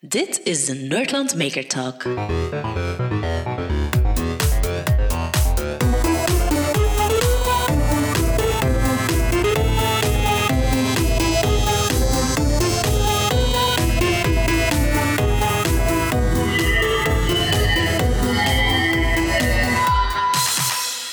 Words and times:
Dit 0.00 0.40
is 0.44 0.64
de 0.64 0.74
Nerdland 0.74 1.36
Maker 1.36 1.66
Talk. 1.66 2.02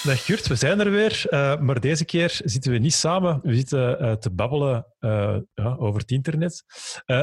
Dag 0.04 0.26
Gurt, 0.26 0.48
we 0.48 0.56
zijn 0.56 0.80
er 0.80 0.92
weer. 0.92 1.26
Uh, 1.30 1.60
maar 1.60 1.80
deze 1.80 2.06
keer 2.06 2.42
zitten 2.44 2.72
we 2.72 2.78
niet 2.78 2.94
samen. 2.94 3.40
We 3.44 3.56
zitten 3.56 4.02
uh, 4.02 4.12
te 4.12 4.32
babbelen 4.32 4.86
uh, 5.00 5.38
ja, 5.54 5.76
over 5.80 6.00
het 6.00 6.12
internet. 6.12 6.64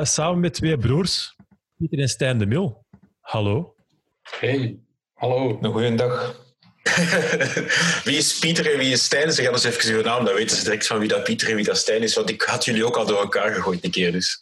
samen 0.02 0.40
met 0.40 0.54
twee 0.54 0.76
broers, 0.76 1.36
Pieter 1.80 1.98
en 1.98 2.08
Stijn 2.08 2.38
de 2.38 2.46
Mil. 2.46 2.84
Hallo. 3.20 3.74
Hey, 4.22 4.78
hallo. 5.14 5.58
Een 5.60 5.72
goeie 5.72 5.94
dag. 5.94 6.44
wie 8.04 8.16
is 8.16 8.38
Pieter 8.38 8.72
en 8.72 8.78
wie 8.78 8.92
is 8.92 9.04
Stijn? 9.04 9.32
Ze 9.32 9.42
gaan 9.42 9.52
eens 9.52 9.64
even 9.64 9.94
uw 9.94 10.02
naam, 10.02 10.24
dan 10.24 10.34
weten 10.34 10.56
ze 10.56 10.64
direct 10.64 10.86
van 10.86 10.98
wie 10.98 11.08
dat 11.08 11.24
Pieter 11.24 11.48
en 11.48 11.54
wie 11.54 11.64
dat 11.64 11.76
Stijn 11.76 12.02
is. 12.02 12.14
Want 12.14 12.30
ik 12.30 12.42
had 12.42 12.64
jullie 12.64 12.84
ook 12.84 12.96
al 12.96 13.06
door 13.06 13.20
elkaar 13.20 13.54
gegooid 13.54 13.84
een 13.84 13.90
keer. 13.90 14.12
Dus. 14.12 14.40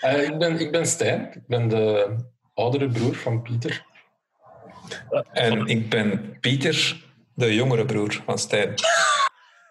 ik, 0.00 0.38
ben, 0.38 0.60
ik 0.60 0.70
ben 0.70 0.86
Stijn. 0.86 1.32
Ik 1.32 1.46
ben 1.46 1.68
de 1.68 2.16
oudere 2.54 2.88
broer 2.88 3.14
van 3.14 3.42
Pieter. 3.42 3.84
En 5.32 5.66
ik 5.66 5.88
ben 5.88 6.38
Pieter, 6.40 7.04
de 7.34 7.54
jongere 7.54 7.84
broer 7.84 8.22
van 8.26 8.38
Stijn. 8.38 8.74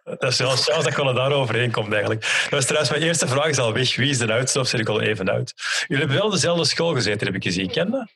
Dat 0.07 0.31
is 0.31 0.37
wel 0.37 0.49
chance 0.49 0.71
dat 0.71 0.87
ik 0.87 0.97
al 0.97 1.13
daar 1.13 1.31
overheen 1.31 1.71
komt 1.71 1.91
eigenlijk. 1.91 2.47
Dat 2.49 2.59
is 2.59 2.65
trouwens 2.65 2.91
mijn 2.91 3.03
eerste 3.03 3.27
vraag 3.27 3.47
is 3.47 3.57
al 3.57 3.73
weg. 3.73 3.95
Wie 3.95 4.09
is 4.09 4.17
de 4.17 4.77
ik 4.77 4.89
al 4.89 5.01
even 5.01 5.29
uit? 5.29 5.53
Jullie 5.87 6.03
hebben 6.03 6.21
wel 6.21 6.29
dezelfde 6.29 6.65
school 6.65 6.93
gezeten, 6.93 7.27
heb 7.27 7.35
ik 7.35 7.43
gezien. 7.43 7.69
Ken 7.69 7.91
dat? 7.91 8.07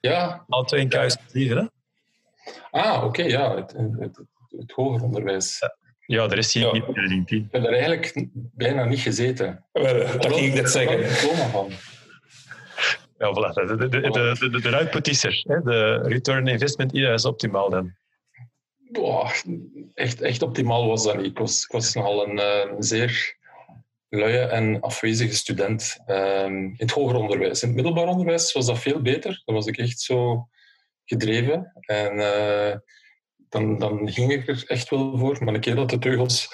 Ja. 0.00 0.44
Al 0.48 0.64
twee 0.64 0.80
in 0.80 0.88
Kuis 0.88 1.16
hè? 1.32 1.64
Ah, 2.70 3.04
oké, 3.04 3.22
ja. 3.22 3.54
Het, 3.54 3.72
het, 3.98 4.20
het, 4.48 4.72
hoger 4.72 5.02
onderwijs. 5.02 5.60
Ja, 6.06 6.24
er 6.24 6.38
is 6.38 6.52
hier 6.52 6.74
ja. 6.74 7.06
niet 7.06 7.30
Ik 7.30 7.46
heb 7.50 7.62
daar 7.62 7.72
eigenlijk 7.72 8.28
bijna 8.32 8.84
niet 8.84 9.00
gezeten. 9.00 9.64
Dat 9.72 10.26
ging 10.26 10.46
ik 10.46 10.54
net 10.54 10.70
zeggen. 10.70 10.96
diploma 10.96 11.48
van. 11.48 11.70
Ja, 13.18 13.34
voilà. 13.34 13.66
De, 13.66 13.76
de, 13.76 13.88
de, 13.88 14.50
de, 14.50 14.60
de 14.60 14.76
output 14.76 15.08
is 15.08 15.24
er. 15.24 15.44
Hè? 15.46 15.62
De 15.62 16.00
return 16.02 16.46
investment 16.46 16.94
is 16.94 17.24
optimaal 17.24 17.70
dan. 17.70 17.94
Echt, 19.94 20.20
echt 20.20 20.42
optimaal 20.42 20.86
was 20.86 21.04
dat 21.04 21.16
niet. 21.16 21.26
Ik 21.26 21.38
was, 21.38 21.62
ik 21.64 21.72
was 21.72 21.94
nogal 21.94 22.28
een 22.28 22.38
uh, 22.38 22.74
zeer 22.78 23.36
luie 24.08 24.38
en 24.38 24.80
afwezige 24.80 25.34
student 25.34 25.98
um, 26.06 26.64
in 26.64 26.74
het 26.76 26.90
hoger 26.90 27.16
onderwijs. 27.16 27.62
In 27.62 27.68
het 27.68 27.76
middelbaar 27.76 28.06
onderwijs 28.06 28.52
was 28.52 28.66
dat 28.66 28.78
veel 28.78 29.00
beter. 29.00 29.42
Dan 29.44 29.54
was 29.54 29.66
ik 29.66 29.78
echt 29.78 30.00
zo 30.00 30.48
gedreven. 31.04 31.72
En 31.80 32.14
uh, 32.14 32.74
dan, 33.48 33.78
dan 33.78 34.12
ging 34.12 34.32
ik 34.32 34.48
er 34.48 34.64
echt 34.66 34.90
wel 34.90 35.18
voor. 35.18 35.44
Maar 35.44 35.54
een 35.54 35.60
keer 35.60 35.74
dat 35.74 35.90
de 35.90 35.98
teugels 35.98 36.48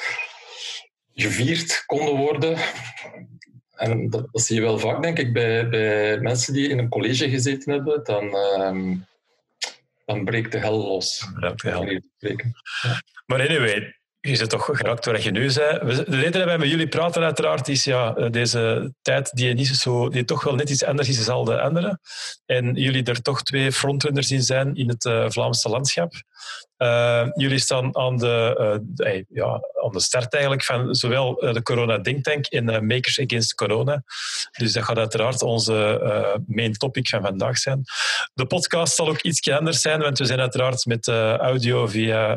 gevierd 1.15 1.83
konden 1.87 2.17
worden, 2.17 2.59
en 3.75 4.11
dat, 4.11 4.29
zie 4.33 4.55
je 4.55 4.63
wel 4.63 4.79
vaak, 4.79 5.03
denk 5.03 5.19
ik, 5.19 5.33
bij, 5.33 5.69
bij 5.69 6.19
mensen 6.21 6.53
die 6.53 6.69
in 6.69 6.79
een 6.79 6.89
college 6.89 7.31
gezeten 7.31 7.73
hebben. 7.73 8.05
Dan, 8.05 8.35
um, 8.35 9.07
dan 10.09 10.25
breekt 10.25 10.53
de 10.53 10.59
hel 10.59 10.77
los. 10.77 11.29
Breekt 11.35 11.63
de 11.63 11.69
hel. 11.69 11.85
Ja. 12.19 13.03
Maar 13.27 13.41
anyway, 13.41 13.99
je 14.21 14.37
zit 14.37 14.51
toch 14.51 14.65
geraakt 14.65 15.05
waar 15.05 15.21
je 15.21 15.31
nu 15.31 15.51
zei. 15.51 15.79
De 16.05 16.17
reden 16.17 16.33
dat 16.33 16.45
wij 16.45 16.59
met 16.59 16.69
jullie 16.69 16.89
praten, 16.89 17.23
uiteraard, 17.23 17.69
is 17.69 17.85
ja, 17.85 18.15
eh, 18.15 18.31
deze 18.31 18.93
tijd 19.03 19.31
die, 19.35 19.55
niet 19.55 19.67
zo, 19.67 20.09
die 20.09 20.25
toch 20.25 20.45
wel 20.45 20.55
net 20.55 20.71
iets 20.71 20.85
anders 20.85 21.09
is 21.09 21.25
dan 21.25 21.45
de 21.45 21.61
andere. 21.61 21.99
En 22.47 22.75
jullie 22.75 23.05
er 23.05 23.23
toch 23.23 23.43
twee 23.43 23.73
frontrunners 23.73 24.31
in 24.31 24.43
zijn 24.43 24.75
in 24.75 24.89
het 24.89 25.05
uh, 25.05 25.31
Vlaamse 25.31 25.69
landschap. 25.69 26.13
Uh, 26.79 27.27
jullie 27.35 27.59
staan 27.59 27.97
aan 27.97 28.17
de, 28.17 28.83
uh, 28.97 29.23
ja, 29.29 29.61
aan 29.85 29.93
de 29.93 30.01
start 30.01 30.33
eigenlijk 30.33 30.65
van 30.65 30.95
zowel 30.95 31.35
de 31.35 31.63
Corona 31.63 32.01
Think 32.01 32.25
Tank 32.25 32.47
en 32.47 32.87
Makers 32.87 33.21
Against 33.21 33.55
Corona. 33.55 34.03
Dus 34.59 34.73
dat 34.73 34.85
gaat 34.85 34.99
uiteraard 34.99 35.43
onze 35.43 36.43
main 36.47 36.73
topic 36.73 37.09
van 37.09 37.23
vandaag 37.23 37.59
zijn. 37.59 37.83
De 38.35 38.47
podcast 38.47 38.95
zal 38.95 39.09
ook 39.09 39.23
iets 39.23 39.51
anders 39.51 39.81
zijn, 39.81 40.01
want 40.01 40.19
we 40.19 40.25
zijn 40.25 40.41
uiteraard 40.41 40.85
met 40.85 41.09
audio 41.09 41.87
via 41.87 42.37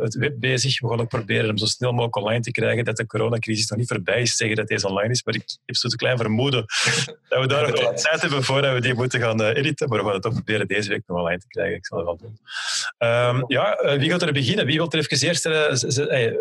het 0.00 0.14
web 0.14 0.34
bezig. 0.40 0.80
We 0.80 0.88
gaan 0.88 1.00
ook 1.00 1.08
proberen 1.08 1.50
om 1.50 1.58
zo 1.58 1.66
snel 1.66 1.90
mogelijk 1.90 2.16
online 2.16 2.40
te 2.40 2.50
krijgen 2.50 2.84
dat 2.84 2.96
de 2.96 3.06
coronacrisis 3.06 3.68
nog 3.68 3.78
niet 3.78 3.88
voorbij 3.88 4.20
is, 4.20 4.36
zeggen 4.36 4.56
dat 4.56 4.68
deze 4.68 4.88
online 4.88 5.12
is. 5.12 5.24
Maar 5.24 5.34
ik 5.34 5.44
heb 5.64 5.76
zo'n 5.76 5.90
klein 5.90 6.16
vermoeden 6.16 6.64
dat 7.28 7.40
we 7.40 7.46
daar 7.46 7.70
nog 7.70 7.94
tijd 7.94 8.20
hebben 8.20 8.42
voordat 8.42 8.72
we 8.72 8.80
die 8.80 8.94
moeten 8.94 9.20
gaan 9.20 9.42
editen. 9.42 9.88
Maar 9.88 9.98
we 9.98 10.04
gaan 10.04 10.14
het 10.14 10.26
ook 10.26 10.32
proberen 10.32 10.66
deze 10.66 10.88
week 10.88 11.02
nog 11.06 11.18
online 11.18 11.38
te 11.38 11.48
krijgen. 11.48 11.76
Ik 11.76 11.86
zal 11.86 11.98
het 11.98 12.06
wel 12.06 12.16
doen. 12.16 12.38
Um, 12.98 13.44
ja, 13.46 13.78
uh, 13.84 13.98
wie 13.98 14.10
gaat 14.10 14.22
er 14.22 14.32
beginnen? 14.32 14.66
Wie 14.66 14.76
wil 14.76 14.90
er 14.90 14.98
even 14.98 15.28
eerst... 15.28 15.46
Uh, 15.46 16.34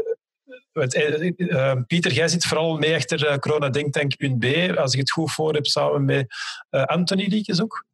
uh, 0.73 1.73
Pieter, 1.87 2.11
jij 2.11 2.27
zit 2.27 2.45
vooral 2.45 2.77
mee 2.77 2.95
achter 2.95 3.39
coronadenktank.b, 3.39 4.77
als 4.77 4.93
ik 4.93 4.99
het 4.99 5.11
goed 5.11 5.31
voor 5.31 5.53
heb, 5.53 5.65
samen 5.65 6.05
met 6.05 6.25
Anthony 6.69 7.25
Liekes 7.27 7.61
ook. 7.61 7.85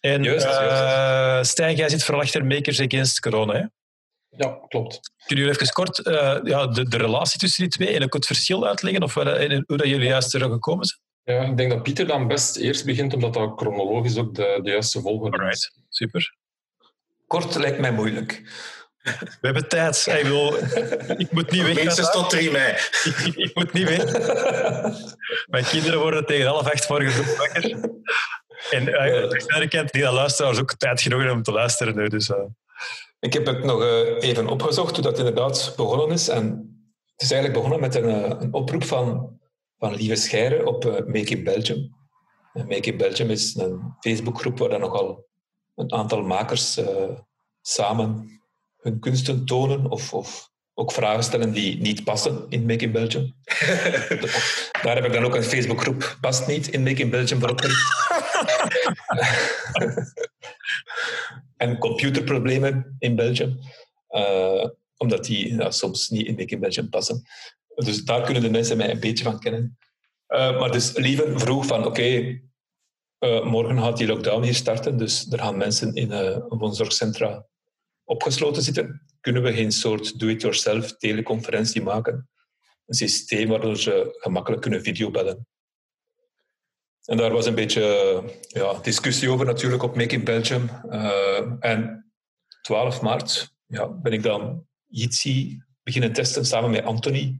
En 0.00 0.22
juist, 0.22 0.44
juist. 0.44 1.50
Stijn, 1.50 1.76
jij 1.76 1.88
zit 1.88 2.04
vooral 2.04 2.22
achter 2.22 2.44
Makers 2.44 2.80
Against 2.80 3.20
Corona, 3.20 3.52
hè? 3.52 3.64
Ja, 4.28 4.58
klopt. 4.68 5.12
Kunnen 5.26 5.44
jullie 5.44 5.60
even 5.60 5.72
kort 5.72 6.00
ja, 6.44 6.66
de, 6.66 6.88
de, 6.88 6.96
relatie 6.96 7.40
tussen 7.40 7.62
die 7.62 7.72
twee 7.72 7.94
en 7.94 8.02
ook 8.02 8.14
het 8.14 8.26
verschil 8.26 8.66
uitleggen, 8.66 9.02
of 9.02 9.16
en 9.16 9.64
hoe 9.66 9.76
dat 9.76 9.86
jullie 9.86 10.08
juist 10.08 10.34
er 10.34 10.40
gekomen 10.40 10.86
zijn? 10.86 11.00
Ja, 11.28 11.42
ik 11.42 11.56
denk 11.56 11.70
dat 11.70 11.82
Pieter 11.82 12.06
dan 12.06 12.28
best 12.28 12.56
eerst 12.56 12.84
begint, 12.84 13.14
omdat 13.14 13.34
dat 13.34 13.52
chronologisch 13.56 14.16
ook 14.16 14.34
de, 14.34 14.60
de 14.62 14.70
juiste 14.70 15.00
volgorde 15.00 15.36
is. 15.36 15.42
Alright, 15.42 15.72
super. 15.88 16.36
Kort 17.26 17.54
lijkt 17.54 17.78
mij 17.78 17.92
moeilijk. 17.92 18.42
We 19.02 19.38
hebben 19.40 19.68
tijd. 19.68 20.06
Ik, 20.06 20.26
wil, 20.26 20.54
ik 21.16 21.32
moet 21.32 21.50
niet 21.50 21.62
weg. 21.62 21.74
Minstens 21.74 22.10
tot 22.10 22.30
3 22.30 22.50
mei. 22.50 22.72
Ik, 23.34 23.50
moet 23.54 23.72
niet 23.72 23.88
weg. 23.88 24.12
Mijn 25.46 25.64
kinderen 25.64 26.00
worden 26.00 26.26
tegen 26.26 26.46
half 26.46 26.72
acht 26.72 26.88
morgen 26.88 27.36
wakker. 27.36 27.90
En 28.70 28.88
uh, 28.88 29.62
ik 29.62 29.68
kent 29.68 29.92
die 29.92 30.10
luisteraars 30.10 30.58
ook 30.58 30.74
tijd 30.74 31.00
genoeg 31.00 31.30
om 31.30 31.42
te 31.42 31.52
luisteren. 31.52 31.96
Nu, 31.96 32.08
dus, 32.08 32.28
uh. 32.28 32.36
Ik 33.20 33.32
heb 33.32 33.46
het 33.46 33.64
nog 33.64 33.82
uh, 33.82 34.22
even 34.22 34.48
opgezocht 34.48 34.94
hoe 34.94 35.04
dat 35.04 35.18
inderdaad 35.18 35.72
begonnen 35.76 36.10
is. 36.10 36.28
En 36.28 36.44
het 37.12 37.22
is 37.22 37.30
eigenlijk 37.30 37.62
begonnen 37.62 37.80
met 37.80 37.94
een, 37.94 38.42
een 38.42 38.52
oproep 38.52 38.84
van, 38.84 39.38
van 39.78 39.94
Lieve 39.94 40.16
Scheire 40.16 40.66
op 40.66 40.84
Make 40.84 41.36
in 41.36 41.44
Belgium. 41.44 41.96
Make 42.52 42.90
in 42.90 42.96
Belgium 42.96 43.30
is 43.30 43.54
een 43.54 43.94
Facebookgroep 44.00 44.58
waar 44.58 44.68
dan 44.68 44.80
nogal 44.80 45.26
een 45.74 45.92
aantal 45.92 46.22
makers 46.22 46.80
samen 47.60 48.37
hun 48.80 48.98
kunsten 49.00 49.44
tonen 49.44 49.90
of, 49.90 50.14
of 50.14 50.50
ook 50.74 50.92
vragen 50.92 51.22
stellen 51.22 51.52
die 51.52 51.80
niet 51.80 52.04
passen 52.04 52.46
in 52.48 52.66
Make 52.66 52.84
in 52.84 52.92
Belgium. 52.92 53.34
Daar 54.82 54.94
heb 54.94 55.04
ik 55.04 55.12
dan 55.12 55.24
ook 55.24 55.34
een 55.34 55.42
Facebookgroep, 55.42 56.16
past 56.20 56.46
niet 56.46 56.68
in 56.68 56.82
Make 56.82 57.02
in 57.02 57.10
Belgium 57.10 57.40
voor 57.40 57.54
en 61.56 61.78
computerproblemen 61.78 62.96
in 62.98 63.16
Belgium, 63.16 63.58
uh, 64.10 64.64
omdat 64.96 65.24
die 65.24 65.54
ja, 65.54 65.70
soms 65.70 66.08
niet 66.08 66.26
in 66.26 66.34
Make 66.34 66.54
in 66.54 66.60
Belgium 66.60 66.88
passen. 66.88 67.22
Dus 67.74 68.04
daar 68.04 68.22
kunnen 68.22 68.42
de 68.42 68.50
mensen 68.50 68.76
mij 68.76 68.90
een 68.90 69.00
beetje 69.00 69.24
van 69.24 69.38
kennen. 69.38 69.78
Uh, 70.28 70.60
maar 70.60 70.70
dus 70.70 70.96
Lieven 70.96 71.40
vroeg 71.40 71.66
van, 71.66 71.78
oké, 71.78 71.88
okay, 71.88 72.42
uh, 73.18 73.44
morgen 73.44 73.78
gaat 73.78 73.96
die 73.96 74.06
lockdown 74.06 74.42
hier 74.42 74.54
starten, 74.54 74.96
dus 74.96 75.26
er 75.30 75.38
gaan 75.38 75.56
mensen 75.56 75.94
in 75.94 76.10
uh, 76.10 76.36
woonzorgcentra 76.48 77.46
opgesloten 78.08 78.62
zitten, 78.62 79.02
kunnen 79.20 79.42
we 79.42 79.52
geen 79.52 79.72
soort 79.72 80.18
do-it-yourself 80.18 80.96
teleconferentie 80.96 81.82
maken. 81.82 82.28
Een 82.86 82.94
systeem 82.94 83.48
waardoor 83.48 83.76
ze 83.76 84.16
gemakkelijk 84.20 84.62
kunnen 84.62 84.82
videobellen. 84.82 85.46
En 87.04 87.16
daar 87.16 87.32
was 87.32 87.46
een 87.46 87.54
beetje 87.54 88.22
ja, 88.48 88.72
discussie 88.72 89.30
over 89.30 89.46
natuurlijk 89.46 89.82
op 89.82 89.96
Make 89.96 90.14
in 90.14 90.24
Belgium. 90.24 90.70
Uh, 90.90 91.52
en 91.60 92.10
12 92.62 93.00
maart 93.00 93.54
ja, 93.66 93.88
ben 93.88 94.12
ik 94.12 94.22
dan 94.22 94.66
Jitsi 94.86 95.62
beginnen 95.82 96.12
testen 96.12 96.44
samen 96.44 96.70
met 96.70 96.84
Anthony. 96.84 97.38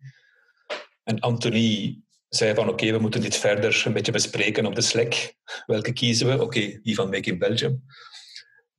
En 1.03 1.20
Anthony 1.20 2.03
zei 2.29 2.55
van 2.55 2.69
oké, 2.69 2.93
we 2.93 2.99
moeten 2.99 3.20
dit 3.20 3.37
verder 3.37 3.82
een 3.87 3.93
beetje 3.93 4.12
bespreken 4.12 4.67
op 4.67 4.75
de 4.75 4.81
Slack. 4.81 5.35
Welke 5.67 5.93
kiezen 5.93 6.26
we? 6.26 6.43
Oké, 6.43 6.81
die 6.82 6.94
van 6.94 7.11
Make 7.11 7.31
in 7.31 7.38
Belgium. 7.38 7.85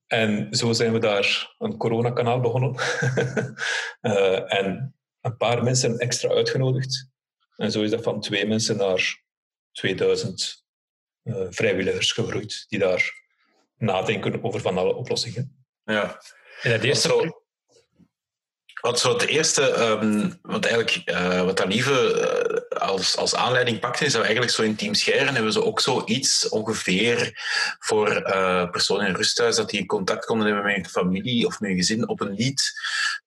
En 0.10 0.48
zo 0.56 0.74
zijn 0.74 0.94
we 0.94 1.00
daar 1.00 1.56
een 1.58 1.78
coronakanaal 1.78 2.40
begonnen. 2.40 2.76
uh, 4.02 4.54
en 4.60 4.96
een 5.22 5.38
paar 5.38 5.64
mensen 5.64 5.98
extra 5.98 6.30
uitgenodigd. 6.30 7.10
En 7.56 7.72
zo 7.72 7.82
is 7.82 7.90
dat 7.90 8.04
van 8.04 8.22
twee 8.22 8.48
mensen 8.48 8.78
naar 8.78 9.24
2000 9.72 10.66
uh, 11.24 11.46
vrijwilligers 11.50 12.12
gegroeid, 12.12 12.66
die 12.68 12.80
daar 12.80 13.12
nadenken 13.78 14.44
over 14.44 14.62
van 14.62 14.78
alle 14.78 14.96
oplossingen. 14.96 15.66
Ja. 15.84 16.22
En 16.62 16.72
het 16.72 16.84
eerste... 16.84 17.42
Wat 18.82 19.00
zo 19.00 19.14
het 19.14 19.22
eerste, 19.22 19.80
um, 19.80 20.40
wat 20.42 20.66
eigenlijk 20.66 21.02
uh, 21.06 21.42
wat 21.42 21.66
lieve 21.66 22.62
uh, 22.72 22.82
als, 22.82 23.18
als 23.18 23.36
aanleiding 23.36 23.80
pakte, 23.80 24.06
is 24.06 24.12
dat 24.12 24.22
we 24.22 24.28
eigenlijk 24.28 24.56
zo 24.56 24.62
in 24.62 24.76
Team 24.76 24.94
Scheren 24.94 25.34
hebben 25.34 25.54
ze 25.54 25.64
ook 25.64 25.80
zoiets 25.80 26.50
ongeveer 26.50 27.32
voor 27.80 28.24
uh, 28.28 28.70
personen 28.70 29.08
in 29.08 29.16
rusthuis, 29.16 29.56
dat 29.56 29.70
die 29.70 29.86
contact 29.86 30.26
konden 30.26 30.46
hebben 30.46 30.66
met 30.66 30.76
hun 30.76 30.90
familie 30.90 31.46
of 31.46 31.60
met 31.60 31.70
hun 31.70 31.80
gezin 31.80 32.08
op 32.08 32.22
een 32.22 32.34
niet 32.34 32.74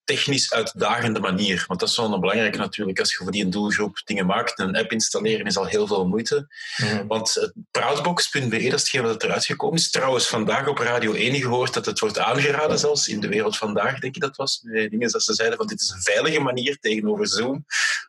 technisch 0.03 0.53
uitdagende 0.53 1.19
manier. 1.19 1.63
Want 1.67 1.79
dat 1.79 1.89
is 1.89 1.97
wel 1.97 2.19
belangrijk 2.19 2.57
natuurlijk, 2.57 2.99
als 2.99 3.11
je 3.11 3.17
voor 3.17 3.31
die 3.31 3.49
doelgroep 3.49 4.01
dingen 4.05 4.25
maakt. 4.25 4.59
Een 4.59 4.75
app 4.75 4.91
installeren 4.91 5.45
is 5.45 5.57
al 5.57 5.65
heel 5.65 5.87
veel 5.87 6.07
moeite. 6.07 6.47
Mm. 6.77 7.07
Want 7.07 7.51
proudbox.be, 7.71 8.49
dat 8.49 8.59
is 8.59 8.71
hetgeen 8.71 9.03
dat 9.03 9.23
eruit 9.23 9.45
gekomen 9.45 9.77
is. 9.77 9.91
Trouwens, 9.91 10.27
vandaag 10.27 10.67
op 10.67 10.77
Radio 10.77 11.13
1 11.13 11.35
gehoord 11.35 11.73
dat 11.73 11.85
het 11.85 11.99
wordt 11.99 12.19
aangeraden 12.19 12.79
zelfs, 12.79 13.07
in 13.07 13.19
de 13.19 13.27
wereld 13.27 13.57
vandaag, 13.57 13.99
denk 13.99 14.15
ik 14.15 14.21
dat 14.21 14.35
was. 14.35 14.59
Dingen 14.61 15.11
dat 15.11 15.23
ze 15.23 15.33
zeiden 15.43 15.57
van 15.57 15.67
dit 15.67 15.81
is 15.81 15.89
een 15.89 16.01
veilige 16.01 16.39
manier 16.39 16.77
tegenover 16.79 17.27
Zoom. 17.27 17.65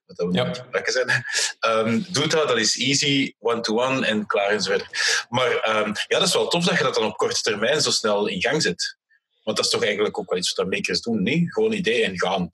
Wat 0.07 0.17
dat 0.17 0.27
we 0.27 0.35
ja. 0.35 0.83
zijn. 0.85 1.25
Um, 1.87 2.07
doe 2.09 2.27
dat, 2.27 2.49
dat 2.49 2.59
is 2.59 2.79
easy, 2.79 3.35
one-to-one 3.39 4.07
en 4.07 4.27
klaar 4.27 4.49
en 4.49 4.63
zo 4.63 4.71
verder. 4.71 5.27
Maar 5.29 5.51
um, 5.77 5.93
ja, 6.09 6.19
dat 6.19 6.29
is 6.29 6.35
wel 6.35 6.49
tof 6.49 6.65
dat 6.65 6.79
je 6.79 6.85
dat 6.85 6.95
dan 6.95 7.05
op 7.05 7.17
korte 7.17 7.41
termijn 7.41 7.81
zo 7.81 7.91
snel 7.91 8.27
in 8.27 8.41
gang 8.41 8.63
zet. 8.63 8.97
Want 9.43 9.57
dat 9.57 9.67
is 9.67 9.73
toch 9.73 9.85
eigenlijk 9.85 10.19
ook 10.19 10.31
wel 10.31 10.39
iets 10.39 10.55
wat 10.55 10.71
makers 10.71 11.01
doen, 11.01 11.23
niet? 11.23 11.53
Gewoon 11.53 11.73
idee 11.73 12.05
en 12.05 12.19
gaan. 12.19 12.53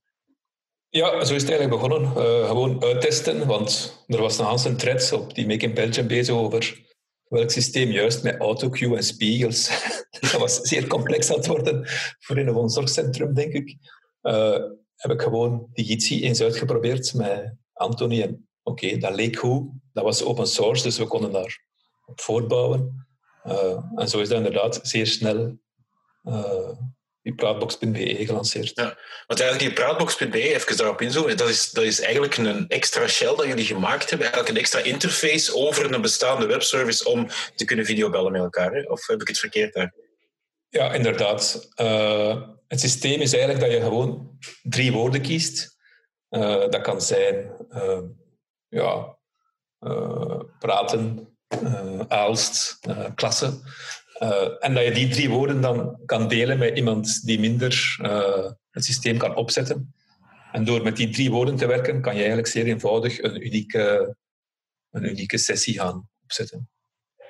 Ja, 0.89 1.25
zo 1.25 1.35
is 1.35 1.43
het 1.43 1.51
eigenlijk 1.51 1.83
begonnen. 1.83 2.11
Uh, 2.11 2.47
gewoon 2.47 2.83
uittesten, 2.83 3.47
want 3.47 4.03
er 4.07 4.21
was 4.21 4.39
een 4.39 4.71
een 4.71 4.77
thread 4.77 5.13
op 5.13 5.35
die 5.35 5.47
Make 5.47 5.65
in 5.65 5.75
Belgium 5.75 6.07
bezig 6.07 6.35
over 6.35 6.89
welk 7.31 7.51
systeem 7.51 7.91
juist 7.91 8.23
met 8.23 8.41
autocue 8.41 8.97
en 8.97 9.03
spiegels. 9.03 9.71
dat 10.21 10.33
was 10.33 10.61
zeer 10.61 10.87
complex 10.87 11.31
aan 11.31 11.37
het 11.37 11.47
worden 11.47 11.89
voor 12.19 12.39
in 12.39 12.47
een 12.47 12.55
woonzorgcentrum, 12.55 13.35
denk 13.35 13.53
ik. 13.53 13.77
Uh, 14.23 14.59
heb 14.97 15.13
ik 15.13 15.23
gewoon 15.23 15.69
Digitie 15.73 16.23
eens 16.23 16.41
uitgeprobeerd 16.41 17.15
met 17.15 17.55
Anthony. 17.73 18.23
En 18.23 18.49
oké, 18.63 18.97
dat 18.97 19.15
leek 19.15 19.37
goed. 19.37 19.69
Dat 19.93 20.05
was 20.05 20.23
open 20.23 20.47
source, 20.47 20.83
dus 20.83 20.99
we 20.99 21.07
konden 21.07 21.33
daar 21.33 21.65
op 22.07 22.21
voortbouwen. 22.21 23.07
Uh, 23.47 23.79
en 23.95 24.09
zo 24.09 24.21
is 24.21 24.29
dat 24.29 24.37
inderdaad 24.37 24.81
zeer 24.83 25.07
snel 25.07 25.59
uh, 26.25 26.71
die 27.23 27.35
praatbox.be 27.35 28.17
gelanceerd. 28.27 28.73
Ja, 28.75 28.99
want 29.27 29.41
eigenlijk 29.41 29.59
die 29.59 29.85
praatbox.be, 29.85 30.55
even 30.55 30.77
daarop 30.77 31.01
inzoomen, 31.01 31.37
dat 31.37 31.49
is, 31.49 31.71
dat 31.71 31.85
is 31.85 32.01
eigenlijk 32.01 32.37
een 32.37 32.69
extra 32.69 33.07
shell 33.07 33.35
dat 33.35 33.47
jullie 33.47 33.65
gemaakt 33.65 34.11
hebben, 34.11 34.27
eigenlijk 34.27 34.49
een 34.49 34.63
extra 34.63 34.81
interface 34.81 35.55
over 35.55 35.95
een 35.95 36.01
bestaande 36.01 36.47
webservice 36.47 37.09
om 37.09 37.29
te 37.55 37.65
kunnen 37.65 37.85
videobellen 37.85 38.33
met 38.33 38.41
elkaar. 38.41 38.73
Hè? 38.73 38.83
Of 38.83 39.07
heb 39.07 39.21
ik 39.21 39.29
het 39.29 39.39
verkeerd 39.39 39.75
daar? 39.75 39.95
Ja, 40.69 40.93
inderdaad. 40.93 41.69
Uh, 41.77 42.49
het 42.71 42.81
systeem 42.81 43.21
is 43.21 43.33
eigenlijk 43.33 43.65
dat 43.65 43.73
je 43.73 43.81
gewoon 43.81 44.39
drie 44.63 44.93
woorden 44.93 45.21
kiest. 45.21 45.79
Uh, 46.31 46.69
dat 46.69 46.81
kan 46.81 47.01
zijn 47.01 47.53
uh, 47.71 48.01
ja, 48.69 49.19
praten, 50.59 51.29
aalst, 52.09 52.79
klasse. 53.15 53.61
en 54.59 54.75
dat 54.75 54.85
je 54.85 54.93
die 54.93 55.09
drie 55.09 55.31
woorden 55.31 55.61
dan 55.61 56.01
kan 56.05 56.29
delen 56.29 56.59
met 56.59 56.77
iemand 56.77 57.27
die 57.27 57.41
minder 57.41 57.97
het 58.71 58.85
systeem 58.85 59.19
kan 59.19 59.37
opzetten. 59.37 59.95
En 60.53 60.65
door 60.65 60.83
met 60.83 60.97
die 60.97 61.11
drie 61.11 61.31
woorden 61.31 61.57
te 61.57 61.67
werken, 61.67 62.01
kan 62.01 62.13
je 62.13 62.19
eigenlijk 62.19 62.49
zeer 62.49 62.67
eenvoudig 62.67 63.23
een 63.23 63.47
unieke, 63.47 64.17
een 64.91 65.05
unieke 65.05 65.39
sessie 65.39 65.79
gaan 65.79 66.09
opzetten 66.23 66.69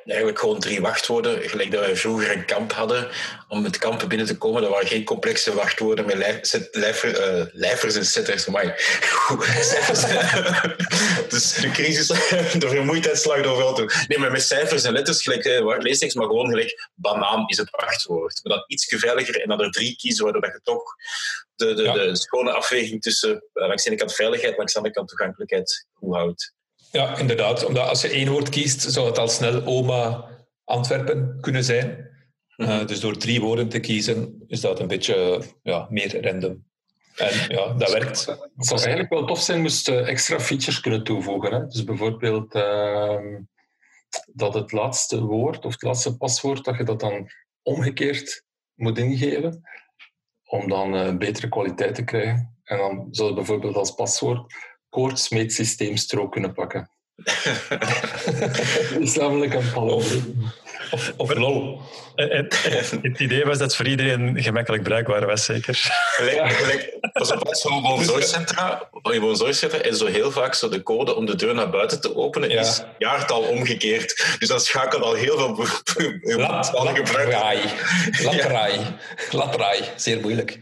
eigenlijk 0.04 0.38
gewoon 0.38 0.60
drie 0.60 0.80
wachtwoorden, 0.80 1.48
gelijk 1.48 1.70
dat 1.70 1.80
wij 1.80 1.96
vroeger 1.96 2.36
een 2.36 2.44
kamp 2.44 2.72
hadden. 2.72 3.08
Om 3.48 3.62
met 3.62 3.78
kampen 3.78 4.08
binnen 4.08 4.26
te 4.26 4.38
komen, 4.38 4.62
dat 4.62 4.70
waren 4.70 4.86
geen 4.86 5.04
complexe 5.04 5.54
wachtwoorden 5.54 6.06
met 6.06 6.16
lijf, 6.70 7.04
uh, 7.04 7.44
lijvers 7.52 7.94
en 7.94 8.06
setters. 8.06 8.44
dus 11.28 11.52
de 11.52 11.70
crisis, 11.72 12.06
de 12.58 12.68
vermoeidheidsslag 12.68 13.42
door 13.42 13.76
doen. 13.76 13.90
Nee, 14.08 14.18
maar 14.18 14.30
met 14.30 14.42
cijfers 14.42 14.84
en 14.84 14.92
letters, 14.92 15.22
gelijk 15.22 15.44
uh, 15.44 15.78
leestekst, 15.78 16.16
maar 16.16 16.26
gewoon 16.26 16.48
gelijk 16.48 16.88
banaan 16.94 17.44
is 17.46 17.56
het 17.56 17.70
wachtwoord. 17.70 18.40
Maar 18.42 18.56
dan 18.56 18.64
iets 18.66 18.94
veiliger 18.98 19.40
en 19.40 19.48
dan 19.48 19.60
er 19.60 19.70
drie 19.70 19.96
kiezen, 19.96 20.24
waardoor 20.24 20.42
dat 20.42 20.52
je 20.52 20.60
toch 20.62 20.94
de, 21.56 21.74
de, 21.74 21.92
de 21.92 22.16
schone 22.16 22.52
afweging 22.52 23.02
tussen 23.02 23.30
uh, 23.30 23.66
langs 23.66 23.82
de 23.82 23.90
ene 23.90 23.98
kant 23.98 24.14
veiligheid, 24.14 24.56
langs 24.56 24.72
de 24.72 24.78
andere 24.78 24.96
kant 24.96 25.08
toegankelijkheid 25.08 25.86
goed 25.92 26.14
houdt. 26.14 26.54
Ja, 26.90 27.18
inderdaad. 27.18 27.64
Omdat 27.64 27.88
als 27.88 28.02
je 28.02 28.08
één 28.08 28.30
woord 28.30 28.48
kiest, 28.48 28.80
zou 28.80 29.06
het 29.06 29.18
al 29.18 29.28
snel 29.28 29.64
oma 29.64 30.28
Antwerpen 30.64 31.38
kunnen 31.40 31.64
zijn. 31.64 32.08
Mhm. 32.56 32.70
Uh, 32.70 32.86
dus 32.86 33.00
door 33.00 33.16
drie 33.16 33.40
woorden 33.40 33.68
te 33.68 33.80
kiezen, 33.80 34.44
is 34.46 34.60
dat 34.60 34.80
een 34.80 34.86
beetje 34.86 35.42
ja, 35.62 35.86
meer 35.90 36.22
random. 36.22 36.68
En 37.16 37.48
ja, 37.48 37.72
dat 37.72 37.92
werkt. 37.92 38.26
Het 38.26 38.66
zou 38.66 38.80
eigenlijk 38.80 39.10
wel 39.10 39.24
tof 39.24 39.40
zijn 39.40 39.60
moest 39.60 39.88
extra 39.88 40.40
features 40.40 40.80
kunnen 40.80 41.04
toevoegen. 41.04 41.52
Hè? 41.52 41.66
Dus 41.66 41.84
bijvoorbeeld 41.84 42.54
uh, 42.54 43.36
dat 44.26 44.54
het 44.54 44.72
laatste 44.72 45.20
woord 45.22 45.64
of 45.64 45.72
het 45.72 45.82
laatste 45.82 46.16
paswoord, 46.16 46.64
dat 46.64 46.76
je 46.76 46.84
dat 46.84 47.00
dan 47.00 47.30
omgekeerd 47.62 48.44
moet 48.74 48.98
ingeven, 48.98 49.62
om 50.44 50.68
dan 50.68 50.94
uh, 50.94 51.16
betere 51.16 51.48
kwaliteit 51.48 51.94
te 51.94 52.04
krijgen. 52.04 52.58
En 52.64 52.78
dan 52.78 53.06
zou 53.10 53.28
je 53.28 53.34
bijvoorbeeld 53.34 53.76
als 53.76 53.94
paswoord 53.94 54.54
koortsmeetsysteemstrook 54.90 56.32
kunnen 56.32 56.52
pakken. 56.52 56.90
dat 58.92 59.00
is 59.00 59.16
namelijk 59.16 59.54
een 59.54 59.72
palom. 59.72 60.02
Of, 60.90 61.12
of 61.16 61.34
low. 61.34 61.80
Het, 62.14 62.62
het, 63.02 63.20
idee 63.20 63.44
was 63.44 63.58
dat 63.58 63.66
het 63.66 63.76
voor 63.76 63.86
iedereen 63.86 64.42
gemakkelijk 64.42 64.82
bruikbaar 64.82 65.26
was, 65.26 65.44
zeker. 65.44 65.88
Pas 67.12 67.32
op, 67.32 67.48
zo'n 67.50 67.82
woonzorgcentra, 67.82 68.88
in 69.02 69.20
woonzorgcentra 69.20 69.82
is 69.82 69.98
zo 69.98 70.06
heel 70.06 70.30
vaak 70.30 70.54
zo 70.54 70.68
de 70.68 70.82
code 70.82 71.14
om 71.14 71.26
de 71.26 71.36
deur 71.36 71.54
naar 71.54 71.70
buiten 71.70 72.00
te 72.00 72.16
openen 72.16 72.50
ja. 72.50 72.60
is 72.60 72.82
jaartal 72.98 73.40
omgekeerd. 73.40 74.36
Dus 74.38 74.48
dat 74.48 74.64
schakelt 74.64 75.02
al 75.02 75.14
heel 75.14 75.36
veel 75.36 75.66
Lat, 76.36 76.72
latraai. 76.72 77.60
Latraai. 78.22 78.80
Latraai. 79.30 79.80
Zeer 79.96 80.20
moeilijk. 80.20 80.58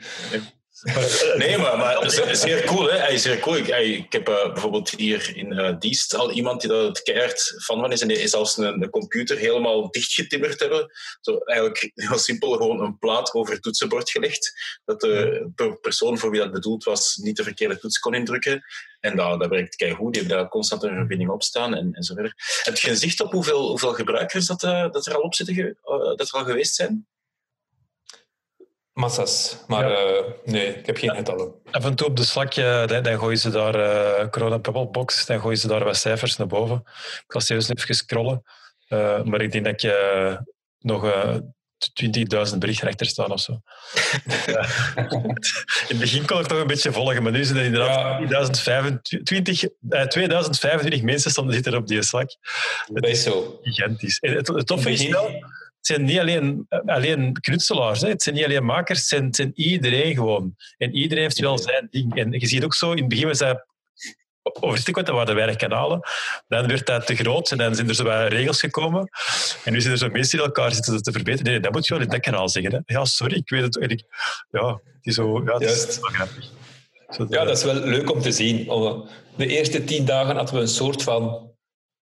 nee, 1.37 1.59
maar, 1.59 1.79
maar 1.79 2.11
zeer 2.37 2.65
cool. 2.65 2.91
Hè? 2.91 2.97
Hij 2.97 3.15
is 3.15 3.23
zeer 3.23 3.39
cool. 3.39 3.57
Ik, 3.57 3.67
ik 3.67 4.13
heb 4.13 4.29
uh, 4.29 4.53
bijvoorbeeld 4.53 4.91
hier 4.91 5.37
in 5.37 5.53
uh, 5.53 5.79
Diest 5.79 6.15
al 6.15 6.31
iemand 6.31 6.61
die 6.61 6.71
dat 6.71 6.87
het 6.87 7.03
keihard 7.03 7.55
van 7.57 7.81
van 7.81 7.93
is. 7.93 8.01
En 8.01 8.09
die 8.09 8.21
is 8.21 8.31
zelfs 8.31 8.57
een, 8.57 8.83
een 8.83 8.91
computer 8.91 9.37
helemaal 9.37 9.91
dichtgetimmerd 9.91 10.61
hebben. 10.61 10.91
Zo 11.21 11.39
eigenlijk 11.39 11.91
heel 11.95 12.19
simpel 12.19 12.53
gewoon 12.53 12.81
een 12.81 12.99
plaat 12.99 13.35
over 13.35 13.53
het 13.53 13.63
toetsenbord 13.63 14.11
gelegd. 14.11 14.53
Dat 14.85 15.01
de 15.01 15.79
persoon 15.81 16.19
voor 16.19 16.31
wie 16.31 16.41
dat 16.41 16.53
bedoeld 16.53 16.85
was 16.85 17.17
niet 17.17 17.37
de 17.37 17.43
verkeerde 17.43 17.79
toets 17.79 17.99
kon 17.99 18.15
indrukken. 18.15 18.65
En 19.01 19.17
dat, 19.17 19.41
dat 19.41 19.49
werkt 19.49 19.77
kei 19.77 19.95
goed. 19.95 20.13
Die 20.13 20.23
heeft 20.23 20.35
daar 20.35 20.49
constant 20.49 20.83
een 20.83 20.97
verbinding 20.97 21.31
op 21.31 21.43
staan 21.43 21.75
en, 21.75 21.93
en 21.93 22.03
zo 22.03 22.15
verder. 22.15 22.35
Heb 22.63 22.77
je 22.77 22.91
een 22.91 22.97
zicht 22.97 23.21
op 23.21 23.33
hoeveel, 23.33 23.69
hoeveel 23.69 23.93
gebruikers 23.93 24.47
dat, 24.47 24.63
uh, 24.63 24.91
dat 24.91 25.07
er 25.07 25.15
al 25.15 25.21
op 25.21 25.35
zitten, 25.35 25.79
dat 26.17 26.29
er 26.29 26.39
al 26.39 26.45
geweest 26.45 26.75
zijn? 26.75 27.07
Massas, 28.99 29.59
maar 29.67 29.91
ja. 29.91 30.17
uh, 30.17 30.25
nee, 30.45 30.79
ik 30.79 30.87
heb 30.87 30.97
geen 30.97 31.15
getallen. 31.15 31.55
Af 31.71 31.85
en 31.85 31.95
toe 31.95 32.07
op 32.07 32.17
de 32.17 32.25
slakje, 32.25 32.85
dan, 32.87 33.03
dan 33.03 33.19
gooien 33.19 33.39
ze 33.39 33.51
daar, 33.51 33.77
uh, 33.77 34.29
Corona 34.31 34.59
Pebblebox, 34.59 35.27
dan 35.27 35.41
gooien 35.41 35.59
ze 35.59 35.67
daar 35.67 35.85
wat 35.85 35.97
cijfers 35.97 36.37
naar 36.37 36.47
boven. 36.47 36.77
Ik 36.85 37.25
ga 37.27 37.41
zelfs 37.41 37.69
even 37.69 37.95
scrollen, 37.95 38.43
uh, 38.89 39.23
maar 39.23 39.41
ik 39.41 39.53
denk 39.53 39.65
dat 39.65 39.81
je 39.81 40.39
nog 40.79 41.05
uh, 41.05 41.35
20.000 42.51 42.59
berichten 42.59 42.89
achter 42.89 43.07
staan 43.07 43.33
of 43.33 43.41
zo. 43.41 43.53
In 45.89 45.97
het 45.97 45.99
begin 45.99 46.27
kon 46.27 46.41
ik 46.41 46.47
toch 46.47 46.61
een 46.61 46.67
beetje 46.67 46.93
volgen, 46.93 47.23
maar 47.23 47.33
nu 47.33 47.45
zijn 47.45 47.59
er 47.59 47.65
inderdaad 47.65 48.21
ja. 48.21 48.27
2025, 48.27 49.69
2025 50.09 51.03
mensen 51.03 51.53
zitten 51.53 51.75
op 51.75 51.87
die 51.87 52.03
Slack. 52.03 52.37
Het 52.93 53.07
is 53.07 53.23
zo. 53.23 53.59
gigantisch. 53.63 54.19
En 54.19 54.37
het, 54.37 54.49
het 54.49 54.67
toffe 54.67 54.91
is 54.91 55.09
wel 55.09 55.31
zijn 55.89 56.05
niet 56.05 56.19
alleen, 56.19 56.67
eh, 56.69 56.81
alleen 56.87 57.33
knutselaars, 57.33 58.01
hè. 58.01 58.09
het 58.09 58.23
zijn 58.23 58.35
niet 58.35 58.45
alleen 58.45 58.65
makers, 58.65 58.99
het 58.99 59.09
zijn, 59.09 59.25
het 59.25 59.37
zijn 59.37 59.53
iedereen 59.55 60.15
gewoon. 60.15 60.55
En 60.77 60.95
iedereen 60.95 61.23
heeft 61.23 61.39
wel 61.39 61.59
zijn 61.59 61.89
ding. 61.91 62.17
En 62.17 62.33
je 62.33 62.47
ziet 62.47 62.65
ook 62.65 62.75
zo, 62.75 62.91
in 62.91 62.99
het 62.99 63.09
begin 63.09 63.27
was 63.27 63.39
dat 63.39 63.67
want 64.61 65.09
er 65.09 65.15
waren 65.15 65.35
weinig 65.35 65.57
kanalen. 65.57 66.01
Dan 66.49 66.67
werd 66.67 66.87
dat 66.87 67.07
te 67.07 67.15
groot 67.15 67.51
en 67.51 67.59
dan 67.59 67.75
zijn 67.75 67.89
er 67.89 67.95
zo 67.95 68.05
wat 68.05 68.33
regels 68.33 68.61
gekomen. 68.61 69.09
En 69.65 69.73
nu 69.73 69.81
zijn 69.81 69.93
er 69.93 69.99
zo 69.99 70.09
mensen 70.09 70.39
die 70.39 70.47
elkaar 70.47 70.73
zitten 70.73 71.03
te 71.03 71.13
verbeteren. 71.13 71.53
Nee, 71.53 71.61
dat 71.61 71.73
moet 71.73 71.87
je 71.87 71.95
wel 71.95 72.03
in 72.03 72.09
dat 72.09 72.21
kanaal 72.21 72.49
zeggen. 72.49 72.73
Hè. 72.73 72.95
Ja, 72.95 73.05
sorry, 73.05 73.37
ik 73.37 73.49
weet 73.49 73.63
het. 73.63 73.91
Ik, 73.91 74.03
ja, 74.51 74.69
het 74.69 75.07
is 75.07 75.15
zo... 75.15 75.43
Ja, 75.45 75.53
het 75.53 75.63
is 75.63 75.99
wel 76.01 76.11
grappig. 76.11 76.51
ja, 77.29 77.45
dat 77.45 77.57
is 77.57 77.65
wel 77.65 77.75
leuk 77.75 78.13
om 78.13 78.21
te 78.21 78.33
zien. 78.33 78.65
De 79.37 79.47
eerste 79.47 79.85
tien 79.85 80.05
dagen 80.05 80.37
hadden 80.37 80.55
we 80.55 80.61
een 80.61 80.69
soort 80.69 81.03
van... 81.03 81.51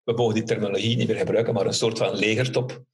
We 0.03 0.13
mogen 0.13 0.35
die 0.35 0.43
terminologie 0.43 0.97
niet 0.97 1.09
meer 1.09 1.17
gebruiken, 1.17 1.55
maar 1.55 1.67
een 1.67 1.73
soort 1.73 1.99
van 1.99 2.15
legertop 2.15 2.85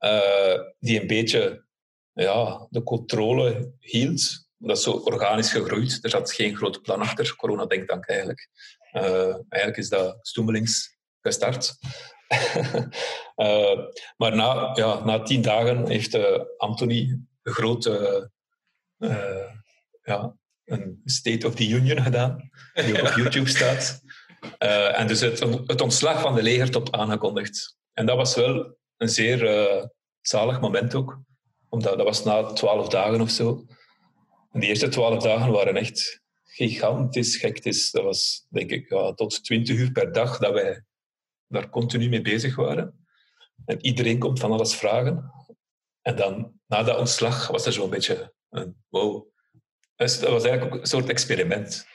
uh, 0.00 0.60
die 0.78 1.00
een 1.00 1.06
beetje 1.06 1.64
ja, 2.12 2.66
de 2.70 2.82
controle 2.82 3.72
hield. 3.78 4.48
Dat 4.56 4.76
is 4.76 4.82
zo 4.82 4.90
organisch 4.90 5.52
gegroeid. 5.52 5.98
Er 6.02 6.10
zat 6.10 6.32
geen 6.32 6.56
groot 6.56 6.82
plan 6.82 7.00
achter. 7.00 7.36
Corona 7.36 7.66
denktank 7.66 8.06
eigenlijk. 8.08 8.48
Uh, 8.92 9.34
eigenlijk 9.48 9.76
is 9.76 9.88
dat 9.88 10.18
stoemelings 10.20 10.98
gestart. 11.20 11.78
uh, 13.36 13.78
maar 14.20 14.36
na, 14.36 14.70
ja, 14.74 15.04
na 15.04 15.22
tien 15.22 15.42
dagen 15.42 15.88
heeft 15.88 16.18
Anthony 16.58 17.18
een 17.42 17.52
grote 17.52 18.30
ja, 20.02 20.36
een 20.64 21.00
State 21.04 21.46
of 21.46 21.54
the 21.54 21.68
Union 21.68 22.02
gedaan, 22.02 22.50
die 22.74 23.00
ook 23.00 23.08
op 23.08 23.16
YouTube 23.16 23.48
staat. 23.56 24.02
Uh, 24.58 24.98
en 24.98 25.06
dus 25.06 25.20
het, 25.20 25.40
het, 25.66 25.80
ontslag 25.80 26.20
van 26.20 26.34
de 26.34 26.42
legertop 26.42 26.96
aangekondigd. 26.96 27.76
En 27.92 28.06
dat 28.06 28.16
was 28.16 28.34
wel 28.34 28.78
een 29.00 29.08
zeer 29.08 29.42
uh, 29.42 29.84
zalig 30.20 30.60
moment 30.60 30.94
ook. 30.94 31.18
Omdat 31.68 31.96
dat 31.96 32.06
was 32.06 32.24
na 32.24 32.52
twaalf 32.52 32.88
dagen 32.88 33.20
of 33.20 33.30
zo. 33.30 33.64
En 34.52 34.60
die 34.60 34.68
eerste 34.68 34.88
twaalf 34.88 35.22
dagen 35.22 35.52
waren 35.52 35.76
echt 35.76 36.22
gigantisch 36.44 37.36
gek. 37.36 37.62
Dat 37.92 38.02
was, 38.02 38.46
denk 38.48 38.70
ik, 38.70 38.90
ja, 38.90 39.12
tot 39.12 39.44
twintig 39.44 39.76
uur 39.76 39.92
per 39.92 40.12
dag 40.12 40.38
dat 40.38 40.52
wij 40.52 40.84
daar 41.46 41.70
continu 41.70 42.08
mee 42.08 42.22
bezig 42.22 42.56
waren. 42.56 43.06
En 43.64 43.84
iedereen 43.84 44.18
komt 44.18 44.40
van 44.40 44.52
alles 44.52 44.74
vragen. 44.74 45.32
En 46.02 46.16
dan, 46.16 46.60
na 46.66 46.82
dat 46.82 46.98
ontslag, 46.98 47.48
was 47.48 47.66
er 47.66 47.72
zo'n 47.72 47.90
beetje 47.90 48.34
een 48.48 48.76
wow. 48.88 49.28
Dus 49.96 50.20
dat 50.20 50.30
was 50.30 50.44
eigenlijk 50.44 50.74
ook 50.74 50.80
een 50.80 50.86
soort 50.86 51.08
experiment. 51.08 51.86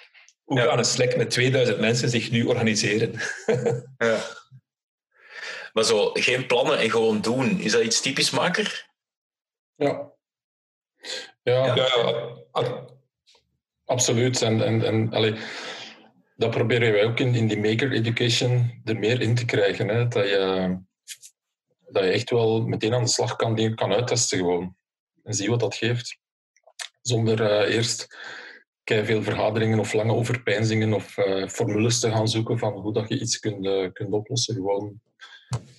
Hoe 0.43 0.59
ja. 0.59 0.65
gaan 0.65 0.77
een 0.77 0.85
Slack 0.85 1.17
met 1.17 1.29
2000 1.29 1.79
mensen 1.79 2.09
zich 2.09 2.31
nu 2.31 2.43
organiseren? 2.43 3.11
ja. 3.97 4.19
Maar 5.75 5.83
zo, 5.83 6.09
geen 6.13 6.45
plannen 6.45 6.79
en 6.79 6.89
gewoon 6.89 7.21
doen. 7.21 7.59
Is 7.59 7.71
dat 7.71 7.83
iets 7.83 8.01
typisch 8.01 8.29
maker? 8.29 8.89
Ja. 9.75 10.11
Ja, 11.43 11.75
ja. 11.75 12.85
absoluut. 13.85 14.41
En, 14.41 14.61
en, 14.61 14.83
en 14.83 15.13
allee, 15.13 15.35
dat 16.35 16.51
proberen 16.51 16.91
wij 16.91 17.05
ook 17.05 17.19
in, 17.19 17.35
in 17.35 17.47
die 17.47 17.59
maker 17.59 17.91
education 17.91 18.81
er 18.83 18.99
meer 18.99 19.21
in 19.21 19.35
te 19.35 19.45
krijgen. 19.45 19.87
Hè? 19.87 20.07
Dat, 20.07 20.27
je, 20.27 20.77
dat 21.89 22.03
je 22.03 22.09
echt 22.09 22.29
wel 22.29 22.65
meteen 22.65 22.93
aan 22.93 23.03
de 23.03 23.09
slag 23.09 23.35
kan, 23.35 23.55
dingen 23.55 23.75
kan 23.75 23.93
uittesten 23.93 24.37
gewoon. 24.37 24.75
En 25.23 25.33
zie 25.33 25.49
wat 25.49 25.59
dat 25.59 25.75
geeft. 25.75 26.17
Zonder 27.01 27.41
uh, 27.41 27.75
eerst 27.75 28.07
veel 28.83 29.23
vergaderingen 29.23 29.79
of 29.79 29.93
lange 29.93 30.13
overpeinzingen 30.13 30.93
of 30.93 31.17
uh, 31.17 31.47
formules 31.47 31.99
te 31.99 32.11
gaan 32.11 32.27
zoeken 32.27 32.57
van 32.57 32.73
hoe 32.73 32.93
dat 32.93 33.09
je 33.09 33.19
iets 33.19 33.39
kunt, 33.39 33.65
uh, 33.65 33.91
kunt 33.91 34.13
oplossen. 34.13 34.55
Gewoon 34.55 35.01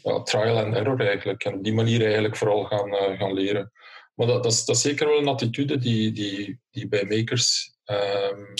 ja, 0.02 0.22
trial 0.22 0.58
and 0.58 0.74
error 0.74 1.06
eigenlijk. 1.06 1.44
En 1.44 1.54
op 1.54 1.64
die 1.64 1.72
manier 1.72 2.04
eigenlijk 2.04 2.36
vooral 2.36 2.64
gaan, 2.64 3.16
gaan 3.16 3.32
leren. 3.32 3.72
Maar 4.14 4.26
dat, 4.26 4.42
dat, 4.42 4.52
is, 4.52 4.64
dat 4.64 4.76
is 4.76 4.82
zeker 4.82 5.06
wel 5.08 5.18
een 5.18 5.28
attitude 5.28 5.78
die, 5.78 6.12
die, 6.12 6.60
die 6.70 6.88
bij 6.88 7.04
makers 7.04 7.76
um, 7.84 8.54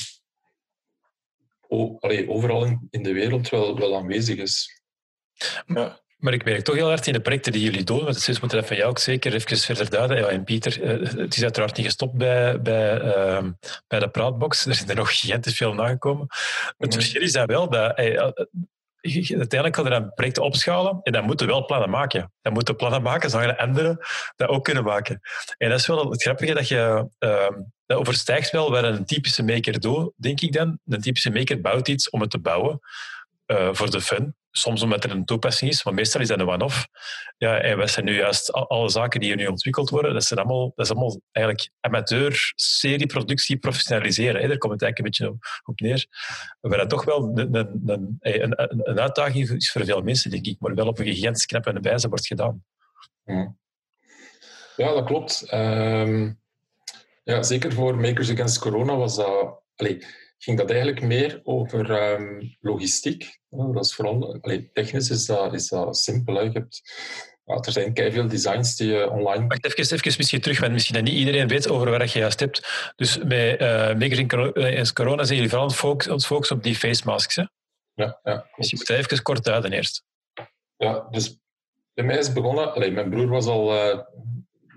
overal 2.28 2.64
in, 2.64 2.86
in 2.90 3.02
de 3.02 3.12
wereld 3.12 3.48
wel, 3.48 3.78
wel 3.78 3.96
aanwezig 3.96 4.36
is. 4.36 4.82
Ja. 5.66 6.04
Maar 6.16 6.32
ik 6.32 6.44
merk 6.44 6.64
toch 6.64 6.74
heel 6.74 6.88
hard 6.88 7.06
in 7.06 7.12
de 7.12 7.20
projecten 7.20 7.52
die 7.52 7.62
jullie 7.62 7.84
doen, 7.84 8.04
want 8.04 8.16
het 8.16 8.28
is 8.28 8.40
moeten 8.40 8.62
even 8.62 8.76
jou 8.76 8.88
ook 8.88 8.98
zeker 8.98 9.34
even 9.34 9.58
verder 9.58 9.90
duiden. 9.90 10.16
Ja, 10.16 10.26
en 10.26 10.44
Pieter, 10.44 10.82
eh, 10.82 11.16
het 11.16 11.36
is 11.36 11.42
uiteraard 11.42 11.76
niet 11.76 11.86
gestopt 11.86 12.14
bij, 12.14 12.60
bij, 12.60 13.00
uh, 13.00 13.44
bij 13.86 13.98
de 13.98 14.08
praatbox. 14.08 14.66
Er 14.66 14.74
zijn 14.74 14.88
er 14.88 14.94
nog 14.94 15.20
gigantisch 15.20 15.56
veel 15.56 15.74
nagekomen. 15.74 16.26
Het 16.78 16.94
verschil 16.94 17.22
is 17.22 17.32
dan 17.32 17.46
wel 17.46 17.70
dat 17.70 17.98
uiteindelijk 19.14 19.76
gaan 19.76 19.86
er 19.86 19.92
een 19.92 20.14
project 20.14 20.38
opschalen 20.38 21.00
en 21.02 21.12
dan 21.12 21.24
moeten 21.24 21.46
wel 21.46 21.64
plannen 21.64 21.90
maken. 21.90 22.32
Dan 22.42 22.52
moeten 22.52 22.76
plannen 22.76 23.02
maken, 23.02 23.30
zodat 23.30 23.48
de 23.48 23.58
anderen 23.58 23.98
dat 24.36 24.48
ook 24.48 24.64
kunnen 24.64 24.84
maken. 24.84 25.20
En 25.58 25.68
dat 25.68 25.78
is 25.78 25.86
wel 25.86 26.10
het 26.10 26.22
grappige 26.22 26.54
dat 26.54 26.68
je 26.68 27.08
uh, 27.18 27.48
dat 27.86 27.98
overstijgt 27.98 28.50
wel 28.50 28.70
wat 28.70 28.84
een 28.84 29.04
typische 29.04 29.42
maker 29.42 29.80
doet, 29.80 30.12
denk 30.16 30.40
ik 30.40 30.52
dan. 30.52 30.78
Een 30.86 31.00
typische 31.00 31.30
maker 31.30 31.60
bouwt 31.60 31.88
iets 31.88 32.10
om 32.10 32.20
het 32.20 32.30
te 32.30 32.38
bouwen. 32.38 32.80
Uh, 33.46 33.68
voor 33.72 33.90
de 33.90 34.00
fun 34.00 34.34
soms 34.58 34.82
omdat 34.82 35.04
er 35.04 35.10
een 35.10 35.24
toepassing 35.24 35.70
is, 35.70 35.84
maar 35.84 35.94
meestal 35.94 36.20
is 36.20 36.28
dat 36.28 36.40
een 36.40 36.48
one-off. 36.48 36.86
Ja, 37.36 37.58
en 37.58 37.78
wat 37.78 37.90
zijn 37.90 38.04
nu 38.04 38.16
juist 38.16 38.52
alle 38.52 38.88
zaken 38.88 39.20
die 39.20 39.28
hier 39.28 39.38
nu 39.38 39.46
ontwikkeld 39.46 39.90
worden, 39.90 40.12
dat, 40.12 40.24
zijn 40.24 40.40
allemaal, 40.40 40.72
dat 40.74 40.84
is 40.86 40.90
allemaal 40.92 41.20
eigenlijk 41.32 41.70
amateur 41.80 42.52
serieproductie 42.54 43.56
professionaliseren. 43.56 44.40
Hè. 44.40 44.48
Daar 44.48 44.58
komt 44.58 44.72
het 44.72 44.82
eigenlijk 44.82 45.20
een 45.20 45.26
beetje 45.26 45.48
op, 45.64 45.80
neer. 45.80 46.06
Waar 46.60 46.78
dat 46.78 46.90
toch 46.90 47.04
wel 47.04 47.32
een, 47.34 47.54
een, 47.54 48.54
een, 48.84 49.00
uitdaging 49.00 49.50
is 49.50 49.70
voor 49.70 49.84
veel 49.84 50.02
mensen, 50.02 50.30
denk 50.30 50.46
ik, 50.46 50.60
maar 50.60 50.74
wel 50.74 50.86
op 50.86 50.98
een 50.98 51.04
gigantisch 51.04 51.46
knappe 51.46 51.80
wijze 51.80 52.08
wordt 52.08 52.26
gedaan. 52.26 52.64
Ja, 54.76 54.92
dat 54.92 55.04
klopt. 55.04 55.52
Um, 55.52 56.40
ja, 57.24 57.42
zeker 57.42 57.72
voor 57.72 57.96
Makers 57.96 58.30
Against 58.30 58.58
Corona 58.58 58.96
was 58.96 59.16
dat... 59.16 59.60
Allez, 59.76 60.04
ging 60.38 60.58
dat 60.58 60.70
eigenlijk 60.70 61.02
meer 61.02 61.40
over 61.42 62.12
um, 62.12 62.56
logistiek. 62.60 63.38
dat 63.48 63.84
is 63.84 63.94
vooral, 63.94 64.38
allee, 64.40 64.70
technisch 64.72 65.10
is 65.10 65.26
dat, 65.26 65.54
is 65.54 65.68
dat 65.68 65.96
simpel. 65.96 66.34
Hè. 66.34 66.40
Je 66.40 66.50
hebt, 66.52 66.82
ja, 67.44 67.54
er 67.54 67.72
zijn 67.72 67.94
veel 67.94 68.28
designs 68.28 68.76
die 68.76 68.88
je 68.88 69.10
online... 69.10 69.46
Wacht 69.46 69.64
even, 69.64 69.96
even 69.96 70.14
misschien 70.16 70.40
terug, 70.40 70.60
want 70.60 70.72
misschien 70.72 70.94
dat 70.94 71.04
niet 71.04 71.14
iedereen 71.14 71.48
weet 71.48 71.68
over 71.68 71.90
waar 71.90 72.10
je 72.12 72.18
juist 72.18 72.40
hebt. 72.40 72.92
Dus 72.96 73.18
bij 73.18 73.60
uh, 73.60 73.98
Makers 73.98 74.18
in 74.18 74.28
eh, 74.28 74.84
Corona 74.84 75.24
zijn 75.24 75.34
jullie 75.34 75.50
vooral 75.50 75.68
het 75.68 76.26
focussen 76.26 76.56
op 76.56 76.62
die 76.62 76.76
face 76.76 77.02
masks. 77.04 77.36
Hè? 77.36 77.44
Ja, 77.94 78.20
ja, 78.22 78.46
dus 78.56 78.70
je 78.70 78.76
moet 78.76 78.90
even 78.90 79.22
kort 79.22 79.44
duiden 79.44 79.72
eerst. 79.72 80.04
Ja, 80.76 81.06
dus 81.10 81.38
bij 81.94 82.04
mij 82.04 82.18
is 82.18 82.32
begonnen... 82.32 82.74
Allee, 82.74 82.90
mijn 82.90 83.10
broer 83.10 83.28
was 83.28 83.46
al, 83.46 83.74
uh, 83.74 83.98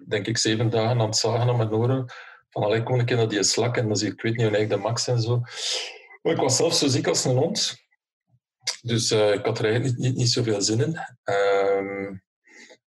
denk 0.07 0.27
ik, 0.27 0.37
zeven 0.37 0.69
dagen 0.69 0.99
aan 0.99 1.05
het 1.05 1.17
zagen 1.17 1.49
aan 1.49 1.57
mijn 1.57 1.71
oren 1.71 2.11
van 2.49 2.63
allee, 2.63 2.83
kom 2.83 2.99
ik 2.99 3.07
dat 3.07 3.29
die 3.29 3.43
slak 3.43 3.77
en 3.77 3.87
dan 3.87 3.97
zie 3.97 4.11
ik, 4.11 4.21
weet 4.21 4.35
niet 4.35 4.47
hoe 4.47 4.57
ik 4.57 4.69
de 4.69 4.77
max 4.77 5.07
en 5.07 5.21
zo. 5.21 5.41
Maar 6.21 6.33
ik 6.33 6.39
was 6.39 6.55
zelf 6.55 6.73
zo 6.73 6.87
ziek 6.87 7.07
als 7.07 7.25
een 7.25 7.37
hond. 7.37 7.87
Dus 8.81 9.11
uh, 9.11 9.33
ik 9.33 9.45
had 9.45 9.59
er 9.59 9.65
eigenlijk 9.65 9.97
niet, 9.97 10.07
niet, 10.07 10.15
niet 10.15 10.31
zoveel 10.31 10.61
zin 10.61 10.79
in. 10.79 10.99
Um, 11.33 12.23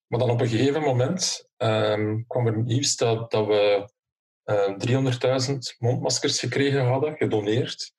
maar 0.07 0.19
dan 0.19 0.31
op 0.31 0.41
een 0.41 0.49
gegeven 0.49 0.83
moment 0.83 1.49
um, 1.57 2.27
kwam 2.27 2.47
er 2.47 2.63
nieuws 2.63 2.97
dat, 2.97 3.31
dat 3.31 3.47
we 3.47 3.91
uh, 4.45 5.51
300.000 5.51 5.57
mondmaskers 5.79 6.39
gekregen 6.39 6.87
hadden, 6.87 7.17
gedoneerd. 7.17 7.93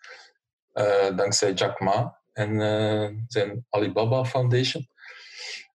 Uh, 0.73 1.17
dankzij 1.17 1.53
Jack 1.53 1.79
Ma 1.79 2.21
en 2.31 3.25
zijn 3.27 3.65
Alibaba 3.69 4.25
Foundation. 4.25 4.87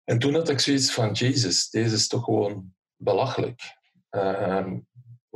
En 0.04 0.20
toen 0.20 0.34
had 0.34 0.50
ik 0.50 0.60
zoiets 0.60 0.92
van, 0.92 1.12
Jezus, 1.12 1.70
deze 1.70 1.96
is 1.96 2.08
toch 2.08 2.24
gewoon 2.24 2.74
belachelijk. 2.96 3.62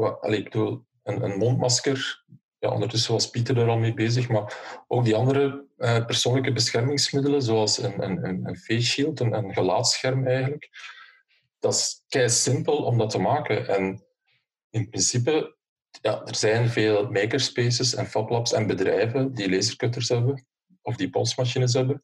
Ik 0.08 0.44
bedoel, 0.44 0.86
een, 1.04 1.24
een, 1.24 1.38
mondmasker, 1.38 2.24
ja, 2.60 2.70
ondertussen 2.70 3.14
was 3.14 3.30
Pieter 3.30 3.58
er 3.58 3.70
al 3.70 3.78
mee 3.78 3.94
bezig, 3.94 4.30
maar 4.30 4.84
ook 4.88 5.04
die 5.04 5.16
andere 5.16 5.66
uh, 5.78 6.06
persoonlijke 6.06 6.54
beschermingsmiddelen, 6.54 7.42
zoals 7.42 7.78
een, 7.78 8.04
een, 8.04 8.46
een 8.46 8.58
face 8.58 8.82
shield, 8.82 9.20
een, 9.20 9.34
een 9.34 10.28
eigenlijk, 10.28 10.70
dat 11.60 11.74
is 11.74 12.04
kei 12.08 12.30
simpel 12.30 12.76
om 12.76 12.98
dat 12.98 13.10
te 13.10 13.20
maken. 13.20 13.68
En 13.68 14.06
in 14.70 14.90
principe, 14.90 15.58
ja, 16.02 16.26
er 16.26 16.36
zijn 16.36 16.70
veel 16.70 17.10
makerspaces 17.10 17.96
en 17.96 18.08
fablabs 18.08 18.54
en 18.54 18.68
bedrijven 18.68 19.34
die 19.34 19.50
lasercutters 19.50 20.10
hebben, 20.10 20.46
of 20.82 20.96
die 20.96 21.10
polsmachines 21.10 21.74
hebben. 21.74 22.04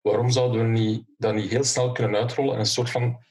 Waarom 0.00 0.30
zouden 0.30 0.60
we 0.60 0.78
niet, 0.78 1.04
dat 1.16 1.34
niet 1.34 1.50
heel 1.50 1.64
snel 1.64 1.92
kunnen 1.92 2.20
uitrollen 2.20 2.54
en 2.54 2.58
een 2.58 2.66
soort 2.66 2.90
van 2.90 3.24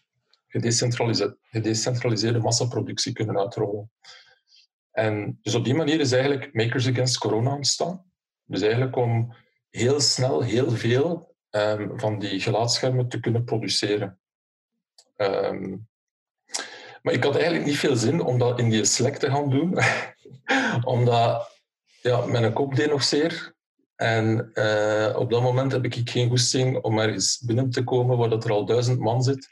gedecentraliseerde, 0.56 1.38
gedecentraliseerde 1.42 2.40
massaproductie 2.40 3.14
kunnen 3.14 3.38
uitrollen. 3.38 3.92
En 4.92 5.40
dus 5.42 5.56
op 5.56 5.64
die 5.64 5.74
manier 5.74 6.00
is 6.00 6.12
eigenlijk 6.12 6.54
Makers 6.54 6.88
Against 6.88 7.18
Corona 7.18 7.56
ontstaan. 7.56 8.06
Dus 8.46 8.62
eigenlijk 8.62 8.96
om 8.96 9.36
heel 9.70 10.00
snel 10.00 10.42
heel 10.42 10.72
veel 10.72 11.36
um, 11.50 12.00
van 12.00 12.20
die 12.20 12.40
gelaatschermen 12.40 13.10
te 13.10 13.20
kunnen 13.20 13.44
produceren. 13.44 14.20
Um, 15.18 15.88
maar 17.02 17.14
ik 17.14 17.24
had 17.24 17.36
eigenlijk 17.36 17.66
niet 17.66 17.78
veel 17.78 17.96
zin 17.96 18.22
om 18.22 18.38
dat 18.38 18.60
in 18.60 18.70
die 18.70 18.86
Slack 18.86 19.16
te 19.16 19.30
gaan 19.30 19.50
doen. 19.50 19.78
Omdat 20.96 21.52
ja, 22.02 22.26
mijn 22.26 22.54
kop 22.54 22.76
deed 22.76 22.90
nog 22.90 23.04
zeer. 23.04 23.54
En 23.96 24.52
uh, 24.54 25.16
op 25.18 25.30
dat 25.30 25.42
moment 25.42 25.72
heb 25.72 25.86
ik 25.86 26.10
geen 26.10 26.30
goesting 26.30 26.82
om 26.82 27.00
ergens 27.00 27.40
binnen 27.46 27.70
te 27.70 27.84
komen 27.84 28.18
waar 28.18 28.30
dat 28.30 28.44
er 28.44 28.52
al 28.52 28.66
duizend 28.66 29.00
man 29.00 29.24
zit. 29.24 29.50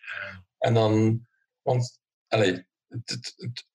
En 0.63 0.73
dan, 0.73 1.21
want 1.61 1.99
allez, 2.27 2.61
het, 2.87 3.09
het, 3.09 3.33
het, 3.35 3.65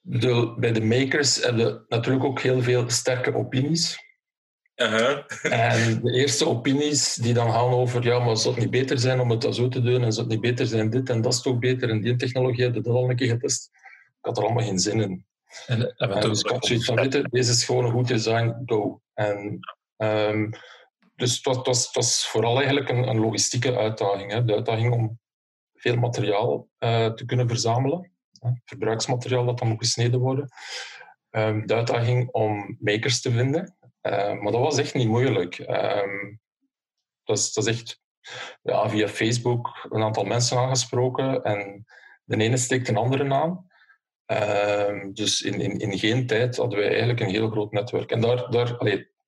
bedoel, 0.00 0.58
bij 0.58 0.72
de 0.72 0.80
makers 0.80 1.42
hebben 1.42 1.84
natuurlijk 1.88 2.24
ook 2.24 2.40
heel 2.40 2.62
veel 2.62 2.90
sterke 2.90 3.34
opinies. 3.34 4.06
Uh 4.76 4.88
-huh. 4.88 5.18
en 5.42 6.02
de 6.02 6.12
eerste 6.12 6.48
opinies 6.48 7.14
die 7.14 7.34
dan 7.34 7.52
gaan 7.52 7.70
over, 7.70 8.04
ja, 8.04 8.18
maar 8.18 8.36
zou 8.36 8.54
het 8.54 8.62
niet 8.62 8.72
beter 8.72 8.98
zijn 8.98 9.20
om 9.20 9.30
het 9.30 9.54
zo 9.54 9.68
te 9.68 9.80
doen 9.80 10.02
en 10.02 10.12
zou 10.12 10.26
het 10.26 10.34
niet 10.34 10.50
beter 10.50 10.66
zijn 10.66 10.90
dit 10.90 11.10
en 11.10 11.20
dat 11.20 11.32
is 11.32 11.42
toch 11.42 11.58
beter 11.58 11.90
en 11.90 12.00
die 12.00 12.16
technologie 12.16 12.64
heb 12.64 12.74
je 12.74 12.80
dat 12.80 12.94
al 12.94 13.10
een 13.10 13.16
keer 13.16 13.28
getest. 13.28 13.70
Ik 14.04 14.18
had 14.20 14.38
er 14.38 14.44
allemaal 14.44 14.64
geen 14.64 14.78
zin 14.78 15.00
in. 15.00 15.26
En, 15.66 15.96
en, 15.96 16.10
en 16.10 16.20
dus 16.20 16.40
ik 16.40 16.50
had 16.50 16.66
zoiets 16.66 16.84
van, 16.84 16.96
dit, 16.96 17.30
deze 17.30 17.50
is 17.50 17.64
gewoon 17.64 17.84
een 17.84 17.92
goed 17.92 18.08
design, 18.08 18.62
go. 18.66 19.00
En, 19.14 19.60
um, 19.96 20.50
dus 21.14 21.36
het 21.36 21.44
was, 21.44 21.56
het, 21.56 21.66
was, 21.66 21.86
het 21.86 21.94
was, 21.94 22.28
vooral 22.28 22.56
eigenlijk 22.56 22.88
een, 22.88 23.08
een 23.08 23.20
logistieke 23.20 23.76
uitdaging. 23.76 24.32
Hè. 24.32 24.44
De 24.44 24.54
uitdaging 24.54 24.92
om 24.92 25.18
veel 25.78 25.96
materiaal 25.96 26.68
uh, 26.78 27.12
te 27.12 27.24
kunnen 27.24 27.48
verzamelen. 27.48 28.12
verbruiksmateriaal 28.64 29.44
dat 29.44 29.58
dan 29.58 29.68
moet 29.68 29.78
gesneden 29.78 30.20
worden. 30.20 30.48
Um, 31.30 31.66
de 31.66 31.74
uitdaging 31.74 32.28
om 32.30 32.76
makers 32.80 33.20
te 33.20 33.30
vinden. 33.30 33.76
Uh, 34.02 34.40
maar 34.40 34.52
dat 34.52 34.60
was 34.60 34.78
echt 34.78 34.94
niet 34.94 35.08
moeilijk. 35.08 35.58
Um, 35.58 36.40
dat, 37.24 37.38
is, 37.38 37.66
echt 37.66 38.00
ja, 38.62 38.88
via 38.88 39.08
Facebook 39.08 39.86
een 39.90 40.02
aantal 40.02 40.24
mensen 40.24 40.58
aangesproken 40.58 41.42
en 41.42 41.86
de 42.24 42.36
ene 42.36 42.56
steekt 42.56 42.88
een 42.88 42.96
andere 42.96 43.34
aan. 43.34 43.66
Ehm, 44.26 45.12
dus 45.12 45.42
in, 45.42 45.60
in, 45.60 45.78
in 45.78 45.98
geen 45.98 46.26
tijd 46.26 46.56
hadden 46.56 46.78
wij 46.78 46.88
eigenlijk 46.88 47.20
een 47.20 47.28
heel 47.28 47.50
groot 47.50 47.72
netwerk. 47.72 48.10
En 48.10 48.20
daar, 48.20 48.50
daar 48.50 48.76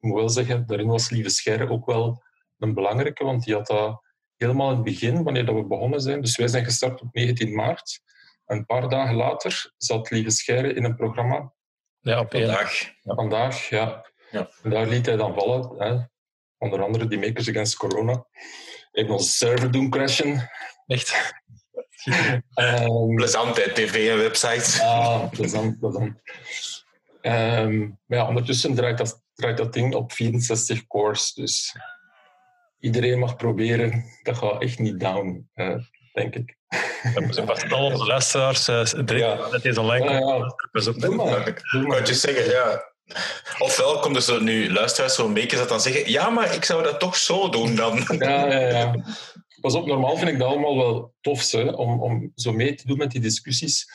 moet 0.01 0.19
wel 0.19 0.29
zeggen, 0.29 0.67
daarin 0.67 0.87
was 0.87 1.11
Lieve 1.11 1.29
Scherre 1.29 1.71
ook 1.71 1.87
wel 1.87 2.23
een 2.59 2.75
belangrijke, 2.75 3.25
want 3.25 3.45
die 3.45 3.55
had 3.55 3.67
dat 3.67 4.03
helemaal 4.41 4.69
in 4.69 4.75
het 4.75 4.85
begin, 4.85 5.23
wanneer 5.23 5.47
dat 5.47 5.55
we 5.55 5.65
begonnen 5.65 6.01
zijn. 6.01 6.21
Dus 6.21 6.37
wij 6.37 6.49
zijn 6.49 6.65
gestart 6.65 7.01
op 7.01 7.09
19 7.13 7.55
maart. 7.55 8.01
Een 8.47 8.67
paar 8.67 8.89
dagen 8.89 9.15
later 9.15 9.73
zat 9.77 10.11
Lieve 10.11 10.31
Scherre 10.31 10.73
in 10.73 10.85
een 10.85 10.97
programma. 10.97 11.53
Ja, 12.01 12.21
op 12.21 12.31
Vandaag. 12.31 12.81
Ja. 13.03 13.15
Vandaag, 13.15 13.69
ja. 13.69 14.07
Ja. 14.31 14.51
En 14.63 14.71
daar 14.71 14.87
liet 14.87 15.07
hij 15.07 15.17
dan 15.17 15.35
vallen. 15.35 15.75
Hè. 15.79 15.99
Onder 16.59 16.83
andere 16.83 17.07
die 17.07 17.19
Makers 17.19 17.49
Against 17.49 17.77
Corona. 17.77 18.27
Heeft 18.93 19.11
onze 19.11 19.31
server 19.31 19.71
doen 19.71 19.91
crashen. 19.91 20.51
Echt. 20.87 21.13
Um, 22.55 23.15
Plezantheid, 23.15 23.75
tv 23.75 24.11
en 24.11 24.19
website. 24.19 24.83
Ah, 24.83 25.31
plezant, 25.31 25.79
plezant. 25.79 26.21
Ehm, 27.21 27.79
maar 27.79 28.19
ja, 28.19 28.29
ondertussen 28.29 28.75
draait 28.75 28.99
dat, 28.99 29.23
draait 29.35 29.57
dat 29.57 29.73
ding 29.73 29.95
op 29.95 30.13
64 30.13 30.87
cores. 30.87 31.33
Dus 31.33 31.77
iedereen 32.81 33.19
mag 33.19 33.37
proberen. 33.37 34.05
Dat 34.23 34.37
gaat 34.37 34.63
echt 34.63 34.79
niet 34.79 35.01
down, 35.01 35.49
uh, 35.55 35.77
denk 36.13 36.35
ik. 36.35 36.57
Dat 37.15 37.25
moeten 37.25 37.47
vast 37.47 37.73
al 37.73 37.85
onze 37.85 38.07
luisteraars 38.07 38.67
Ja. 39.07 39.49
dat 39.51 39.65
is 39.65 39.79
online 39.79 40.11
Ja, 40.11 40.19
ja. 40.19 40.55
Pas 40.73 40.87
op. 40.87 41.01
Doe 41.01 41.15
maar. 41.15 41.63
Doe 41.71 42.07
je 42.07 42.15
zeggen, 42.15 42.51
ja. 42.51 42.89
Ofwel 43.59 43.99
komt 43.99 44.17
er 44.17 44.23
zo 44.23 44.41
nu 44.41 44.73
luisteraars 44.73 45.15
zo'n 45.15 45.33
makers 45.33 45.59
dat 45.59 45.69
dan 45.69 45.81
zeggen 45.81 46.11
ja, 46.11 46.31
maar 46.31 46.55
ik 46.55 46.65
zou 46.65 46.83
dat 46.83 47.01
toch 47.01 47.17
zo 47.17 47.49
doen 47.49 47.75
dan. 47.75 48.05
Ja, 48.19 48.47
ja, 48.53 48.69
ja. 48.69 49.05
Pas 49.61 49.75
op, 49.75 49.87
normaal 49.87 50.17
vind 50.17 50.31
ik 50.31 50.39
dat 50.39 50.49
allemaal 50.49 50.77
wel 50.77 51.15
tof, 51.21 51.51
hè, 51.51 51.63
om, 51.63 52.03
om 52.03 52.33
zo 52.35 52.53
mee 52.53 52.75
te 52.75 52.87
doen 52.87 52.99
met 52.99 53.11
die 53.11 53.21
discussies. 53.21 53.93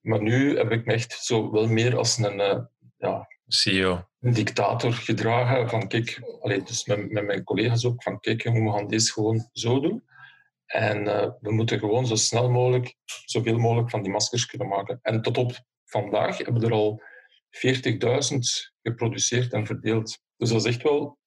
Maar 0.00 0.22
nu 0.22 0.56
heb 0.56 0.70
ik 0.70 0.84
me 0.84 0.92
echt 0.92 1.12
zo 1.24 1.50
wel 1.52 1.66
meer 1.66 1.96
als 1.96 2.18
een, 2.18 2.40
eh, 2.40 2.58
ja, 2.96 3.26
CEO. 3.46 4.07
Dictator 4.20 4.92
gedragen. 4.92 5.68
Van 5.68 5.88
kijk, 5.88 6.20
dus 6.66 6.84
met, 6.84 7.10
met 7.10 7.24
mijn 7.24 7.44
collega's 7.44 7.84
ook, 7.84 8.02
van 8.02 8.20
kijk, 8.20 8.42
we 8.42 8.72
gaan 8.72 8.88
deze 8.88 9.12
gewoon 9.12 9.48
zo 9.52 9.80
doen. 9.80 10.04
En 10.66 11.06
eh, 11.06 11.30
we 11.40 11.52
moeten 11.52 11.78
gewoon 11.78 12.06
zo 12.06 12.14
snel 12.14 12.50
mogelijk, 12.50 12.94
zoveel 13.24 13.58
mogelijk 13.58 13.90
van 13.90 14.02
die 14.02 14.12
maskers 14.12 14.46
kunnen 14.46 14.68
maken. 14.68 14.98
En 15.02 15.22
tot 15.22 15.38
op 15.38 15.52
vandaag 15.84 16.36
hebben 16.36 16.60
we 16.60 16.66
er 16.66 16.72
al 16.72 17.02
40.000 17.50 18.38
geproduceerd 18.82 19.52
en 19.52 19.66
verdeeld. 19.66 20.18
Dus 20.36 20.48
dat 20.48 20.66
is 20.66 20.74
echt 20.74 20.82
wel... 20.82 21.18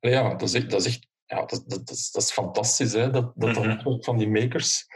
Ja, 0.00 0.28
dat 0.30 0.42
is 0.42 0.54
echt, 0.54 0.70
dat 0.70 0.80
is 0.80 0.86
echt 0.86 1.08
ja, 1.26 1.36
dat, 1.36 1.48
dat, 1.66 1.86
dat, 1.86 1.90
is, 1.90 2.10
dat 2.10 2.22
is 2.22 2.32
fantastisch, 2.32 2.92
hè, 2.92 3.10
dat 3.10 3.32
dat, 3.34 3.64
Mhm. 3.64 4.00
van 4.00 4.18
die 4.18 4.28
makers 4.28 4.86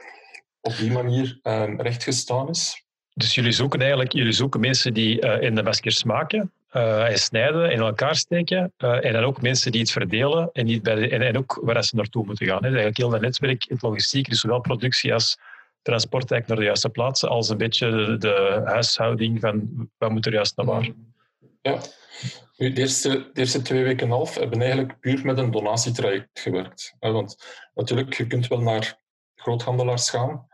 op 0.60 0.76
die 0.76 0.90
manier 0.90 1.38
um, 1.42 1.80
rechtgestaan 1.80 2.48
is. 2.48 2.84
Dus 3.14 3.34
jullie 3.34 3.52
zoeken 3.52 3.80
eigenlijk 3.80 4.12
jullie 4.12 4.32
zoeken 4.32 4.60
mensen 4.60 4.94
die 4.94 5.20
eh, 5.20 5.42
in 5.42 5.54
de 5.54 5.62
maskers 5.62 6.04
maken 6.04 6.52
eh, 6.70 7.10
en 7.10 7.18
snijden, 7.18 7.70
in 7.70 7.78
elkaar 7.78 8.14
steken. 8.16 8.72
eh, 8.76 9.04
en 9.04 9.12
dan 9.12 9.24
ook 9.24 9.42
mensen 9.42 9.72
die 9.72 9.80
het 9.80 9.90
verdelen 9.90 10.50
en, 10.52 10.66
die 10.66 10.80
bij 10.80 10.94
de, 10.94 11.08
en, 11.08 11.22
en 11.22 11.38
ook 11.38 11.60
waar 11.62 11.84
ze 11.84 11.96
naartoe 11.96 12.24
moeten 12.26 12.46
gaan. 12.46 12.64
Hè. 12.64 12.70
Dus 12.70 12.80
eigenlijk 12.80 12.96
heel 12.96 13.08
dat 13.08 13.20
netwerk, 13.20 13.64
het 13.68 13.82
logistiek, 13.82 14.28
dus 14.28 14.40
zowel 14.40 14.60
productie 14.60 15.14
als 15.14 15.38
transport 15.82 16.30
eigenlijk 16.30 16.48
naar 16.48 16.58
de 16.58 16.64
juiste 16.64 16.88
plaatsen, 16.88 17.28
als 17.28 17.48
een 17.48 17.56
beetje 17.56 18.16
de, 18.18 18.62
huishouding 18.64 19.40
van 19.40 19.88
wat 19.98 20.10
moet 20.10 20.26
er 20.26 20.32
juist 20.32 20.56
naar 20.56 20.66
waar. 20.66 20.90
Ja. 21.62 21.78
De, 22.56 22.72
eerste, 22.72 23.08
de 23.08 23.40
eerste 23.40 23.62
twee 23.62 23.82
weken 23.82 24.06
en 24.06 24.12
half 24.12 24.34
hebben 24.34 24.60
eigenlijk 24.60 25.00
puur 25.00 25.24
met 25.24 25.38
een 25.38 25.50
donatietraject 25.50 26.40
gewerkt. 26.40 26.94
Want 26.98 27.44
natuurlijk, 27.74 28.14
je 28.14 28.26
kunt 28.26 28.46
wel 28.46 28.60
naar 28.60 28.98
groothandelaars 29.34 30.10
gaan 30.10 30.46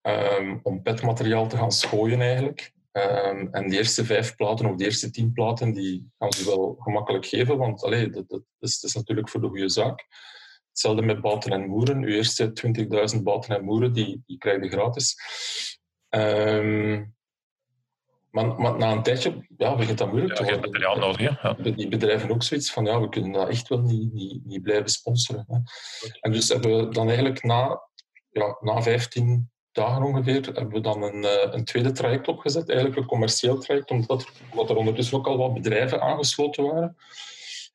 ehm, 0.00 0.58
om 0.62 0.82
petmateriaal 0.82 1.48
te 1.48 1.56
gaan 1.56 1.72
schooien 1.72 2.20
eigenlijk. 2.20 2.72
Ehm, 2.92 3.46
en 3.50 3.68
de 3.68 3.76
eerste 3.76 4.04
vijf 4.04 4.36
platen 4.36 4.66
of 4.66 4.76
de 4.76 4.84
eerste 4.84 5.10
tien 5.10 5.32
platen, 5.32 5.72
die 5.72 6.10
gaan 6.18 6.32
ze 6.32 6.44
wel 6.44 6.76
gemakkelijk 6.78 7.26
geven, 7.26 7.58
want 7.58 7.82
allee, 7.82 8.10
dat, 8.10 8.28
dat, 8.28 8.42
is, 8.58 8.80
dat 8.80 8.90
is 8.90 8.96
natuurlijk 8.96 9.28
voor 9.28 9.40
de 9.40 9.48
goede 9.48 9.68
zaak. 9.68 10.06
Hetzelfde 10.68 11.02
met 11.02 11.20
baten 11.20 11.52
en 11.52 11.68
moeren. 11.68 12.02
Uw 12.02 12.14
eerste 12.14 12.52
20.000 13.16 13.22
baten 13.22 13.56
en 13.56 13.64
moeren, 13.64 13.92
die, 13.92 14.22
die 14.26 14.38
krijg 14.38 14.62
je 14.62 14.70
gratis. 14.70 15.16
Ehm, 16.08 17.04
maar, 18.30 18.60
maar 18.60 18.78
na 18.78 18.92
een 18.92 19.02
tijdje 19.02 19.46
ja, 19.56 19.76
begint 19.76 19.98
dat 19.98 20.08
moeilijk 20.08 20.38
Ja, 20.38 20.44
te 20.44 20.52
worden. 20.52 20.70
materiaal 20.70 20.98
nodig. 20.98 21.20
Ja. 21.42 21.52
die 21.52 21.88
bedrijven 21.88 22.30
ook 22.30 22.42
zoiets 22.42 22.72
van, 22.72 22.84
ja, 22.84 23.00
we 23.00 23.08
kunnen 23.08 23.32
dat 23.32 23.48
echt 23.48 23.68
wel 23.68 23.80
niet, 23.80 24.12
niet, 24.12 24.44
niet 24.44 24.62
blijven 24.62 24.88
sponsoren. 24.88 25.44
Hè. 25.48 25.58
En 26.20 26.32
dus 26.32 26.48
hebben 26.48 26.76
we 26.76 26.94
dan 26.94 27.06
eigenlijk 27.06 27.42
na, 27.42 27.82
ja, 28.30 28.56
na 28.60 28.82
15 28.82 29.51
dagen 29.72 30.02
ongeveer, 30.02 30.44
hebben 30.44 30.68
we 30.68 30.80
dan 30.80 31.02
een, 31.02 31.24
eh, 31.24 31.52
een 31.52 31.64
tweede 31.64 31.92
traject 31.92 32.28
opgezet, 32.28 32.68
eigenlijk 32.68 33.00
een 33.00 33.06
commercieel 33.06 33.58
traject, 33.58 33.90
omdat, 33.90 34.26
omdat 34.50 34.70
er 34.70 34.76
ondertussen 34.76 35.18
ook 35.18 35.26
al 35.26 35.36
wat 35.36 35.54
bedrijven 35.54 36.00
aangesloten 36.00 36.64
waren. 36.64 36.96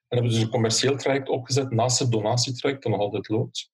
En 0.07 0.17
hebben 0.17 0.29
we 0.29 0.35
dus 0.35 0.45
een 0.45 0.51
commercieel 0.51 0.97
traject 0.97 1.29
opgezet 1.29 1.71
naast 1.71 1.99
het 1.99 2.11
donatietraject, 2.11 2.83
dat 2.83 2.91
nog 2.91 3.01
altijd 3.01 3.29
loopt. 3.29 3.71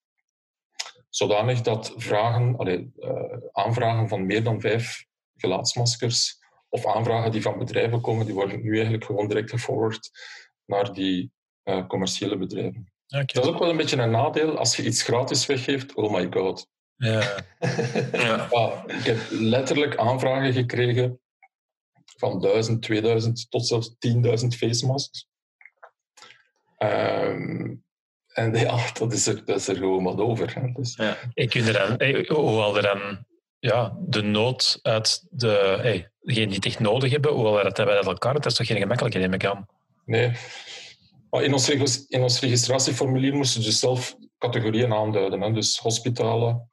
Zodanig 1.09 1.61
dat 1.61 1.93
vragen, 1.95 2.57
allee, 2.57 2.91
eh, 2.99 3.37
aanvragen 3.51 4.07
van 4.07 4.25
meer 4.25 4.43
dan 4.43 4.61
vijf 4.61 5.05
gelaatsmaskers 5.35 6.41
of 6.69 6.85
aanvragen 6.85 7.31
die 7.31 7.41
van 7.41 7.57
bedrijven 7.57 8.01
komen, 8.01 8.25
die 8.25 8.35
worden 8.35 8.61
nu 8.61 8.73
eigenlijk 8.73 9.05
gewoon 9.05 9.27
direct 9.27 9.49
geforward 9.49 10.11
naar 10.65 10.93
die 10.93 11.31
eh, 11.63 11.87
commerciële 11.87 12.37
bedrijven. 12.37 12.91
Dat 13.07 13.43
is 13.43 13.49
ook 13.49 13.59
wel 13.59 13.69
een 13.69 13.77
beetje 13.77 13.97
een 13.97 14.11
nadeel 14.11 14.57
als 14.57 14.75
je 14.75 14.83
iets 14.83 15.01
gratis 15.01 15.45
weggeeft. 15.45 15.95
Oh 15.95 16.13
my 16.13 16.27
god. 16.31 16.67
Ja. 16.97 17.35
Ja. 18.11 18.47
Ja, 18.51 18.83
ik 18.87 19.05
heb 19.05 19.17
letterlijk 19.29 19.97
aanvragen 19.97 20.53
gekregen 20.53 21.19
van 22.17 22.41
1000, 22.41 22.81
2000 22.81 23.45
tot 23.49 23.67
zelfs 23.67 23.89
10.000 23.89 24.47
face 24.47 24.85
masks. 24.85 25.27
Ehm, 26.77 27.75
en 28.27 28.53
ja, 28.55 28.91
dat 28.99 29.13
is, 29.13 29.27
er, 29.27 29.45
dat 29.45 29.57
is 29.57 29.67
er 29.67 29.75
gewoon 29.75 30.03
wat 30.03 30.19
over. 30.19 30.53
Hè. 30.55 30.71
Dus, 30.71 30.99
Ik 31.33 31.49
kun 31.49 31.65
er 31.65 31.73
dan, 31.73 31.93
hey, 31.97 32.25
hoewel 32.27 32.75
er 32.75 32.83
dan 32.83 33.25
ja, 33.59 33.97
de 33.99 34.21
nood 34.21 34.79
uit 34.81 35.27
de, 35.29 35.77
hey, 35.81 36.11
degenen 36.19 36.47
die 36.47 36.57
het 36.57 36.65
echt 36.65 36.79
nodig 36.79 37.11
hebben, 37.11 37.31
hoewel 37.31 37.55
we 37.55 37.63
dat 37.63 37.77
hebben 37.77 37.95
uit 37.95 38.05
elkaar, 38.05 38.33
dat 38.33 38.45
is 38.45 38.53
toch 38.53 38.67
geen 38.67 38.77
gemakkelijke, 38.77 39.17
neem 39.17 39.33
ik 39.33 39.45
aan. 39.45 39.65
nee. 40.05 40.31
Maar 41.29 41.43
in 41.43 41.53
ons, 41.53 41.69
in 42.07 42.21
ons 42.21 42.39
registratieformulier 42.39 43.33
moesten 43.33 43.61
ze 43.61 43.67
dus 43.69 43.79
zelf 43.79 44.15
categorieën 44.37 44.93
aanduiden. 44.93 45.41
Hè. 45.41 45.51
Dus 45.51 45.77
hospitalen, 45.77 46.49
eh, 46.49 46.72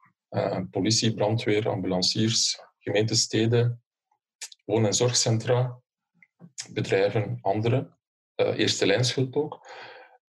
politie, 0.71 1.13
brandweer, 1.13 1.69
ambulanciers, 1.69 2.59
gemeenten, 2.79 3.15
steden, 3.15 3.83
woon- 4.65 4.85
en 4.85 4.93
zorgcentra, 4.93 5.81
bedrijven, 6.69 7.37
anderen. 7.41 7.97
Eh, 8.35 8.57
eerste 8.57 8.85
lijnschuld 8.85 9.35
ook. 9.35 9.67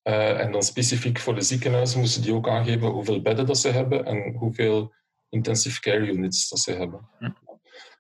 Eh, 0.02 0.40
en 0.40 0.52
dan 0.52 0.62
specifiek 0.62 1.18
voor 1.18 1.34
de 1.34 1.40
ziekenhuizen 1.40 2.00
moesten 2.00 2.22
die 2.22 2.34
ook 2.34 2.48
aangeven 2.48 2.88
hoeveel 2.88 3.22
bedden 3.22 3.46
dat 3.46 3.58
ze 3.58 3.68
hebben 3.68 4.04
en 4.04 4.34
hoeveel 4.34 4.94
intensive 5.28 5.80
care 5.80 6.06
units 6.06 6.48
dat 6.48 6.58
ze 6.58 6.72
hebben. 6.72 7.08
Hm. 7.18 7.24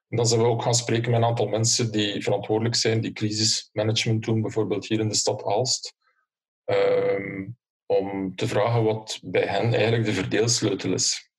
En 0.08 0.16
dan 0.16 0.26
zijn 0.26 0.40
we 0.40 0.46
ook 0.46 0.62
gaan 0.62 0.74
spreken 0.74 1.10
met 1.10 1.20
een 1.20 1.26
aantal 1.26 1.46
mensen 1.46 1.92
die 1.92 2.22
verantwoordelijk 2.22 2.74
zijn, 2.74 3.00
die 3.00 3.12
crisismanagement 3.12 4.24
doen, 4.24 4.42
bijvoorbeeld 4.42 4.86
hier 4.86 5.00
in 5.00 5.08
de 5.08 5.14
stad 5.14 5.44
Aalst. 5.44 5.94
Ehm, 6.64 7.48
om 7.86 8.36
te 8.36 8.48
vragen 8.48 8.84
wat 8.84 9.20
bij 9.22 9.46
hen 9.46 9.72
eigenlijk 9.74 10.04
de 10.04 10.12
verdeelsleutel 10.12 10.92
is. 10.92 11.29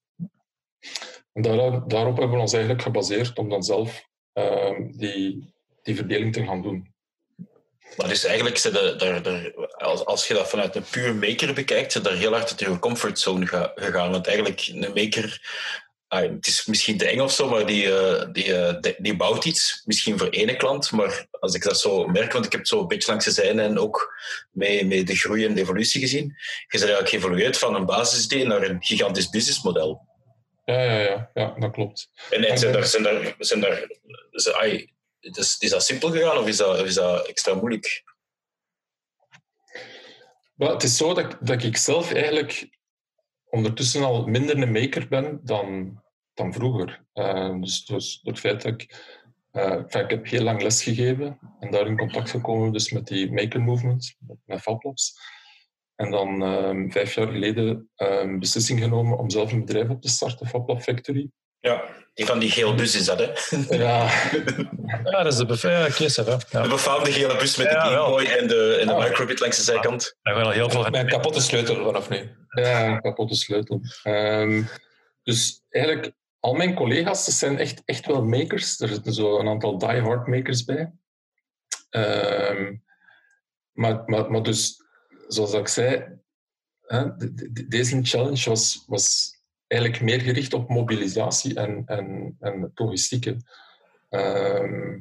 En 1.34 1.42
daar, 1.42 1.88
daarop 1.88 2.18
hebben 2.18 2.36
we 2.36 2.42
ons 2.42 2.54
eigenlijk 2.54 2.84
gebaseerd 2.84 3.38
om 3.38 3.50
dan 3.50 3.64
zelf 3.64 4.06
ehm, 4.34 4.92
die, 4.92 5.54
die 5.84 5.96
verdeling 5.96 6.34
te 6.34 6.46
gaan 6.46 6.62
doen. 6.62 6.94
Maar 7.98 8.08
dus 8.08 8.24
eigenlijk, 8.24 8.58
zijn 8.58 8.74
daar, 8.98 9.52
als, 9.72 10.06
als 10.06 10.28
je 10.28 10.34
dat 10.34 10.50
vanuit 10.50 10.76
een 10.76 10.86
puur 10.92 11.16
maker 11.16 11.54
bekijkt, 11.54 11.92
zijn 11.92 12.04
daar 12.04 12.14
heel 12.14 12.32
hard 12.32 12.50
uit 12.50 12.60
je 12.60 12.80
comfortzone 12.80 13.48
ga- 13.48 13.72
gegaan. 13.76 14.12
Want 14.12 14.28
eigenlijk, 14.28 14.68
een 14.68 14.92
maker, 14.94 15.42
ah, 16.08 16.22
het 16.22 16.48
is 16.48 16.66
misschien 16.66 16.98
te 16.98 17.08
eng 17.08 17.20
of 17.20 17.32
zo, 17.32 17.50
maar 17.50 17.66
die, 17.66 17.96
eh, 18.00 18.28
die, 18.32 18.56
eh, 18.56 18.94
die, 18.98 19.16
bouwt 19.16 19.46
iets, 19.46 19.82
misschien 19.86 20.18
voor 20.18 20.30
ene 20.30 20.56
klant. 20.56 20.92
Maar 20.92 21.28
als 21.40 21.56
ik 21.56 21.64
dat 21.64 21.80
zo 21.80 22.08
merk, 22.08 22.34
want 22.34 22.46
ik 22.46 22.52
heb 22.52 22.62
het 22.62 22.70
zo 22.70 22.80
een 22.80 22.88
beetje 22.88 23.10
langs 23.10 23.26
de 23.26 23.32
zijne 23.32 23.62
en 23.62 23.80
ook 23.80 24.14
met, 24.52 24.88
met 24.88 25.08
de 25.08 25.16
groei 25.16 25.46
en 25.46 25.54
de 25.54 25.62
evolutie 25.62 26.02
gezien, 26.02 26.24
je 26.24 26.66
bent 26.68 26.84
eigenlijk 26.84 27.10
geëvolueerd 27.10 27.58
van 27.58 27.76
een 27.76 27.86
basisidee 27.86 28.46
naar 28.46 28.62
een 28.64 28.84
gigantisch 28.84 29.30
businessmodel. 29.30 30.10
Ja, 30.72 30.84
ja, 30.84 31.00
ja, 31.02 31.32
ja 31.34 31.56
dat 31.60 31.72
klopt. 31.72 32.10
En, 32.30 32.44
en 32.44 32.58
zijn 32.58 32.74
daar, 32.74 32.86
zijn 32.86 33.04
daar, 33.04 33.36
zijn 33.40 33.60
daar, 33.60 33.90
is, 34.32 34.52
ai, 34.52 34.94
is, 35.20 35.58
is 35.60 35.70
dat 35.70 35.84
simpel 35.84 36.12
gegaan 36.12 36.38
of 36.38 36.48
is 36.48 36.58
dat, 36.58 36.86
is 36.86 36.94
dat 36.94 37.28
extra 37.28 37.54
moeilijk? 37.54 38.04
Maar 40.56 40.70
het 40.70 40.84
is 40.84 40.98
zo 40.98 41.14
dat, 41.14 41.38
dat 41.40 41.64
ik 41.64 41.78
zelf 41.78 42.14
eigenlijk 42.14 42.70
ondertussen 43.50 44.04
al 44.04 44.26
minder 44.26 44.58
een 44.62 44.72
maker 44.72 45.08
ben 45.08 45.40
dan, 45.44 46.02
dan 46.34 46.54
vroeger. 46.54 47.06
Eh, 47.14 47.60
dus, 47.60 47.86
dus 47.86 48.20
door 48.24 48.34
het 48.34 48.42
feit 48.42 48.62
dat 48.62 48.72
ik... 48.74 49.06
eh, 49.52 50.02
ik 50.02 50.10
heb 50.10 50.28
heel 50.28 50.44
lang 50.44 50.62
les 50.62 50.84
gegeven 50.84 51.40
en 51.60 51.72
daar 51.72 51.88
in 51.88 51.98
contact 51.98 52.30
gekomen 52.30 52.74
dus 52.74 52.92
met 52.92 53.08
die 53.08 53.32
maker 53.32 53.62
movement, 53.62 54.16
met, 54.20 54.38
met 54.46 54.62
FabLabs. 54.62 55.20
En 56.02 56.12
dan 56.12 56.44
ehm, 56.44 56.90
vijf 56.90 57.14
jaar 57.14 57.28
geleden 57.28 57.90
een 57.96 58.40
beslissing 58.40 58.80
genomen 58.80 59.18
om 59.18 59.30
zelf 59.30 59.52
een 59.52 59.66
bedrijf 59.66 59.90
op 59.90 60.02
te 60.02 60.10
starten, 60.10 60.48
FabLab 60.48 60.82
Factory. 60.82 61.30
Ja, 61.60 61.84
die 62.14 62.26
van 62.26 62.40
die 62.40 62.52
gele 62.52 62.76
bus 62.76 62.96
is 62.96 63.06
dat, 63.06 63.20
hè? 63.20 63.56
Ja, 63.78 64.10
Ja, 65.04 65.24
dat 65.24 65.34
is 65.34 65.38
de. 65.38 65.58
Ja. 65.62 66.38
Ja. 66.62 66.68
Befaamde 66.68 67.12
gele 67.12 67.38
bus 67.38 67.58
met 67.58 67.68
de 67.70 67.74
Ja, 67.74 67.82
Game 67.82 67.96
wel. 67.96 68.10
Boy 68.10 68.24
en 68.24 68.48
de, 68.48 68.78
en 68.82 68.88
de 68.88 68.94
Ah. 68.94 69.04
microbit 69.04 69.40
langs 69.40 69.58
de 69.58 69.64
zijkant. 69.64 70.16
We 70.22 70.32
gaan 70.32 70.44
al 70.44 70.50
heel 70.52 70.70
veel 70.70 70.90
Mijn 70.90 71.08
kapotte 71.08 71.42
sleutel 71.42 71.76
vanaf 71.84 72.10
nu. 72.10 72.30
ja 72.50 72.86
een 72.88 73.02
kapotte 73.02 73.36
sleutel. 73.36 73.82
Ehm, 74.04 74.64
dus 75.24 75.62
eigenlijk, 75.70 76.12
al 76.40 76.54
mijn 76.54 76.74
collega's 76.76 77.26
dat 77.26 77.34
zijn 77.36 77.58
echt, 77.58 77.82
echt 77.86 78.06
wel 78.06 78.24
makers. 78.24 78.80
Er 78.80 78.88
zitten 78.88 79.14
zo 79.14 79.40
een 79.40 79.48
aantal 79.48 79.78
die-hard 79.78 80.28
makers 80.28 80.64
bij. 80.64 80.92
Ehm, 81.90 82.76
maar, 83.72 84.04
maar, 84.06 84.32
maar 84.32 84.44
dus, 84.44 84.82
zoals 85.34 85.54
ik 85.54 85.68
zei, 85.68 86.20
deze 87.68 88.00
challenge 88.04 88.50
was, 88.50 88.84
was 88.88 89.36
eigenlijk 89.68 90.02
meer 90.02 90.20
gericht 90.20 90.54
op 90.54 90.70
mobilisatie 90.70 91.56
en, 91.56 91.84
en, 91.86 92.36
en 92.40 92.72
logistieke. 92.74 93.38
Ehm, 94.10 95.00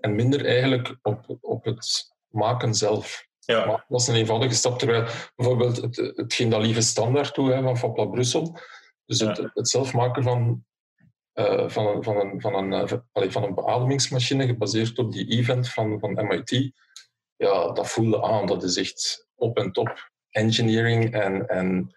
en 0.00 0.14
minder 0.14 0.46
eigenlijk 0.46 0.96
op, 1.02 1.38
op 1.40 1.64
het 1.64 2.14
maken 2.28 2.74
zelf. 2.74 3.26
Ja. 3.38 3.58
Maar 3.58 3.76
dat 3.76 3.84
was 3.88 4.08
een 4.08 4.14
eenvoudige 4.14 4.54
stap. 4.54 4.78
Terwijl 4.78 5.06
bijvoorbeeld 5.36 5.76
het, 5.76 5.96
hetgeen 5.96 6.48
dat 6.48 6.62
lieve 6.62 6.80
standaard 6.80 7.34
toe 7.34 7.52
hè, 7.52 7.62
van 7.62 7.78
Fapla 7.78 8.04
Brussel. 8.04 8.58
Dus 9.06 9.20
het, 9.20 9.50
het 9.54 9.68
zelf 9.68 9.92
maken 9.92 10.22
van, 10.22 10.64
eh, 11.32 11.68
van, 11.68 11.86
een, 11.86 12.02
van, 12.02 12.16
een, 12.16 12.40
van, 12.40 12.54
een, 12.54 12.72
eh, 12.72 12.98
allee, 13.12 13.30
van 13.30 13.42
een 13.42 13.54
beademingsmachine 13.54 14.46
gebaseerd 14.46 14.98
op 14.98 15.12
die 15.12 15.28
event 15.28 15.68
van, 15.68 15.98
van 15.98 16.26
MIT. 16.26 16.72
Ja, 17.36 17.72
dat 17.72 17.88
voelde 17.88 18.22
aan. 18.22 18.46
Dat 18.46 18.62
is 18.62 18.76
echt 18.76 19.26
op 19.42 19.58
en 19.58 19.72
top 19.72 20.10
engineering. 20.30 21.12
En, 21.12 21.48
en 21.48 21.96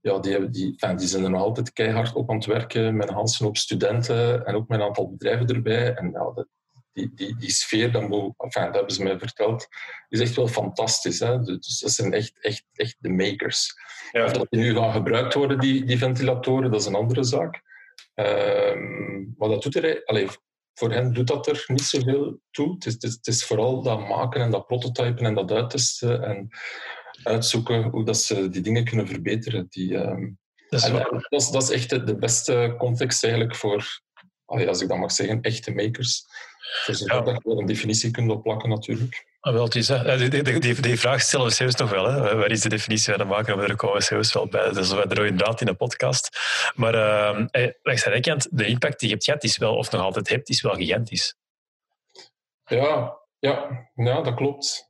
ja, 0.00 0.18
die, 0.18 0.32
hebben- 0.32 0.52
die, 0.52 0.74
enfin, 0.76 0.96
die 0.96 1.06
zijn 1.08 1.24
er 1.24 1.30
nog 1.30 1.42
altijd 1.42 1.72
keihard 1.72 2.14
op 2.14 2.30
aan 2.30 2.36
het 2.36 2.46
werken. 2.46 2.96
Met 2.96 3.08
een 3.08 3.14
hele 3.14 3.30
hoop 3.38 3.56
studenten 3.56 4.46
en 4.46 4.54
ook 4.54 4.68
met 4.68 4.78
een 4.80 4.86
aantal 4.86 5.10
bedrijven 5.10 5.46
erbij. 5.46 5.94
En 5.94 6.10
ja, 6.10 6.32
dat, 6.34 6.46
die, 6.92 7.10
die, 7.14 7.36
die 7.36 7.50
sfeer, 7.50 7.92
dat, 7.92 8.08
moet, 8.08 8.34
enfin, 8.36 8.64
dat 8.64 8.74
hebben 8.74 8.94
ze 8.94 9.02
mij 9.02 9.18
verteld, 9.18 9.66
is 10.08 10.20
echt 10.20 10.36
wel 10.36 10.48
fantastisch. 10.48 11.18
Hè? 11.18 11.40
Dus 11.42 11.78
dat 11.80 11.90
zijn 11.90 12.12
echt, 12.12 12.32
echt, 12.40 12.64
echt 12.72 12.96
de 12.98 13.08
makers. 13.08 13.74
Ja. 14.12 14.24
Of 14.24 14.32
dat 14.32 14.46
die 14.50 14.60
nu 14.60 14.74
gaan 14.74 14.92
gebruikt 14.92 15.34
worden, 15.34 15.58
die, 15.58 15.84
die 15.84 15.98
ventilatoren, 15.98 16.70
dat 16.70 16.80
is 16.80 16.86
een 16.86 16.94
andere 16.94 17.24
zaak. 17.24 17.62
Ehm, 18.14 19.22
maar 19.36 19.48
dat 19.48 19.62
doet 19.62 19.76
er, 19.76 20.04
allee, 20.04 20.28
voor 20.74 20.92
hen 20.92 21.12
doet 21.12 21.26
dat 21.26 21.46
er 21.46 21.64
niet 21.66 21.82
zoveel 21.82 22.40
toe. 22.50 22.74
Het 22.74 22.86
is, 22.86 22.92
het, 22.92 23.02
is, 23.02 23.12
het 23.12 23.26
is 23.26 23.44
vooral 23.44 23.82
dat 23.82 24.08
maken 24.08 24.40
en 24.40 24.50
dat 24.50 24.66
prototypen 24.66 25.26
en 25.26 25.34
dat 25.34 25.50
uittesten 25.50 26.22
en 26.22 26.48
uitzoeken 27.22 27.82
hoe 27.82 28.04
dat 28.04 28.16
ze 28.16 28.48
die 28.48 28.62
dingen 28.62 28.84
kunnen 28.84 29.08
verbeteren. 29.08 29.66
Die, 29.68 29.96
ehm, 29.96 30.30
Dat 30.68 30.80
is 30.80 30.88
en 30.88 30.92
dat, 30.92 31.26
is, 31.28 31.50
dat 31.50 31.62
is 31.62 31.70
echt 31.70 31.90
de, 31.90 32.04
de 32.04 32.16
beste 32.16 32.74
context 32.78 33.24
eigenlijk 33.24 33.56
voor, 33.56 34.00
als 34.44 34.80
ik 34.80 34.88
dat 34.88 34.98
mag 34.98 35.12
zeggen, 35.12 35.40
echte 35.40 35.70
makers. 35.70 36.24
Voor 36.84 36.94
zover 36.94 37.14
Ja. 37.14 37.20
dat 37.20 37.34
je 37.42 37.48
wel 37.48 37.58
een 37.58 37.66
definitie 37.66 38.10
kunt 38.10 38.30
opplakken 38.30 38.68
natuurlijk. 38.68 39.32
Ah, 39.40 39.52
wel, 39.52 39.64
het 39.64 39.74
is, 39.74 39.86
die, 39.86 40.28
die, 40.28 40.58
die, 40.60 40.80
die 40.80 40.98
vraag 40.98 41.20
stellen 41.20 41.46
we 41.46 41.52
zelfs 41.52 41.74
nog 41.74 41.90
wel. 41.90 42.04
Hè. 42.04 42.36
Waar 42.36 42.50
is 42.50 42.60
de 42.60 42.68
definitie 42.68 43.12
van 43.12 43.18
de? 43.18 43.24
Maar 43.24 43.44
Daar 43.44 43.76
komen 43.76 43.96
we 43.96 44.02
zelfs 44.02 44.32
wel 44.32 44.48
bij. 44.48 44.64
Dat 44.64 44.76
is 44.76 44.90
rode 44.90 45.34
draad 45.34 45.60
in 45.60 45.66
de 45.66 45.74
podcast. 45.74 46.38
Maar 46.74 46.94
uh, 46.94 47.68
langs 47.82 48.04
de 48.04 48.20
kant, 48.20 48.48
de 48.50 48.66
impact 48.66 48.98
die 48.98 49.08
je 49.08 49.14
hebt 49.14 49.24
gehad, 49.24 49.44
is 49.44 49.56
wel, 49.56 49.76
of 49.76 49.90
nog 49.90 50.00
altijd 50.00 50.28
hebt, 50.28 50.48
is 50.48 50.62
wel 50.62 50.74
gigantisch. 50.74 51.36
Ja, 52.64 53.18
ja, 53.38 53.88
ja 53.94 54.20
dat 54.22 54.34
klopt. 54.34 54.88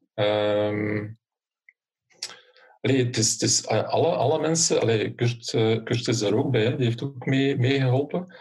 Allee, 2.85 3.05
het 3.05 3.17
is, 3.17 3.33
het 3.33 3.43
is, 3.43 3.65
eh, 3.65 3.89
alle, 3.89 4.15
alle 4.15 4.41
mensen, 4.41 4.81
allee, 4.81 5.15
Kurt, 5.15 5.53
eh, 5.53 5.83
Kurt 5.85 6.09
is 6.09 6.21
er 6.21 6.37
ook 6.37 6.51
bij, 6.51 6.65
hè, 6.65 6.77
die 6.77 6.85
heeft 6.85 7.03
ook 7.03 7.27
mee, 7.27 7.57
meegeholpen. 7.57 8.35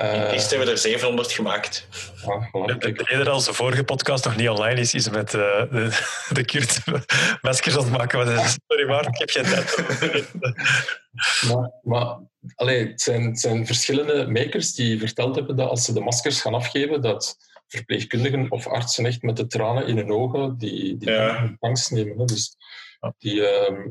Eh, 0.00 0.32
Eerst 0.32 0.50
hebben 0.50 0.66
we 0.66 0.72
er 0.72 0.78
700 0.78 1.32
gemaakt. 1.32 1.86
ah, 2.26 2.46
voilà, 2.46 2.78
De, 2.78 2.92
reden 3.04 3.32
als 3.32 3.44
de 3.44 3.52
vorige 3.52 3.84
podcast 3.84 4.24
nog 4.24 4.36
niet 4.36 4.48
online 4.48 4.80
is, 4.80 4.94
is 4.94 5.08
met 5.10 5.34
eh, 5.34 5.40
de, 5.70 5.98
de 6.32 6.44
Kurt 6.44 6.80
maskers 7.42 7.76
aan 7.76 7.82
het 7.82 7.92
maken. 7.92 8.18
Maar 8.26 8.56
Sorry 8.68 8.88
Maarten, 8.88 9.12
ik 9.12 9.18
heb 9.18 9.30
geen 9.30 9.44
tijd. 9.44 10.28
Maar, 11.48 11.70
maar 11.82 12.16
allee, 12.54 12.86
het, 12.88 13.00
zijn, 13.00 13.22
het 13.24 13.40
zijn 13.40 13.66
verschillende 13.66 14.26
makers 14.28 14.74
die 14.74 14.98
verteld 14.98 15.34
hebben 15.36 15.56
dat 15.56 15.68
als 15.68 15.84
ze 15.84 15.92
de 15.92 16.00
maskers 16.00 16.40
gaan 16.40 16.54
afgeven, 16.54 17.00
dat 17.02 17.36
verpleegkundigen 17.68 18.46
of 18.50 18.66
artsen 18.66 19.06
echt 19.06 19.22
met 19.22 19.36
de 19.36 19.46
tranen 19.46 19.86
in 19.86 19.96
hun 19.96 20.12
ogen 20.12 20.58
die, 20.58 20.96
die 20.98 21.10
Ja. 21.10 21.56
angst 21.60 21.90
nemen. 21.90 22.18
Hè. 22.18 22.24
Dus 22.24 22.56
die, 23.18 23.46
ehm, 23.46 23.88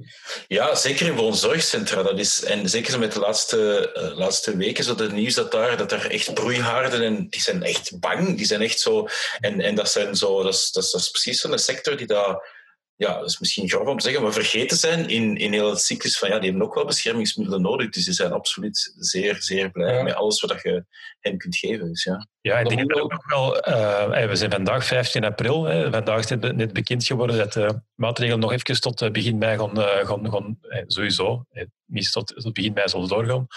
Ja, 0.47 0.75
zeker 0.75 1.05
in 1.05 1.15
woonzorgcentra. 1.15 2.03
Dat 2.03 2.19
is, 2.19 2.43
en 2.43 2.69
zeker 2.69 2.99
met 2.99 3.11
de 3.13 3.19
laatste, 3.19 3.91
eh, 3.91 4.17
laatste 4.17 4.57
weken, 4.57 4.83
zo 4.83 4.95
het 4.95 5.11
nieuws 5.11 5.33
dat 5.33 5.51
daar, 5.51 5.77
dat 5.77 5.91
er 5.91 6.11
echt 6.11 6.33
broeihaarden 6.33 7.01
en 7.01 7.29
die 7.29 7.41
zijn 7.41 7.63
echt 7.63 7.99
bang. 7.99 8.37
Die 8.37 8.45
zijn 8.45 8.61
echt 8.61 8.79
zo. 8.79 9.07
En, 9.39 9.61
en 9.61 9.75
dat, 9.75 9.89
zijn 9.91 10.15
zo, 10.15 10.43
dat, 10.43 10.53
is, 10.53 10.71
dat, 10.71 10.89
dat 10.91 11.01
is 11.01 11.09
precies 11.09 11.41
zo'n 11.41 11.57
sector 11.57 11.97
die 11.97 12.07
daar. 12.07 12.57
Ja, 12.99 13.19
dat 13.19 13.29
is 13.29 13.39
misschien 13.39 13.69
grof 13.69 13.87
om 13.87 13.97
te 13.97 14.03
zeggen, 14.03 14.23
maar 14.23 14.33
vergeten 14.33 14.77
zijn 14.77 15.09
in, 15.09 15.37
in 15.37 15.53
heel 15.53 15.69
het 15.69 15.81
cyclus 15.81 16.17
van 16.17 16.29
ja, 16.29 16.39
die 16.39 16.49
hebben 16.49 16.67
ook 16.67 16.75
wel 16.75 16.85
beschermingsmiddelen 16.85 17.61
nodig. 17.61 17.89
Dus 17.89 18.05
die 18.05 18.13
zijn 18.13 18.31
absoluut 18.31 18.93
zeer, 18.97 19.35
zeer 19.41 19.71
blij 19.71 19.95
Ja. 19.95 20.03
met 20.03 20.13
alles 20.13 20.41
wat 20.41 20.61
je 20.61 20.85
hen 21.19 21.37
kunt 21.37 21.55
geven. 21.57 21.87
Dus 21.87 22.03
ja. 22.03 22.27
Ja, 22.41 22.59
ik 22.59 22.69
denk 22.69 22.89
dat 22.89 22.99
ook 23.01 23.11
nog 23.11 23.25
wel. 23.29 23.59
eh, 23.59 24.27
we 24.29 24.35
zijn 24.35 24.51
vandaag 24.51 24.85
15 24.85 25.23
april. 25.23 25.63
Hè. 25.63 25.91
Vandaag 25.91 26.19
is 26.19 26.29
het 26.29 26.55
net 26.55 26.73
bekend 26.73 27.05
geworden 27.05 27.37
dat 27.37 27.53
de 27.53 27.81
maatregelen 27.95 28.39
nog 28.39 28.51
even 28.51 28.81
tot 28.81 29.01
eh, 29.01 29.11
begin 29.11 29.37
mei 29.37 29.57
gaan. 29.57 29.81
eh, 29.81 30.07
gaan, 30.07 30.31
gaan 30.31 30.59
sowieso. 30.87 31.45
Niet 31.89 32.11
tot, 32.11 32.27
tot 32.27 32.53
begin 32.53 32.73
mei 32.73 32.89
zullen 32.89 33.07
doorgaan. 33.07 33.47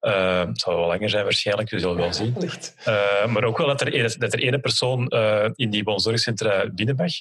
Eh, 0.00 0.46
het 0.46 0.60
zal 0.60 0.76
wel 0.76 0.86
langer 0.86 1.10
zijn 1.10 1.24
waarschijnlijk, 1.24 1.70
we 1.70 1.78
zullen 1.78 1.96
wel 1.96 2.12
zien. 2.12 2.36
Eh, 2.84 3.26
maar 3.26 3.44
ook 3.44 3.58
wel 3.58 3.66
dat 3.66 3.80
er, 3.80 4.18
dat 4.18 4.32
er 4.32 4.38
ene 4.38 4.58
persoon 4.58 5.08
eh, 5.08 5.48
in 5.54 5.70
die 5.70 5.84
woonzorgcentra 5.84 6.68
binnen 6.70 6.96
mag, 6.96 7.12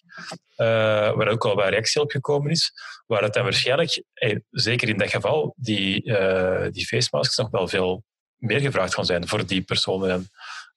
eh, 0.55 1.15
waar 1.15 1.27
ook 1.27 1.45
al 1.45 1.55
wat 1.55 1.69
reactie 1.69 2.01
op 2.01 2.11
gekomen 2.11 2.51
is, 2.51 2.71
waar 3.05 3.23
het 3.23 3.33
dan 3.33 3.43
waarschijnlijk, 3.43 4.03
eh, 4.13 4.37
zeker 4.49 4.89
in 4.89 4.97
dat 4.97 5.09
geval, 5.09 5.53
die, 5.57 6.03
eh 6.03 6.71
die 6.71 6.85
face 6.85 7.07
masks 7.11 7.37
nog 7.37 7.49
wel 7.49 7.67
veel 7.67 8.03
meer 8.35 8.59
gevraagd 8.59 8.93
gaan 8.93 9.05
zijn 9.05 9.27
voor 9.27 9.45
die 9.45 9.61
personen. 9.61 10.09
En, 10.09 10.29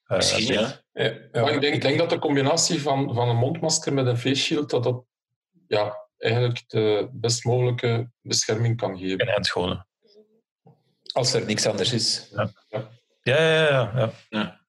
eh, 0.07 0.16
Misschien, 0.16 0.53
ja. 0.53 0.81
Ja, 0.92 1.05
ja. 1.33 1.42
Maar 1.42 1.53
ik 1.53 1.61
denk, 1.61 1.75
ik 1.75 1.83
denk 1.83 1.99
dat 1.99 2.11
de 2.11 2.18
combinatie 2.18 2.83
van, 2.83 3.14
van 3.14 3.29
een 3.29 3.37
mondmasker 3.37 3.92
met 3.92 4.07
een 4.07 4.18
face 4.18 4.42
shield, 4.42 4.70
dat 4.70 4.85
dat 4.85 5.05
ja, 5.68 6.06
eigenlijk 6.19 6.65
de 6.67 7.09
best 7.13 7.45
mogelijke 7.45 8.11
bescherming 8.23 8.77
kan 8.77 8.99
geven. 8.99 9.19
en 9.19 9.33
handschoenen. 9.33 9.87
Als 11.13 11.33
er 11.33 11.45
niks 11.45 11.67
anders 11.67 11.93
is. 11.93 12.31
Ja, 12.31 12.51
ja, 13.23 13.69
ja. 13.69 13.93
ja. 13.95 14.13
ja. 14.29 14.61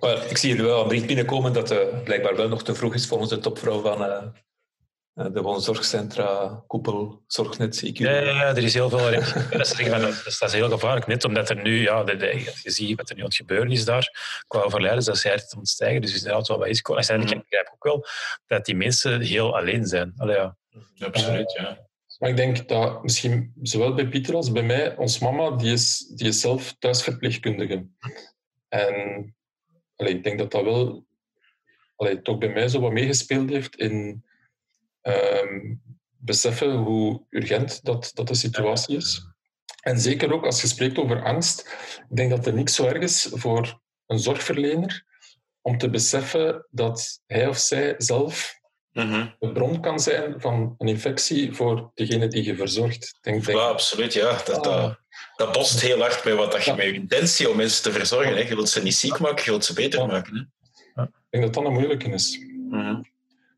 Maar 0.00 0.30
ik 0.30 0.36
zie 0.36 0.54
hier 0.54 0.64
wel 0.64 0.82
een 0.82 0.88
bericht 0.88 1.06
binnenkomen 1.06 1.52
dat 1.52 1.68
het 1.68 2.04
blijkbaar 2.04 2.36
wel 2.36 2.48
nog 2.48 2.62
te 2.62 2.74
vroeg 2.74 2.94
is 2.94 3.06
volgens 3.06 3.30
de 3.30 3.38
topvrouw 3.38 3.80
van 3.80 4.04
eh, 4.04 4.22
eh, 5.16 5.32
de 5.32 5.42
woonzorgcentra, 5.42 6.62
koepel, 6.66 7.22
zorgnet, 7.26 7.84
CQ. 7.84 7.92
Ja, 7.92 8.10
ja, 8.10 8.20
ja, 8.20 8.48
er 8.48 8.62
is 8.62 8.74
heel 8.74 8.88
veel. 8.88 8.98
Dat, 9.50 9.60
is, 9.60 9.88
dat, 9.88 10.26
is, 10.26 10.38
dat 10.38 10.48
is 10.48 10.54
heel 10.54 10.70
gevaarlijk, 10.70 11.06
net 11.06 11.24
omdat 11.24 11.50
er 11.50 11.62
nu, 11.62 11.82
ja, 11.82 12.04
de, 12.04 12.16
de, 12.16 12.52
je 12.62 12.70
ziet 12.70 12.96
wat 12.96 13.08
er 13.08 13.14
nu 13.14 13.20
aan 13.20 13.26
het 13.26 13.36
gebeuren 13.36 13.70
is 13.70 13.84
daar, 13.84 14.10
qua 14.46 14.60
overlijdens, 14.60 15.06
dat 15.06 15.16
is 15.16 15.26
aan 15.26 15.32
het 15.32 15.68
stijgen, 15.68 16.00
dus 16.00 16.10
is 16.10 16.16
inderdaad 16.16 16.48
wel 16.48 16.58
wat 16.58 16.66
risico. 16.66 16.94
En 16.94 17.20
ik 17.20 17.42
begrijp 17.42 17.70
ook 17.74 17.84
wel 17.84 18.06
dat 18.46 18.64
die 18.64 18.76
mensen 18.76 19.20
heel 19.20 19.56
alleen 19.56 19.86
zijn. 19.86 20.12
Allee, 20.16 20.36
ja. 20.36 20.56
Absoluut, 20.98 21.52
ja. 21.52 21.86
Maar 22.18 22.30
ik 22.30 22.36
denk 22.36 22.68
dat 22.68 23.02
misschien 23.02 23.52
zowel 23.62 23.94
bij 23.94 24.08
Pieter 24.08 24.34
als 24.34 24.52
bij 24.52 24.62
mij, 24.62 24.96
ons 24.96 25.18
mama, 25.18 25.50
die 25.50 25.72
is, 25.72 25.98
die 26.14 26.28
is 26.28 26.40
zelf 26.40 26.76
thuisverpleegkundige. 26.78 27.86
En 28.68 29.34
allee, 29.96 30.14
ik 30.14 30.24
denk 30.24 30.38
dat 30.38 30.50
dat 30.50 30.64
wel 30.64 31.06
allee, 31.96 32.22
toch 32.22 32.38
bij 32.38 32.48
mij 32.48 32.68
zo 32.68 32.80
wat 32.80 32.92
meegespeeld 32.92 33.50
heeft 33.50 33.76
in 33.76 34.24
ehm, 35.00 35.74
beseffen 36.16 36.76
hoe 36.76 37.26
urgent 37.30 37.84
dat, 37.84 38.10
dat 38.14 38.28
de 38.28 38.34
situatie 38.34 38.96
is. 38.96 39.26
En 39.80 40.00
zeker 40.00 40.32
ook 40.32 40.44
als 40.44 40.60
je 40.60 40.66
spreekt 40.66 40.98
over 40.98 41.24
angst, 41.24 41.60
ik 42.08 42.16
denk 42.16 42.30
dat 42.30 42.46
er 42.46 42.54
niks 42.54 42.74
zo 42.74 42.86
erg 42.86 43.02
is 43.02 43.28
voor 43.32 43.80
een 44.06 44.18
zorgverlener 44.18 45.04
om 45.60 45.78
te 45.78 45.90
beseffen 45.90 46.66
dat 46.70 47.22
hij 47.26 47.48
of 47.48 47.58
zij 47.58 47.94
zelf 47.98 48.60
Mhm. 48.96 49.26
de 49.38 49.52
bron 49.52 49.80
kan 49.80 50.00
zijn 50.00 50.34
van 50.40 50.74
een 50.78 50.88
infectie 50.88 51.52
voor 51.52 51.90
degene 51.94 52.28
die 52.28 52.44
je 52.44 52.56
verzorgt. 52.56 53.18
Denk, 53.20 53.44
denk, 53.44 53.58
Ja, 53.58 53.64
absoluut, 53.64 54.12
ja. 54.12 54.42
Dat, 54.44 54.64
dat, 54.64 54.98
dat 55.36 55.52
bost 55.52 55.80
heel 55.80 55.98
hard 56.00 56.24
met 56.24 56.34
wat 56.34 56.52
dat 56.52 56.64
je 56.64 56.70
Ja. 56.70 56.76
met 56.76 56.86
je 56.86 56.92
intentie 56.92 57.50
om 57.50 57.56
mensen 57.56 57.82
te 57.82 57.92
verzorgen. 57.92 58.34
Hè. 58.36 58.40
Je 58.40 58.54
wilt 58.54 58.68
ze 58.68 58.82
niet 58.82 58.94
ziek 58.94 59.18
maken, 59.18 59.44
je 59.44 59.50
wilt 59.50 59.64
ze 59.64 59.72
beter 59.72 60.00
Ja. 60.00 60.06
maken. 60.06 60.52
Hè. 60.94 61.02
ik 61.02 61.08
denk 61.30 61.44
dat 61.44 61.54
dat 61.54 61.64
een 61.64 61.72
moeilijke 61.72 62.08
is. 62.10 62.38
Mhm. 62.70 63.02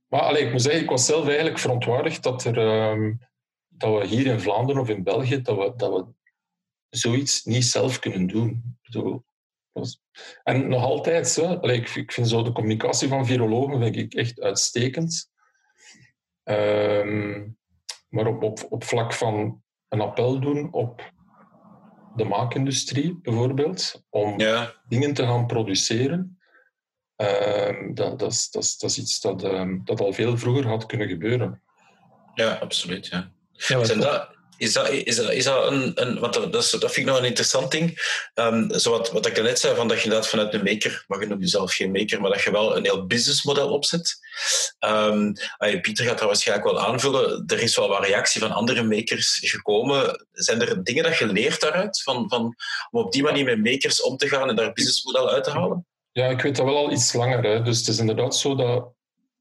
Maar 0.08 0.20
allee, 0.20 0.44
ik 0.44 0.52
moet 0.52 0.62
zeggen, 0.62 0.82
ik 0.82 0.88
was 0.90 1.06
zelf 1.06 1.26
eigenlijk 1.26 1.58
verontwaardigd 1.58 2.22
dat, 2.22 2.44
er, 2.44 2.58
ehm, 2.58 3.12
dat 3.68 3.98
we 4.00 4.06
hier 4.06 4.26
in 4.26 4.40
Vlaanderen 4.40 4.82
of 4.82 4.88
in 4.88 5.02
België 5.02 5.42
dat 5.42 5.56
we, 5.56 5.72
dat 5.76 5.92
we 5.92 6.04
zoiets 6.90 7.44
niet 7.44 7.64
zelf 7.64 7.98
kunnen 7.98 8.26
doen. 8.26 8.48
Ik 8.82 8.90
bedoel, 8.92 9.02
dat 9.12 9.12
was- 9.12 9.22
En 10.42 10.68
nog 10.68 10.82
altijd, 10.82 11.36
hè, 11.36 11.72
ik, 11.72 11.88
ik 11.88 12.12
vind 12.12 12.28
zo 12.28 12.42
de 12.42 12.52
communicatie 12.52 13.08
van 13.08 13.26
virologen 13.26 13.80
vind 13.80 13.96
ik 13.96 14.14
echt 14.14 14.40
uitstekend. 14.40 15.30
Ehm, 16.42 17.46
maar 18.08 18.26
op, 18.26 18.42
op, 18.42 18.66
op 18.68 18.84
vlak 18.84 19.12
van 19.12 19.62
een 19.88 20.00
appel 20.00 20.40
doen 20.40 20.72
op 20.72 21.12
de 22.16 22.24
maakindustrie 22.24 23.18
bijvoorbeeld, 23.22 24.04
om 24.10 24.36
dingen 24.88 25.14
te 25.14 25.22
gaan 25.22 25.46
produceren. 25.46 26.38
Ehm, 27.16 27.94
dat, 27.94 28.18
dat, 28.18 28.32
is, 28.32 28.50
dat, 28.50 28.62
is, 28.62 28.78
dat 28.78 28.90
is 28.90 28.98
iets 28.98 29.20
dat, 29.20 29.42
ehm, 29.44 29.78
dat 29.84 30.00
al 30.00 30.12
veel 30.12 30.38
vroeger 30.38 30.66
had 30.66 30.86
kunnen 30.86 31.08
gebeuren. 31.08 31.62
Ja, 32.34 32.54
absoluut. 32.54 33.06
Ja. 33.06 33.32
Ja, 33.52 33.84
Zijn 33.84 34.00
dat, 34.00 34.37
is 34.58 34.72
dat, 34.72 34.88
is 34.90 35.16
dat, 35.16 35.32
is 35.32 35.44
dat 35.44 35.72
een, 35.72 35.92
een 35.94 36.18
want 36.18 36.34
dat, 36.34 36.52
dat, 36.52 36.68
vind 36.68 36.96
ik 36.96 37.04
nog 37.04 37.18
een 37.18 37.24
interessant 37.24 37.70
ding. 37.70 37.98
Um, 38.34 38.78
zo 38.78 38.90
wat, 38.90 39.10
wat 39.10 39.26
ik 39.26 39.42
net 39.42 39.58
zei, 39.58 39.74
van 39.74 39.88
dat 39.88 39.96
je 39.96 40.04
inderdaad 40.04 40.28
vanuit 40.28 40.54
een 40.54 40.62
maker, 40.62 41.04
maar 41.06 41.20
je 41.20 41.26
noemt 41.26 41.40
jezelf 41.40 41.74
geen 41.74 41.90
maker, 41.90 42.20
maar 42.20 42.30
dat 42.30 42.42
je 42.42 42.50
wel 42.50 42.76
een 42.76 42.84
heel 42.84 43.06
businessmodel 43.06 43.72
opzet. 43.72 44.18
Um, 44.78 45.32
Pieter 45.80 46.04
gaat 46.04 46.18
dat 46.18 46.26
waarschijnlijk 46.26 46.68
wel 46.68 46.80
aanvullen. 46.80 47.44
Er 47.46 47.62
is 47.62 47.76
wel 47.76 47.88
wat 47.88 48.04
reactie 48.06 48.40
van 48.40 48.52
andere 48.52 48.82
makers 48.82 49.38
gekomen. 49.42 50.26
Zijn 50.32 50.60
er 50.60 50.84
dingen 50.84 51.04
dat 51.04 51.18
je 51.18 51.26
leert 51.26 51.60
daaruit? 51.60 52.02
Van, 52.02 52.28
van, 52.28 52.54
om 52.90 53.00
op 53.04 53.12
die 53.12 53.22
manier 53.22 53.44
met 53.44 53.64
makers 53.64 54.02
om 54.02 54.16
te 54.16 54.28
gaan 54.28 54.48
en 54.48 54.56
daar 54.56 54.72
businessmodel 54.72 55.30
uit 55.30 55.44
te 55.44 55.50
halen? 55.50 55.86
Ja, 56.12 56.26
ik 56.26 56.40
weet 56.40 56.56
dat 56.56 56.64
wel 56.64 56.76
al 56.76 56.92
iets 56.92 57.12
langer. 57.12 57.44
Hè. 57.44 57.62
Dus 57.62 57.78
het 57.78 57.88
is 57.88 57.98
inderdaad 57.98 58.36
zo 58.36 58.54
dat 58.54 58.92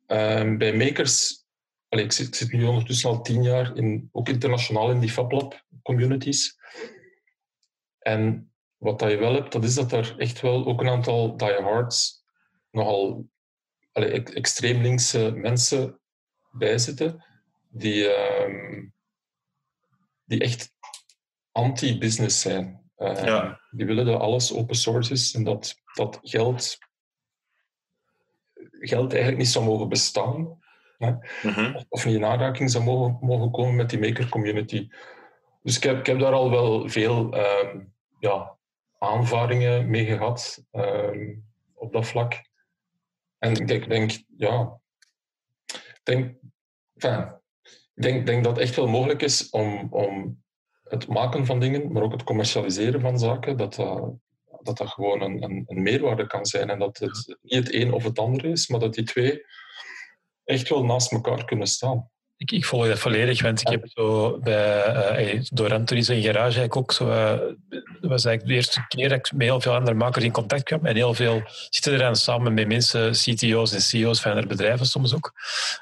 um, 0.08 0.58
bij 0.58 0.73
makers 0.73 1.45
Allee, 1.89 2.06
ik, 2.06 2.12
zit, 2.12 2.28
ik, 2.28 2.36
zit, 2.36 2.52
nu 2.52 2.65
ondertussen 2.65 3.10
al 3.10 3.21
tien 3.21 3.43
jaar 3.43 3.76
in, 3.76 4.10
ook 4.12 4.30
internationaal 4.30 4.91
in 4.91 5.00
die 5.00 5.12
FabLab 5.12 5.65
communities. 5.84 6.58
En 8.00 8.52
wat 8.78 9.00
dat 9.00 9.12
je 9.12 9.17
wel 9.17 9.34
hebt, 9.34 9.52
dat 9.52 9.63
is 9.63 9.76
dat 9.76 9.91
er 9.91 10.15
echt 10.17 10.41
wel 10.41 10.65
ook 10.65 10.82
een 10.82 10.89
aantal 10.89 11.38
diehards 11.38 12.23
nogal 12.71 13.30
allee, 13.91 14.23
extreem 14.23 14.82
linkse 14.82 15.32
mensen 15.32 16.00
bij 16.52 16.78
zitten, 16.78 17.26
die, 17.69 18.04
uh, 18.04 18.84
die 20.23 20.39
echt 20.39 20.73
anti-business 21.52 22.41
zijn. 22.41 22.91
Uh, 22.97 23.23
ja. 23.23 23.62
Die 23.71 23.86
willen 23.86 24.06
dat 24.06 24.19
alles 24.19 24.54
open 24.54 24.76
source 24.76 25.13
is 25.13 25.34
en 25.34 25.43
dat, 25.43 25.76
dat 25.93 26.19
geld, 26.21 26.78
geld 28.80 29.12
eigenlijk 29.12 29.38
niet 29.38 29.52
zou 29.52 29.65
mogen 29.65 29.89
bestaan. 29.89 30.60
Of 31.89 32.05
niet 32.05 32.15
in 32.15 32.25
aanraking 32.25 32.71
zou 32.71 32.83
mogen, 32.83 33.17
mogen 33.21 33.51
komen 33.51 33.75
met 33.75 33.89
die 33.89 33.99
maker 33.99 34.29
community. 34.29 34.88
Dus 35.63 35.77
ik 35.77 35.83
heb, 35.83 35.97
ik 35.97 36.05
heb 36.05 36.19
daar 36.19 36.33
al 36.33 36.49
wel 36.49 36.89
veel 36.89 37.36
uh, 37.36 37.75
ja, 38.19 38.57
aanvaringen 38.97 39.89
mee 39.89 40.05
gehad 40.05 40.63
uh, 40.71 41.38
op 41.73 41.93
dat 41.93 42.07
vlak. 42.07 42.45
En 43.38 43.51
ik 43.51 43.67
denk, 43.67 43.89
denk 43.89 44.12
ja, 44.38 44.79
denk, 46.03 46.36
enfin, 46.95 47.31
ik 47.93 48.03
denk, 48.03 48.25
denk 48.25 48.43
dat 48.43 48.55
het 48.55 48.65
echt 48.65 48.75
wel 48.75 48.88
mogelijk 48.88 49.21
is 49.21 49.49
om, 49.49 49.88
om 49.89 50.43
het 50.83 51.07
maken 51.07 51.45
van 51.45 51.60
dingen, 51.60 51.91
maar 51.91 52.03
ook 52.03 52.12
het 52.12 52.23
commercialiseren 52.23 53.01
van 53.01 53.19
zaken, 53.19 53.57
dat 53.57 53.75
dat, 53.75 54.15
dat, 54.62 54.77
dat 54.77 54.89
gewoon 54.89 55.21
een, 55.21 55.43
een, 55.43 55.63
een 55.67 55.81
meerwaarde 55.81 56.27
kan 56.27 56.45
zijn. 56.45 56.69
En 56.69 56.79
dat 56.79 56.97
het 56.97 57.38
niet 57.41 57.63
het 57.63 57.73
een 57.73 57.93
of 57.93 58.03
het 58.03 58.19
ander 58.19 58.45
is, 58.45 58.67
maar 58.67 58.79
dat 58.79 58.93
die 58.93 59.03
twee 59.03 59.45
echt 60.47 60.69
wel 60.69 60.86
naast 60.86 61.12
elkaar 61.12 61.45
kunnen 61.45 61.67
staan. 61.67 62.10
Ik, 62.38 62.51
ik 62.51 62.65
volg 62.65 62.88
dat 62.88 62.99
volledig, 62.99 63.41
want 63.41 63.62
ik 63.62 63.67
heb 63.67 63.88
zo 63.88 64.38
bij 64.39 65.33
uh, 65.33 65.41
door 65.49 65.73
Anthony's 65.73 66.10
in 66.10 66.21
garage 66.21 66.41
eigenlijk 66.41 66.75
ook 66.75 66.91
zo. 66.91 67.10
Uh, 67.10 67.39
dat 67.69 68.10
was 68.10 68.25
eigenlijk 68.25 68.45
de 68.45 68.53
eerste 68.53 68.86
keer 68.88 69.10
dat 69.10 69.17
ik 69.17 69.31
met 69.31 69.41
heel 69.41 69.62
veel 69.62 69.73
andere 69.73 69.95
makers 69.95 70.25
in 70.25 70.31
contact 70.31 70.63
kwam. 70.63 70.86
En 70.86 70.95
heel 70.95 71.13
veel 71.13 71.41
zitten 71.69 71.93
er 71.93 71.99
dan 71.99 72.15
samen 72.15 72.53
met 72.53 72.67
mensen, 72.67 73.12
CTO's 73.12 73.73
en 73.73 73.81
CEO's 73.81 74.21
van 74.21 74.31
andere 74.31 74.47
bedrijven 74.47 74.86
soms 74.86 75.15
ook. 75.15 75.33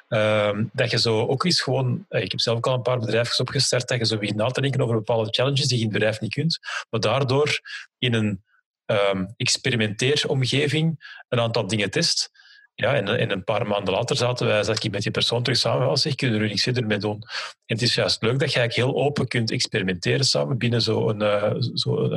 Uh, 0.10 0.60
dat 0.73 0.91
je 0.91 0.99
zo 0.99 1.25
ook 1.25 1.43
eens 1.43 1.62
gewoon. 1.62 2.06
ik 2.10 2.32
heb 2.32 2.39
zelf 2.39 2.58
ook 2.58 2.67
al 2.67 2.73
een 2.73 2.82
paar 2.82 2.99
bedrijven 2.99 3.39
opgestart. 3.39 3.88
Dat 3.88 3.97
je 3.97 4.06
zo 4.06 4.17
begint 4.17 4.38
na 4.38 4.47
te 4.47 4.62
denken 4.62 4.82
over 4.82 4.95
bepaalde 4.95 5.30
challenges 5.32 5.67
die 5.67 5.78
je 5.78 5.84
in 5.84 5.89
het 5.89 5.97
bedrijf 5.97 6.19
niet 6.19 6.34
kunt. 6.34 6.60
Maar 6.89 6.99
daardoor 6.99 7.60
in 7.97 8.13
een 8.13 8.43
um, 8.86 9.34
experimenteeromgeving 9.38 11.19
een 11.30 11.39
aantal 11.39 11.67
dingen 11.67 11.89
test 11.91 12.32
ja, 12.76 12.96
en, 12.96 13.08
en, 13.08 13.32
een 13.32 13.44
paar 13.44 13.68
maanden 13.68 13.94
later 13.94 14.16
zaten 14.16 14.48
wij, 14.48 14.64
zat 14.64 14.84
ik 14.84 14.92
met 14.92 15.02
die 15.02 15.12
persoon 15.12 15.44
terug 15.44 15.60
samen. 15.60 15.86
Wel, 15.86 15.98
zeg, 15.98 16.16
kunnen 16.16 16.42
er 16.42 16.48
niks 16.48 16.64
verder 16.64 16.86
mee 16.86 16.98
doen? 16.98 17.24
En 17.66 17.76
het 17.76 17.82
is 17.82 17.96
juist 17.96 18.22
leuk 18.22 18.40
dat 18.40 18.54
je 18.54 18.60
eigenlijk 18.60 18.90
heel 18.90 19.04
open 19.04 19.28
kunt 19.28 19.52
experimenteren 19.52 20.26
samen 20.26 20.58
binnen 20.58 20.82
zo'n 20.82 21.22
uh, 21.22 21.54
zo 21.74 21.98
een, 21.98 22.12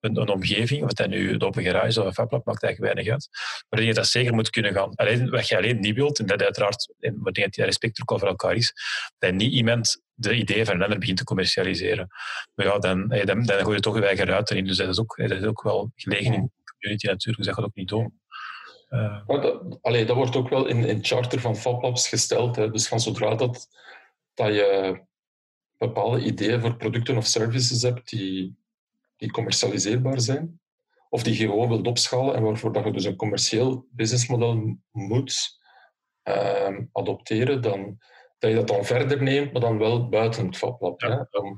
een, 0.00 0.16
een, 0.16 0.28
omgeving. 0.28 0.82
Wat 0.82 0.98
hij 0.98 1.06
nu, 1.06 1.36
de 1.36 1.46
Open 1.46 1.62
Garage 1.62 2.00
of 2.00 2.06
een 2.06 2.12
FabLab, 2.12 2.44
maakt 2.44 2.62
eigenlijk 2.62 2.94
weinig 2.94 3.12
uit. 3.12 3.28
Maar 3.68 3.82
je 3.82 3.94
dat 3.94 4.06
zeker 4.06 4.34
moet 4.34 4.50
kunnen 4.50 4.72
gaan. 4.72 4.94
Alleen, 4.94 5.30
wat 5.30 5.48
je 5.48 5.56
alleen 5.56 5.80
niet 5.80 5.94
wilt, 5.94 6.18
en 6.18 6.26
dat 6.26 6.42
uiteraard, 6.42 6.94
en 7.00 7.20
ik 7.24 7.34
denk 7.34 7.54
dat 7.54 7.64
respect 7.64 8.00
ook 8.00 8.12
over 8.12 8.28
elkaar 8.28 8.54
is, 8.54 8.72
dat 9.18 9.32
niet 9.32 9.52
iemand 9.52 10.02
de 10.14 10.34
ideeën 10.34 10.66
van 10.66 10.74
een 10.74 10.82
ander 10.82 10.98
begint 10.98 11.18
te 11.18 11.24
commercialiseren. 11.24 12.08
Maar 12.54 12.66
ja, 12.66 12.78
dan, 12.78 13.08
dan, 13.08 13.42
dan 13.42 13.60
gooi 13.60 13.74
je 13.74 13.80
toch 13.80 13.96
je 13.96 14.06
eigen 14.06 14.26
ruiten 14.26 14.56
in. 14.56 14.66
Dus 14.66 14.76
dat 14.76 14.88
is 14.88 15.00
ook, 15.00 15.16
dat 15.16 15.30
is 15.30 15.44
ook 15.44 15.62
wel 15.62 15.92
gelegen 15.94 16.34
in 16.34 16.50
de 16.64 16.72
community 16.72 17.06
natuurlijk. 17.06 17.36
Dus 17.36 17.46
dat 17.46 17.54
gaat 17.54 17.64
ook 17.64 17.74
niet 17.74 17.88
doen. 17.88 18.17
Uh, 18.90 19.26
dat, 19.26 19.78
allee, 19.82 20.04
dat 20.04 20.16
wordt 20.16 20.36
ook 20.36 20.48
wel 20.48 20.66
in 20.66 20.82
het 20.82 21.06
charter 21.06 21.40
van 21.40 21.56
FabLabs 21.56 22.08
gesteld. 22.08 22.56
Hè. 22.56 22.70
Dus 22.70 22.88
van 22.88 23.00
zodra 23.00 23.34
dat, 23.34 23.68
dat 24.34 24.54
je 24.54 25.00
bepaalde 25.76 26.24
ideeën 26.24 26.60
voor 26.60 26.76
producten 26.76 27.16
of 27.16 27.26
services 27.26 27.82
hebt 27.82 28.08
die, 28.08 28.56
die 29.16 29.30
commercialiseerbaar 29.30 30.20
zijn, 30.20 30.60
of 31.08 31.22
die 31.22 31.38
je 31.38 31.46
gewoon 31.46 31.68
wilt 31.68 31.86
opschalen 31.86 32.34
en 32.34 32.42
waarvoor 32.42 32.72
dat 32.72 32.84
je 32.84 32.92
dus 32.92 33.04
een 33.04 33.16
commercieel 33.16 33.86
businessmodel 33.90 34.78
moet 34.90 35.60
uh, 36.24 36.78
adopteren, 36.92 37.62
dan, 37.62 37.98
dat 38.38 38.50
je 38.50 38.56
dat 38.56 38.68
dan 38.68 38.84
verder 38.84 39.22
neemt, 39.22 39.52
maar 39.52 39.60
dan 39.60 39.78
wel 39.78 40.08
buiten 40.08 40.46
het 40.46 40.56
FabLab. 40.56 41.00
Ja. 41.00 41.08
Hè, 41.08 41.38
om, 41.38 41.54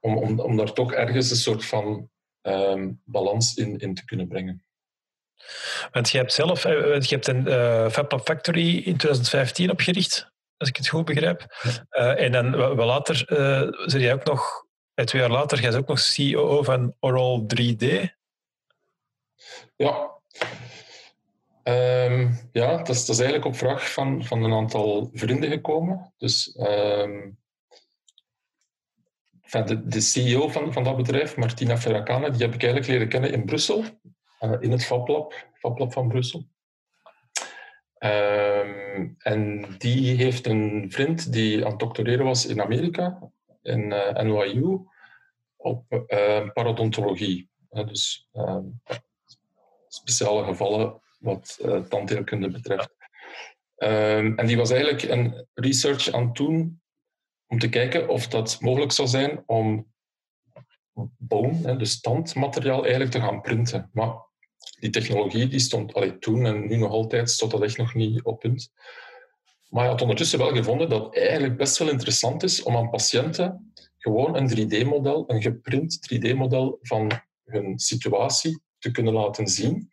om, 0.00 0.16
om, 0.16 0.40
om 0.40 0.56
daar 0.56 0.72
toch 0.72 0.92
ergens 0.92 1.30
een 1.30 1.36
soort 1.36 1.64
van 1.64 2.10
um, 2.42 3.00
balans 3.04 3.54
in, 3.54 3.78
in 3.78 3.94
te 3.94 4.04
kunnen 4.04 4.28
brengen. 4.28 4.62
Want 5.92 6.10
je 6.10 6.18
hebt 6.18 6.32
zelf 6.32 6.64
eh, 6.64 7.00
je 7.00 7.14
hebt 7.14 7.26
een 7.26 7.48
uh, 7.48 7.88
FabLab 7.88 8.24
Factory 8.24 8.76
in 8.76 8.96
2015 8.96 9.70
opgericht, 9.70 10.30
als 10.56 10.68
ik 10.68 10.76
het 10.76 10.88
goed 10.88 11.04
begrijp. 11.04 11.46
Uh, 11.90 12.20
en 12.20 12.32
dan 12.32 12.50
wel 12.50 12.86
later 12.86 13.26
uh, 13.28 14.00
jij 14.02 14.12
ook 14.12 14.24
nog, 14.24 14.64
twee 14.94 15.22
jaar 15.22 15.30
later, 15.30 15.60
jij 15.60 15.68
is 15.68 15.76
ook 15.76 15.88
nog 15.88 15.98
CEO 15.98 16.62
van 16.62 16.94
Oral 17.00 17.46
3D. 17.56 18.16
Ja. 19.76 20.16
Um, 21.64 22.48
ja, 22.52 22.76
dat 22.76 22.88
is, 22.88 23.06
dat 23.06 23.16
is, 23.16 23.22
eigenlijk 23.22 23.44
op 23.44 23.56
vraag 23.56 23.92
van, 23.92 24.24
van 24.24 24.44
een 24.44 24.52
aantal 24.52 25.10
vrienden 25.12 25.50
gekomen. 25.50 26.12
Dus 26.16 26.56
um, 26.58 27.38
de, 29.50 29.86
de, 29.86 30.00
CEO 30.00 30.48
van, 30.48 30.72
van 30.72 30.84
dat 30.84 30.96
bedrijf, 30.96 31.36
Martina 31.36 31.78
Ferracane, 31.78 32.30
die 32.30 32.42
heb 32.42 32.54
ik 32.54 32.62
eigenlijk 32.62 32.92
leren 32.92 33.08
kennen 33.08 33.32
in 33.32 33.44
Brussel. 33.44 33.84
Eh, 34.38 34.54
in 34.60 34.70
het 34.70 34.84
FabLab, 34.84 35.34
FabLab 35.52 35.92
van 35.92 36.08
Brussel. 36.08 36.46
Um, 37.98 39.14
en 39.18 39.66
die 39.78 40.16
heeft 40.16 40.46
een 40.46 40.86
vriend 40.88 41.32
die 41.32 41.64
aan 41.64 41.70
het 41.70 41.78
doctoreren 41.78 42.24
was 42.24 42.46
in 42.46 42.62
Amerika, 42.62 43.30
in 43.62 43.80
uh, 43.80 44.08
eh, 44.08 44.26
NYU, 44.26 44.78
op 45.56 45.84
uh, 46.08 46.50
parodontologie. 46.52 47.50
dus 47.70 48.28
uh, 48.32 48.58
speciale 49.88 50.44
gevallen 50.44 51.00
wat 51.18 51.58
uh, 51.62 51.80
tandheelkunde 51.80 52.50
betreft. 52.50 52.96
En 53.76 54.46
die 54.46 54.56
was 54.56 54.70
eigenlijk 54.70 55.02
een 55.02 55.46
research 55.54 56.12
aan 56.12 56.26
het 56.26 56.34
doen 56.34 56.82
om 57.46 57.58
te 57.58 57.68
kijken 57.68 58.08
of 58.08 58.28
dat 58.28 58.60
mogelijk 58.60 58.92
zou 58.92 59.08
zijn 59.08 59.42
om 59.46 59.92
boom, 61.18 61.78
dus 61.78 62.00
tandmateriaal, 62.00 62.80
eigenlijk 62.80 63.10
te 63.10 63.20
gaan 63.20 63.40
printen. 63.40 63.90
Maar 63.92 64.27
die 64.80 64.90
technologie 64.90 65.48
die 65.48 65.58
stond 65.58 65.94
allee, 65.94 66.18
toen 66.18 66.46
en 66.46 66.66
nu 66.66 66.76
nog 66.76 66.90
altijd, 66.90 67.30
stond 67.30 67.50
dat 67.50 67.62
echt 67.62 67.76
nog 67.76 67.94
niet 67.94 68.22
op 68.22 68.40
punt. 68.40 68.72
Maar 69.68 69.82
hij 69.82 69.90
had 69.90 70.00
ondertussen 70.02 70.38
wel 70.38 70.54
gevonden 70.54 70.88
dat 70.88 71.04
het 71.04 71.16
eigenlijk 71.16 71.56
best 71.56 71.78
wel 71.78 71.88
interessant 71.88 72.42
is 72.42 72.62
om 72.62 72.76
aan 72.76 72.90
patiënten 72.90 73.72
gewoon 73.98 74.36
een 74.36 74.50
3D-model, 74.50 75.24
een 75.26 75.42
geprint 75.42 75.98
3D-model 76.14 76.78
van 76.80 77.10
hun 77.44 77.78
situatie 77.78 78.60
te 78.78 78.90
kunnen 78.90 79.12
laten 79.12 79.46
zien. 79.46 79.90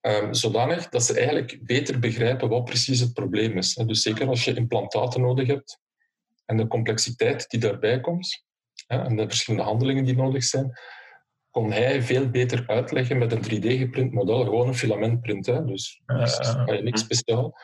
Um, 0.00 0.34
zodanig 0.34 0.88
dat 0.88 1.04
ze 1.04 1.18
eigenlijk 1.18 1.58
beter 1.62 1.98
begrijpen 1.98 2.48
wat 2.48 2.64
precies 2.64 3.00
het 3.00 3.12
probleem 3.12 3.56
is. 3.56 3.74
Dus 3.74 4.02
zeker 4.02 4.28
als 4.28 4.44
je 4.44 4.54
implantaten 4.54 5.20
nodig 5.20 5.46
hebt 5.46 5.80
en 6.44 6.56
de 6.56 6.66
complexiteit 6.66 7.50
die 7.50 7.60
daarbij 7.60 8.00
komt 8.00 8.44
en 8.86 9.16
de 9.16 9.28
verschillende 9.28 9.66
handelingen 9.66 10.04
die 10.04 10.16
nodig 10.16 10.44
zijn, 10.44 10.78
kon 11.58 11.72
hij 11.72 12.02
veel 12.02 12.30
beter 12.30 12.64
uitleggen 12.66 13.18
met 13.18 13.32
een 13.32 13.44
3D-geprint 13.44 14.12
model, 14.12 14.44
gewoon 14.44 14.68
een 14.68 14.74
filamentprint, 14.74 15.46
hè, 15.46 15.64
dus 15.64 16.02
uh, 16.06 16.66
niks 16.66 17.00
speciaal, 17.00 17.58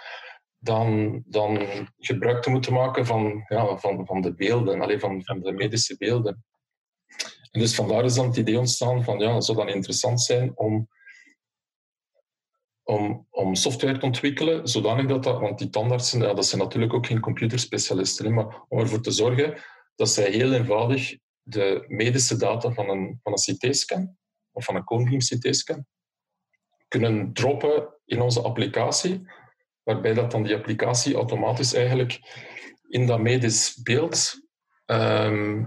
dan, 0.59 1.23
dan 1.27 1.67
gebruik 1.99 2.43
te 2.43 2.51
moeten 2.51 2.73
maken 2.73 3.07
van, 3.07 3.45
ja, 3.49 3.77
van, 3.77 4.07
van 4.07 4.21
de 4.21 4.35
beelden, 4.35 4.81
alleen 4.81 5.01
van, 5.01 5.25
van 5.25 5.41
de 5.41 5.53
medische 5.53 5.97
beelden. 5.99 6.45
En 7.51 7.61
dus 7.61 7.75
vandaar 7.75 8.05
is 8.05 8.15
dan 8.15 8.27
het 8.27 8.37
idee 8.37 8.59
ontstaan 8.59 9.05
van, 9.05 9.19
ja, 9.19 9.35
het 9.35 9.45
zou 9.45 9.59
dan 9.59 9.69
interessant 9.69 10.23
zijn 10.23 10.53
om, 10.59 10.89
om, 12.83 13.27
om 13.31 13.55
software 13.55 13.99
te 13.99 14.07
ontwikkelen, 14.07 14.69
zodanig 14.69 15.07
dat 15.07 15.25
dat, 15.25 15.41
want 15.41 15.59
die 15.59 15.71
tandartsen, 15.71 16.21
ja, 16.21 16.35
dat 16.35 16.47
zijn 16.47 16.61
natuurlijk 16.61 16.95
ook 16.95 17.07
geen 17.07 17.21
computerspecialisten, 17.21 18.35
maar 18.35 18.65
om 18.69 18.79
ervoor 18.79 19.01
te 19.01 19.11
zorgen 19.11 19.55
dat 19.95 20.09
zij 20.09 20.31
heel 20.31 20.53
eenvoudig 20.53 21.17
de 21.45 21.85
medische 21.89 22.37
data 22.37 22.73
van 22.73 22.89
een, 22.89 23.21
van 23.23 23.33
een 23.33 23.57
CT-scan 23.57 24.17
of 24.53 24.65
van 24.65 24.77
een 24.77 24.85
Conebeam 24.85 25.19
CT-scan 25.19 25.87
kunnen 26.89 27.33
droppen 27.33 27.95
in 28.05 28.21
onze 28.21 28.41
applicatie, 28.41 29.31
waarbij 29.83 30.15
dat 30.15 30.31
dan 30.31 30.43
die 30.43 30.55
applicatie 30.55 31.15
automatisch 31.15 31.75
eigenlijk 31.75 32.21
in 32.89 33.07
dat 33.07 33.21
medisch 33.21 33.81
beeld 33.83 34.41
ehm, 34.85 35.65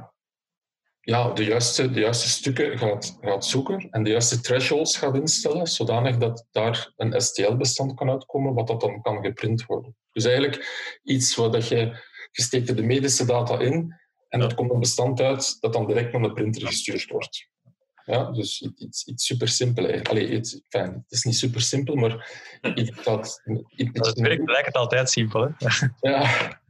ja, 1.08 1.32
de, 1.32 1.44
juiste, 1.44 1.92
de 1.92 2.00
juiste 2.00 2.30
stukken 2.30 2.78
gaat, 2.78 3.18
gaat 3.22 3.46
zoeken 3.46 3.88
en 3.90 4.04
de 4.04 4.10
juiste 4.10 4.42
thresholds 4.42 4.98
gaat 4.98 5.16
instellen, 5.16 5.68
zodanig 5.68 6.18
dat 6.18 6.48
daar 6.52 6.94
een 6.96 7.22
STL-bestand 7.22 7.94
kan 7.94 8.10
uitkomen, 8.10 8.54
wat 8.54 8.68
dat 8.68 8.82
dan 8.82 9.02
kan 9.02 9.24
geprint 9.24 9.66
worden. 9.66 9.96
Dus 10.12 10.26
eigenlijk 10.26 10.68
iets 11.04 11.36
waar 11.36 11.52
dat 11.52 11.68
je, 11.68 11.78
je 12.32 12.42
steekt 12.42 12.76
de 12.76 12.84
medische 12.84 13.26
data 13.26 13.60
in 13.60 13.96
en 14.38 14.50
er 14.50 14.56
komt 14.56 14.72
een 14.72 14.80
bestand 14.80 15.22
uit 15.22 15.58
dat 15.60 15.74
dan 15.74 15.88
direct 15.88 16.12
naar 16.12 16.22
de 16.22 16.34
printer 16.34 16.68
gestuurd 16.68 17.10
wordt. 17.10 17.50
Ja, 18.06 18.32
dus 18.32 18.72
iets, 18.78 19.06
iets 19.06 19.26
super 19.26 19.48
simpel 19.48 19.86
eigenlijk. 19.86 20.10
Allee, 20.10 20.38
iets, 20.38 20.62
fijn, 20.70 20.94
het 20.94 21.12
is 21.12 21.24
niet 21.24 21.36
super 21.36 21.62
simpel, 21.62 21.96
maar 21.96 22.32
iets 22.76 23.04
dat... 23.04 23.42
Iets, 23.76 24.08
het 24.08 24.20
werkt 24.20 24.50
lijkt 24.50 24.66
het 24.66 24.76
altijd 24.76 25.10
simpel, 25.10 25.42
hè? 25.42 25.68
ja. 26.10 26.62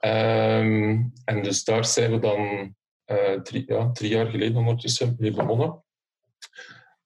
Um, 0.00 1.12
en 1.24 1.42
dus 1.42 1.64
daar 1.64 1.84
zijn 1.84 2.10
we 2.10 2.18
dan 2.18 2.74
uh, 3.06 3.40
drie, 3.40 3.64
ja, 3.66 3.92
drie 3.92 4.10
jaar 4.10 4.26
geleden 4.26 4.56
ondertussen 4.56 5.16
mee 5.18 5.32
begonnen. 5.32 5.84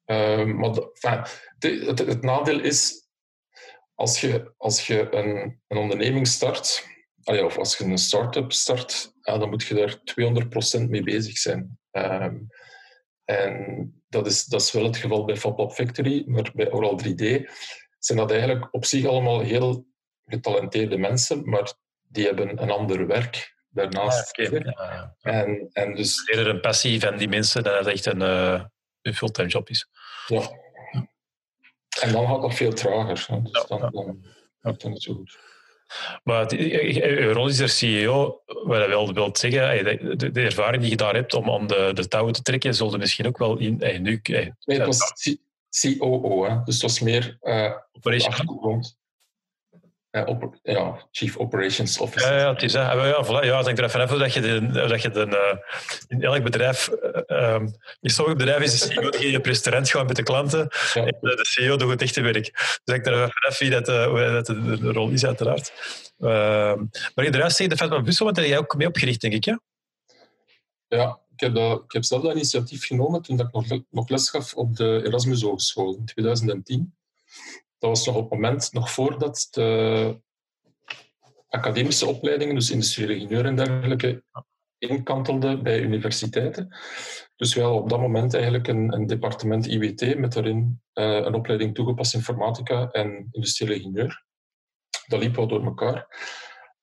Um, 0.04 0.56
maar 0.56 0.72
de, 0.72 0.90
enfin, 1.00 1.24
de, 1.58 1.84
het, 1.86 1.98
het, 1.98 2.22
nadeel 2.22 2.60
is, 2.60 3.08
als 3.94 4.20
je, 4.20 4.52
als 4.56 4.86
je 4.86 5.14
een, 5.14 5.60
een 5.68 5.76
onderneming 5.76 6.26
start, 6.26 6.86
of 7.24 7.58
als 7.58 7.76
je 7.76 7.84
een 7.84 7.98
start-up 7.98 8.52
start, 8.52 9.12
ja, 9.20 9.38
dan 9.38 9.48
moet 9.48 9.62
je 9.62 9.74
daar 9.74 9.96
200% 10.84 10.88
mee 10.88 11.02
bezig 11.02 11.38
zijn. 11.38 11.78
Um, 11.90 12.48
en 13.24 14.02
dat 14.08 14.26
is, 14.26 14.44
dat 14.44 14.60
is 14.60 14.72
wel 14.72 14.84
het 14.84 14.96
geval 14.96 15.24
bij 15.24 15.36
FabLab 15.36 15.72
Factory, 15.72 16.22
maar 16.26 16.50
bij 16.54 16.72
Oral 16.72 17.00
3D 17.02 17.50
zijn 17.98 18.18
dat 18.18 18.30
eigenlijk 18.30 18.68
op 18.74 18.84
zich 18.84 19.06
allemaal 19.06 19.40
heel 19.40 19.86
getalenteerde 20.24 20.98
mensen, 20.98 21.48
maar 21.48 21.72
die 22.02 22.26
hebben 22.26 22.62
een 22.62 22.70
ander 22.70 23.06
werk 23.06 23.54
daarnaast. 23.68 24.38
Ah, 24.38 24.46
okay. 24.46 24.74
ja, 24.76 25.16
En, 25.20 25.68
en 25.72 25.94
dus... 25.94 26.28
Eerder 26.28 26.48
een 26.48 26.60
passie 26.60 27.00
van 27.00 27.16
die 27.16 27.28
mensen 27.28 27.62
dat 27.62 27.78
het 27.78 27.86
echt 27.86 28.06
een, 28.06 28.20
uh, 28.20 28.64
een 29.02 29.14
fulltime 29.14 29.48
job 29.48 29.68
is. 29.68 29.88
Ja. 30.26 30.60
En 32.00 32.12
dan 32.12 32.26
gaat 32.26 32.42
dat 32.42 32.54
veel 32.54 32.72
trager. 32.72 33.34
Hè. 33.34 33.42
Dus 33.42 33.66
dan, 33.66 33.90
dan 33.90 34.24
het 34.60 34.84
niet 34.84 35.02
zo 35.02 35.14
goed. 35.14 35.38
Maar 36.22 36.54
je 36.54 37.32
rol 37.32 37.48
is 37.48 37.58
er 37.58 37.68
CEO, 37.68 38.42
wat 38.44 38.82
je 38.82 38.88
wel 38.88 39.12
wilt 39.12 39.38
zeggen, 39.38 39.84
de, 40.18 40.30
de, 40.30 40.40
ervaring 40.40 40.82
die 40.82 40.90
je 40.90 40.96
daar 40.96 41.14
hebt 41.14 41.34
om 41.34 41.50
aan 41.50 41.66
de, 41.66 41.90
de 41.94 42.08
touwen 42.08 42.32
te 42.32 42.42
trekken, 42.42 42.74
zullen 42.74 42.98
misschien 42.98 43.26
ook 43.26 43.38
wel 43.38 43.58
in... 43.58 44.02
nu, 44.02 44.20
nee, 44.22 44.52
het 44.64 44.86
was 44.86 45.38
COO, 45.80 46.44
hè. 46.44 46.62
dus 46.64 46.74
het 46.74 46.82
was 46.82 47.00
meer 47.00 47.38
uh. 47.42 47.72
Uh, 50.12 50.26
op, 50.26 50.58
ja, 50.62 51.06
Chief 51.10 51.36
Operations 51.36 51.98
Officer. 51.98 52.32
Ja, 52.32 52.38
ja, 52.38 52.52
het 52.52 52.62
is, 52.62 52.72
ja, 52.72 53.06
ja, 53.06 53.24
voilà, 53.24 53.44
ja, 53.46 53.62
denk 53.62 53.78
er 53.78 53.84
even 53.84 54.00
even 54.00 54.18
dat 54.18 54.32
je, 54.32 54.40
de, 54.40 54.70
dat 54.70 55.02
je 55.02 55.10
de, 55.10 55.26
uh, 55.26 55.58
in 56.08 56.22
elk 56.22 56.42
bedrijf, 56.42 56.90
uh, 57.26 57.54
um, 57.54 57.76
in 58.00 58.10
sommige 58.10 58.36
bedrijven 58.36 58.64
is 58.64 58.80
de 58.80 58.92
CEO 58.92 59.10
die 59.10 59.30
je 59.30 59.38
restaurant 59.42 59.90
gaan 59.90 60.06
met 60.06 60.16
de 60.16 60.22
klanten 60.22 60.68
ja. 60.94 61.04
en 61.04 61.16
de 61.20 61.38
CEO 61.42 61.76
doet 61.76 61.90
het 61.90 62.02
echte 62.02 62.20
werk. 62.20 62.52
Dus 62.52 62.80
denk 62.84 63.06
er 63.06 63.12
even 63.12 63.48
even 63.48 63.66
wie 63.66 63.70
dat, 63.70 63.86
dat 63.86 64.46
de, 64.46 64.78
de, 64.78 64.92
rol 64.92 65.08
is, 65.08 65.26
uiteraard. 65.26 65.72
Ehm, 66.18 66.84
maar 67.14 67.50
zegt, 67.50 67.70
de 67.70 67.76
Fatma 67.76 68.02
Bussel, 68.02 68.24
want 68.24 68.36
daar 68.36 68.44
heb 68.44 68.54
jij 68.54 68.62
ook 68.62 68.76
mee 68.76 68.86
opgericht, 68.86 69.20
denk 69.20 69.34
ik, 69.34 69.44
ja? 69.44 69.60
Ja, 70.88 71.20
ik 71.32 71.40
heb, 71.40 71.54
dat, 71.54 71.82
ik 71.84 71.92
heb 71.92 72.04
zelf 72.04 72.22
dat 72.22 72.34
initiatief 72.34 72.86
genomen 72.86 73.22
toen 73.22 73.40
ik 73.40 73.52
nog, 73.52 73.80
nog 73.90 74.08
les 74.08 74.30
gaf 74.30 74.54
op 74.54 74.76
de 74.76 75.02
Erasmus 75.04 75.42
Hogeschool 75.42 75.94
in 75.94 76.04
2010 76.04 76.94
dat 77.82 77.90
was 77.90 78.06
nog 78.06 78.16
op 78.16 78.30
moment 78.30 78.72
nog 78.72 78.90
voordat 78.90 79.48
de 79.50 80.20
academische 81.48 82.06
opleidingen, 82.06 82.54
dus 82.54 82.70
industriële 82.70 83.14
ingenieur 83.14 83.44
en 83.44 83.56
dergelijke, 83.56 84.24
inkantelden 84.78 85.62
bij 85.62 85.80
universiteiten. 85.80 86.76
Dus 87.36 87.54
we 87.54 87.60
hadden 87.60 87.82
op 87.82 87.88
dat 87.88 88.00
moment 88.00 88.34
eigenlijk 88.34 88.68
een, 88.68 88.92
een 88.92 89.06
departement 89.06 89.66
IWT 89.66 90.18
met 90.18 90.32
daarin 90.32 90.82
uh, 90.94 91.04
een 91.04 91.34
opleiding 91.34 91.74
toegepaste 91.74 92.16
informatica 92.16 92.90
en 92.90 93.28
industriële 93.30 93.74
ingenieur. 93.74 94.24
Dat 95.06 95.20
liep 95.20 95.36
wel 95.36 95.46
door 95.46 95.64
elkaar. 95.64 96.06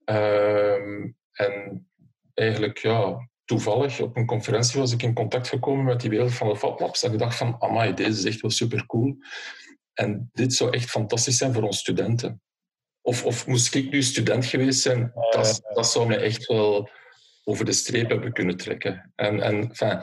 Uh, 0.06 1.04
en 1.32 1.88
eigenlijk, 2.34 2.78
ja, 2.78 3.30
toevallig 3.46 4.00
op 4.00 4.16
een 4.16 4.26
conferentie 4.26 4.80
was 4.80 4.92
ik 4.92 5.04
in 5.04 5.14
contact 5.14 5.48
gekomen 5.48 5.86
met 5.86 6.02
die 6.02 6.10
wereld 6.10 6.34
van 6.34 6.48
de 6.48 6.56
FabLabs 6.56 7.04
en 7.04 7.14
ik 7.14 7.20
dacht 7.20 7.38
van, 7.38 7.56
amai, 7.60 7.94
deze 7.94 8.10
is 8.10 8.26
echt 8.26 8.42
wel 8.42 8.52
super 8.52 8.86
cool. 8.86 9.18
En 10.00 10.30
dit 10.34 10.54
zou 10.54 10.72
echt 10.72 10.90
fantastisch 10.90 11.38
zijn 11.38 11.54
voor 11.54 11.64
onze 11.64 11.80
studenten. 11.80 12.42
Of, 13.02 13.26
of 13.26 13.48
moest 13.48 13.76
ik 13.76 13.92
nu 13.92 14.02
student 14.02 14.46
geweest 14.46 14.82
zijn, 14.82 15.12
dat, 15.30 15.62
dat 15.74 15.88
zou 15.88 16.08
mij 16.08 16.22
echt 16.22 16.46
wel 16.46 16.90
over 17.44 17.66
de 17.66 17.72
streep 17.72 18.10
hebben 18.10 18.34
kunnen 18.34 18.58
trekken. 18.58 19.12
En, 19.16 19.42
en 19.42 19.70
enfin, 19.70 20.02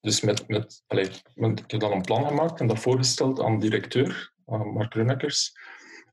dus 0.00 0.20
met, 0.20 0.48
met, 0.48 0.82
allez, 0.86 1.08
ik 1.34 1.70
heb 1.70 1.80
dan 1.80 1.92
een 1.92 2.02
plan 2.02 2.26
gemaakt 2.26 2.60
en 2.60 2.66
dat 2.66 2.78
voorgesteld 2.78 3.40
aan 3.40 3.58
de 3.58 3.68
directeur, 3.68 4.32
aan 4.46 4.72
Mark 4.72 4.94
Runneckers. 4.94 5.52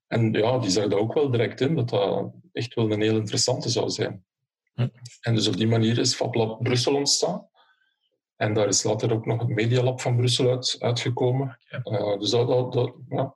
En 0.07 0.31
ja, 0.31 0.57
die 0.57 0.69
zag 0.69 0.87
dat 0.87 0.99
ook 0.99 1.13
wel 1.13 1.31
direct 1.31 1.61
in, 1.61 1.75
dat 1.75 1.89
dat 1.89 2.31
echt 2.51 2.73
wel 2.73 2.91
een 2.91 3.01
heel 3.01 3.17
interessante 3.17 3.69
zou 3.69 3.89
zijn. 3.89 4.25
Hm. 4.73 4.87
En 5.21 5.35
dus 5.35 5.47
op 5.47 5.57
die 5.57 5.67
manier 5.67 5.97
is 5.97 6.15
FabLab 6.15 6.63
Brussel 6.63 6.95
ontstaan. 6.95 7.48
En 8.39 8.53
daar 8.53 8.67
is 8.67 8.83
later 8.83 9.13
ook 9.13 9.25
nog 9.25 9.39
het 9.39 9.49
Medialab 9.49 10.01
van 10.01 10.15
Brussel 10.15 10.49
uit, 10.49 10.75
uitgekomen. 10.79 11.59
Uh, 11.83 12.19
dus 12.19 12.29
dat, 12.29 12.47
dat, 12.47 12.73
dat, 12.73 12.93
ja, 13.09 13.23
dat, 13.23 13.35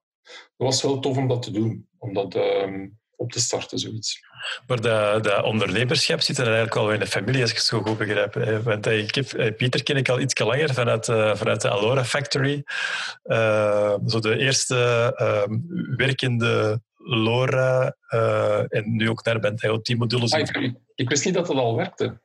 was 0.55 0.81
wel 0.81 0.99
tof 0.99 1.17
om 1.17 1.27
dat 1.27 1.41
te 1.41 1.51
doen, 1.51 1.87
om 1.97 2.13
dat 2.13 2.35
uh, 2.35 2.87
op 3.15 3.31
te 3.31 3.39
starten, 3.39 3.79
zoiets. 3.79 4.19
Maar 4.67 4.81
dat, 4.81 5.23
dat 5.23 5.43
ondernemerschap 5.43 6.21
zit 6.21 6.37
er 6.37 6.43
eigenlijk 6.43 6.73
wel 6.73 6.91
in 6.91 6.99
de 6.99 7.07
familie, 7.07 7.41
als 7.41 7.49
ik 7.49 7.55
het 7.55 7.65
zo 7.65 7.81
goed 7.81 7.97
begrijp. 7.97 8.33
Want 8.63 8.87
eh, 8.87 8.97
ik 8.97 9.15
heb, 9.15 9.33
eh, 9.33 9.55
Pieter 9.55 9.83
ken 9.83 9.97
ik 9.97 10.09
al 10.09 10.19
iets 10.19 10.39
langer 10.39 10.73
vanuit, 10.73 11.05
vanuit 11.37 11.61
de 11.61 11.69
Alora 11.69 12.03
Factory. 12.03 12.63
Uh, 13.23 13.95
zo 14.07 14.19
de 14.19 14.37
eerste 14.37 14.75
ehm, 15.15 15.59
werkende 15.95 16.81
LoRa 16.97 17.95
en 18.67 18.95
nu 18.95 19.09
ook 19.09 19.25
naar 19.25 19.39
bent 19.39 19.63
IoT-modules. 19.63 20.33
Ah, 20.33 20.39
ik, 20.39 20.73
ik 20.95 21.09
wist 21.09 21.25
niet 21.25 21.33
dat 21.33 21.47
dat 21.47 21.55
al 21.55 21.75
werkte. 21.75 22.21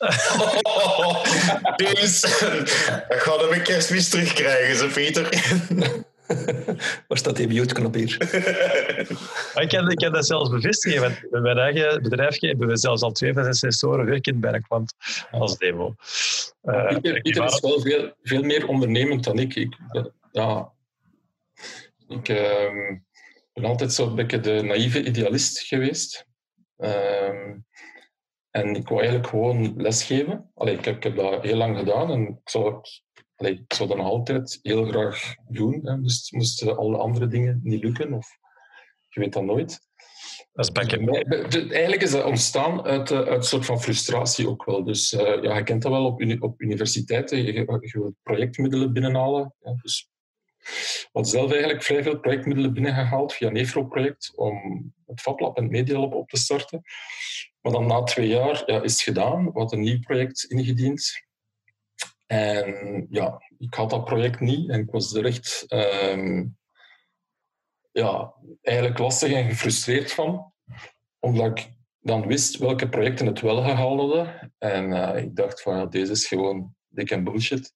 dus 1.76 2.20
dat 2.20 3.20
gaat 3.22 3.40
hem 3.40 3.52
een 3.52 3.62
kerstmis 3.62 4.08
terugkrijgen, 4.08 4.76
ze 4.76 4.86
Peter. 4.86 5.28
Waar 7.08 7.18
staat 7.18 7.36
die 7.36 7.48
mute-knop 7.48 7.94
hier? 7.94 8.16
ik, 9.62 9.68
kan, 9.68 9.90
ik 9.90 9.96
kan 9.96 10.12
dat 10.12 10.26
zelfs 10.26 10.50
bevestigen, 10.50 11.00
want 11.00 11.30
bij 11.30 11.40
mijn 11.40 11.58
eigen 11.58 12.02
bedrijfje 12.02 12.48
hebben 12.48 12.68
we 12.68 12.76
zelfs 12.76 13.02
al 13.02 13.12
twee 13.12 13.32
van 13.32 13.42
zijn 13.42 13.54
sensoren 13.54 14.06
werken 14.06 14.40
bij 14.40 14.52
een 14.52 14.66
klant 14.66 14.94
als 15.30 15.58
demo. 15.58 15.94
Uh, 16.62 16.88
Pieter, 16.88 17.20
Pieter 17.20 17.44
is 17.44 17.60
wel 17.60 17.80
veel, 17.80 18.12
veel 18.22 18.42
meer 18.42 18.66
ondernemend 18.66 19.24
dan 19.24 19.38
ik. 19.38 19.54
Ik, 19.54 19.76
ja, 20.32 20.72
ik 22.08 22.28
uh, 22.28 22.96
ben 23.52 23.64
altijd 23.64 23.92
zo'n 23.92 24.14
beetje 24.14 24.40
de 24.40 24.62
naïeve 24.62 25.04
idealist 25.04 25.60
geweest. 25.60 26.26
Uh, 26.78 27.50
en 28.50 28.74
ik 28.74 28.88
wou 28.88 29.00
eigenlijk 29.00 29.30
gewoon 29.30 29.74
lesgeven. 29.76 30.50
Allee, 30.54 30.76
ik, 30.76 30.84
heb, 30.84 30.96
ik 30.96 31.02
heb 31.02 31.16
dat 31.16 31.42
heel 31.42 31.56
lang 31.56 31.78
gedaan 31.78 32.10
en 32.10 32.28
ik 32.28 32.48
zou, 32.48 32.80
allee, 33.36 33.52
ik 33.52 33.74
zou 33.74 33.88
dat 33.88 33.98
nog 33.98 34.06
altijd 34.06 34.58
heel 34.62 34.84
graag 34.84 35.34
doen. 35.48 35.80
Hè. 35.82 36.00
Dus 36.00 36.30
moesten 36.30 36.76
alle 36.76 36.96
andere 36.96 37.26
dingen 37.26 37.60
niet 37.62 37.82
lukken, 37.82 38.12
of 38.12 38.28
je 39.08 39.20
weet 39.20 39.32
dat 39.32 39.44
nooit. 39.44 39.88
Dat 40.52 40.76
is 40.76 40.94
Eigenlijk 41.70 42.02
is 42.02 42.10
dat 42.10 42.24
ontstaan 42.24 42.82
uit, 42.82 43.10
eh, 43.10 43.18
uit 43.18 43.28
een 43.28 43.42
soort 43.42 43.64
van 43.64 43.80
frustratie 43.80 44.48
ook 44.48 44.64
wel. 44.64 44.84
Dus 44.84 45.12
uh, 45.12 45.42
ja, 45.42 45.56
je 45.56 45.62
kent 45.62 45.82
dat 45.82 45.92
wel 45.92 46.06
op, 46.06 46.20
uni 46.20 46.36
op 46.38 46.60
universiteiten. 46.60 47.42
Je, 47.42 47.52
je 47.52 47.98
wilt 47.98 48.14
projectmiddelen 48.22 48.92
binnenhalen. 48.92 49.54
Ja, 49.60 49.74
dus 49.82 50.08
we 51.12 51.24
zelf 51.24 51.50
eigenlijk 51.50 51.82
vrij 51.82 52.02
veel 52.02 52.20
projectmiddelen 52.20 52.72
binnengehaald 52.72 53.34
via 53.34 53.48
Nefro-project 53.48 54.32
om 54.36 54.84
het 55.06 55.20
FabLab 55.20 55.56
en 55.56 55.62
het 55.62 55.72
Medialab 55.72 56.14
op 56.14 56.28
te 56.28 56.36
starten. 56.36 56.82
Maar 57.60 57.72
dan 57.72 57.86
na 57.86 58.02
twee 58.02 58.28
jaar 58.28 58.62
ja, 58.66 58.82
is 58.82 58.92
het 58.92 59.00
gedaan, 59.00 59.52
wat 59.52 59.72
een 59.72 59.80
nieuw 59.80 60.00
project 60.00 60.44
ingediend. 60.44 61.28
En 62.26 63.06
ja, 63.10 63.42
ik 63.58 63.74
had 63.74 63.90
dat 63.90 64.04
project 64.04 64.40
niet 64.40 64.70
en 64.70 64.80
ik 64.80 64.90
was 64.90 65.14
er 65.14 65.24
echt 65.24 65.64
um, 65.68 66.58
ja, 67.92 68.34
eigenlijk 68.62 68.98
lastig 68.98 69.32
en 69.32 69.48
gefrustreerd 69.48 70.12
van. 70.12 70.52
Omdat 71.18 71.58
ik 71.58 71.70
dan 72.00 72.26
wist 72.26 72.56
welke 72.56 72.88
projecten 72.88 73.26
het 73.26 73.40
wel 73.40 73.62
gehaald 73.62 74.00
hadden. 74.00 74.52
En 74.58 74.90
uh, 74.90 75.16
ik 75.16 75.36
dacht 75.36 75.62
van 75.62 75.76
ja, 75.76 75.86
deze 75.86 76.12
is 76.12 76.26
gewoon 76.26 76.74
dik 76.88 77.10
en 77.10 77.24
bullshit. 77.24 77.74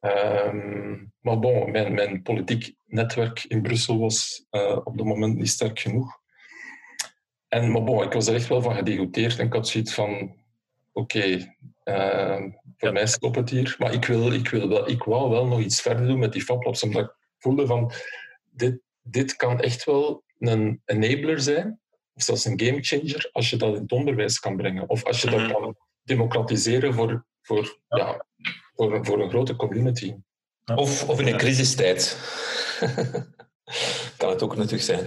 Um, 0.00 1.12
maar 1.20 1.38
bon, 1.38 1.70
mijn, 1.70 1.94
mijn 1.94 2.22
politiek 2.22 2.74
netwerk 2.86 3.44
in 3.44 3.62
Brussel 3.62 3.98
was 3.98 4.46
uh, 4.50 4.78
op 4.84 4.96
dat 4.96 5.06
moment 5.06 5.36
niet 5.36 5.48
sterk 5.48 5.78
genoeg. 5.78 6.18
En, 7.48 7.70
maar 7.70 7.84
bon, 7.84 8.02
ik 8.02 8.12
was 8.12 8.26
er 8.26 8.34
echt 8.34 8.48
wel 8.48 8.62
van 8.62 8.74
gedegoteerd 8.74 9.38
en 9.38 9.46
ik 9.46 9.52
had 9.52 9.68
zoiets 9.68 9.94
van... 9.94 10.36
oké, 10.92 11.54
ehm, 11.84 12.50
voor 12.76 12.92
mij 12.92 13.06
stopt 13.06 13.36
het 13.36 13.50
hier. 13.50 13.74
Maar 13.78 13.92
ik, 13.92 14.04
wil, 14.04 14.32
ik, 14.32 14.48
wil 14.48 14.68
wel, 14.68 14.88
ik 14.88 15.02
wou 15.02 15.30
wel 15.30 15.46
nog 15.46 15.60
iets 15.60 15.80
verder 15.82 16.06
doen 16.06 16.18
met 16.18 16.32
die 16.32 16.42
FabLabs, 16.42 16.82
omdat 16.82 17.02
ik 17.02 17.16
voelde 17.38 17.66
van, 17.66 17.92
dit, 18.50 18.80
dit 19.02 19.36
kan 19.36 19.60
echt 19.60 19.84
wel 19.84 20.24
een 20.38 20.82
enabler 20.84 21.40
zijn, 21.40 21.80
of 22.14 22.22
zelfs 22.22 22.44
een 22.44 22.60
gamechanger, 22.60 23.28
als 23.32 23.50
je 23.50 23.56
dat 23.56 23.74
in 23.74 23.82
het 23.82 23.92
onderwijs 23.92 24.38
kan 24.38 24.56
brengen. 24.56 24.88
Of 24.88 25.04
als 25.04 25.22
je 25.22 25.30
dat 25.30 25.40
Mhm. 25.40 25.50
kan 25.52 25.76
democratiseren 26.02 26.94
voor, 26.94 27.24
voor, 27.42 27.78
ja. 27.88 28.26
Voor, 28.80 29.04
voor 29.04 29.20
een 29.20 29.30
grote 29.30 29.56
community. 29.56 30.14
Of, 30.74 31.08
of 31.08 31.20
in 31.20 31.26
een 31.26 31.38
crisistijd. 31.38 32.16
kan 34.16 34.30
het 34.30 34.42
ook 34.42 34.56
nuttig 34.56 34.82
zijn. 34.82 35.04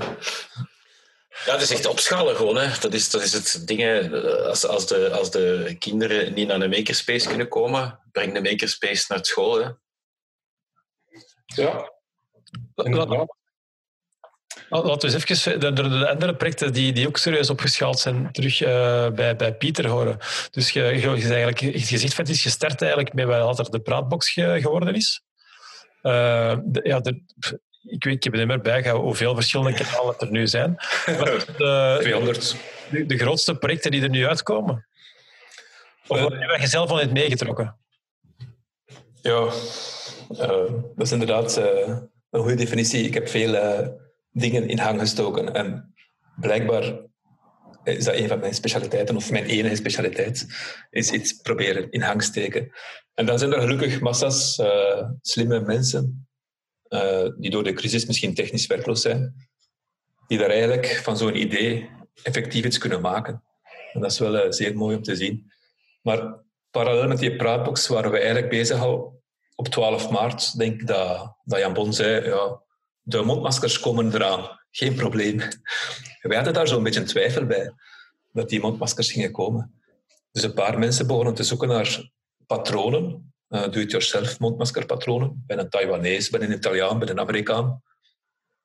Ja, 1.46 1.52
het 1.52 1.62
is 1.62 1.72
echt 1.72 1.86
opschalen 1.86 2.36
gewoon. 2.36 2.58
Hè. 2.58 2.80
Dat, 2.80 2.94
is, 2.94 3.10
dat 3.10 3.22
is 3.22 3.34
het 3.34 3.68
ding. 3.68 4.12
Als, 4.46 4.66
als, 4.66 4.88
de, 4.88 5.12
als 5.12 5.32
de 5.32 5.76
kinderen 5.80 6.34
niet 6.34 6.48
naar 6.48 6.62
een 6.62 6.70
makerspace 6.70 7.28
kunnen 7.28 7.48
komen, 7.48 8.00
breng 8.12 8.34
de 8.34 8.42
makerspace 8.42 9.06
naar 9.08 9.26
school. 9.26 9.60
Hè. 9.60 9.70
Ja, 11.46 11.92
inderdaad. 12.76 13.36
Laten 14.70 15.10
we 15.10 15.16
eens 15.16 15.32
even 15.32 15.60
de, 15.60 15.74
de, 15.74 15.90
de 15.90 16.10
andere 16.10 16.36
projecten 16.36 16.74
die, 16.74 16.94
die 16.94 17.08
ook 17.08 17.18
serieus 17.18 17.50
opgeschaald 17.50 18.00
zijn, 18.00 18.32
terug 18.32 18.62
eh, 18.62 19.10
bij, 19.10 19.36
bij 19.36 19.54
Pieter 19.54 19.88
horen. 19.88 20.18
Dus 20.52 20.70
je, 20.70 20.82
je, 20.84 21.00
je, 21.00 21.10
eigenlijk, 21.34 21.60
je 21.60 21.98
zegt 21.98 22.14
van 22.14 22.26
het 22.26 22.34
is 22.34 22.42
gestart 22.42 22.82
eigenlijk 22.82 23.14
met 23.14 23.26
wat 23.26 23.38
later 23.44 23.72
de 23.72 23.80
praatbox 23.80 24.30
ge- 24.30 24.58
geworden 24.62 24.96
is. 24.96 25.22
Eh, 26.02 26.58
de- 26.66 26.82
ja, 26.84 27.00
de, 27.00 27.22
ik, 27.84 28.04
weet, 28.04 28.16
ik 28.16 28.24
heb 28.24 28.34
er 28.34 28.40
niet 28.40 28.48
meer 28.48 28.62
bijgehouden 28.62 29.08
hoeveel 29.08 29.36
verschillende 29.36 29.78
kanalen 29.84 30.16
er 30.20 30.32
nu 30.32 30.48
zijn. 30.48 30.76
Maar 31.06 31.46
de, 31.58 31.98
200. 32.02 32.56
de, 32.92 33.06
de 33.06 33.18
grootste 33.18 33.56
projecten 33.56 33.92
die 33.92 34.02
er 34.02 34.10
nu 34.10 34.28
uitkomen. 34.28 34.88
Of 36.08 36.18
Eh, 36.18 36.40
heb 36.50 36.60
je 36.60 36.68
zelf 36.68 36.90
al 36.90 37.00
in 37.00 37.06
het 37.06 37.14
meegetrokken? 37.14 37.78
Ja, 39.22 39.48
eh, 40.30 40.48
dat 40.96 41.06
is 41.06 41.12
inderdaad 41.12 41.58
eh, 41.58 41.88
een 42.30 42.40
goede 42.42 42.56
definitie. 42.56 43.04
Ik 43.06 43.14
heb 43.14 43.30
veel 43.30 43.56
eh, 43.56 43.88
dingen 44.34 44.68
in 44.68 44.80
hang 44.80 45.00
gestoken. 45.00 45.54
En 45.54 45.94
blijkbaar 46.36 47.02
is 47.84 48.06
dat 48.06 48.16
een 48.16 48.28
van 48.28 48.40
mijn 48.40 48.54
specialiteiten, 48.54 49.16
of 49.16 49.32
mijn 49.32 49.46
enige 49.46 49.76
specialiteit, 49.76 50.48
is 50.90 51.12
iets 51.12 51.34
proberen 51.34 51.92
in 51.92 52.02
hang 52.02 52.24
steken. 52.24 52.72
En 53.14 53.26
dan 53.26 53.40
zijn 53.40 53.54
er 53.54 53.62
gelukkig 53.62 54.00
massa's 54.00 54.58
eh, 54.58 55.10
slimme 55.22 55.60
mensen, 55.60 56.28
eh, 56.88 57.28
die 57.38 57.50
door 57.50 57.64
de 57.64 57.74
crisis 57.74 58.06
misschien 58.06 58.34
technisch 58.34 58.68
werkloos 58.68 59.02
zijn, 59.02 59.48
die 60.28 60.38
daar 60.38 60.50
eigenlijk 60.50 60.86
van 60.88 61.18
zo'n 61.18 61.42
idee 61.42 61.90
effectief 62.24 62.66
iets 62.66 62.78
kunnen 62.78 63.02
maken. 63.02 63.44
En 63.94 64.02
dat 64.02 64.12
is 64.12 64.20
wel 64.20 64.38
eh, 64.38 64.52
zeer 64.52 64.76
mooi 64.76 64.96
om 64.96 65.04
te 65.04 65.16
zien. 65.16 65.52
Maar 66.02 66.44
parallel 66.72 67.08
met 67.08 67.20
die 67.20 67.36
praatbox 67.36 67.88
waren 67.88 68.12
we 68.12 68.18
eigenlijk 68.18 68.50
bezig 68.50 68.80
al 68.80 69.22
op 69.56 69.68
12 69.68 70.10
maart, 70.10 70.58
denk 70.58 70.82
ik 70.82 70.88
dat, 70.88 71.38
dat 71.44 71.60
Jan 71.60 71.74
Bon 71.74 71.94
zei, 71.94 72.26
ja, 72.26 72.63
de 73.04 73.22
mondmaskers 73.22 73.80
komen 73.80 74.14
eraan, 74.14 74.60
geen 74.72 74.96
probleem. 74.96 75.38
Wij 76.22 76.36
hadden 76.36 76.54
daar 76.54 76.68
zo'n 76.68 76.84
beetje 76.84 77.00
een 77.00 77.06
twijfel 77.06 77.46
bij, 77.46 77.74
dat 78.32 78.50
die 78.50 78.60
mondmaskers 78.60 79.12
gingen 79.12 79.32
komen. 79.32 79.82
Dus 80.32 80.44
een 80.44 80.54
paar 80.54 80.80
mensen 80.80 81.08
begonnen 81.08 81.34
te 81.34 81.44
zoeken 81.44 81.68
naar 81.68 82.10
patronen, 82.46 83.34
uh, 83.50 83.62
do-it-yourself 83.62 84.40
mondmaskerpatronen, 84.40 85.44
bij 85.48 85.58
een 85.58 85.70
Taiwanees, 85.70 86.30
bij 86.30 86.42
een 86.42 86.52
Italiaan, 86.52 87.00
bij 87.00 87.10
een 87.10 87.20
Amerikaan. 87.20 87.82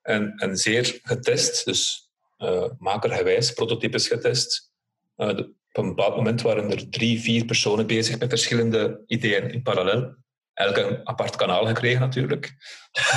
En, 0.02 0.56
zeer 0.56 0.98
getest, 1.02 1.64
dus 1.64 2.10
uh, 2.38 2.64
makergewijs, 2.78 3.52
prototypes 3.52 4.08
getest. 4.08 4.72
De, 5.14 5.52
op 5.72 5.84
een 5.84 5.94
bepaald 5.94 6.16
moment 6.16 6.42
waren 6.42 6.70
er 6.70 6.90
drie, 6.90 7.20
vier 7.20 7.44
personen 7.44 7.86
bezig 7.86 8.18
met 8.18 8.28
verschillende 8.28 9.02
ideeën 9.06 9.50
in 9.50 9.62
parallel. 9.62 10.14
Elk 10.58 10.76
een 10.76 11.08
apart 11.08 11.36
kanaal 11.36 11.66
gekregen 11.66 12.00
natuurlijk, 12.00 12.54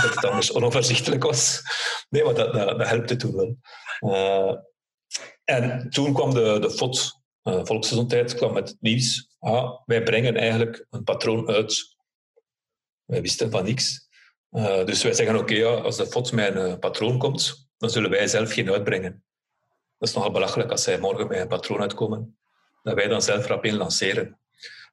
dat 0.02 0.16
het 0.16 0.26
anders 0.26 0.54
onoverzichtelijk 0.54 1.24
was. 1.24 1.62
Nee, 2.10 2.24
maar 2.24 2.34
dat, 2.34 2.54
dat, 2.54 2.78
dat 2.78 2.88
helpte 2.88 3.16
toen 3.16 3.36
wel. 3.36 3.58
Uh, 4.00 4.56
en 5.44 5.90
toen 5.90 6.14
kwam 6.14 6.34
de, 6.34 6.60
de 6.60 6.70
FOD, 6.70 7.22
uh, 7.44 7.60
Volksgezondheid, 7.64 8.36
kwam 8.36 8.54
met 8.54 8.70
het 8.70 8.78
nieuws. 8.82 9.36
Ah, 9.40 9.80
wij 9.86 10.04
brengen 10.04 10.36
eigenlijk 10.36 10.86
een 10.90 11.04
patroon 11.04 11.50
uit. 11.50 11.96
Wij 13.06 13.22
wisten 13.22 13.52
van 13.52 13.64
niks. 13.64 14.10
Uh, 14.52 14.86
dus 14.86 15.04
wij 15.04 15.14
zeggen, 15.14 15.36
oké, 15.38 15.54
ja, 15.54 15.74
als 15.74 15.98
de 15.98 16.06
FOD 16.06 16.32
met 16.32 16.56
een 16.56 16.80
patroon 16.80 17.18
komt, 17.18 17.70
dan 17.78 17.90
zullen 17.90 18.10
wij 18.10 18.28
zelf 18.28 18.54
geen 18.54 18.72
uitbrengen. 18.72 19.24
Dat 19.98 20.10
is 20.10 20.16
nogal 20.16 20.32
belachelijk 20.32 20.72
als 20.72 20.84
zij 20.84 21.00
morgen 21.00 21.28
met 21.28 21.40
een 21.40 21.48
patroon 21.48 21.82
uitkomen, 21.82 22.38
dat 22.84 22.94
wij 22.94 23.08
dan 23.08 23.22
zelf 23.22 23.46
rap 23.46 23.66
in 23.66 23.76
lanceren. 23.76 24.40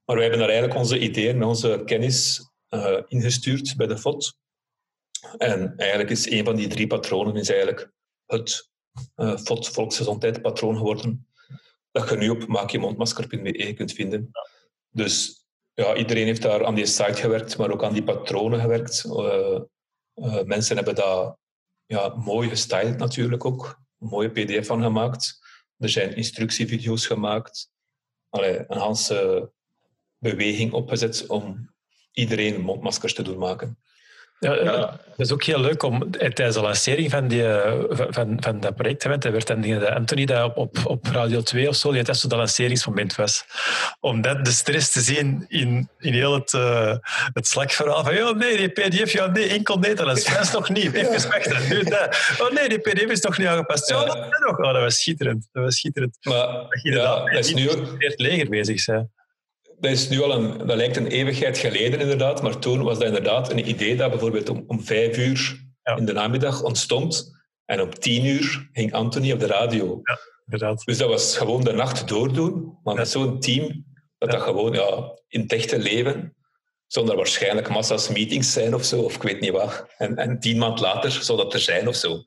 Maar 0.09 0.17
wij 0.17 0.27
hebben 0.27 0.47
daar 0.47 0.55
eigenlijk 0.55 0.81
onze 0.81 0.99
ideeën 0.99 1.39
met 1.39 1.49
onze 1.49 1.83
kennis 1.85 2.49
uh, 2.71 3.01
ingestuurd 3.07 3.77
bij 3.77 3.87
de 3.87 3.99
FOD. 3.99 4.37
En 5.39 5.77
eigenlijk 5.77 6.11
is 6.11 6.31
een 6.31 6.45
van 6.45 6.57
die 6.57 6.69
drie 6.69 6.87
patronen 6.87 7.37
is 7.37 7.49
eigenlijk 7.49 7.93
het 8.27 8.71
uh, 9.17 9.37
FOD 9.37 9.69
Volksgezondheid 9.69 10.43
patroon 10.43 10.77
geworden, 10.77 11.29
dat 11.91 12.09
je 12.09 12.17
nu 12.17 12.29
op 12.29 12.47
maakjemondmasker.be 12.47 13.73
kunt 13.75 13.93
vinden. 13.93 14.31
Dus 14.91 15.47
ja, 15.75 15.95
iedereen 15.95 16.27
heeft 16.27 16.43
daar 16.43 16.65
aan 16.65 16.75
die 16.75 16.87
site 16.87 17.21
gewerkt, 17.21 17.59
maar 17.59 17.71
ook 17.71 17.85
aan 17.85 17.93
die 17.93 18.05
patronen 18.05 18.61
gewerkt. 18.61 19.05
Uh, 19.05 19.61
mensen 20.45 20.77
hebben 20.77 20.95
dat 20.95 21.37
ja, 21.87 22.09
mooi 22.09 22.49
gestyled 22.49 22.99
natuurlijk 22.99 23.45
ook. 23.45 23.81
Een 23.99 24.09
mooie 24.09 24.31
pdf 24.31 24.67
van 24.67 24.83
gemaakt. 24.83 25.39
Er 25.79 25.89
zijn 25.89 26.17
instructievideo's 26.17 27.07
gemaakt. 27.07 27.71
Allee, 28.29 28.65
een 28.69 28.81
hele 28.81 29.53
beweging 30.19 30.73
opgezet 30.73 31.27
om 31.27 31.71
iedereen 32.13 32.61
mondmaskers 32.61 33.15
te 33.15 33.23
doen 33.23 33.39
maken. 33.39 33.79
Ja, 34.41 34.55
ja, 34.55 34.77
dat 35.17 35.27
is 35.27 35.33
ook 35.33 35.43
heel 35.43 35.61
leuk 35.61 35.83
om 35.83 36.11
tijdens 36.11 36.55
de 36.55 36.61
lancering 36.61 37.11
van, 37.11 37.29
die, 37.29 37.45
van, 37.91 38.37
van 38.41 38.61
dat 38.61 38.75
project, 38.75 39.05
er 39.05 39.33
werd 39.33 39.47
dat 39.47 39.89
Anthony 39.89 40.25
dat 40.25 40.45
op, 40.45 40.57
op, 40.57 40.87
op 40.87 41.07
Radio 41.07 41.41
2 41.41 41.69
of 41.69 41.77
zo, 41.77 41.91
die 41.91 41.99
het 41.99 42.07
dat 42.07 42.33
lanceringsmoment 42.33 43.15
was. 43.15 43.45
Om 44.01 44.21
dat 44.21 44.45
de 44.45 44.51
stress 44.51 44.93
te 44.93 45.01
zien 45.01 45.45
in, 45.49 45.89
in 45.99 46.13
heel 46.13 46.35
het, 46.35 46.53
uh, 46.53 46.97
het 47.33 47.47
slakverhaal 47.47 48.05
van 48.05 48.15
ja, 48.15 48.31
nee, 48.31 48.57
die 48.57 48.69
pdf, 48.69 49.13
ja, 49.13 49.27
nee, 49.27 49.49
enkel 49.49 49.79
Nederlands, 49.79 50.29
Frans 50.29 50.53
nog 50.53 50.69
niet, 50.69 50.93
even 50.93 51.29
wachten, 51.29 51.69
nu 51.69 51.83
dat. 51.83 52.37
Oh 52.41 52.51
nee, 52.51 52.69
die 52.69 52.79
pdf 52.79 53.11
is 53.11 53.21
toch 53.21 53.39
niet 53.39 53.47
aangepast. 53.47 53.89
Ja, 53.89 54.05
dat, 54.05 54.17
nog. 54.17 54.59
Oh, 54.59 54.73
dat 54.73 54.83
was 54.83 55.01
schitterend, 55.01 55.49
dat 55.53 55.65
was 55.65 55.77
schitterend. 55.77 56.17
Maar, 56.21 56.47
dat 56.47 56.83
je 56.83 56.91
ja, 56.91 57.25
dat 57.25 57.45
is 57.45 57.55
nu 57.55 57.71
ook... 57.71 57.95
het 57.99 58.21
leger 58.21 58.49
bezig 58.49 58.81
zijn 58.81 59.11
dat 59.81 59.91
is 59.91 60.09
nu 60.09 60.23
al 60.23 60.33
een, 60.33 60.67
dat 60.67 60.77
lijkt 60.77 60.97
een 60.97 61.07
eeuwigheid 61.07 61.59
geleden 61.59 62.01
inderdaad, 62.01 62.43
maar 62.43 62.59
toen 62.59 62.83
was 62.83 62.99
dat 62.99 63.07
inderdaad 63.07 63.51
een 63.51 63.69
idee 63.69 63.97
dat 63.97 64.11
bijvoorbeeld 64.11 64.49
om, 64.49 64.65
om 64.67 64.83
vijf 64.83 65.19
uur 65.19 65.67
ja. 65.83 65.97
in 65.97 66.05
de 66.05 66.13
namiddag 66.13 66.63
ontstond 66.63 67.37
en 67.65 67.81
om 67.81 67.91
tien 67.91 68.25
uur 68.25 68.69
ging 68.73 68.93
Anthony 68.93 69.33
op 69.33 69.39
de 69.39 69.47
radio. 69.47 70.01
Ja, 70.03 70.19
inderdaad. 70.45 70.85
Dus 70.85 70.99
dat 70.99 71.09
was 71.09 71.37
gewoon 71.37 71.65
de 71.65 71.73
nacht 71.73 72.09
doordoen, 72.09 72.79
maar 72.83 72.95
met 72.95 73.09
zo'n 73.09 73.41
team 73.41 73.85
dat 74.19 74.31
dat 74.31 74.43
gewoon 74.43 74.73
ja, 74.73 75.19
in 75.29 75.41
het 75.41 75.53
echte 75.53 75.79
leven, 75.79 76.37
zonder 76.87 77.17
waarschijnlijk 77.17 77.69
massa's 77.69 78.09
meetings 78.09 78.53
zijn 78.53 78.75
of 78.75 78.85
zo, 78.85 79.01
of 79.01 79.15
ik 79.15 79.23
weet 79.23 79.41
niet 79.41 79.51
wat. 79.51 79.87
En, 79.97 80.17
en 80.17 80.41
tien 80.41 80.59
maand 80.59 80.81
later 80.81 81.11
zou 81.11 81.39
dat 81.39 81.55
er 81.55 81.61
zijn 81.61 81.89
of 81.89 81.95
zo 81.95 82.23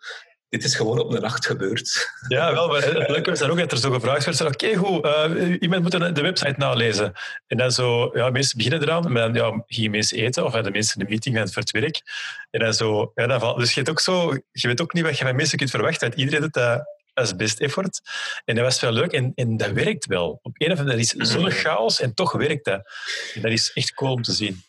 dit 0.52 0.64
is 0.64 0.76
gewoon 0.76 1.00
op 1.00 1.12
de 1.12 1.20
nacht 1.20 1.46
gebeurd. 1.46 2.10
Ja, 2.28 2.54
wel, 2.54 2.68
maar 2.68 2.84
het 2.84 3.10
leuke 3.10 3.32
is 3.32 3.40
dan 3.40 3.50
ook 3.50 3.58
dat 3.58 3.72
er 3.72 3.78
zo 3.78 3.92
gevraagd 3.92 4.26
werd, 4.26 4.42
oké, 4.42 4.66
okay, 4.66 4.76
goed, 4.76 5.06
uh, 5.06 5.56
iemand 5.60 5.82
moet 5.82 6.16
de 6.16 6.22
website 6.22 6.54
nalezen. 6.58 7.14
En 7.48 7.58
dan 7.58 7.72
zo, 7.72 8.10
ja, 8.14 8.30
mensen 8.30 8.58
beginnen 8.58 8.82
eraan, 8.82 9.12
maar 9.12 9.34
dan 9.34 9.54
ja, 9.54 9.64
gingen 9.68 9.92
mensen 9.92 10.18
eten, 10.18 10.46
of 10.46 10.54
de 10.54 10.72
mensen 10.72 11.00
in 11.00 11.06
de 11.06 11.10
meeting 11.10 11.36
gaan 11.36 11.50
voor 11.50 11.62
het 11.62 11.72
werk. 11.72 12.02
En 12.50 12.60
dan 12.60 12.74
zo, 12.74 13.12
ja, 13.16 13.28
dan 13.28 13.40
valt, 13.40 13.60
dus 13.60 13.70
je, 13.70 13.76
hebt 13.76 13.90
ook 13.90 14.00
zo, 14.00 14.34
je 14.52 14.68
weet 14.68 14.82
ook 14.82 14.94
niet 14.94 15.04
wat 15.04 15.18
je 15.18 15.26
van 15.26 15.36
mensen 15.36 15.58
kunt 15.58 15.70
verwachten, 15.70 16.14
iedereen 16.20 16.42
doet 16.42 16.54
dat 16.54 16.84
als 17.14 17.36
best 17.36 17.60
effort. 17.60 18.02
En 18.46 18.56
dat 18.56 18.64
was 18.64 18.80
wel 18.80 18.92
leuk 18.92 19.12
en, 19.12 19.32
en 19.36 19.58
dat 19.58 19.72
werkt 19.72 20.06
wel. 20.06 20.40
Op 20.42 20.54
een 20.58 20.72
of 20.72 20.80
andere 20.80 20.98
manier 20.98 21.22
is 21.22 21.32
zo'n 21.32 21.52
chaos 21.52 22.00
en 22.00 22.14
toch 22.14 22.32
werkt 22.32 22.66
dat. 22.66 22.82
En 23.34 23.42
dat 23.42 23.52
is 23.52 23.72
echt 23.74 23.94
cool 23.94 24.12
om 24.12 24.22
te 24.22 24.32
zien. 24.32 24.64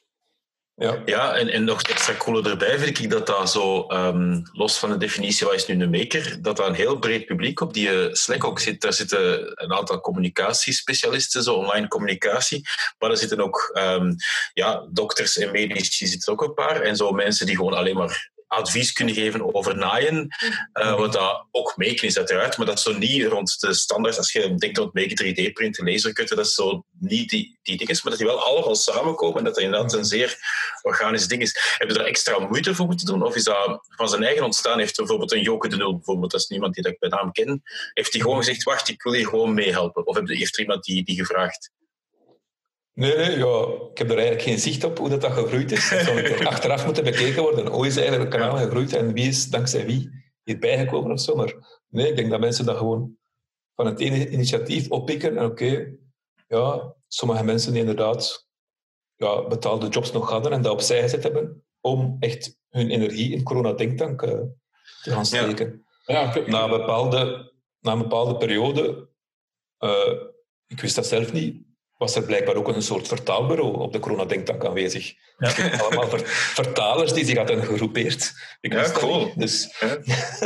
Ja, 0.74 1.02
ja 1.04 1.34
en, 1.36 1.48
en 1.48 1.64
nog 1.64 1.82
extra 1.82 2.14
cooler 2.16 2.50
erbij 2.50 2.78
vind 2.78 2.98
ik 2.98 3.10
dat 3.10 3.26
dat 3.26 3.50
zo, 3.50 3.86
um, 3.88 4.42
los 4.52 4.78
van 4.78 4.90
de 4.90 4.96
definitie 4.96 5.46
wat 5.46 5.54
is 5.54 5.66
nu 5.66 5.82
een 5.82 5.90
maker, 5.90 6.42
dat 6.42 6.56
dat 6.56 6.66
een 6.68 6.74
heel 6.74 6.98
breed 6.98 7.26
publiek 7.26 7.60
op 7.60 7.74
die 7.74 7.88
uh, 7.88 8.12
Slack 8.12 8.44
ook 8.44 8.58
zit. 8.58 8.80
Daar 8.80 8.92
zitten 8.92 9.52
een 9.54 9.72
aantal 9.72 10.00
communicatiespecialisten, 10.00 11.42
zo 11.42 11.54
online 11.54 11.88
communicatie, 11.88 12.68
maar 12.98 13.10
er 13.10 13.16
zitten 13.16 13.40
ook 13.40 13.70
um, 13.78 14.16
ja, 14.52 14.86
dokters 14.90 15.38
en 15.38 15.50
medici 15.50 16.06
zitten 16.06 16.32
ook 16.32 16.42
een 16.42 16.54
paar 16.54 16.80
en 16.80 16.96
zo 16.96 17.10
mensen 17.10 17.46
die 17.46 17.56
gewoon 17.56 17.74
alleen 17.74 17.96
maar 17.96 18.30
advies 18.52 18.92
kunnen 18.92 19.14
geven 19.14 19.54
over 19.54 19.76
naaien, 19.76 20.36
uh, 20.74 20.96
wat 20.96 21.12
dat 21.12 21.46
ook 21.50 21.76
maken 21.76 22.06
is 22.06 22.18
uiteraard, 22.18 22.56
maar 22.56 22.66
dat 22.66 22.76
is 22.76 22.82
zo 22.82 22.98
niet 22.98 23.24
rond 23.24 23.60
de 23.60 23.74
standaard, 23.74 24.18
als 24.18 24.32
je 24.32 24.54
denkt 24.54 24.76
het 24.76 24.94
maken 24.94 25.24
3D-printen, 25.24 25.84
lasercutten, 25.84 26.36
dat 26.36 26.46
is 26.46 26.54
zo 26.54 26.84
niet 26.98 27.30
die, 27.30 27.58
die 27.62 27.76
dingen, 27.76 27.94
maar 28.02 28.10
dat 28.10 28.18
die 28.18 28.26
wel 28.26 28.42
allemaal 28.44 28.74
samenkomen 28.74 29.38
en 29.38 29.44
dat 29.44 29.54
dat 29.54 29.62
inderdaad 29.62 29.92
een 29.92 30.04
zeer 30.04 30.38
organisch 30.82 31.28
ding 31.28 31.42
is. 31.42 31.76
Heb 31.78 31.88
je 31.88 31.94
daar 31.94 32.04
extra 32.04 32.38
moeite 32.38 32.74
voor 32.74 32.86
moeten 32.86 33.06
doen, 33.06 33.22
of 33.22 33.34
is 33.34 33.44
dat 33.44 33.86
van 33.88 34.08
zijn 34.08 34.22
eigen 34.22 34.44
ontstaan? 34.44 34.78
Heeft 34.78 34.96
bijvoorbeeld 34.96 35.32
een 35.32 35.42
Joke 35.42 35.68
de 35.68 35.76
Nul, 35.76 35.94
bijvoorbeeld, 35.94 36.30
dat 36.30 36.40
is 36.40 36.46
niemand 36.46 36.74
die 36.74 36.82
dat 36.82 36.92
ik 36.92 36.98
bij 36.98 37.08
naam 37.08 37.32
ken, 37.32 37.62
heeft 37.92 38.12
hij 38.12 38.20
gewoon 38.20 38.36
gezegd, 38.36 38.62
wacht, 38.62 38.88
ik 38.88 39.02
wil 39.02 39.12
hier 39.12 39.28
gewoon 39.28 39.54
meehelpen? 39.54 40.06
Of 40.06 40.16
heeft 40.26 40.54
er 40.54 40.60
iemand 40.60 40.84
die, 40.84 41.04
die 41.04 41.16
gevraagd? 41.16 41.70
Nee, 42.94 43.16
nee, 43.16 43.38
ja, 43.38 43.66
ik 43.90 43.98
heb 43.98 44.10
er 44.10 44.16
eigenlijk 44.16 44.42
geen 44.42 44.58
zicht 44.58 44.84
op 44.84 44.98
hoe 44.98 45.08
dat, 45.08 45.20
dat 45.20 45.32
gegroeid 45.32 45.72
is. 45.72 45.90
Dat 45.90 46.00
zou 46.00 46.44
achteraf 46.44 46.84
moeten 46.84 47.04
bekeken 47.04 47.42
worden. 47.42 47.66
Hoe 47.66 47.86
is 47.86 47.96
eigenlijk 47.96 48.32
het 48.32 48.40
kanaal 48.40 48.56
gegroeid 48.56 48.92
en 48.92 49.12
wie 49.12 49.28
is 49.28 49.50
dankzij 49.50 49.86
wie 49.86 50.10
hierbij 50.42 50.78
gekomen 50.78 51.12
of 51.12 51.20
zo. 51.20 51.36
Maar 51.36 51.82
nee, 51.88 52.08
ik 52.08 52.16
denk 52.16 52.30
dat 52.30 52.40
mensen 52.40 52.64
dat 52.64 52.76
gewoon 52.76 53.16
van 53.74 53.86
het 53.86 54.00
ene 54.00 54.30
initiatief 54.30 54.90
oppikken. 54.90 55.36
En 55.36 55.44
oké, 55.44 55.94
ja, 56.46 56.94
sommige 57.08 57.44
mensen 57.44 57.72
die 57.72 57.80
inderdaad 57.80 58.48
ja, 59.16 59.46
betaalde 59.46 59.88
jobs 59.88 60.12
nog 60.12 60.30
hadden 60.30 60.52
en 60.52 60.62
dat 60.62 60.72
opzij 60.72 61.00
gezet 61.00 61.22
hebben 61.22 61.64
om 61.80 62.16
echt 62.20 62.58
hun 62.68 62.90
energie 62.90 63.32
in 63.32 63.42
corona-denktank 63.42 64.22
uh, 64.22 64.30
te 65.02 65.10
gaan 65.10 65.26
steken. 65.26 65.84
Ja. 66.04 66.22
Ja, 66.34 66.42
na, 66.46 66.64
een 66.64 66.70
bepaalde, 66.70 67.52
na 67.80 67.92
een 67.92 67.98
bepaalde 67.98 68.36
periode, 68.36 69.08
uh, 69.78 70.12
ik 70.66 70.80
wist 70.80 70.94
dat 70.94 71.06
zelf 71.06 71.32
niet, 71.32 71.66
was 72.02 72.14
er 72.16 72.22
blijkbaar 72.22 72.54
ook 72.54 72.68
een 72.68 72.82
soort 72.82 73.08
vertaalbureau 73.08 73.80
op 73.80 73.92
de 73.92 73.98
Corona-denktank 73.98 74.64
aanwezig. 74.64 75.14
Ja. 75.38 75.78
Allemaal 75.78 76.08
vertalers 76.28 77.12
die 77.12 77.24
zich 77.24 77.36
hadden 77.36 77.64
gegroepeerd. 77.64 78.32
Ik 78.60 78.72
ja, 78.72 78.90
cool. 78.90 79.32
Dus, 79.36 79.76
ja. 79.80 79.96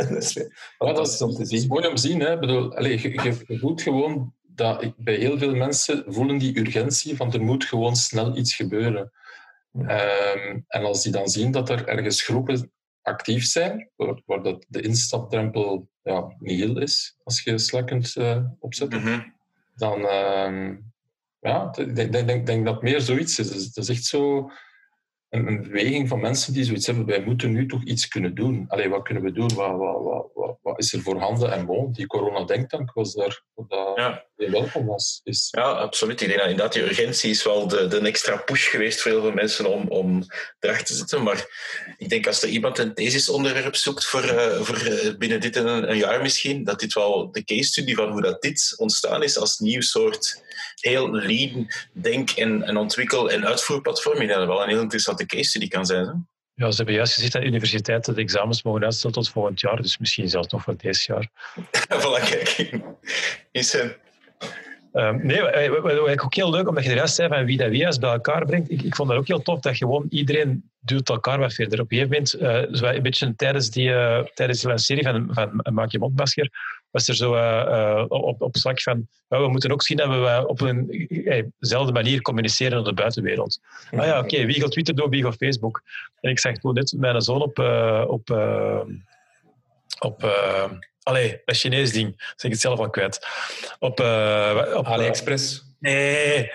dus 0.03 0.33
dat 0.77 1.07
is 1.07 1.21
om 1.21 1.33
te 1.33 1.45
zien. 1.45 1.67
mooi 1.67 1.87
om 1.87 1.95
te 1.95 2.01
zien. 2.01 2.19
Hè? 2.19 2.39
Bedoel, 2.39 2.75
allez, 2.75 3.01
je, 3.01 3.43
je 3.47 3.57
voelt 3.59 3.81
gewoon 3.81 4.33
dat 4.41 4.93
bij 4.97 5.15
heel 5.15 5.37
veel 5.37 5.55
mensen 5.55 6.03
voelen 6.07 6.37
die 6.37 6.59
urgentie 6.59 7.15
van 7.15 7.33
er 7.33 7.41
moet 7.41 7.65
gewoon 7.65 7.95
snel 7.95 8.37
iets 8.37 8.55
gebeuren. 8.55 9.11
Um, 9.71 10.65
en 10.67 10.85
als 10.85 11.03
die 11.03 11.11
dan 11.11 11.27
zien 11.27 11.51
dat 11.51 11.69
er 11.69 11.87
ergens 11.87 12.21
groepen 12.21 12.71
actief 13.01 13.45
zijn, 13.45 13.89
waar, 13.95 14.21
waar 14.25 14.43
dat 14.43 14.65
de 14.67 14.81
instapdrempel 14.81 15.89
ja, 16.03 16.35
niet 16.39 16.59
heel 16.59 16.81
is, 16.81 17.17
als 17.23 17.41
je 17.43 17.57
Slack 17.57 17.87
kunt 17.87 18.15
uh, 18.15 18.45
opzetten, 18.59 18.99
mm 18.99 19.05
-hmm. 19.05 19.33
dan, 19.75 19.99
uh, 19.99 20.77
ja, 21.47 21.73
ik 21.75 21.95
denk, 21.95 22.27
denk, 22.27 22.45
denk, 22.45 22.65
dat 22.65 22.81
meer 22.81 23.01
zoiets 23.01 23.39
is. 23.39 23.65
Het 23.65 23.77
is 23.77 23.89
echt 23.89 24.03
zo 24.03 24.51
een, 25.29 25.47
een, 25.47 25.61
beweging 25.61 26.07
van 26.07 26.19
mensen 26.19 26.53
die 26.53 26.63
zoiets 26.63 26.85
hebben. 26.85 27.05
Wij 27.05 27.23
moeten 27.23 27.51
nu 27.51 27.67
toch 27.67 27.83
iets 27.83 28.07
kunnen 28.07 28.35
doen. 28.35 28.65
Allee, 28.67 28.89
wat 28.89 29.03
kunnen 29.03 29.23
we 29.23 29.31
doen? 29.31 29.53
Wat, 29.53 29.77
wat, 29.77 30.31
wat, 30.33 30.57
wat 30.61 30.79
is 30.79 30.93
er 30.93 31.01
voorhanden? 31.01 31.51
En 31.51 31.65
bon, 31.65 31.91
die 31.91 32.07
corona-denktank 32.07 32.93
was 32.93 33.13
daar, 33.13 33.43
dat 33.55 33.91
ja. 33.95 34.26
Welkom 34.37 34.85
was. 34.85 35.21
Is... 35.23 35.47
Ja, 35.51 35.61
absoluut. 35.61 36.21
Ik 36.21 36.27
denk 36.27 36.39
dat 36.39 36.49
inderdaad 36.49 36.73
die 36.73 36.83
urgentie 36.83 37.29
is 37.29 37.43
wel 37.43 37.67
de, 37.67 37.87
de 37.87 37.99
extra 37.99 38.37
push 38.37 38.69
geweest 38.69 39.01
voor 39.01 39.11
heel 39.11 39.21
veel 39.21 39.31
mensen 39.31 39.65
om, 39.65 39.87
om 39.87 40.25
erachter 40.59 40.85
te 40.85 40.93
zitten. 40.93 41.23
Maar 41.23 41.45
ik 41.97 42.09
denk 42.09 42.27
als 42.27 42.43
er 42.43 42.49
iemand 42.49 42.77
een 42.77 42.93
thesisonderwerp 42.93 43.75
zoekt 43.75 44.05
voor, 44.05 44.23
uh, 44.23 44.61
voor 44.61 44.87
uh, 44.87 45.17
binnen 45.17 45.39
dit 45.39 45.55
en 45.55 45.67
een, 45.67 45.89
een, 45.89 45.97
jaar 45.97 46.21
misschien, 46.21 46.63
dat 46.63 46.79
dit 46.79 46.93
wel 46.93 47.31
de 47.31 47.43
case 47.43 47.63
study 47.63 47.93
van 47.93 48.11
hoe 48.11 48.21
dat 48.21 48.41
dit 48.41 48.73
ontstaan 48.77 49.23
is 49.23 49.37
als 49.37 49.59
nieuw 49.59 49.81
soort 49.81 50.43
heel 50.75 51.11
lean 51.11 51.67
denk- 51.91 52.29
en, 52.29 52.63
en 52.63 52.77
ontwikkel- 52.77 53.31
en 53.31 53.45
uitvoerplatform. 53.45 54.21
Ik 54.21 54.27
denk 54.27 54.39
dat 54.39 54.47
wel 54.47 54.63
een 54.63 54.69
heel 54.69 54.81
interessante 54.81 55.25
case 55.25 55.49
study 55.49 55.67
kan 55.67 55.85
zijn. 55.85 56.05
Hè? 56.05 56.13
Ja, 56.53 56.71
ze 56.71 56.77
hebben 56.77 56.95
juist 56.95 57.13
gezegd 57.13 57.33
dat 57.33 57.43
universiteiten 57.43 58.15
de 58.15 58.21
examens 58.21 58.63
mogen 58.63 58.83
uitstellen 58.83 59.15
tot 59.15 59.29
volgend 59.29 59.59
jaar, 59.59 59.81
dus 59.81 59.97
misschien 59.97 60.29
zelfs 60.29 60.47
nog 60.47 60.63
voor 60.63 60.77
dit 60.77 61.03
jaar. 61.03 61.29
voilà, 62.01 62.29
kijk. 62.29 62.69
Is 63.51 63.71
het... 63.71 63.97
Um, 64.93 65.25
nee, 65.25 65.69
wat 65.69 66.09
ik 66.09 66.23
ook 66.23 66.35
heel 66.35 66.49
leuk, 66.49 66.67
omdat 66.67 66.83
je 66.83 66.89
de 66.89 66.95
rest 66.95 67.15
zei 67.15 67.27
van 67.27 67.45
wie 67.45 67.57
dat 67.57 67.69
wie 67.69 67.99
bij 67.99 68.09
elkaar 68.09 68.45
brengt. 68.45 68.71
Ik, 68.71 68.81
ik 68.81 68.95
vond 68.95 69.09
dat 69.09 69.17
ook 69.17 69.27
heel 69.27 69.41
tof 69.41 69.59
dat 69.59 69.77
gewoon 69.77 70.05
iedereen 70.09 70.69
duwt 70.79 71.09
elkaar 71.09 71.39
wat 71.39 71.53
verder. 71.53 71.81
Op 71.81 71.91
een 71.91 71.97
gegeven 71.97 72.27
moment, 72.41 72.81
uh, 72.81 72.93
een 72.93 73.01
beetje 73.01 73.35
tijdens 73.35 73.69
die, 73.69 73.89
uh, 73.89 74.19
tijdens 74.33 74.59
die 74.59 74.69
lancering 74.69 75.05
van, 75.05 75.27
van 75.61 75.73
Maak 75.73 75.91
je 75.91 75.99
mondmasker, 75.99 76.51
was 76.91 77.07
er 77.07 77.15
zo 77.15 77.31
op, 78.07 78.41
op 78.41 78.55
slag 78.55 78.81
van, 78.81 79.07
we 79.27 79.47
moeten 79.47 79.71
ook 79.71 79.83
zien 79.83 79.97
dat 79.97 80.07
we 80.07 80.47
op 80.47 80.61
eenzelfde 80.61 81.91
manier 81.91 82.21
communiceren 82.21 82.79
op 82.79 82.85
de 82.85 82.93
buitenwereld. 82.93 83.59
Ah 83.91 84.05
ja, 84.05 84.19
oké, 84.19 84.45
wie 84.45 84.61
gaat 84.61 84.71
Twitter 84.71 84.95
doen, 84.95 85.09
wie 85.09 85.23
gaat 85.23 85.35
Facebook? 85.35 85.81
En 86.19 86.29
ik 86.29 86.39
zag 86.39 86.57
toen 86.57 86.73
net 86.73 86.93
mijn 86.97 87.21
zoon 87.21 87.41
op, 87.41 87.59
op, 88.07 88.29
op 89.99 90.35
Allee, 91.07 91.41
dat 91.45 91.57
Chinees 91.57 91.91
ding. 91.91 92.15
Zeg 92.17 92.43
ik 92.43 92.51
het 92.51 92.59
zelf 92.59 92.79
al 92.79 92.89
kwijt. 92.89 93.27
Op, 93.79 93.99
uh, 93.99 94.73
op 94.73 94.85
AliExpress. 94.85 95.63
nee. 95.79 96.51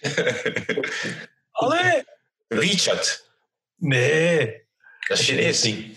Allee. 1.50 2.04
WeChat. 2.48 3.30
Nee. 3.76 4.64
Dat 5.08 5.18
is 5.18 5.24
Chinees 5.24 5.60
ding. 5.60 5.96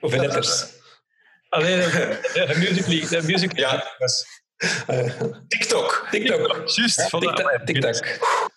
Of 0.00 0.14
letters. 0.14 0.64
Allee, 1.48 1.76
de 1.76 2.54
Musical.ly. 2.58 3.06
De 3.08 3.22
music 3.22 3.56
ja. 3.56 3.94
TikTok. 5.48 6.06
TikTok. 6.10 6.62
Juist. 6.66 7.08
Ja, 7.10 7.18
TikTok. 7.18 7.60
TikTok. 7.64 8.04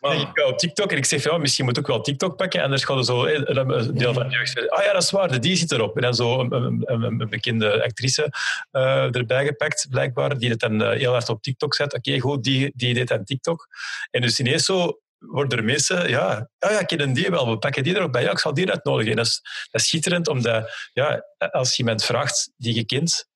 Ik 0.02 0.46
op 0.46 0.60
TikTok 0.60 0.92
en 0.92 0.98
ik 0.98 1.06
zeg, 1.06 1.24
ja, 1.24 1.38
misschien 1.38 1.66
moet 1.66 1.78
ik 1.78 1.88
wel 1.88 2.02
TikTok 2.02 2.36
pakken. 2.36 2.60
En 2.60 2.66
anders 2.66 2.84
gaat 2.84 2.98
er 2.98 3.06
zo 3.06 3.26
een 3.26 3.96
deel 3.96 4.14
van 4.14 4.30
jeugd 4.30 4.70
ah 4.70 4.84
ja, 4.84 4.94
dat 4.94 5.04
is 5.04 5.12
waar, 5.12 5.40
die 5.40 5.56
zit 5.56 5.72
erop. 5.72 5.96
En 5.96 6.02
dan 6.02 6.14
zo 6.14 6.40
een, 6.40 6.54
een, 6.86 7.04
een 7.04 7.30
bekende 7.30 7.84
actrice 7.84 8.34
uh, 8.72 9.16
erbij 9.16 9.46
gepakt, 9.46 9.88
blijkbaar, 9.90 10.38
die 10.38 10.50
het 10.50 10.60
dan 10.60 10.82
uh, 10.82 10.90
heel 10.90 11.12
hard 11.12 11.30
op 11.30 11.42
TikTok 11.42 11.76
zet. 11.76 11.94
Oké, 11.94 12.10
okay, 12.10 12.20
goed, 12.20 12.44
die, 12.44 12.72
die 12.76 12.94
deed 12.94 13.12
aan 13.12 13.24
TikTok. 13.24 13.68
En 14.12 14.22
dus 14.22 14.40
ineens 14.40 14.66
zo 14.66 15.00
worden 15.20 15.58
er 15.58 15.64
mensen, 15.64 16.10
ja, 16.10 16.50
ja, 16.60 16.72
ja, 16.72 16.80
ik 16.80 16.88
ken 16.88 17.14
die 17.14 17.30
wel, 17.30 17.50
we 17.50 17.58
pakken 17.58 17.84
die 17.84 17.96
erop 17.96 18.12
bij. 18.12 18.24
Ja, 18.24 18.32
ik 18.32 18.40
zal 18.40 18.54
die 18.54 18.72
uitnodigen. 18.72 19.12
En 19.12 19.18
dat 19.18 19.26
is, 19.26 19.42
dat 19.72 19.82
is 19.82 19.88
schitterend, 19.88 20.28
omdat 20.28 20.90
ja, 20.94 21.24
als 21.38 21.72
je 21.72 21.78
iemand 21.78 22.04
vraagt 22.04 22.52
die 22.58 22.76
je 22.76 22.86
kent, 22.86 23.28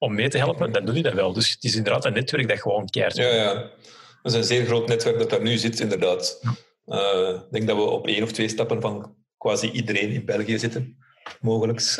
om 0.00 0.14
mee 0.14 0.28
te 0.28 0.38
helpen, 0.38 0.72
dan 0.72 0.84
doe 0.84 0.94
je 0.94 1.02
dat 1.02 1.12
wel. 1.12 1.32
Dus 1.32 1.50
het 1.50 1.64
is 1.64 1.76
inderdaad 1.76 2.04
een 2.04 2.12
netwerk 2.12 2.48
dat 2.48 2.60
gewoon 2.60 2.88
keert. 2.88 3.16
Ja, 3.16 3.34
ja. 3.34 3.54
Dat 4.22 4.32
is 4.32 4.34
een 4.34 4.44
zeer 4.44 4.64
groot 4.64 4.88
netwerk 4.88 5.18
dat 5.18 5.30
daar 5.30 5.42
nu 5.42 5.56
zit, 5.56 5.80
inderdaad. 5.80 6.40
Uh, 6.86 7.28
ik 7.28 7.50
denk 7.50 7.66
dat 7.66 7.76
we 7.76 7.82
op 7.82 8.06
één 8.06 8.22
of 8.22 8.32
twee 8.32 8.48
stappen 8.48 8.80
van 8.80 9.16
quasi 9.38 9.70
iedereen 9.70 10.10
in 10.10 10.24
België 10.24 10.58
zitten. 10.58 10.96
Mogelijk. 11.40 11.98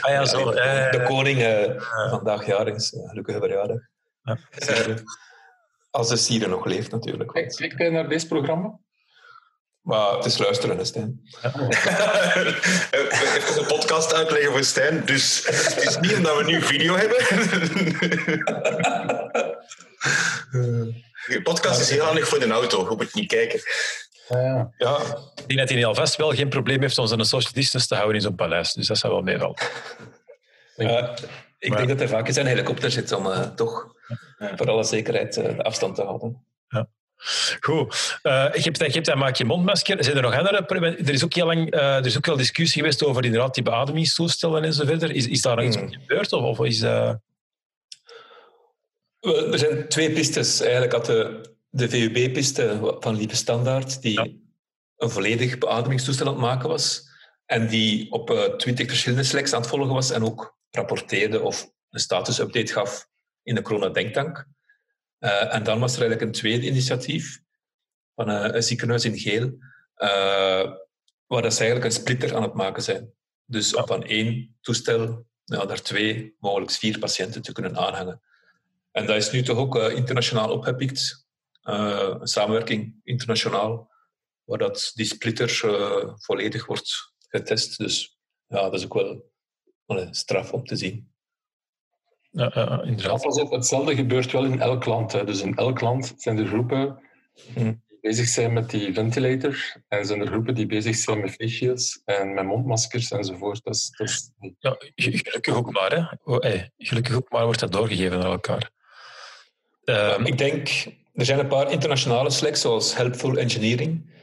Ah 0.00 0.10
ja, 0.10 0.24
zo. 0.34 0.50
de, 0.50 0.88
de 0.90 1.04
koning 1.06 1.38
uh, 1.38 1.82
vandaag 2.10 2.46
jarig 2.46 2.74
is. 2.74 2.94
gelukkige 3.06 3.38
verjaardag. 3.38 3.78
Ja. 4.22 4.38
Als 5.90 6.08
de 6.08 6.16
Sieren 6.16 6.50
nog 6.50 6.64
leeft, 6.64 6.90
natuurlijk. 6.90 7.32
Kijk, 7.32 7.74
kijk 7.76 7.92
naar 7.92 8.08
dit 8.08 8.28
programma? 8.28 8.78
Maar 9.82 10.16
het 10.16 10.24
is 10.24 10.38
luisteren, 10.38 10.86
Stijn. 10.86 11.20
Ja. 11.42 11.52
Even 12.90 13.58
een 13.58 13.66
podcast 13.66 14.14
uitleggen 14.14 14.50
voor 14.50 14.64
Stijn. 14.64 15.04
Dus 15.04 15.46
het 15.46 15.82
is 15.82 15.98
niet 15.98 16.14
omdat 16.14 16.36
we 16.36 16.44
nu 16.44 16.62
video 16.62 16.94
hebben. 16.94 17.16
De 21.26 21.42
podcast 21.42 21.80
is 21.80 21.90
heel 21.90 22.04
handig 22.04 22.28
voor 22.28 22.38
de 22.38 22.50
auto. 22.50 22.86
Hoop 22.86 22.98
het 22.98 23.14
niet 23.14 23.28
kijken. 23.28 23.60
Ja. 24.28 24.72
ja. 24.78 24.96
Ik 25.34 25.48
denk 25.48 25.58
dat 25.58 25.68
hij 25.68 25.86
alvast 25.86 26.16
wel 26.16 26.30
geen 26.30 26.48
probleem 26.48 26.80
heeft 26.80 26.98
om 26.98 27.06
zijn 27.06 27.24
social 27.24 27.52
distance 27.52 27.86
te 27.86 27.94
houden 27.94 28.16
in 28.16 28.22
zo'n 28.22 28.34
paleis. 28.34 28.72
Dus 28.72 28.86
dat 28.86 28.98
zou 28.98 29.12
wel 29.12 29.22
meevallen. 29.22 29.56
Uh, 30.76 31.08
ik 31.58 31.76
denk 31.76 31.88
dat 31.88 31.98
hij 31.98 32.08
vaak 32.08 32.26
in 32.26 32.32
zijn 32.32 32.46
helikopter 32.46 32.90
zit 32.90 33.12
om 33.12 33.26
uh, 33.26 33.40
toch 33.40 33.94
voor 34.38 34.70
alle 34.70 34.84
zekerheid 34.84 35.36
uh, 35.36 35.44
de 35.44 35.62
afstand 35.62 35.94
te 35.94 36.02
houden. 36.02 36.46
Goed. 37.60 38.18
Uh, 38.22 38.54
dat 39.02 39.14
maak 39.14 39.36
je 39.36 39.44
mondmasker. 39.44 40.04
Zijn 40.04 40.16
er 40.16 40.22
nog 40.22 40.34
andere? 40.34 40.66
Er 40.96 41.08
is 41.08 41.24
ook 41.24 41.34
heel 41.34 41.46
lang 41.46 41.74
uh, 41.74 41.96
er 41.96 42.06
is 42.06 42.16
ook 42.16 42.26
wel 42.26 42.36
discussie 42.36 42.80
geweest 42.80 43.04
over 43.04 43.24
inderdaad 43.24 43.54
die 43.54 43.62
beademingstoestellen 43.62 44.64
en 44.64 44.72
zo 44.72 44.84
verder. 44.84 45.10
Is, 45.10 45.26
is 45.26 45.42
daar 45.42 45.56
nog 45.56 45.64
iets 45.64 45.76
hmm. 45.76 45.92
gebeurd? 45.92 46.32
Of, 46.32 46.58
of 46.58 46.66
is, 46.66 46.82
uh... 46.82 47.12
Er 49.20 49.58
zijn 49.58 49.88
twee 49.88 50.12
pistes. 50.12 50.60
Eigenlijk 50.60 50.92
had 50.92 51.06
de, 51.06 51.40
de 51.68 51.88
VUB-piste 51.88 52.96
van 53.00 53.16
Lieve 53.16 53.36
Standaard, 53.36 54.02
die 54.02 54.46
een 54.96 55.10
volledig 55.10 55.58
beademingstoestel 55.58 56.26
aan 56.26 56.32
het 56.32 56.42
maken 56.42 56.68
was. 56.68 57.06
En 57.46 57.68
die 57.68 58.12
op 58.12 58.54
twintig 58.56 58.86
verschillende 58.86 59.24
slacks 59.24 59.52
aan 59.52 59.60
het 59.60 59.70
volgen 59.70 59.94
was 59.94 60.10
en 60.10 60.24
ook 60.24 60.56
rapporteerde 60.70 61.40
of 61.40 61.70
een 61.90 62.00
status-update 62.00 62.72
gaf 62.72 63.08
in 63.42 63.54
de 63.54 63.62
corona-denktank. 63.62 64.46
Uh, 65.20 65.54
en 65.54 65.62
dan 65.62 65.80
was 65.80 65.94
er 65.94 66.00
eigenlijk 66.00 66.30
een 66.30 66.40
tweede 66.40 66.66
initiatief 66.66 67.42
van 68.14 68.28
een, 68.28 68.54
een 68.54 68.62
ziekenhuis 68.62 69.04
in 69.04 69.18
Geel, 69.18 69.46
uh, 69.96 70.72
waar 71.26 71.42
dat 71.42 71.54
ze 71.54 71.60
eigenlijk 71.60 71.84
een 71.84 72.00
splitter 72.00 72.34
aan 72.34 72.42
het 72.42 72.54
maken 72.54 72.82
zijn. 72.82 73.12
Dus 73.44 73.74
op 73.74 73.86
van 73.86 74.04
één 74.04 74.56
toestel 74.60 75.26
ja, 75.44 75.66
daar 75.66 75.82
twee, 75.82 76.36
mogelijk 76.38 76.70
vier 76.70 76.98
patiënten 76.98 77.42
te 77.42 77.52
kunnen 77.52 77.76
aanhangen. 77.76 78.22
En 78.92 79.06
dat 79.06 79.16
is 79.16 79.30
nu 79.30 79.42
toch 79.42 79.56
ook 79.56 79.76
uh, 79.76 79.96
internationaal 79.96 80.52
opgepikt. 80.52 81.26
een 81.60 82.26
samenwerking 82.26 83.00
internationaal, 83.04 83.90
waar 84.44 84.58
dat, 84.58 84.90
die 84.94 85.06
splitter 85.06 85.50
volledig 86.18 86.66
wordt 86.66 87.12
getest. 87.28 87.78
Dus 87.78 88.18
ja, 88.46 88.62
dat 88.62 88.74
is 88.74 88.84
ook 88.84 88.94
wel 88.94 89.30
een 89.86 90.14
straf 90.14 90.52
om 90.52 90.64
te 90.64 90.76
zien. 90.76 91.12
Ja, 92.30 92.56
uh, 92.56 92.86
inderdaad. 92.86 93.50
Hetzelfde 93.50 93.94
gebeurt 93.94 94.32
wel 94.32 94.44
in 94.44 94.60
elk 94.60 94.84
land. 94.84 95.12
Hè. 95.12 95.24
Dus 95.24 95.40
in 95.40 95.56
elk 95.56 95.80
land 95.80 96.14
zijn 96.16 96.38
er 96.38 96.46
groepen 96.46 96.98
die 97.54 97.80
bezig 98.00 98.28
zijn 98.28 98.52
met 98.52 98.70
die 98.70 98.92
ventilator 98.92 99.56
en 99.88 100.06
zijn 100.06 100.20
er 100.20 100.26
groepen 100.26 100.54
die 100.54 100.66
bezig 100.66 100.96
zijn 100.96 101.20
met 101.20 101.30
face 101.30 101.48
shields 101.48 102.02
en 102.04 102.34
met 102.34 102.44
mondmaskers 102.44 103.10
enzovoort. 103.10 103.64
Dat 103.64 103.74
is, 103.74 103.90
dat 103.96 104.08
is... 104.08 104.30
Ja, 104.58 104.76
gelukkig 104.94 105.54
ook 105.54 105.72
maar. 105.72 105.92
Hè. 105.92 106.32
Oh, 106.32 106.40
hey, 106.40 106.70
gelukkig 106.78 107.14
ook 107.14 107.30
maar 107.30 107.44
wordt 107.44 107.60
dat 107.60 107.72
doorgegeven 107.72 108.22
aan 108.22 108.30
elkaar. 108.30 108.70
Um, 109.84 110.26
ik 110.26 110.38
denk 110.38 110.86
er 111.18 111.24
zijn 111.24 111.38
een 111.38 111.48
paar 111.48 111.70
internationale 111.70 112.30
slacks, 112.30 112.60
zoals 112.60 112.96
Helpful 112.96 113.36
Engineering. 113.36 114.16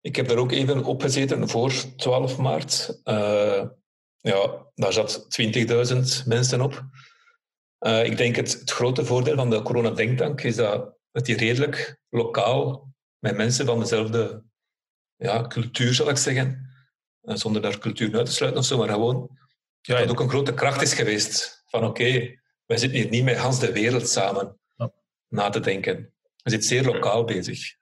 Ik 0.00 0.16
heb 0.16 0.28
daar 0.28 0.36
ook 0.36 0.52
even 0.52 0.84
op 0.84 1.02
gezeten 1.02 1.48
voor 1.48 1.72
12 1.96 2.38
maart. 2.38 3.00
Uh, 3.04 3.62
ja, 4.20 4.66
daar 4.74 4.92
zat 4.92 5.26
20.000 5.42 6.26
mensen 6.26 6.60
op. 6.60 6.84
Uh, 7.86 8.04
ik 8.04 8.16
denk 8.16 8.36
het, 8.36 8.52
het 8.60 8.70
grote 8.70 9.04
voordeel 9.04 9.36
van 9.36 9.50
de 9.50 9.62
Corona 9.62 9.90
Denktank 9.90 10.42
is 10.42 10.56
dat, 10.56 10.96
dat 11.12 11.24
die 11.24 11.36
redelijk 11.36 12.00
lokaal 12.08 12.88
met 13.18 13.36
mensen 13.36 13.66
van 13.66 13.78
dezelfde 13.78 14.42
ja, 15.16 15.46
cultuur, 15.46 15.94
zal 15.94 16.08
ik 16.08 16.16
zeggen, 16.16 16.70
uh, 17.22 17.34
zonder 17.34 17.62
daar 17.62 17.78
cultuur 17.78 18.16
uit 18.16 18.26
te 18.26 18.32
sluiten 18.32 18.60
of 18.60 18.66
zo, 18.66 18.78
maar 18.78 18.88
gewoon 18.88 19.38
ja, 19.80 19.98
dat 19.98 20.10
ook 20.10 20.20
een 20.20 20.28
grote 20.28 20.54
kracht 20.54 20.82
is 20.82 20.94
geweest 20.94 21.62
van 21.66 21.84
oké, 21.84 22.02
okay, 22.02 22.40
wij 22.66 22.76
zitten 22.76 22.98
hier 22.98 23.10
niet 23.10 23.24
met 23.24 23.36
Hans 23.36 23.60
de 23.60 23.72
wereld 23.72 24.08
samen 24.08 24.58
ja. 24.76 24.92
na 25.28 25.48
te 25.48 25.60
denken. 25.60 26.12
We 26.42 26.50
zitten 26.50 26.68
zeer 26.68 26.84
lokaal 26.84 27.24
bezig. 27.24 27.76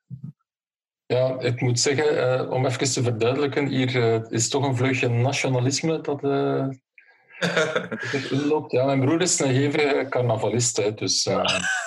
Ja, 1.06 1.40
ik 1.40 1.60
moet 1.60 1.80
zeggen, 1.80 2.14
uh, 2.14 2.50
om 2.50 2.66
even 2.66 2.92
te 2.92 3.02
verduidelijken, 3.02 3.66
hier 3.66 3.94
uh, 3.94 4.30
is 4.30 4.48
toch 4.48 4.64
een 4.64 4.76
vleugje 4.76 5.08
nationalisme 5.08 6.00
dat, 6.00 6.22
uh, 6.24 6.68
dat 6.68 6.76
inloopt. 8.30 8.72
Ja, 8.72 8.84
mijn 8.84 9.00
broer 9.00 9.20
is 9.20 9.40
een 9.40 9.50
hevige 9.50 10.06
carnavalist, 10.08 10.76
hè, 10.76 10.94
dus 10.94 11.28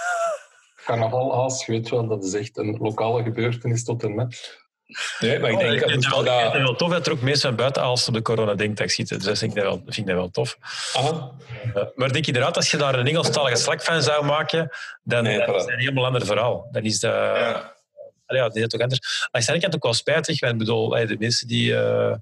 carnavalhaas, 0.85 1.65
je 1.65 1.71
weet 1.71 1.89
wel, 1.89 2.07
dat 2.07 2.23
is 2.23 2.33
echt 2.33 2.57
een 2.57 2.77
lokale 2.79 3.23
gebeurtenis 3.23 3.83
tot 3.83 4.03
en 4.03 4.15
met. 4.15 4.63
Nee, 5.19 5.39
maar 5.39 5.51
ik 5.51 5.59
denk 5.59 5.73
oh, 5.73 5.79
dat... 5.79 5.89
Het 5.89 6.07
wel, 6.09 6.63
wel 6.63 6.75
tof 6.75 6.91
dat 6.91 7.07
er 7.07 7.11
ook 7.11 7.21
mensen 7.21 7.55
buiten 7.55 7.81
als 7.81 8.07
op 8.07 8.13
de 8.13 8.21
corona-denktank 8.21 8.89
zitten. 8.89 9.17
Dus 9.17 9.25
dat 9.25 9.37
vind 9.37 9.55
ik 9.55 9.63
dat 9.63 9.65
wel, 9.65 9.81
vind 9.83 9.97
ik 9.97 10.05
dat 10.05 10.15
wel 10.15 10.29
tof. 10.29 10.57
Aha. 10.93 11.31
maar 11.95 12.11
denk 12.11 12.25
je 12.25 12.31
inderdaad, 12.31 12.55
als 12.55 12.71
je 12.71 12.77
daar 12.77 12.99
een 12.99 13.07
Engelstalige 13.07 13.55
Slack 13.63 13.81
van 13.81 14.01
zou 14.01 14.25
maken, 14.25 14.69
dan, 15.03 15.23
nee, 15.23 15.39
is 15.39 15.45
het 15.45 15.67
een 15.67 15.79
helemaal 15.79 16.05
ander 16.05 16.25
verhaal. 16.25 16.67
Dan 16.71 16.83
is 16.83 16.99
dat... 16.99 17.13
Ja 17.13 17.73
Allee, 18.25 18.41
ja, 18.41 18.49
die 18.49 18.61
is 18.61 18.67
toch 18.67 18.81
anders. 18.81 19.27
Aan 19.31 19.55
de 19.55 19.59
kant 19.59 19.75
ook 19.75 19.83
wel 19.83 19.93
spijtig. 19.93 20.41
Ik 20.41 20.57
bedoel, 20.57 20.89
de 20.89 21.15
mensen 21.19 21.47
die... 21.47 21.71
Uh, 21.71 22.13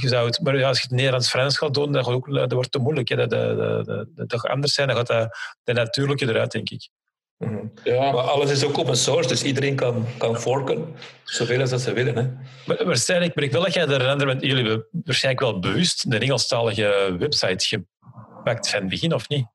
je 0.00 0.08
zou 0.08 0.26
het, 0.26 0.40
maar 0.40 0.64
als 0.64 0.76
je 0.76 0.86
het 0.86 0.96
Nederlands-Frans 0.96 1.58
gaat 1.58 1.74
doen, 1.74 1.92
dan 1.92 2.04
ook, 2.04 2.34
dat 2.34 2.52
wordt 2.52 2.72
te 2.72 2.78
moeilijk. 2.78 3.08
Hè. 3.08 3.16
Dat, 3.16 3.30
dat, 3.30 3.86
dat, 3.86 4.06
dat, 4.14 4.28
toch 4.28 4.46
anders 4.46 4.74
zijn. 4.74 4.88
Dan 4.88 4.96
gaat 4.96 5.06
dat 5.06 5.38
de 5.64 5.72
natuurlijke 5.72 6.28
eruit, 6.28 6.52
denk 6.52 6.70
ik. 6.70 6.88
Mhm. 7.36 7.66
Ja, 7.84 8.12
maar 8.12 8.22
alles 8.22 8.50
is 8.50 8.64
ook 8.64 8.78
open 8.78 8.96
source, 8.96 9.28
dus 9.28 9.42
iedereen 9.42 9.76
kan, 9.76 10.06
kan 10.18 10.40
forken, 10.40 10.94
zoveel 11.24 11.60
als 11.60 11.70
dat 11.70 11.80
ze 11.80 11.92
willen. 11.92 12.16
Hè. 12.16 12.30
Maar, 12.66 12.86
waarschijnlijk, 12.86 13.34
maar 13.34 13.44
ik 13.44 13.52
wil 13.52 13.62
dat 13.62 13.74
jij 13.74 13.86
er 13.86 14.08
een 14.08 14.38
jullie 14.38 14.68
hebben 14.68 14.86
waarschijnlijk 15.04 15.44
wel 15.44 15.60
bewust 15.60 16.10
de 16.10 16.18
Engelstalige 16.18 17.16
website 17.18 17.66
gepakt 17.66 18.68
van 18.70 18.80
het 18.80 18.88
begin, 18.88 19.14
of 19.14 19.28
niet? 19.28 19.46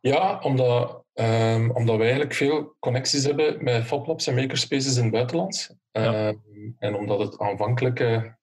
Ja, 0.00 0.38
omdat 0.38 1.03
Um, 1.14 1.70
omdat 1.70 1.96
wij 1.96 2.04
eigenlijk 2.06 2.34
veel 2.34 2.76
connecties 2.78 3.24
hebben 3.24 3.64
met 3.64 3.84
FabLabs 3.84 4.26
en 4.26 4.34
makerspaces 4.34 4.96
in 4.96 5.02
het 5.02 5.12
buitenland. 5.12 5.76
Um, 5.92 6.76
en 6.78 6.94
omdat 6.94 7.18
het 7.18 7.38
aanvankelijke 7.38 8.36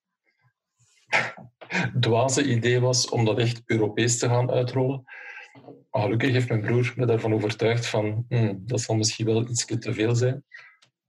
dwaze 1.99 2.43
idee 2.43 2.79
was 2.79 3.09
om 3.09 3.25
dat 3.25 3.37
echt 3.37 3.61
Europees 3.65 4.19
te 4.19 4.27
gaan 4.27 4.51
uitrollen. 4.51 5.03
Maar 5.89 6.01
gelukkig 6.01 6.31
heeft 6.31 6.49
mijn 6.49 6.61
broer 6.61 6.93
me 6.95 7.05
daarvan 7.05 7.33
overtuigd 7.33 7.85
van 7.85 8.25
hmm, 8.29 8.63
dat 8.65 8.81
zal 8.81 8.95
misschien 8.95 9.25
wel 9.25 9.41
iets 9.41 9.65
te 9.65 9.93
veel 9.93 10.15
zijn. 10.15 10.43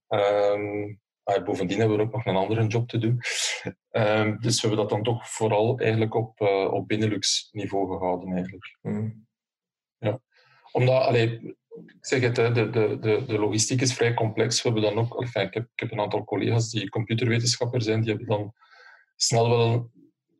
Um, 0.09 1.01
bovendien 1.45 1.79
hebben 1.79 1.97
we 1.97 2.03
ook 2.03 2.13
nog 2.13 2.27
een 2.27 2.37
andere 2.37 2.67
job 2.67 2.89
te 2.89 2.99
doen. 2.99 3.17
dus 4.41 4.61
we 4.61 4.69
hebben 4.69 4.77
dat 4.77 4.89
dan 4.89 5.03
toch 5.03 5.31
vooral 5.31 5.79
eigenlijk 5.79 6.15
op, 6.15 6.41
uh, 6.41 6.73
op 6.73 6.89
Benelux 6.89 7.49
niveau 7.53 7.93
gehouden 7.93 8.33
eigenlijk. 8.33 8.79
Mm. 8.81 9.27
Omdat, 10.73 11.15
ik 11.15 11.57
zeg 12.01 12.21
het, 12.21 12.35
de, 12.35 12.53
de, 12.53 12.71
de, 13.01 13.25
de 13.27 13.39
logistiek 13.39 13.81
is 13.81 13.95
vrij 13.95 14.15
complex. 14.15 14.63
We 14.63 14.71
hebben 14.71 14.95
dan 14.95 15.05
ook, 15.05 15.23
ik, 15.23 15.35
heb, 15.35 15.55
ik 15.55 15.71
heb 15.75 15.93
een 15.93 16.01
aantal 16.01 16.25
collega's 16.25 16.71
die 16.71 16.89
computerwetenschapper 16.89 17.83
zijn, 17.83 18.01
die 18.01 18.11
hebben 18.11 18.29
dan 18.29 18.55
snel 19.17 19.49
wel 19.49 19.91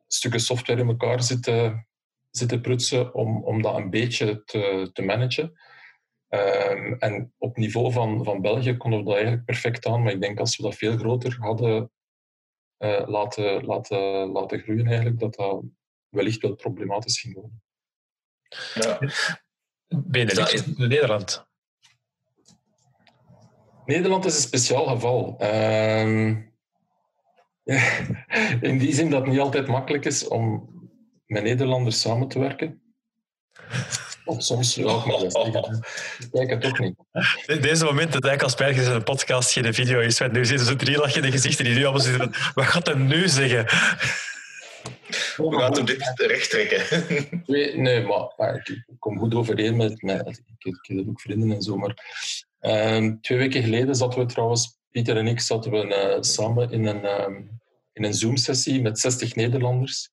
stukken 0.07 0.39
software 0.39 0.81
in 0.81 0.87
elkaar 0.87 1.23
zitten, 1.23 1.87
zitten 2.29 2.61
prutsen 2.61 3.13
om, 3.13 3.43
om 3.43 3.61
dat 3.61 3.75
een 3.75 3.89
beetje 3.89 4.43
te, 4.43 4.89
te 4.93 5.01
managen. 5.01 5.53
Um, 6.29 6.95
en 6.99 7.33
op 7.37 7.57
niveau 7.57 7.91
van, 7.91 8.23
van 8.23 8.41
België 8.41 8.77
konden 8.77 8.99
we 8.99 9.05
dat 9.05 9.13
eigenlijk 9.13 9.45
perfect 9.45 9.85
aan. 9.85 10.03
Maar 10.03 10.11
ik 10.11 10.21
denk 10.21 10.39
als 10.39 10.57
we 10.57 10.63
dat 10.63 10.75
veel 10.75 10.97
groter 10.97 11.37
hadden 11.39 11.91
uh, 12.79 13.03
laten, 13.05 13.65
laten, 13.65 14.31
laten 14.31 14.59
groeien, 14.59 14.87
eigenlijk, 14.87 15.19
dat 15.19 15.35
dat 15.35 15.63
wellicht 16.09 16.41
wel 16.41 16.55
problematisch 16.55 17.19
ging 17.19 17.33
worden. 17.33 17.63
Ja. 18.73 18.99
Benelux, 19.95 20.65
Nederland. 20.75 21.45
Nederland 23.85 24.25
is 24.25 24.35
een 24.35 24.41
speciaal 24.41 24.85
geval. 24.85 25.37
Uh, 25.41 26.35
in 28.69 28.77
die 28.77 28.93
zin 28.93 29.09
dat 29.09 29.21
het 29.21 29.29
niet 29.29 29.39
altijd 29.39 29.67
makkelijk 29.67 30.05
is 30.05 30.27
om 30.27 30.69
met 31.25 31.43
Nederlanders 31.43 32.01
samen 32.01 32.27
te 32.27 32.39
werken. 32.39 32.81
Of 34.25 34.43
soms 34.43 34.75
wel, 34.75 35.05
maar 35.05 35.51
dat 35.51 35.81
Ik 36.19 36.31
kijk 36.31 36.49
het 36.49 36.65
ook 36.65 36.79
niet. 36.79 36.95
In 37.45 37.61
deze 37.61 37.85
moment 37.85 38.13
dat 38.13 38.25
eigenlijk 38.25 38.61
als 38.61 38.77
is 38.77 38.87
een 38.87 39.03
podcast 39.03 39.51
geen 39.51 39.73
video 39.73 39.99
is. 39.99 40.19
Want 40.19 40.31
nu 40.31 40.45
zitten 40.45 40.67
ze 40.67 40.75
drie 40.75 40.97
lachende 40.97 41.31
gezichten 41.31 41.65
die 41.65 41.73
nu 41.73 41.83
allemaal 41.83 42.01
zitten. 42.01 42.31
Wat 42.53 42.65
gaat 42.65 42.87
hij 42.87 42.95
nu 42.95 43.27
zeggen? 43.27 43.65
We 45.37 45.57
gaan 45.57 45.73
hem 45.73 45.85
dit 45.85 46.11
recht 46.15 46.49
trekken. 46.49 47.43
Nee, 47.45 47.77
nee 47.77 48.01
maar, 48.01 48.55
ik, 48.55 48.85
kom 48.99 49.19
goed 49.19 49.35
overeen 49.35 49.75
met... 49.75 50.01
met 50.01 50.27
ik, 50.27 50.41
ik 50.57 50.97
heb 50.97 51.07
ook 51.07 51.21
vrienden 51.21 51.51
en 51.51 51.61
zo, 51.61 51.77
maar... 51.77 51.95
Um, 52.65 53.21
twee 53.21 53.37
weken 53.37 53.63
geleden 53.63 53.95
zaten 53.95 54.19
we 54.19 54.25
trouwens, 54.25 54.77
Pieter 54.91 55.17
en 55.17 55.27
ik, 55.27 55.39
zaten 55.39 55.71
we 55.71 55.85
uh, 55.85 56.21
samen 56.21 56.71
in 56.71 56.85
een, 56.85 57.21
um, 57.21 57.61
in 57.93 58.03
een 58.03 58.13
Zoom-sessie 58.13 58.81
met 58.81 58.99
60 58.99 59.35
Nederlanders 59.35 60.09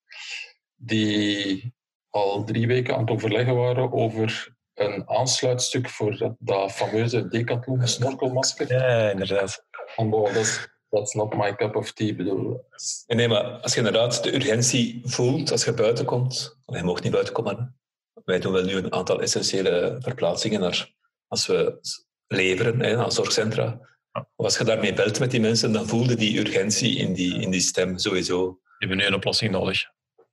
die 0.77 1.75
al 2.11 2.45
drie 2.45 2.67
weken 2.67 2.95
aan 2.95 3.01
het 3.01 3.11
overleggen 3.11 3.57
waren 3.57 3.93
over 3.93 4.55
een 4.75 5.09
aansluitstuk 5.09 5.89
voor 5.89 6.17
dat, 6.17 6.35
dat 6.39 6.73
fameuze 6.73 7.29
Decathlon 7.29 7.89
snorkelmasker. 7.89 8.73
Ja, 8.73 9.11
inderdaad. 9.11 9.65
En 9.97 10.11
dat 10.11 10.37
is 10.37 10.69
that's 10.91 11.15
not 11.15 11.37
my 11.37 11.55
cup 11.55 11.77
of 11.77 11.93
tea. 11.93 12.15
Bedoel. 12.15 12.65
Nee, 13.07 13.29
maar 13.29 13.45
als 13.45 13.73
je 13.73 13.79
inderdaad 13.79 14.23
de 14.23 14.35
urgentie 14.35 15.01
voelt 15.05 15.51
als 15.51 15.65
je 15.65 15.73
buiten 15.73 16.05
komt, 16.05 16.59
je 16.67 16.83
mag 16.83 17.03
niet 17.03 17.13
buiten 17.13 17.35
komen. 17.35 17.79
Wij 18.25 18.39
doen 18.39 18.53
wel 18.53 18.65
nu 18.65 18.75
een 18.75 18.93
aantal 18.93 19.21
essentiële 19.21 19.97
verplaatsingen 19.99 20.61
naar, 20.61 20.95
als 21.27 21.47
we 21.47 21.79
leveren 22.27 22.81
hè, 22.81 22.97
aan 22.97 23.13
zorgcentra. 23.13 23.89
Of 24.13 24.45
als 24.45 24.59
je 24.59 24.65
daarmee 24.65 24.93
belt 24.93 25.19
met 25.19 25.31
die 25.31 25.41
mensen, 25.41 25.73
dan 25.73 25.87
voelde 25.87 26.15
die 26.15 26.39
urgentie 26.39 26.97
in 26.97 27.13
die, 27.13 27.41
in 27.41 27.51
die 27.51 27.61
stem 27.61 27.99
sowieso. 27.99 28.59
Je 28.63 28.87
hebben 28.87 28.97
nu 28.97 29.05
een 29.05 29.15
oplossing 29.15 29.51
nodig. 29.51 29.83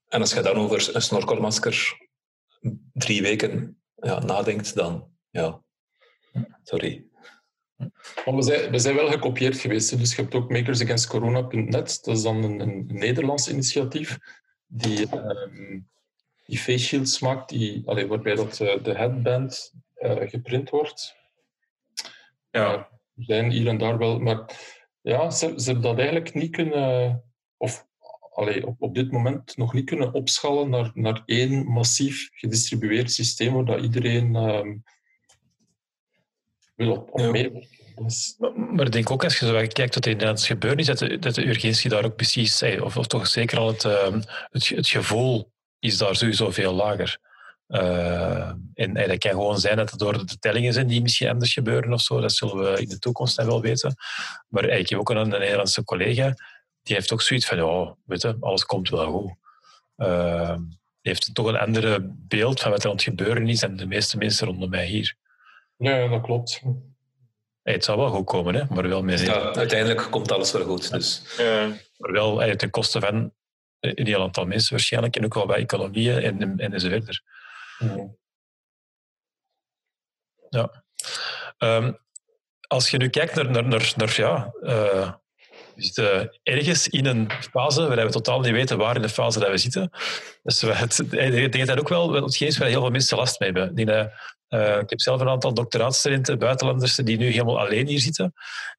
En 0.07 0.19
als 0.19 0.33
je 0.33 0.41
dan 0.41 0.55
over 0.55 0.95
een 0.95 1.01
snorkelmasker 1.01 1.97
drie 2.93 3.21
weken 3.21 3.81
ja, 3.95 4.19
nadenkt, 4.19 4.75
dan 4.75 5.11
ja, 5.29 5.61
sorry. 6.63 7.05
Maar 8.25 8.35
we, 8.35 8.41
zijn, 8.41 8.71
we 8.71 8.79
zijn 8.79 8.95
wel 8.95 9.09
gekopieerd 9.09 9.57
geweest. 9.57 9.99
Dus 9.99 10.15
je 10.15 10.21
hebt 10.21 10.35
ook 10.35 10.49
makersagainstcorona.net. 10.49 11.99
Dat 12.03 12.15
is 12.15 12.21
dan 12.21 12.43
een, 12.43 12.59
een 12.59 12.85
Nederlands 12.87 13.49
initiatief 13.49 14.17
die, 14.67 15.15
um, 15.15 15.87
die 16.45 16.59
face 16.59 16.85
shields 16.85 17.19
maakt, 17.19 17.49
die, 17.49 17.81
allee, 17.85 18.07
waarbij 18.07 18.35
dat, 18.35 18.59
uh, 18.59 18.83
de 18.83 18.93
headband 18.93 19.73
uh, 19.99 20.15
geprint 20.29 20.69
wordt. 20.69 21.15
Ja. 22.51 22.73
Uh, 22.73 22.83
zijn 23.15 23.51
hier 23.51 23.67
en 23.67 23.77
daar 23.77 23.97
wel, 23.97 24.19
maar 24.19 24.51
ja, 25.01 25.29
ze, 25.29 25.53
ze 25.57 25.65
hebben 25.65 25.83
dat 25.83 25.97
eigenlijk 25.97 26.33
niet 26.33 26.51
kunnen, 26.51 27.23
of 27.57 27.87
allee, 28.33 28.67
op, 28.67 28.81
op 28.81 28.95
dit 28.95 29.11
moment 29.11 29.57
nog 29.57 29.73
niet 29.73 29.85
kunnen 29.85 30.13
opschalen 30.13 30.69
naar, 30.69 30.91
naar 30.93 31.21
één 31.25 31.65
massief 31.65 32.29
gedistribueerd 32.31 33.11
systeem 33.11 33.53
waar 33.53 33.65
dat 33.65 33.81
iedereen 33.81 34.35
um, 34.35 34.83
wil 36.77 36.91
op, 36.91 37.09
op 37.11 37.19
meewerken. 37.19 37.67
Dus... 37.95 38.35
Maar, 38.55 38.85
ik 38.85 38.91
denk 38.91 39.11
ook 39.11 39.23
als 39.23 39.39
je 39.39 39.45
zo 39.45 39.53
kijkt 39.67 39.95
wat 39.95 40.05
er 40.05 40.11
in 40.11 40.27
het 40.27 40.43
gebeuren 40.43 40.79
is, 40.79 40.85
dat 40.85 40.97
de, 40.97 41.19
dat 41.19 41.35
de 41.35 41.47
urgentie 41.47 41.89
daar 41.89 42.05
ook 42.05 42.15
precies, 42.15 42.63
of, 42.81 42.97
of 42.97 43.07
toch 43.07 43.27
zeker 43.27 43.57
al 43.57 43.67
het, 43.67 43.83
uh, 43.83 44.13
het, 44.49 44.67
het, 44.67 44.87
gevoel 44.87 45.51
is 45.79 45.97
daar 45.97 46.15
sowieso 46.15 46.51
veel 46.51 46.73
lager. 46.73 47.17
Uh, 47.67 48.51
en, 48.73 48.93
dat 48.93 49.17
kan 49.17 49.31
gewoon 49.31 49.59
zijn 49.59 49.77
dat 49.77 49.89
het 49.89 49.99
door 49.99 50.25
de 50.25 50.37
tellingen 50.39 50.73
zijn 50.73 50.87
die 50.87 51.01
misschien 51.01 51.29
anders 51.29 51.53
gebeuren 51.53 51.93
of 51.93 52.01
zo. 52.01 52.21
Dat 52.21 52.31
zullen 52.31 52.57
we 52.57 52.81
in 52.81 52.87
de 52.87 52.99
toekomst 52.99 53.35
dan 53.35 53.45
wel 53.45 53.61
weten. 53.61 53.95
Maar 54.47 54.63
ik 54.63 54.89
heb 54.89 54.99
ook 54.99 55.09
een, 55.09 55.17
een 55.17 55.29
Nederlandse 55.29 55.83
collega, 55.83 56.33
die 56.83 56.95
heeft 56.95 57.11
ook 57.11 57.21
zoiets 57.21 57.45
van, 57.45 57.57
ja, 57.57 57.95
weet 58.05 58.21
je, 58.21 58.37
alles 58.39 58.65
komt 58.65 58.89
wel 58.89 59.11
goed. 59.11 59.33
Uh, 59.97 60.55
die 61.01 61.11
heeft 61.11 61.33
toch 61.33 61.47
een 61.47 61.57
andere 61.57 61.99
beeld 62.27 62.59
van 62.59 62.71
wat 62.71 62.83
er 62.83 62.89
aan 62.89 62.95
het 62.95 63.03
gebeuren 63.03 63.47
is 63.47 63.59
dan 63.59 63.75
de 63.75 63.85
meeste 63.85 64.17
mensen 64.17 64.47
rondom 64.47 64.69
mij 64.69 64.85
hier. 64.85 65.15
Ja, 65.77 66.07
dat 66.07 66.21
klopt. 66.21 66.61
het 67.61 67.83
zal 67.83 67.97
wel 67.97 68.09
goed 68.09 68.25
komen, 68.25 68.55
hè? 68.55 68.63
maar 68.69 68.87
wel 68.87 69.03
meer. 69.03 69.23
Ja, 69.23 69.53
uiteindelijk 69.53 70.07
komt 70.11 70.31
alles 70.31 70.51
wel 70.51 70.65
goed. 70.65 70.91
Dus. 70.91 71.35
Ja. 71.37 71.67
Maar 71.97 72.11
wel 72.11 72.39
hey, 72.39 72.55
ten 72.55 72.69
koste 72.69 72.99
van 72.99 73.33
een 73.79 74.07
heel 74.07 74.21
aantal 74.21 74.45
mensen 74.45 74.71
waarschijnlijk 74.71 75.15
en 75.15 75.25
ook 75.25 75.33
wel 75.33 75.45
bij 75.45 75.57
economieën 75.57 76.21
en, 76.21 76.41
en, 76.41 76.73
en 76.73 76.79
zo 76.79 76.89
verder. 76.89 77.23
Ja. 80.49 80.83
Ehm, 81.57 81.93
als 82.67 82.89
je 82.89 82.97
nu 82.97 83.09
kijkt 83.09 83.35
naar, 83.35 83.51
naar, 83.51 83.67
naar, 83.67 83.93
naar 83.95 84.13
ja, 84.15 84.53
uh, 84.61 85.11
we 85.75 85.83
zitten 85.83 86.39
ergens 86.43 86.87
in 86.87 87.05
een 87.05 87.31
fase 87.51 87.87
waar 87.87 88.05
we 88.05 88.11
totaal 88.11 88.39
niet 88.39 88.51
weten 88.51 88.77
waar 88.77 88.95
in 88.95 89.01
de 89.01 89.09
fase 89.09 89.39
dat 89.39 89.49
we 89.49 89.57
zitten. 89.57 89.91
Dus 90.43 90.61
we 90.61 90.73
het, 90.73 90.99
ik 91.11 91.51
denk 91.51 91.67
dat 91.67 91.79
ook 91.79 91.89
wel 91.89 92.13
hetgeen 92.13 92.47
is 92.47 92.57
waar 92.57 92.67
heel 92.67 92.81
veel 92.81 92.89
mensen 92.89 93.17
last 93.17 93.39
mee 93.39 93.51
hebben. 93.51 93.77
Ik, 93.77 93.89
uh, 93.89 94.05
ik 94.49 94.89
heb 94.89 95.01
zelf 95.01 95.21
een 95.21 95.29
aantal 95.29 95.53
doctoraatstudenten, 95.53 96.39
buitenlanders, 96.39 96.95
die 96.95 97.17
nu 97.17 97.25
helemaal 97.25 97.59
alleen 97.59 97.87
hier 97.87 97.99
zitten. 97.99 98.33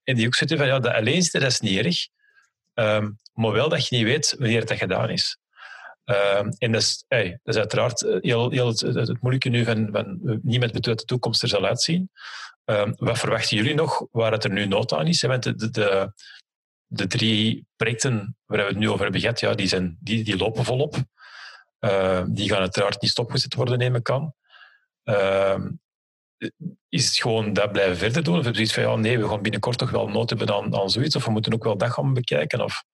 En 0.04 0.14
die 0.14 0.26
ook 0.26 0.34
zitten 0.34 0.58
van, 0.58 0.66
ja, 0.66 0.78
dat 0.78 0.92
alleen 0.92 1.22
zitten, 1.22 1.40
dat 1.40 1.50
is 1.50 1.60
niet 1.60 1.84
erg. 1.84 2.08
Um, 2.74 3.18
maar 3.32 3.52
wel 3.52 3.68
dat 3.68 3.88
je 3.88 3.96
niet 3.96 4.04
weet 4.04 4.34
wanneer 4.38 4.60
het 4.60 4.72
gedaan 4.72 5.10
is. 5.10 5.38
Um, 6.04 6.48
en 6.58 6.72
dat 6.72 6.80
is, 6.80 7.04
hey, 7.08 7.40
dat 7.42 7.54
is 7.54 7.60
uiteraard 7.60 8.00
heel, 8.00 8.50
heel 8.50 8.66
het, 8.66 8.80
het, 8.80 9.20
moeilijke 9.20 9.48
nu 9.48 9.64
van, 9.64 9.88
van 9.92 10.18
niemand 10.42 10.72
weet 10.72 10.86
hoe 10.86 10.94
de 10.94 11.04
toekomst 11.04 11.42
er 11.42 11.48
zal 11.48 11.66
uitzien. 11.66 12.10
Um, 12.64 12.94
wat 12.96 13.18
verwachten 13.18 13.56
jullie 13.56 13.74
nog 13.74 14.06
waar 14.10 14.32
het 14.32 14.44
er 14.44 14.50
nu 14.50 14.66
nood 14.66 14.92
aan 14.92 15.06
is? 15.06 15.22
Want 15.22 15.42
de, 15.42 15.54
de, 15.54 15.70
de, 15.70 16.12
de, 16.86 17.06
drie 17.06 17.66
projecten 17.76 18.36
waar 18.46 18.58
we 18.58 18.64
het 18.64 18.76
nu 18.76 18.88
over 18.88 19.02
hebben 19.02 19.20
gehad, 19.20 19.40
ja, 19.40 19.54
die, 19.54 19.66
zijn, 19.66 19.96
die, 20.00 20.24
die 20.24 20.36
lopen 20.36 20.64
volop. 20.64 20.96
Uh, 21.80 22.22
die 22.26 22.48
gaan 22.48 22.60
uiteraard 22.60 23.00
niet 23.00 23.10
stopgezet 23.10 23.54
worden, 23.54 23.78
neem 23.78 23.94
ik 23.94 24.10
aan. 24.10 24.34
Uh, 25.08 25.64
is 26.88 27.06
het 27.06 27.16
gewoon 27.16 27.52
dat 27.52 27.72
blijven 27.72 27.96
verder 27.96 28.24
doen? 28.24 28.38
Of 28.38 28.44
heb 28.44 28.54
je 28.54 28.66
zoiets 28.66 28.74
van, 28.74 28.82
ja, 28.82 28.96
nee, 28.96 29.18
we 29.18 29.28
gaan 29.28 29.42
binnenkort 29.42 29.78
toch 29.78 29.90
wel 29.90 30.08
nood 30.08 30.28
hebben 30.28 30.54
aan, 30.54 30.76
aan 30.76 30.90
zoiets? 30.90 31.16
Of 31.16 31.24
we 31.24 31.30
moeten 31.30 31.54
ook 31.54 31.64
wel 31.64 31.76
dat 31.76 31.90
gaan 31.90 32.14
bekijken? 32.14 32.60
Of... 32.60 32.84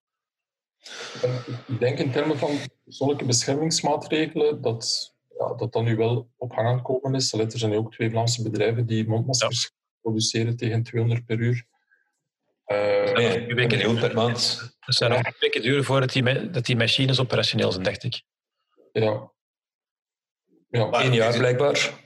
Ik 1.67 1.79
denk 1.79 1.99
in 1.99 2.13
termen 2.13 2.39
van 2.39 2.59
zulke 2.85 3.25
beschermingsmaatregelen 3.25 4.63
dat 4.63 5.15
ja, 5.39 5.55
dat 5.55 5.73
dat 5.73 5.83
nu 5.83 5.97
wel 5.97 6.31
op 6.37 6.53
gang 6.53 6.69
aan 6.69 6.83
komen 6.83 7.15
is. 7.15 7.33
Er 7.33 7.59
zijn 7.59 7.75
ook 7.75 7.93
twee 7.93 8.11
Vlaamse 8.11 8.43
bedrijven 8.43 8.87
die 8.87 9.09
mondmaskers 9.09 9.73
produceren 10.01 10.57
tegen 10.57 10.83
200 10.83 11.27
per 11.27 11.39
uur. 11.39 11.65
Uh, 12.67 13.13
nee, 13.13 13.55
weken 13.55 13.83
euro 13.83 14.01
per 14.01 14.15
maand. 14.15 14.75
Het 14.81 14.95
zijn 14.95 15.11
nog 15.11 15.41
weken 15.41 15.63
duren 15.63 15.85
voordat 15.85 16.13
die, 16.13 16.51
dat 16.51 16.67
die 16.67 16.77
machines 16.77 17.21
operationeel 17.21 17.73
zijn, 17.73 17.85
dacht 17.85 18.05
ik. 18.05 18.23
Ja. 18.93 19.33
Ja. 20.79 21.05
Eén 21.05 21.13
jaar 21.13 21.39
blijkbaar. 21.39 22.03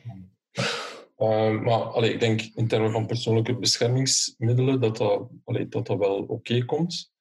Uh, 1.19 1.61
maar 1.61 1.81
allee, 1.81 2.13
ik 2.13 2.21
denk 2.21 2.41
in 2.55 2.69
termen 2.69 2.91
van 2.91 3.07
persoonlijke 3.07 3.59
beschermingsmiddelen 3.59 4.81
dat 4.81 4.97
dat, 4.97 5.29
allee, 5.45 5.69
dat, 5.69 5.87
dat 5.87 5.99
wel 5.99 6.25
oké 6.29 6.65
komt. 6.65 7.13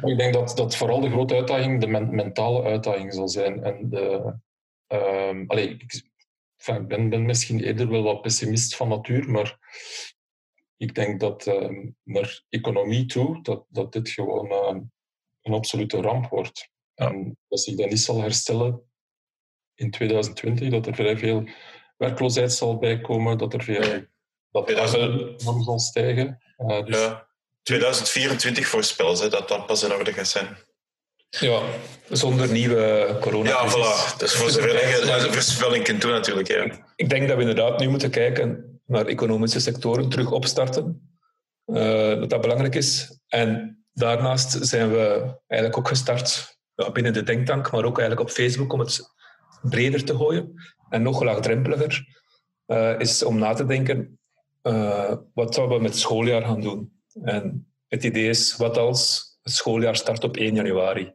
Maar 0.00 0.10
ik 0.10 0.18
denk 0.18 0.32
dat, 0.32 0.56
dat 0.56 0.76
vooral 0.76 1.00
de 1.00 1.10
grote 1.10 1.34
uitdaging 1.34 1.80
de 1.80 1.86
mentale 1.86 2.62
uitdaging 2.62 3.14
zal 3.14 3.28
zijn. 3.28 3.62
En 3.62 3.90
de, 3.90 4.34
Um, 4.94 5.44
allee, 5.46 5.68
ik, 5.68 6.02
enfin, 6.56 6.86
ben, 6.86 7.08
ben 7.08 7.24
misschien 7.24 7.60
eerder 7.60 7.88
wel 7.88 8.02
wat 8.02 8.22
pessimist 8.22 8.76
van 8.76 8.88
natuur, 8.88 9.30
maar 9.30 9.58
ik 10.76 10.94
denk 10.94 11.20
dat 11.20 11.46
um, 11.46 11.96
naar 12.02 12.42
economie 12.48 13.06
toe, 13.06 13.42
dat, 13.42 13.64
dat 13.68 13.92
dit 13.92 14.08
gewoon 14.08 14.46
uh, 14.46 14.80
een 15.42 15.52
absolute 15.52 16.00
ramp 16.00 16.28
wordt. 16.28 16.70
En 16.94 17.38
als 17.48 17.64
zich 17.64 17.76
dat 17.76 17.88
niet 17.88 18.00
zal 18.00 18.20
herstellen 18.20 18.82
in 19.74 19.90
2020, 19.90 20.70
dat 20.70 20.86
er 20.86 20.94
vrij 20.94 21.16
veel 21.16 21.48
werkloosheid 21.96 22.52
zal 22.52 22.78
bijkomen, 22.78 23.38
dat 23.38 23.54
er 23.54 23.62
veel 23.62 24.04
dat 24.50 24.66
de 24.66 25.34
zal 25.64 25.78
stijgen. 25.78 26.42
Uh, 26.58 26.84
dus 26.84 26.98
ja, 26.98 27.26
2024 27.62 28.66
voorspel 28.66 29.16
ze 29.16 29.28
dat 29.28 29.48
dat 29.48 29.66
pas 29.66 29.82
in 29.82 29.92
orde 29.92 30.12
gaat 30.12 30.28
zijn. 30.28 30.56
Ja, 31.28 31.62
zonder 32.08 32.50
nieuwe 32.50 33.16
corona. 33.20 33.48
Ja, 33.48 33.70
voilà. 33.70 34.16
Dus 34.18 34.34
voor 34.34 34.50
zover 34.50 34.88
je 34.88 35.26
een 35.26 35.32
voorspelling 35.32 35.84
kunt 35.84 36.00
doen 36.00 36.10
natuurlijk. 36.10 36.48
Ja. 36.48 36.92
Ik 36.96 37.08
denk 37.08 37.28
dat 37.28 37.36
we 37.36 37.42
inderdaad 37.42 37.78
nu 37.78 37.88
moeten 37.88 38.10
kijken 38.10 38.80
naar 38.86 39.06
economische 39.06 39.60
sectoren 39.60 40.08
terug 40.08 40.30
opstarten. 40.30 41.16
Uh, 41.66 42.08
dat 42.08 42.30
dat 42.30 42.40
belangrijk 42.40 42.74
is. 42.74 43.18
En 43.28 43.78
daarnaast 43.92 44.66
zijn 44.66 44.90
we 44.90 45.36
eigenlijk 45.46 45.78
ook 45.78 45.88
gestart 45.88 46.58
ja, 46.74 46.90
binnen 46.90 47.12
de 47.12 47.22
denktank, 47.22 47.70
maar 47.70 47.84
ook 47.84 47.98
eigenlijk 47.98 48.28
op 48.28 48.34
Facebook 48.34 48.72
om 48.72 48.80
het 48.80 49.13
breder 49.68 50.04
te 50.04 50.16
gooien 50.16 50.54
en 50.88 51.02
nog 51.02 51.22
laagdrempeliger. 51.22 52.22
Uh, 52.66 53.00
is 53.00 53.22
om 53.22 53.38
na 53.38 53.54
te 53.54 53.66
denken, 53.66 54.18
uh, 54.62 55.14
wat 55.34 55.54
zouden 55.54 55.76
we 55.76 55.82
met 55.82 55.92
het 55.92 56.00
schooljaar 56.00 56.42
gaan 56.42 56.60
doen? 56.60 57.02
En 57.22 57.74
het 57.88 58.04
idee 58.04 58.28
is, 58.28 58.56
wat 58.56 58.78
als 58.78 59.32
het 59.42 59.52
schooljaar 59.52 59.96
start 59.96 60.24
op 60.24 60.36
1 60.36 60.54
januari. 60.54 61.14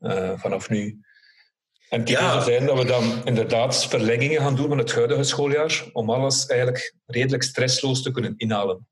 Uh, 0.00 0.32
vanaf 0.38 0.68
nu. 0.70 1.00
En 1.88 2.00
het 2.00 2.08
ja. 2.08 2.40
zijn 2.40 2.66
dat 2.66 2.78
we 2.78 2.84
dan 2.84 3.24
inderdaad 3.24 3.86
verlengingen 3.86 4.40
gaan 4.40 4.56
doen 4.56 4.68
van 4.68 4.78
het 4.78 4.94
huidige 4.94 5.22
schooljaar, 5.22 5.84
om 5.92 6.10
alles 6.10 6.46
eigenlijk 6.46 6.94
redelijk 7.06 7.42
stressloos 7.42 8.02
te 8.02 8.10
kunnen 8.10 8.34
inhalen. 8.36 8.86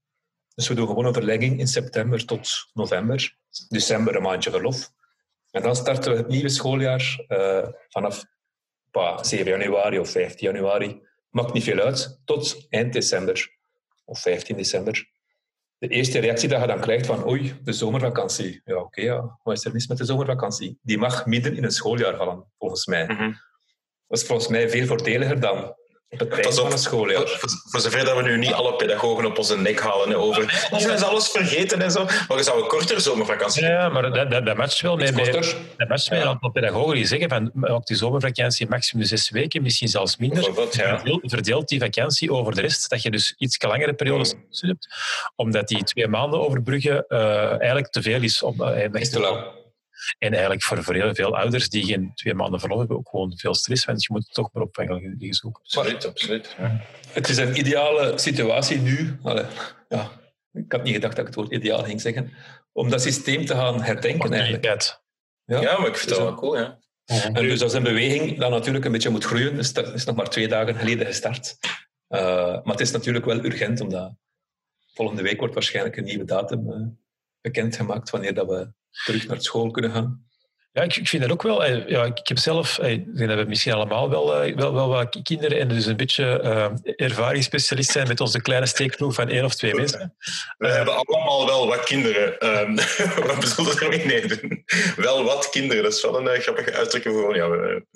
Dus 0.54 0.68
we 0.68 0.74
doen 0.74 0.86
gewoon 0.86 1.04
een 1.04 1.12
verlenging 1.12 1.58
in 1.58 1.66
september 1.66 2.24
tot 2.24 2.48
november, 2.72 3.36
december 3.68 4.16
een 4.16 4.22
maandje 4.22 4.50
verlof. 4.50 4.90
En 5.50 5.62
dan 5.62 5.76
starten 5.76 6.12
we 6.12 6.18
het 6.18 6.28
nieuwe 6.28 6.48
schooljaar 6.48 7.24
uh, 7.28 7.66
vanaf 7.88 8.24
bah, 8.96 9.22
7 9.22 9.46
januari 9.46 9.98
of 9.98 10.10
15 10.10 10.52
januari. 10.52 11.00
Maakt 11.30 11.52
niet 11.52 11.64
veel 11.64 11.78
uit, 11.78 12.20
tot 12.24 12.66
eind 12.68 12.92
december 12.92 13.50
of 14.04 14.20
15 14.20 14.56
december 14.56 15.14
de 15.78 15.88
eerste 15.88 16.18
reactie 16.18 16.48
dat 16.48 16.60
je 16.60 16.66
dan 16.66 16.80
krijgt 16.80 17.06
van 17.06 17.28
oei, 17.28 17.54
de 17.62 17.72
zomervakantie. 17.72 18.60
Ja, 18.64 18.76
oké, 18.76 19.00
ja. 19.00 19.38
wat 19.42 19.56
is 19.56 19.64
er 19.64 19.72
mis 19.72 19.86
met 19.86 19.98
de 19.98 20.04
zomervakantie? 20.04 20.78
Die 20.82 20.98
mag 20.98 21.26
midden 21.26 21.56
in 21.56 21.64
een 21.64 21.70
schooljaar 21.70 22.16
vallen, 22.16 22.44
volgens 22.58 22.86
mij. 22.86 23.06
Mm 23.06 23.16
-hmm. 23.16 23.36
Dat 24.08 24.18
is 24.18 24.26
volgens 24.26 24.48
mij 24.48 24.70
veel 24.70 24.86
voordeliger 24.86 25.40
dan 25.40 25.74
het 26.08 26.30
tijd 26.30 26.54
van 26.54 26.72
een 26.72 26.78
schooljaar. 26.78 27.28
Voor, 27.28 27.50
voor, 27.64 27.80
zover 27.80 28.04
dat 28.04 28.16
we 28.16 28.22
nu 28.22 28.38
niet 28.38 28.52
alle 28.52 28.74
pedagogen 28.74 29.26
op 29.26 29.38
onze 29.38 29.58
nek 29.58 29.80
halen 29.80 30.16
over 30.16 30.68
je 30.70 30.80
zijn 30.80 31.02
alles 31.04 31.28
vergeten 31.28 31.82
en 31.82 31.90
zo. 31.90 32.04
Maar 32.04 32.36
je 32.36 32.42
zou 32.42 32.62
een 32.62 32.68
kortere 32.68 33.00
zomervakantie 33.00 33.62
Ja, 33.62 33.88
maar 33.88 34.02
dat, 34.10 34.30
dat, 34.30 34.46
dat 34.46 34.56
matcht 34.56 34.80
wel 34.80 34.96
met, 34.96 35.14
dat 35.76 35.88
matcht 35.88 36.10
een 36.10 36.22
aantal 36.22 36.50
pedagogen 36.50 36.94
die 36.94 37.06
zeggen 37.06 37.28
van 37.28 37.68
ook 37.68 37.86
die 37.86 37.96
zomervakantie 37.96 38.68
maximum 38.68 39.04
zes 39.04 39.30
weken, 39.30 39.62
misschien 39.62 39.88
zelfs 39.88 40.16
minder. 40.16 40.68
Ja. 40.70 41.00
Verdeelt 41.22 41.68
die 41.68 41.80
vakantie 41.80 42.32
over 42.32 42.54
de 42.54 42.60
rest, 42.60 42.90
dat 42.90 43.02
je 43.02 43.10
dus 43.10 43.34
iets 43.38 43.62
langere 43.62 43.94
periodes 43.94 44.34
mm. 44.34 44.40
hebt, 44.50 44.88
omdat 45.36 45.68
die 45.68 45.84
twee 45.84 46.08
maanden 46.08 46.40
overbruggen 46.40 47.04
uh, 47.08 47.50
eigenlijk 47.50 47.88
te 47.88 48.02
veel 48.02 48.22
is 48.22 48.42
om 48.42 48.60
uh, 48.60 48.68
weg 48.90 49.08
te 49.08 49.20
lang. 49.20 49.64
En 50.18 50.30
eigenlijk 50.32 50.62
voor, 50.62 50.82
voor 50.82 50.94
heel 50.94 51.14
veel 51.14 51.36
ouders 51.36 51.68
die 51.68 51.84
geen 51.84 52.10
twee 52.14 52.34
maanden 52.34 52.60
verlof 52.60 52.78
hebben, 52.78 52.96
ook 52.96 53.08
gewoon 53.08 53.36
veel 53.36 53.54
stress, 53.54 53.84
want 53.84 54.02
je 54.02 54.08
moet 54.12 54.24
het 54.24 54.34
toch 54.34 54.52
maar 54.52 54.62
opvangen 54.62 55.16
liggen 55.18 55.34
zoeken. 55.34 55.62
Absoluut, 55.62 56.06
absoluut. 56.06 56.54
Ja. 56.58 56.80
Het 57.12 57.28
is 57.28 57.36
een 57.36 57.58
ideale 57.58 58.18
situatie 58.18 58.78
nu. 58.78 59.18
Allee, 59.22 59.44
ja, 59.88 60.10
ik 60.52 60.72
had 60.72 60.82
niet 60.82 60.94
gedacht 60.94 61.16
dat 61.16 61.26
ik 61.28 61.34
het 61.34 61.34
woord 61.34 61.52
ideaal 61.52 61.84
ging 61.84 62.00
zeggen. 62.00 62.32
Om 62.72 62.90
dat 62.90 63.02
systeem 63.02 63.44
te 63.46 63.54
gaan 63.54 63.82
herdenken 63.82 64.32
eigenlijk. 64.32 64.64
Ja, 65.44 65.60
ja 65.60 65.78
maar 65.78 65.88
ik 65.88 65.96
vind 65.96 66.10
het 66.10 66.18
wel 66.18 66.34
cool, 66.34 66.58
ja. 66.58 66.78
En 67.06 67.32
dus 67.32 67.62
als 67.62 67.72
een 67.72 67.82
beweging 67.82 68.38
dan 68.38 68.50
natuurlijk 68.50 68.84
een 68.84 68.92
beetje 68.92 69.10
moet 69.10 69.24
groeien, 69.24 69.56
dus 69.56 69.72
dat 69.72 69.94
is 69.94 70.04
nog 70.04 70.16
maar 70.16 70.28
twee 70.30 70.48
dagen 70.48 70.74
geleden 70.74 71.06
gestart. 71.06 71.58
Uh, 72.08 72.20
maar 72.40 72.62
het 72.64 72.80
is 72.80 72.90
natuurlijk 72.90 73.24
wel 73.24 73.44
urgent, 73.44 73.80
omdat 73.80 74.12
volgende 74.94 75.22
week 75.22 75.38
wordt 75.38 75.54
waarschijnlijk 75.54 75.96
een 75.96 76.04
nieuwe 76.04 76.24
datum 76.24 76.70
uh, 76.70 76.86
bekendgemaakt 77.46 78.10
wanneer 78.10 78.34
dat 78.34 78.46
we 78.46 78.68
terug 79.04 79.26
naar 79.26 79.42
school 79.42 79.70
kunnen 79.70 79.90
gaan. 79.90 80.24
Ja, 80.72 80.82
ik, 80.82 80.96
ik 80.96 81.08
vind 81.08 81.22
dat 81.22 81.30
ook 81.32 81.42
wel. 81.42 81.64
Eh, 81.64 81.88
ja, 81.88 82.04
ik 82.04 82.28
heb 82.28 82.38
zelf, 82.38 82.78
eh, 82.78 82.90
ik 82.90 83.16
denk 83.16 83.28
dat 83.28 83.38
we 83.38 83.44
misschien 83.44 83.72
allemaal 83.72 84.10
wel, 84.10 84.34
eh, 84.34 84.56
wel, 84.56 84.74
wel 84.74 84.88
wat 84.88 85.18
kinderen 85.22 85.58
en 85.58 85.68
dus 85.68 85.86
een 85.86 85.96
beetje 85.96 86.40
uh, 86.42 86.94
ervaringsspecialist 86.96 87.90
zijn 87.90 88.08
met 88.08 88.20
onze 88.20 88.40
kleine 88.40 88.66
steekproef 88.66 89.14
van 89.14 89.28
één 89.28 89.44
of 89.44 89.54
twee 89.54 89.74
mensen. 89.74 90.16
We 90.58 90.68
hebben 90.68 90.94
allemaal 90.94 91.46
wel 91.46 91.66
wat 91.66 91.84
kinderen. 91.84 92.46
Um, 92.60 92.74
wat 93.26 93.40
bedoel 93.40 93.72
je 93.72 93.78
ermee? 93.80 94.06
Nee, 94.06 94.64
wel 94.96 95.24
wat 95.24 95.50
kinderen. 95.50 95.82
Dat 95.82 95.92
is 95.92 96.02
wel 96.02 96.30
een 96.30 96.40
grappige 96.40 96.72
uitdrukking 96.72 97.14
voor 97.14 97.36
ja, 97.36 97.48
we, 97.50 97.86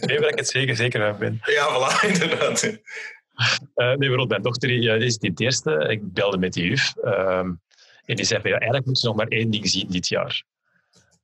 Nee, 0.00 0.20
waar 0.20 0.28
ik 0.28 0.38
het 0.38 0.48
zeker, 0.48 0.76
zeker 0.76 1.00
van 1.00 1.18
ben. 1.18 1.40
Ja, 1.44 1.66
voilà, 1.68 2.04
inderdaad. 2.12 2.62
Uh, 2.64 3.86
nee, 3.86 3.96
bijvoorbeeld 3.96 4.28
mijn 4.28 4.42
dochter 4.42 4.70
ja, 4.70 4.96
die 4.96 5.06
is 5.06 5.16
het 5.20 5.40
eerste. 5.40 5.86
Ik 5.88 6.12
belde 6.12 6.38
met 6.38 6.52
die 6.52 6.68
juf. 6.68 6.92
Uh, 7.04 7.48
en 8.04 8.16
die 8.16 8.24
zei 8.24 8.40
ja, 8.42 8.48
eigenlijk 8.48 8.84
moeten 8.84 9.02
ze 9.02 9.06
nog 9.06 9.16
maar 9.16 9.28
één 9.28 9.50
ding 9.50 9.68
zien 9.68 9.88
dit 9.88 10.08
jaar. 10.08 10.44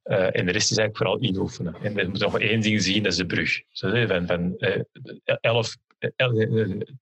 Uh, 0.04 0.36
en 0.36 0.46
de 0.46 0.52
rest 0.52 0.70
is 0.70 0.76
eigenlijk 0.76 0.96
vooral 0.96 1.20
inoefenen. 1.20 1.74
En 1.74 1.94
we 1.94 2.02
moeten 2.02 2.22
nog 2.22 2.32
maar 2.32 2.40
één 2.40 2.60
ding 2.60 2.82
zien, 2.82 3.02
dat 3.02 3.12
is 3.12 3.18
de 3.18 3.26
brug. 3.26 3.62
Zo, 3.68 4.06
van 4.06 4.26
van 4.26 4.54
uh, 4.58 4.82
11, 5.40 5.76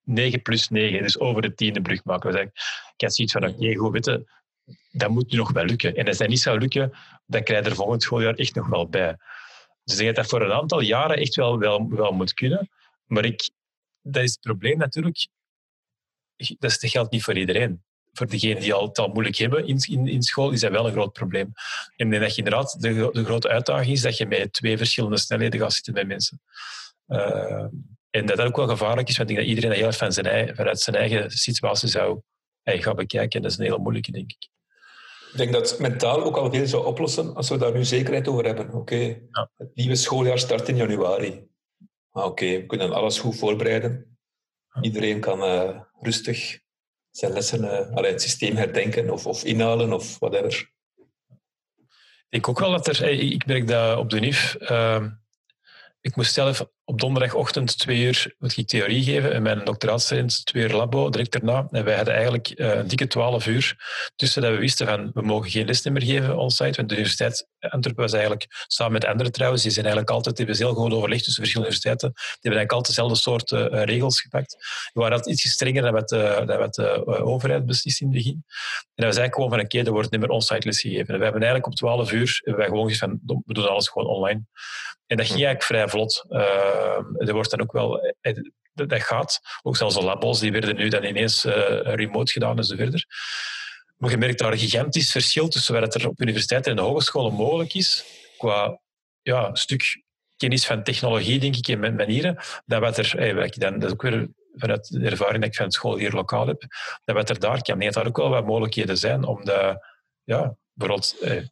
9 0.05 0.43
plus 0.43 0.68
9, 0.68 1.03
dus 1.03 1.18
over 1.18 1.43
de 1.43 1.55
tiende 1.55 1.81
brug 1.81 2.05
maken. 2.05 2.33
Dus 2.33 2.41
ik 2.41 2.51
had 2.97 3.14
zoiets 3.14 3.33
van, 3.33 3.45
oké, 3.45 3.53
okay, 3.53 3.74
goed 3.74 3.93
weten, 3.93 4.29
dat 4.91 5.11
moet 5.11 5.31
nu 5.31 5.39
nog 5.39 5.53
wel 5.53 5.64
lukken. 5.64 5.95
En 5.95 6.07
als 6.07 6.18
dat 6.18 6.29
niet 6.29 6.41
zou 6.41 6.59
lukken, 6.59 6.93
dan 7.26 7.43
krijg 7.43 7.64
je 7.64 7.70
er 7.70 7.76
volgend 7.76 8.03
schooljaar 8.03 8.35
echt 8.35 8.55
nog 8.55 8.68
wel 8.68 8.89
bij. 8.89 9.16
Dus 9.85 9.97
ik 9.97 10.03
denk 10.03 10.16
dat 10.16 10.24
dat 10.24 10.26
voor 10.26 10.43
een 10.43 10.57
aantal 10.57 10.81
jaren 10.81 11.16
echt 11.16 11.35
wel, 11.35 11.59
wel, 11.59 11.89
wel 11.89 12.12
moet 12.12 12.35
kunnen. 12.35 12.68
Maar 13.07 13.24
ik, 13.24 13.51
dat 14.03 14.22
is 14.22 14.31
het 14.31 14.41
probleem 14.41 14.79
natuurlijk. 14.79 15.29
Dat 16.59 16.76
geldt 16.81 17.11
niet 17.11 17.22
voor 17.22 17.37
iedereen 17.37 17.83
voor 18.18 18.26
degenen 18.26 18.62
die 18.62 18.72
al, 18.72 18.86
het 18.86 18.98
al 18.98 19.08
moeilijk 19.08 19.36
hebben 19.36 19.66
in, 19.66 19.78
in, 19.88 20.06
in, 20.06 20.22
school, 20.22 20.50
is 20.50 20.60
dat 20.60 20.70
wel 20.70 20.86
een 20.86 20.92
groot 20.92 21.12
probleem. 21.12 21.52
En 21.96 22.10
dat 22.10 22.34
je 22.34 22.42
inderdaad, 22.42 22.80
de, 22.80 23.08
de 23.12 23.24
grote 23.24 23.48
uitdaging 23.48 23.92
is 23.92 24.02
dat 24.02 24.16
je 24.16 24.26
met 24.26 24.52
twee 24.52 24.76
verschillende 24.76 25.18
snelheden 25.18 25.60
gaat 25.60 25.72
zitten 25.72 25.94
bij 25.94 26.04
mensen. 26.04 26.40
Uh, 27.08 27.66
En 28.10 28.26
dat 28.26 28.36
dat 28.36 28.46
ook 28.46 28.56
wel 28.56 28.68
gevaarlijk 28.68 29.08
is, 29.08 29.16
want 29.16 29.30
ik 29.30 29.36
denk 29.36 29.48
dat 29.48 29.56
iedereen 29.56 29.70
dat 29.70 29.78
heel 29.78 29.88
erg 29.88 29.96
van 29.96 30.12
zijn 30.12 30.56
vanuit 30.56 30.80
zijn 30.80 30.96
eigen 30.96 31.30
situatie 31.30 31.88
zou 31.88 32.20
hey, 32.62 32.82
gaan 32.82 32.96
bekijken. 32.96 33.42
Dat 33.42 33.50
is 33.50 33.58
een 33.58 33.64
hele 33.64 33.78
moeilijke, 33.78 34.12
denk 34.12 34.30
ik. 34.30 34.48
Ik 35.32 35.38
denk 35.38 35.52
dat 35.52 35.70
het 35.70 35.80
mentaal 35.80 36.22
ook 36.22 36.36
al 36.36 36.50
veel 36.52 36.66
zou 36.66 36.86
oplossen 36.86 37.34
als 37.34 37.48
we 37.48 37.56
daar 37.56 37.72
nu 37.72 37.84
zekerheid 37.84 38.28
over 38.28 38.44
hebben. 38.44 38.72
Oké, 38.72 39.20
het 39.56 39.74
nieuwe 39.74 39.96
schooljaar 39.96 40.38
start 40.38 40.68
in 40.68 40.76
januari. 40.76 41.46
Oké, 42.12 42.46
we 42.46 42.66
kunnen 42.66 42.92
alles 42.92 43.18
goed 43.18 43.36
voorbereiden. 43.36 44.18
Iedereen 44.80 45.20
kan 45.20 45.42
uh, 45.42 45.80
rustig 46.00 46.60
zijn 47.18 47.32
lessen, 47.32 47.64
uh, 47.64 47.94
het 47.94 48.22
systeem 48.22 48.56
herdenken 48.56 49.10
of, 49.10 49.26
of 49.26 49.44
inhalen 49.44 49.92
of 49.92 50.18
whatever. 50.18 50.70
Ik 52.28 52.48
ook 52.48 52.58
wel 52.58 52.70
dat 52.70 52.86
er... 52.86 53.02
Ik 53.08 53.46
merk 53.46 53.68
dat 53.68 53.98
op 53.98 54.10
de 54.10 54.20
NIF... 54.20 54.56
Uh, 54.60 55.04
ik 56.00 56.16
moest 56.16 56.32
zelf 56.34 56.66
op 56.89 57.01
donderdagochtend 57.01 57.78
twee 57.78 58.01
uur 58.01 58.34
moet 58.39 58.57
ik 58.57 58.66
theorie 58.66 59.03
geven 59.03 59.32
en 59.32 59.43
mijn 59.43 59.64
doctoraatstudent 59.64 60.47
twee 60.47 60.62
uur 60.62 60.72
labo 60.72 61.11
direct 61.11 61.32
daarna. 61.32 61.66
En 61.70 61.84
wij 61.84 61.97
hadden 61.97 62.14
eigenlijk 62.14 62.53
uh, 62.55 62.74
een 62.74 62.89
dikke 62.89 63.07
twaalf 63.07 63.47
uur 63.47 63.76
tussen 64.16 64.43
dat 64.43 64.51
we 64.51 64.59
wisten 64.59 64.86
van 64.86 65.11
we 65.14 65.22
mogen 65.22 65.51
geen 65.51 65.66
les 65.66 65.82
meer 65.82 66.03
geven 66.03 66.36
onsite. 66.36 66.76
Want 66.76 66.89
de 66.89 66.95
Universiteit 66.95 67.47
Antwerpen 67.59 68.03
was 68.03 68.12
eigenlijk, 68.12 68.47
samen 68.66 68.93
met 68.93 69.05
anderen 69.05 69.32
trouwens, 69.32 69.62
die 69.62 69.70
zijn 69.70 69.84
eigenlijk 69.84 70.14
altijd, 70.14 70.36
die 70.36 70.47
hebben 70.47 70.64
heel 70.64 70.74
goed 70.74 70.93
overlegd 70.93 71.24
tussen 71.24 71.43
verschillende 71.43 71.74
universiteiten. 71.74 72.11
Die 72.12 72.51
hebben 72.51 72.61
eigenlijk 72.61 72.72
altijd 72.72 72.97
dezelfde 72.97 73.16
soort 73.16 73.72
uh, 73.72 73.84
regels 73.84 74.20
gepakt. 74.20 74.57
We 74.93 75.01
waren 75.01 75.16
altijd 75.16 75.34
iets 75.34 75.53
strenger 75.53 75.82
dan 75.82 75.93
wat, 75.93 76.12
uh, 76.12 76.47
dan 76.47 76.59
wat 76.59 76.74
de 76.74 77.07
overheid 77.07 77.66
beslist 77.66 78.01
in 78.01 78.07
het 78.07 78.16
begin. 78.16 78.32
En 78.32 79.05
dat 79.05 79.07
was 79.07 79.16
eigenlijk 79.16 79.34
gewoon 79.34 79.51
van 79.51 79.61
oké, 79.61 79.74
okay, 79.74 79.86
er 79.86 79.93
wordt 79.93 80.11
niet 80.11 80.20
meer 80.20 80.30
onsite 80.30 80.66
les 80.66 80.80
gegeven. 80.80 81.14
En 81.14 81.18
we 81.18 81.24
hebben 81.24 81.43
eigenlijk 81.43 81.66
op 81.66 81.74
twaalf 81.74 82.12
uur 82.12 82.41
hebben 82.45 82.62
wij 82.62 82.70
gewoon 82.70 82.89
gezegd 82.89 83.11
van 83.11 83.43
we 83.47 83.55
doen 83.55 83.68
alles 83.68 83.89
gewoon 83.89 84.09
online. 84.09 84.43
En 85.09 85.16
dat 85.16 85.26
ging 85.26 85.45
eigenlijk 85.45 85.62
vrij 85.62 85.89
vlot. 85.89 86.24
Uh, 86.28 86.78
er 87.18 87.33
wordt 87.33 87.51
dan 87.51 87.61
ook 87.61 87.72
wel, 87.72 88.14
dat 88.72 89.03
gaat. 89.03 89.41
Ook 89.62 89.76
zelfs 89.76 89.95
de 89.95 90.03
labos, 90.03 90.41
die 90.41 90.53
werden 90.53 90.76
nu 90.76 90.89
dan 90.89 91.05
ineens 91.05 91.45
uh, 91.45 91.55
remote 91.83 92.33
gedaan 92.33 92.57
en 92.57 92.64
zo 92.64 92.76
verder. 92.76 93.07
Maar 93.97 94.11
je 94.11 94.16
merkt 94.16 94.39
daar 94.39 94.53
een 94.53 94.59
gigantisch 94.59 95.11
verschil 95.11 95.49
tussen 95.49 95.81
wat 95.81 95.95
er 95.95 96.09
op 96.09 96.20
universiteiten 96.20 96.70
en 96.70 96.76
de 96.76 96.83
hogescholen 96.83 97.33
mogelijk 97.33 97.74
is, 97.74 98.05
qua 98.37 98.81
ja, 99.22 99.55
stuk 99.55 100.03
kennis 100.37 100.66
van 100.66 100.83
technologie, 100.83 101.39
denk 101.39 101.57
ik, 101.57 101.68
en 101.68 101.95
manieren, 101.95 102.39
dan 102.66 102.81
wat 102.81 102.99
er, 102.99 103.12
hey, 103.16 103.35
wat 103.35 103.55
dan, 103.55 103.79
dat 103.79 103.89
is 103.89 103.93
ook 103.93 104.03
weer 104.03 104.29
vanuit 104.55 104.89
de 104.91 105.09
ervaring 105.09 105.43
dat 105.43 105.51
ik 105.51 105.57
van 105.57 105.70
school 105.70 105.97
hier 105.97 106.12
lokaal 106.12 106.47
heb, 106.47 106.64
dat 107.05 107.16
wat 107.16 107.31
er 107.31 107.39
daar 107.39 107.62
kan. 107.62 107.79
Nee, 107.79 107.91
daar 107.91 108.07
ook 108.07 108.16
wel 108.16 108.29
wat 108.29 108.47
mogelijkheden 108.47 108.99
zijn 108.99 109.24
om 109.24 109.45
de, 109.45 109.87
ja, 110.24 110.57
bijvoorbeeld, 110.72 111.16
eh, 111.20 111.43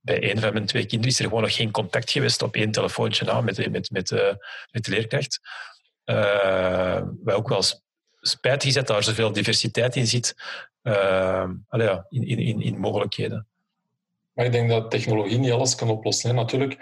bij 0.00 0.30
een 0.30 0.38
van 0.38 0.52
mijn 0.52 0.66
twee 0.66 0.86
kinderen 0.86 1.12
is 1.12 1.18
er 1.18 1.24
gewoon 1.24 1.42
nog 1.42 1.54
geen 1.54 1.70
contact 1.70 2.10
geweest 2.10 2.42
op 2.42 2.54
één 2.54 2.70
telefoontje 2.70 3.24
na 3.24 3.40
met, 3.40 3.70
met, 3.70 3.90
met, 3.90 4.10
uh, 4.10 4.34
met 4.70 4.84
de 4.84 4.90
leerkracht. 4.90 5.40
Uh, 6.04 7.02
wat 7.22 7.34
ook 7.34 7.48
wel 7.48 7.62
spijtig 8.20 8.68
is 8.68 8.74
dat 8.74 8.86
daar 8.86 9.02
zoveel 9.02 9.32
diversiteit 9.32 9.96
in 9.96 10.06
zit, 10.06 10.34
uh, 10.82 11.50
ja, 11.68 12.06
in, 12.08 12.26
in, 12.26 12.60
in 12.60 12.78
mogelijkheden. 12.78 13.46
Maar 14.32 14.44
ik 14.44 14.52
denk 14.52 14.68
dat 14.68 14.90
technologie 14.90 15.38
niet 15.38 15.50
alles 15.50 15.74
kan 15.74 15.90
oplossen. 15.90 16.34
Natuurlijk, 16.34 16.76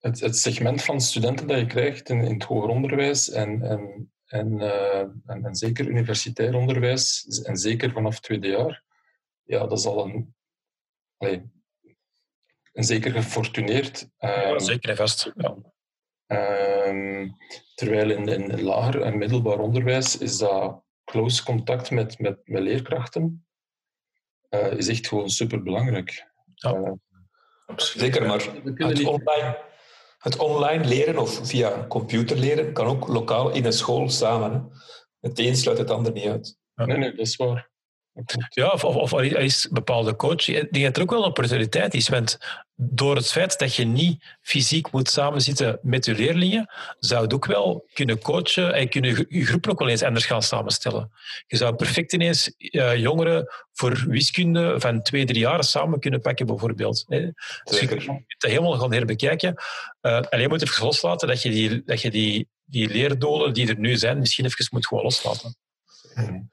het, 0.00 0.20
het, 0.20 0.36
segment 0.36 0.82
van 0.82 1.00
studenten 1.00 1.46
dat 1.46 1.58
je 1.58 1.66
krijgt 1.66 2.08
in, 2.08 2.24
in 2.24 2.34
het 2.34 2.44
hoger 2.44 2.68
onderwijs 2.68 3.30
en, 3.30 3.62
en, 3.62 4.12
en, 4.26 4.60
en, 5.26 5.44
en 5.44 5.54
zeker 5.54 5.86
universitair 5.86 6.54
onderwijs, 6.54 7.24
en 7.42 7.56
zeker 7.56 7.90
vanaf 7.90 8.20
tweede 8.20 8.48
jaar, 8.48 8.82
ja, 9.42 9.66
dat 9.66 9.78
is 9.78 9.86
al 9.86 10.04
een... 10.04 10.34
en 12.74 12.84
zeker 12.84 13.12
gefortuneerd. 13.12 14.08
Ja, 14.18 14.50
um, 14.50 14.60
zeker 14.60 14.90
en 14.90 14.96
vast. 14.96 15.32
Ja. 15.36 15.56
Um, 16.86 17.36
terwijl 17.74 18.10
in, 18.10 18.28
in 18.28 18.62
lager 18.62 19.02
en 19.02 19.18
middelbaar 19.18 19.58
onderwijs 19.58 20.18
is 20.18 20.38
dat 20.38 20.82
close 21.04 21.44
contact 21.44 21.90
met, 21.90 22.18
met, 22.18 22.40
met 22.44 22.62
leerkrachten 22.62 23.46
uh, 24.50 24.72
is 24.72 24.88
echt 24.88 25.06
gewoon 25.06 25.30
superbelangrijk. 25.30 26.32
Ja. 26.54 26.74
Uh, 26.74 26.92
Zeker, 27.76 28.26
maar 28.26 28.40
het 28.74 29.04
online, 29.04 29.58
het 30.18 30.36
online 30.36 30.84
leren 30.84 31.18
of 31.18 31.48
via 31.48 31.86
computer 31.86 32.36
leren 32.36 32.72
kan 32.72 32.86
ook 32.86 33.08
lokaal 33.08 33.50
in 33.50 33.64
een 33.64 33.72
school 33.72 34.08
samen. 34.08 34.52
Hè. 34.52 35.28
Het 35.28 35.38
een 35.38 35.56
sluit 35.56 35.78
het 35.78 35.90
ander 35.90 36.12
niet 36.12 36.28
uit. 36.28 36.58
Ja. 36.74 36.84
Nee, 36.84 36.96
nee, 36.96 37.10
dat 37.10 37.26
is 37.26 37.36
waar. 37.36 37.70
Ja, 38.48 38.68
of, 38.68 38.84
of, 38.84 38.94
of 38.96 39.12
er 39.12 39.38
is 39.38 39.64
een 39.64 39.72
bepaalde 39.72 40.16
coach. 40.16 40.48
Ik 40.48 40.72
denk 40.72 40.84
dat 40.84 40.96
er 40.96 41.02
ook 41.02 41.10
wel 41.10 41.18
een 41.18 41.28
opportuniteit 41.28 41.94
is. 41.94 42.08
Want 42.08 42.38
door 42.76 43.16
het 43.16 43.30
feit 43.30 43.58
dat 43.58 43.74
je 43.74 43.84
niet 43.84 44.24
fysiek 44.40 44.90
moet 44.90 45.10
samenzitten 45.10 45.78
met 45.82 46.04
je 46.04 46.14
leerlingen, 46.14 46.72
zou 46.98 47.22
het 47.22 47.34
ook 47.34 47.46
wel 47.46 47.86
kunnen 47.92 48.18
coachen 48.18 48.74
en 48.74 48.88
kunnen 48.88 49.26
je 49.28 49.46
groep 49.46 49.68
ook 49.68 49.78
wel 49.78 49.88
eens 49.88 50.02
anders 50.02 50.26
gaan 50.26 50.42
samenstellen. 50.42 51.10
Je 51.46 51.56
zou 51.56 51.74
perfect 51.74 52.12
ineens 52.12 52.54
uh, 52.58 52.96
jongeren 52.96 53.48
voor 53.72 54.04
wiskunde 54.08 54.80
van 54.80 55.02
twee, 55.02 55.24
drie 55.24 55.40
jaar 55.40 55.64
samen 55.64 56.00
kunnen 56.00 56.20
pakken, 56.20 56.46
bijvoorbeeld. 56.46 57.04
Dus 57.64 57.80
je 57.80 57.86
kunt 57.86 58.06
dat 58.38 58.50
helemaal 58.50 58.78
gaan 58.78 58.92
herbekijken. 58.92 59.54
Uh, 60.02 60.26
en 60.28 60.40
je 60.40 60.48
moet 60.48 60.62
even 60.62 60.84
loslaten 60.84 61.28
dat 61.28 61.42
je, 61.42 61.50
die, 61.50 61.82
dat 61.84 62.00
je 62.00 62.10
die, 62.10 62.48
die 62.64 62.88
leerdolen 62.88 63.52
die 63.52 63.68
er 63.68 63.78
nu 63.78 63.96
zijn, 63.96 64.18
misschien 64.18 64.44
even 64.44 64.66
moet 64.70 64.86
gewoon 64.86 65.04
loslaten. 65.04 65.56
Hmm. 66.14 66.52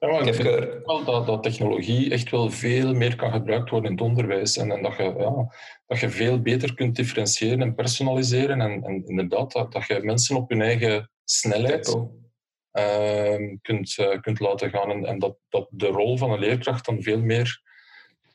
Ja, 0.00 0.20
ik 0.20 0.34
vind 0.34 0.84
wel 0.84 1.04
dat, 1.04 1.26
dat 1.26 1.42
technologie 1.42 2.10
echt 2.10 2.30
wel 2.30 2.50
veel 2.50 2.94
meer 2.94 3.16
kan 3.16 3.32
gebruikt 3.32 3.70
worden 3.70 3.90
in 3.90 3.96
het 3.96 4.06
onderwijs. 4.06 4.56
En, 4.56 4.70
en 4.70 4.82
dat, 4.82 4.96
je, 4.96 5.14
ja, 5.18 5.54
dat 5.86 5.98
je 5.98 6.10
veel 6.10 6.40
beter 6.40 6.74
kunt 6.74 6.96
differentiëren 6.96 7.60
en 7.60 7.74
personaliseren. 7.74 8.60
En, 8.60 8.84
en 8.84 9.06
inderdaad, 9.06 9.52
dat, 9.52 9.72
dat 9.72 9.86
je 9.86 10.00
mensen 10.02 10.36
op 10.36 10.48
hun 10.50 10.62
eigen 10.62 11.10
snelheid 11.24 11.96
uh, 12.72 13.56
kunt, 13.62 13.96
uh, 13.98 14.20
kunt 14.20 14.40
laten 14.40 14.70
gaan. 14.70 14.90
En, 14.90 15.04
en, 15.04 15.18
dat, 15.18 15.36
dat 15.48 15.68
de 15.70 15.86
rol 15.86 16.16
van 16.16 16.30
een 16.30 16.38
leerkracht 16.38 16.84
dan 16.84 17.02
veel 17.02 17.20
meer 17.20 17.62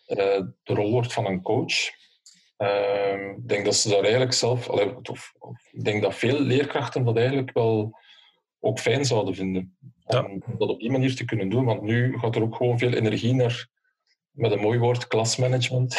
uh, 0.07 0.17
de 0.63 0.73
rol 0.73 0.91
wordt 0.91 1.13
van 1.13 1.26
een 1.26 1.41
coach. 1.41 1.88
ik 3.38 3.47
denk 3.47 3.65
dat 3.65 3.76
ze 3.76 3.89
daar 3.89 4.01
eigenlijk 4.01 4.34
zelf... 4.34 4.69
Of, 4.69 5.34
of, 5.39 5.61
ik 5.71 5.84
denk 5.84 6.01
dat 6.01 6.15
veel 6.15 6.39
leerkrachten 6.39 7.03
dat 7.05 7.17
eigenlijk 7.17 7.53
wel 7.53 7.99
ook 8.59 8.80
fijn 8.80 9.05
zouden 9.05 9.36
vinden. 9.36 9.78
Ja. 10.08 10.24
Om 10.24 10.43
dat 10.58 10.70
op 10.70 10.80
die 10.80 10.91
manier 10.91 11.16
te 11.16 11.26
kunnen 11.26 11.49
doen. 11.49 11.66
Want 11.66 11.82
nu 11.82 12.18
gaat 12.20 12.36
er 12.36 12.41
ook 12.41 12.56
gewoon 12.56 12.80
veel 12.80 12.93
energie 12.93 13.34
naar, 13.34 13.68
met 14.32 14.51
een 14.51 14.60
mooi 14.60 14.80
woord, 14.80 15.08
klasmanagement. 15.08 15.97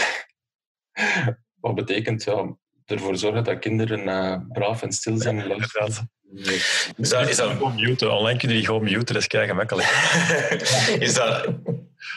Wat 1.60 1.74
betekent 1.74 2.24
ja, 2.24 2.56
ervoor 2.84 3.16
zorgen 3.16 3.44
dat 3.44 3.58
kinderen 3.58 4.00
uh, 4.00 4.36
braaf 4.48 4.82
en 4.82 4.92
stil 4.92 5.18
zijn. 5.18 5.36
Ja, 5.36 5.56
is 6.96 7.08
dat, 7.08 7.28
is 7.28 7.36
dat... 7.36 7.50
Gewoon 7.50 7.74
muten. 7.74 8.12
Online 8.12 8.38
kun 8.38 8.48
je 8.48 8.54
die 8.54 8.64
gewoon 8.64 8.82
muten, 8.82 9.06
dat 9.06 9.16
is 9.16 9.26
kei 9.26 9.46
gemakkelijk. 9.46 9.88
is 11.06 11.14
dat, 11.14 11.48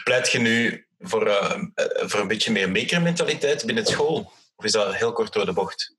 pleit 0.04 0.32
je 0.32 0.38
nu 0.38 0.86
voor, 0.98 1.26
uh, 1.26 1.62
voor 1.94 2.20
een 2.20 2.28
beetje 2.28 2.52
meer 2.52 2.70
makermentaliteit 2.70 3.66
binnen 3.66 3.86
school? 3.86 4.32
Of 4.56 4.64
is 4.64 4.72
dat 4.72 4.94
heel 4.94 5.12
kort 5.12 5.32
door 5.32 5.46
de 5.46 5.52
bocht? 5.52 5.98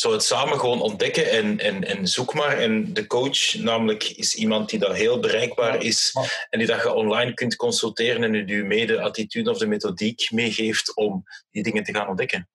Zo 0.00 0.12
het 0.12 0.22
samen 0.22 0.58
gewoon 0.58 0.80
ontdekken 0.80 1.30
en, 1.30 1.58
en, 1.58 1.84
en 1.84 2.08
zoek 2.08 2.34
maar. 2.34 2.58
En 2.58 2.92
de 2.92 3.06
coach 3.06 3.54
namelijk 3.54 4.04
is 4.04 4.34
iemand 4.34 4.70
die 4.70 4.78
daar 4.78 4.94
heel 4.94 5.20
bereikbaar 5.20 5.82
is 5.82 6.14
en 6.50 6.58
die 6.58 6.68
dat 6.68 6.82
je 6.82 6.94
online 6.94 7.34
kunt 7.34 7.56
consulteren 7.56 8.22
en 8.22 8.46
je 8.46 8.64
mee 8.64 8.86
de 8.86 9.00
attitude 9.00 9.50
of 9.50 9.58
de 9.58 9.66
methodiek 9.66 10.30
meegeeft 10.30 10.96
om 10.96 11.24
die 11.50 11.62
dingen 11.62 11.84
te 11.84 11.94
gaan 11.94 12.08
ontdekken. 12.08 12.48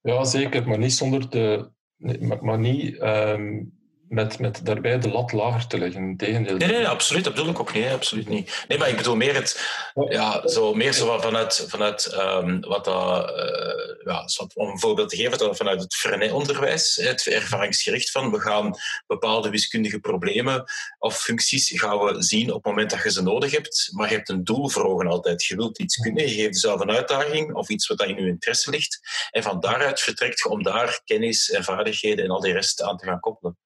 Ja, 0.00 0.24
zeker, 0.24 0.68
maar 0.68 0.78
niet 0.78 0.92
zonder 0.92 1.30
de... 1.30 1.74
Maar, 1.96 2.44
maar 2.44 2.58
niet 2.58 3.02
um, 3.02 3.75
met, 4.08 4.38
met 4.38 4.60
daarbij 4.66 4.98
de 4.98 5.08
lat 5.08 5.32
lager 5.32 5.66
te 5.66 5.78
leggen. 5.78 6.02
Integendeel. 6.02 6.56
Nee, 6.56 6.68
nee, 6.68 6.88
absoluut. 6.88 7.24
Dat 7.24 7.34
bedoel 7.34 7.50
ik 7.50 7.60
ook 7.60 7.72
niet. 7.72 7.86
Absoluut 7.86 8.28
niet. 8.28 8.64
Nee, 8.68 8.78
maar 8.78 8.88
ik 8.88 8.96
bedoel 8.96 9.16
meer 9.16 9.34
het... 9.34 9.60
Ja, 10.08 10.48
zo, 10.48 10.74
meer 10.74 10.92
zo 10.92 11.18
vanuit, 11.18 11.64
vanuit 11.68 12.14
um, 12.14 12.60
wat 12.60 12.84
dat... 12.84 13.30
Uh, 13.30 13.86
ja, 14.04 14.28
om 14.54 14.68
een 14.68 14.78
voorbeeld 14.78 15.08
te 15.08 15.16
geven, 15.16 15.56
vanuit 15.56 15.80
het 15.80 15.94
Frenet-onderwijs, 15.94 16.96
het 16.96 17.26
ervaringsgericht 17.26 18.10
van 18.10 18.30
we 18.30 18.40
gaan 18.40 18.74
bepaalde 19.06 19.50
wiskundige 19.50 19.98
problemen 19.98 20.64
of 20.98 21.20
functies 21.20 21.80
gaan 21.80 21.98
we 21.98 22.22
zien 22.22 22.48
op 22.48 22.54
het 22.54 22.64
moment 22.64 22.90
dat 22.90 23.02
je 23.02 23.10
ze 23.10 23.22
nodig 23.22 23.50
hebt, 23.50 23.90
maar 23.92 24.08
je 24.08 24.14
hebt 24.14 24.28
een 24.28 24.44
doel 24.44 24.68
voor 24.68 24.84
ogen 24.84 25.06
altijd. 25.06 25.44
Je 25.44 25.56
wilt 25.56 25.78
iets 25.78 25.96
kunnen, 25.96 26.28
je 26.28 26.34
geeft 26.34 26.54
jezelf 26.54 26.80
een 26.80 26.90
uitdaging 26.90 27.54
of 27.54 27.68
iets 27.68 27.86
wat 27.86 28.02
in 28.02 28.14
je 28.16 28.26
interesse 28.26 28.70
ligt 28.70 29.00
en 29.30 29.42
van 29.42 29.60
daaruit 29.60 30.00
vertrekt 30.00 30.38
je 30.38 30.48
om 30.48 30.62
daar 30.62 31.00
kennis 31.04 31.50
en 31.50 31.64
vaardigheden 31.64 32.24
en 32.24 32.30
al 32.30 32.40
die 32.40 32.52
rest 32.52 32.82
aan 32.82 32.96
te 32.96 33.06
gaan 33.06 33.20
koppelen. 33.20 33.56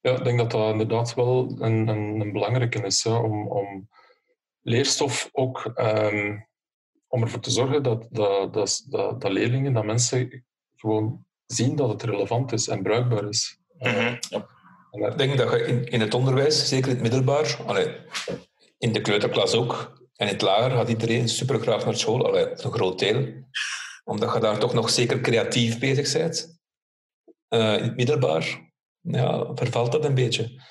Ja, 0.00 0.16
ik 0.16 0.24
denk 0.24 0.38
dat 0.38 0.50
dat 0.50 0.70
inderdaad 0.70 1.14
wel 1.14 1.56
een, 1.58 1.88
een, 1.88 2.20
een 2.20 2.32
belangrijke 2.32 2.82
is. 2.82 3.04
Hè, 3.04 3.14
om, 3.14 3.48
om 3.48 3.88
leerstof 4.60 5.28
ook 5.32 5.72
um, 5.76 6.48
om 7.08 7.22
ervoor 7.22 7.40
te 7.40 7.50
zorgen 7.50 7.82
dat, 7.82 8.06
dat, 8.10 8.54
dat, 8.54 8.84
dat, 9.18 9.32
leerlingen, 9.32 9.72
dat 9.72 9.84
mensen 9.84 10.44
gewoon 10.76 11.24
zien 11.46 11.76
dat 11.76 11.88
het 11.88 12.02
relevant 12.02 12.52
is 12.52 12.68
en 12.68 12.82
bruikbaar 12.82 13.28
is. 13.28 13.58
Mm 13.78 13.90
-hmm. 13.90 14.18
ja. 14.28 14.46
Ik 15.08 15.18
denk 15.18 15.36
dat 15.36 15.50
je 15.50 15.66
in, 15.66 15.84
in 15.84 16.00
het 16.00 16.14
onderwijs, 16.14 16.68
zeker 16.68 16.88
in 16.88 16.94
het 16.94 17.02
middelbaar, 17.02 17.62
allee, 17.66 17.96
in 18.78 18.92
de 18.92 19.00
kleuterklas 19.00 19.54
ook, 19.54 19.92
en 20.14 20.26
in 20.26 20.32
het 20.32 20.42
lager 20.42 20.70
gaat 20.70 20.88
iedereen 20.88 21.28
super 21.28 21.60
graag 21.60 21.84
naar 21.84 21.96
school, 21.96 22.26
allee, 22.26 22.46
een 22.50 22.72
groot 22.72 22.98
deel, 22.98 23.44
omdat 24.04 24.34
je 24.34 24.40
daar 24.40 24.58
toch 24.58 24.72
nog 24.72 24.90
zeker 24.90 25.20
creatief 25.20 25.78
bezig 25.78 26.12
bent. 26.12 26.58
Uh, 27.48 27.76
in 27.76 27.82
het 27.82 27.96
middelbaar 27.96 28.69
ja, 29.00 29.54
vervalt 29.54 29.92
dat 29.92 30.04
een 30.04 30.14
beetje. 30.14 30.62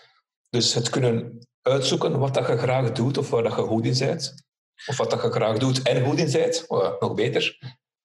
Dus 0.49 0.73
het 0.73 0.89
kunnen 0.89 1.47
uitzoeken 1.61 2.19
wat 2.19 2.33
dat 2.33 2.47
je 2.47 2.57
graag 2.57 2.91
doet 2.91 3.17
of 3.17 3.29
waar 3.29 3.43
dat 3.43 3.55
je 3.55 3.61
goed 3.61 3.85
in 3.85 3.97
bent. 3.97 4.47
Of 4.85 4.97
wat 4.97 5.09
dat 5.09 5.21
je 5.21 5.31
graag 5.31 5.57
doet 5.57 5.81
en 5.81 6.05
goed 6.05 6.19
in 6.19 6.31
bent, 6.31 6.65
nog 6.99 7.13
beter. 7.13 7.57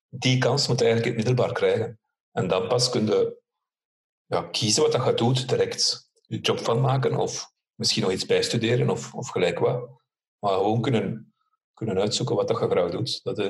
Die 0.08 0.38
kans 0.38 0.68
moet 0.68 0.78
je 0.78 0.84
eigenlijk 0.84 1.16
in 1.16 1.18
het 1.18 1.28
middelbaar 1.28 1.54
krijgen. 1.54 2.00
En 2.32 2.48
dan 2.48 2.68
pas 2.68 2.90
kun 2.90 3.06
je 3.06 3.42
ja, 4.26 4.42
kiezen 4.42 4.82
wat 4.82 4.92
dat 4.92 5.04
je 5.04 5.14
doet, 5.14 5.48
direct 5.48 6.10
je 6.26 6.40
job 6.40 6.58
van 6.58 6.80
maken 6.80 7.16
of 7.16 7.52
misschien 7.74 8.02
nog 8.02 8.12
iets 8.12 8.26
bijstuderen 8.26 8.90
of, 8.90 9.14
of 9.14 9.28
gelijk 9.28 9.58
wat. 9.58 9.88
Maar 10.38 10.52
gewoon 10.52 10.80
kunnen, 10.80 11.34
kunnen 11.74 11.98
uitzoeken 11.98 12.36
wat 12.36 12.48
dat 12.48 12.58
je 12.58 12.68
graag 12.68 12.90
doet. 12.90 13.20
Dat, 13.22 13.38
uh, 13.38 13.46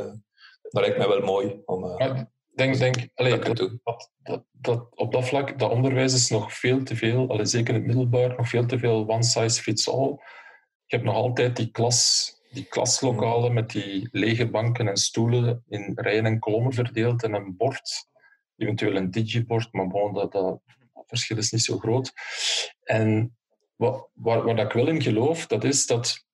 dat 0.62 0.82
lijkt 0.82 0.98
mij 0.98 1.08
wel 1.08 1.20
mooi 1.20 1.62
om 1.64 1.84
uh, 1.84 2.22
denk, 2.54 2.78
denk 2.78 2.96
allee, 3.14 3.38
dat, 3.38 3.56
dat, 3.56 4.10
dat, 4.22 4.44
dat, 4.52 4.86
op 4.94 5.12
dat 5.12 5.24
vlak, 5.24 5.58
dat 5.58 5.70
onderwijs 5.70 6.14
is 6.14 6.28
nog 6.28 6.52
veel 6.52 6.82
te 6.82 6.96
veel, 6.96 7.30
allee, 7.30 7.46
zeker 7.46 7.74
in 7.74 7.80
het 7.80 7.86
middelbaar, 7.86 8.36
nog 8.36 8.48
veel 8.48 8.66
te 8.66 8.78
veel 8.78 9.08
one 9.08 9.22
size 9.22 9.62
fits 9.62 9.88
all. 9.88 10.10
Ik 10.86 10.90
heb 10.90 11.02
nog 11.02 11.14
altijd 11.14 11.56
die, 11.56 11.70
klas, 11.70 12.30
die 12.50 12.64
klaslokalen 12.64 13.52
met 13.52 13.70
die 13.70 14.08
lege 14.12 14.50
banken 14.50 14.88
en 14.88 14.96
stoelen 14.96 15.64
in 15.68 15.92
rijen 15.94 16.26
en 16.26 16.38
kolommen 16.38 16.72
verdeeld 16.72 17.22
en 17.22 17.34
een 17.34 17.56
bord, 17.56 18.08
eventueel 18.56 18.96
een 18.96 19.10
digibord, 19.10 19.72
maar 19.72 19.86
bon, 19.86 20.12
dat, 20.12 20.32
dat 20.32 20.60
verschil 21.06 21.36
is 21.36 21.50
niet 21.50 21.64
zo 21.64 21.78
groot. 21.78 22.12
En 22.82 23.36
wat, 23.76 24.08
waar, 24.12 24.44
waar 24.44 24.58
ik 24.58 24.72
wel 24.72 24.88
in 24.88 25.02
geloof, 25.02 25.46
dat 25.46 25.64
is 25.64 25.86
dat 25.86 26.24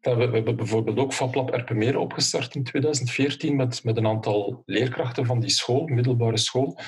we, 0.00 0.10
hebben 0.10 0.56
bijvoorbeeld 0.56 0.98
ook 0.98 1.12
FabLab 1.12 1.50
Erpenmeer 1.50 1.98
opgestart 1.98 2.54
in 2.54 2.64
2014 2.64 3.56
met, 3.56 3.84
met 3.84 3.96
een 3.96 4.06
aantal 4.06 4.62
leerkrachten 4.66 5.26
van 5.26 5.40
die 5.40 5.50
school, 5.50 5.86
middelbare 5.86 6.38
school. 6.38 6.78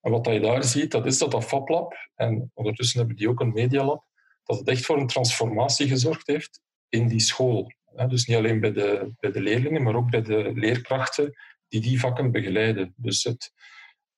En 0.00 0.10
wat 0.10 0.26
je 0.26 0.40
daar 0.40 0.64
ziet, 0.64 0.90
dat 0.90 1.06
is 1.06 1.18
dat 1.18 1.30
dat 1.30 1.44
FabLab, 1.44 1.94
en 2.14 2.50
ondertussen 2.54 2.98
hebben 2.98 3.16
die 3.16 3.28
ook 3.28 3.40
een 3.40 3.52
medialab, 3.52 4.04
dat 4.44 4.58
het 4.58 4.68
echt 4.68 4.84
voor 4.84 4.98
een 4.98 5.06
transformatie 5.06 5.88
gezorgd 5.88 6.26
heeft 6.26 6.60
in 6.88 7.08
die 7.08 7.20
school. 7.20 7.72
Dus 8.08 8.26
niet 8.26 8.36
alleen 8.36 8.60
bij 8.60 8.72
de, 8.72 9.12
bij 9.20 9.30
de 9.30 9.40
leerlingen, 9.40 9.82
maar 9.82 9.94
ook 9.94 10.10
bij 10.10 10.22
de 10.22 10.52
leerkrachten 10.54 11.34
die 11.68 11.80
die 11.80 12.00
vakken 12.00 12.30
begeleiden. 12.30 12.94
Dus 12.96 13.24
het, 13.24 13.52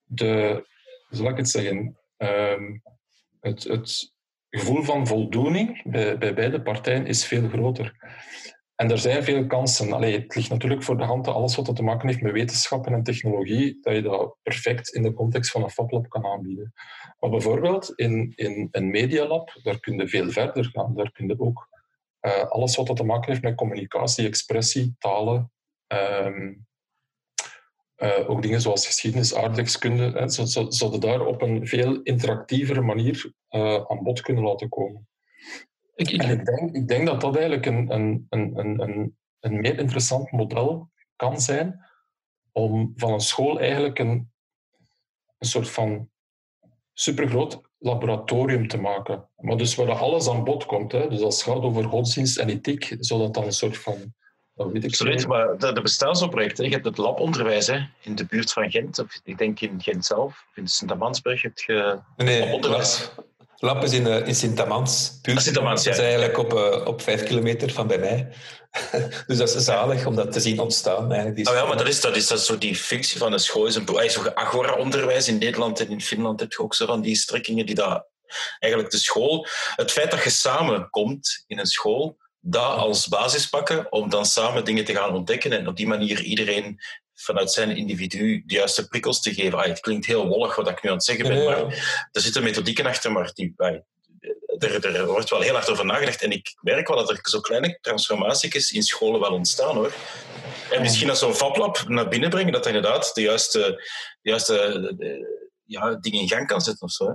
de, 0.03 0.65
zal 1.09 1.29
ik 1.29 1.37
het 1.37 1.49
zeggen, 1.49 1.97
ehm, 2.17 2.77
het, 3.39 4.13
het 4.49 4.59
gevoel 4.61 4.83
van 4.83 5.07
voldoening 5.07 5.81
bij, 5.83 6.17
bij 6.17 6.33
beide 6.33 6.61
partijen 6.61 7.05
is 7.05 7.25
veel 7.25 7.49
groter. 7.49 7.95
En 8.75 8.91
er 8.91 8.97
zijn 8.97 9.23
veel 9.23 9.47
kansen. 9.47 9.93
Allee, 9.93 10.19
het 10.19 10.35
ligt 10.35 10.49
natuurlijk 10.49 10.83
voor 10.83 10.97
de 10.97 11.03
hand 11.03 11.25
dat 11.25 11.35
alles 11.35 11.55
wat 11.55 11.75
te 11.75 11.83
maken 11.83 12.07
heeft 12.07 12.21
met 12.21 12.31
wetenschappen 12.31 12.93
en 12.93 13.03
technologie, 13.03 13.77
dat 13.81 13.95
je 13.95 14.01
dat 14.01 14.35
perfect 14.43 14.89
in 14.89 15.03
de 15.03 15.13
context 15.13 15.51
van 15.51 15.63
een 15.63 15.69
FabLab 15.69 16.09
kan 16.09 16.25
aanbieden. 16.25 16.73
Maar 17.19 17.29
bijvoorbeeld 17.29 17.91
in, 17.95 18.33
in 18.35 18.67
een 18.71 18.89
medialab, 18.89 19.59
daar 19.63 19.79
kun 19.79 19.97
je 19.97 20.07
veel 20.07 20.31
verder 20.31 20.65
gaan. 20.65 20.95
Daar 20.95 21.11
kun 21.11 21.27
je 21.27 21.39
ook 21.39 21.67
uh, 22.21 22.43
alles 22.43 22.75
wat 22.75 22.95
te 22.95 23.03
maken 23.03 23.31
heeft 23.31 23.43
met 23.43 23.55
communicatie, 23.55 24.27
expressie, 24.27 24.95
talen, 24.97 25.51
um, 25.87 26.67
uh, 27.99 28.29
ook 28.29 28.41
dingen 28.41 28.61
zoals 28.61 28.85
geschiedenis, 28.85 29.35
aardrijkskunde, 29.35 30.23
zouden 30.69 30.99
daar 30.99 31.25
op 31.25 31.41
een 31.41 31.67
veel 31.67 32.01
interactievere 32.01 32.81
manier 32.81 33.33
uh, 33.49 33.83
aan 33.87 34.03
bod 34.03 34.21
kunnen 34.21 34.43
laten 34.43 34.69
komen. 34.69 35.07
Ik, 35.95 36.11
ik... 36.11 36.23
En 36.23 36.39
ik 36.39 36.45
denk, 36.45 36.75
ik 36.75 36.87
denk 36.87 37.05
dat 37.07 37.21
dat 37.21 37.35
eigenlijk 37.35 37.65
een, 37.65 37.93
een, 37.93 38.25
een, 38.29 38.79
een, 38.81 39.17
een 39.39 39.59
meer 39.59 39.79
interessant 39.79 40.31
model 40.31 40.89
kan 41.15 41.41
zijn 41.41 41.85
om 42.51 42.93
van 42.95 43.13
een 43.13 43.19
school 43.19 43.59
eigenlijk 43.59 43.99
een, 43.99 44.31
een 45.37 45.47
soort 45.47 45.69
van 45.69 46.09
supergroot 46.93 47.61
laboratorium 47.77 48.67
te 48.67 48.77
maken. 48.77 49.29
Maar 49.35 49.57
dus 49.57 49.75
waar 49.75 49.91
alles 49.91 50.29
aan 50.29 50.43
bod 50.43 50.65
komt. 50.65 50.91
Hè. 50.91 51.09
Dus 51.09 51.21
als 51.21 51.43
het 51.43 51.53
gaat 51.53 51.63
over 51.63 51.83
godsdienst 51.83 52.37
en 52.37 52.49
ethiek, 52.49 52.95
zou 52.99 53.19
dat 53.19 53.33
dan 53.33 53.43
een 53.43 53.51
soort 53.51 53.77
van 53.77 54.13
Absoluut, 54.59 55.27
maar 55.27 55.57
de, 55.57 55.73
de. 55.73 56.63
Je 56.63 56.69
hebt 56.69 56.85
het 56.85 56.97
labonderwijs 56.97 57.67
hè, 57.67 57.79
in 58.01 58.15
de 58.15 58.25
buurt 58.25 58.51
van 58.51 58.71
Gent, 58.71 58.99
of 58.99 59.19
ik 59.23 59.37
denk 59.37 59.59
in 59.59 59.81
Gent 59.81 60.05
zelf, 60.05 60.25
of 60.25 60.55
in 60.55 60.67
Sint-Amansberg 60.67 61.41
heb 61.41 61.57
je 61.57 61.99
nee, 62.17 62.39
labonderwijs. 62.39 63.09
Lab 63.55 63.83
is 63.83 63.93
in, 63.93 64.07
uh, 64.07 64.27
in 64.27 64.35
Sint-Amans. 64.35 65.19
Ah, 65.21 65.37
Sint-Amans, 65.37 65.83
ja. 65.83 65.89
Dat 65.89 65.99
is 65.99 66.05
eigenlijk 66.05 66.37
op, 66.37 66.53
uh, 66.53 66.85
op 66.85 67.01
vijf 67.01 67.23
kilometer 67.23 67.71
van 67.71 67.87
bij 67.87 67.97
mij. 67.97 68.27
dus 69.27 69.37
dat 69.37 69.55
is 69.55 69.63
zalig 69.63 70.05
om 70.05 70.15
dat 70.15 70.31
te 70.31 70.39
zien 70.39 70.59
ontstaan. 70.59 71.11
Eigenlijk, 71.11 71.49
oh 71.49 71.55
ja, 71.55 71.65
maar 71.65 71.77
dat 71.77 71.87
is, 71.87 72.01
dat 72.01 72.15
is 72.15 72.27
dat 72.27 72.45
zo 72.45 72.57
die 72.57 72.75
functie 72.75 73.17
van 73.17 73.33
een 73.33 73.39
school. 73.39 73.65
Is 73.65 73.75
een, 73.75 74.09
zo 74.09 74.31
agora-onderwijs 74.33 75.27
in 75.27 75.37
Nederland 75.37 75.79
en 75.79 75.89
in 75.89 76.01
Finland 76.01 76.39
heb 76.39 76.51
je 76.51 76.59
ook 76.59 76.75
zo 76.75 76.85
van 76.85 77.01
die 77.01 77.15
strekkingen 77.15 77.65
die 77.65 77.75
dat 77.75 78.05
eigenlijk 78.59 78.91
de 78.91 78.97
school... 78.97 79.47
Het 79.75 79.91
feit 79.91 80.11
dat 80.11 80.23
je 80.23 80.29
samenkomt 80.29 81.43
in 81.47 81.59
een 81.59 81.65
school 81.65 82.17
dat 82.39 82.77
als 82.77 83.07
basis 83.07 83.49
pakken 83.49 83.91
om 83.91 84.09
dan 84.09 84.25
samen 84.25 84.65
dingen 84.65 84.85
te 84.85 84.95
gaan 84.95 85.15
ontdekken 85.15 85.51
en 85.51 85.67
op 85.67 85.77
die 85.77 85.87
manier 85.87 86.21
iedereen 86.21 86.79
vanuit 87.15 87.51
zijn 87.51 87.77
individu 87.77 88.43
de 88.45 88.53
juiste 88.53 88.87
prikkels 88.87 89.21
te 89.21 89.33
geven. 89.33 89.59
Ah, 89.59 89.65
het 89.65 89.79
klinkt 89.79 90.05
heel 90.05 90.27
wollig 90.27 90.55
wat 90.55 90.69
ik 90.69 90.83
nu 90.83 90.89
aan 90.89 90.95
het 90.95 91.05
zeggen 91.05 91.27
ben, 91.27 91.45
maar 91.45 91.59
er 92.11 92.21
zitten 92.21 92.43
methodieken 92.43 92.85
achter, 92.85 93.11
maar 93.11 93.31
die, 93.33 93.53
ah, 93.57 93.75
er, 94.59 94.95
er, 94.95 95.05
wordt 95.05 95.29
wel 95.29 95.41
heel 95.41 95.53
hard 95.53 95.69
over 95.69 95.85
nagedacht. 95.85 96.21
En 96.21 96.31
ik 96.31 96.55
merk 96.61 96.87
wel 96.87 96.97
dat 96.97 97.09
er 97.09 97.19
zo 97.21 97.39
kleine 97.39 97.77
transformaties 97.81 98.71
in 98.71 98.83
scholen 98.83 99.19
wel 99.19 99.33
ontstaan 99.33 99.75
hoor. 99.75 99.93
En 100.71 100.81
misschien 100.81 101.09
als 101.09 101.19
zo'n 101.19 101.35
FabLab 101.35 101.83
naar 101.87 102.07
binnen 102.07 102.29
brengen, 102.29 102.51
dat 102.51 102.65
inderdaad 102.65 103.11
de 103.13 103.21
juiste, 103.21 103.59
de 104.21 104.29
juiste 104.29 105.35
ja, 105.69 105.95
dingen 105.95 106.19
in 106.19 106.27
gang 106.27 106.47
kan 106.47 106.61
zetten 106.61 106.87
of 106.87 106.91
zo. 106.91 107.05
Hè. 107.05 107.13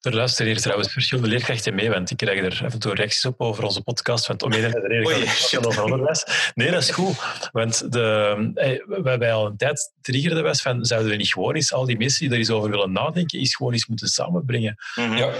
Er 0.00 0.14
luisteren 0.16 0.52
hier 0.52 0.60
trouwens 0.60 0.92
verschillende 0.92 1.30
leerkrachten 1.30 1.74
mee, 1.74 1.90
want 1.90 2.10
ik 2.10 2.16
krijg 2.16 2.38
er 2.38 2.64
even 2.64 2.78
toe 2.78 2.94
reacties 2.94 3.24
op 3.24 3.40
over 3.40 3.64
onze 3.64 3.82
podcast, 3.82 4.26
want 4.26 4.42
om 4.42 4.52
een 4.52 4.64
andere 4.64 4.86
reden 4.86 5.66
over 5.66 5.82
onderwijs. 5.82 6.50
Nee, 6.54 6.70
dat 6.70 6.82
is 6.82 6.90
goed, 6.90 7.48
want 7.52 7.92
de, 7.92 8.50
hey, 8.54 8.84
wij 9.18 9.32
al 9.32 9.46
een 9.46 9.56
tijd 9.56 9.92
triggerde 10.00 10.42
was 10.42 10.62
van, 10.62 10.84
zouden 10.84 11.10
we 11.10 11.16
niet 11.16 11.32
gewoon 11.32 11.54
eens 11.54 11.72
al 11.72 11.84
die 11.84 11.98
mensen 11.98 12.20
die 12.20 12.30
er 12.30 12.38
eens 12.38 12.50
over 12.50 12.70
willen 12.70 12.92
nadenken, 12.92 13.38
eens 13.38 13.56
gewoon 13.56 13.72
eens 13.72 13.86
moeten 13.86 14.08
samenbrengen. 14.08 14.76
Mhm. 14.94 15.16
ja. 15.16 15.32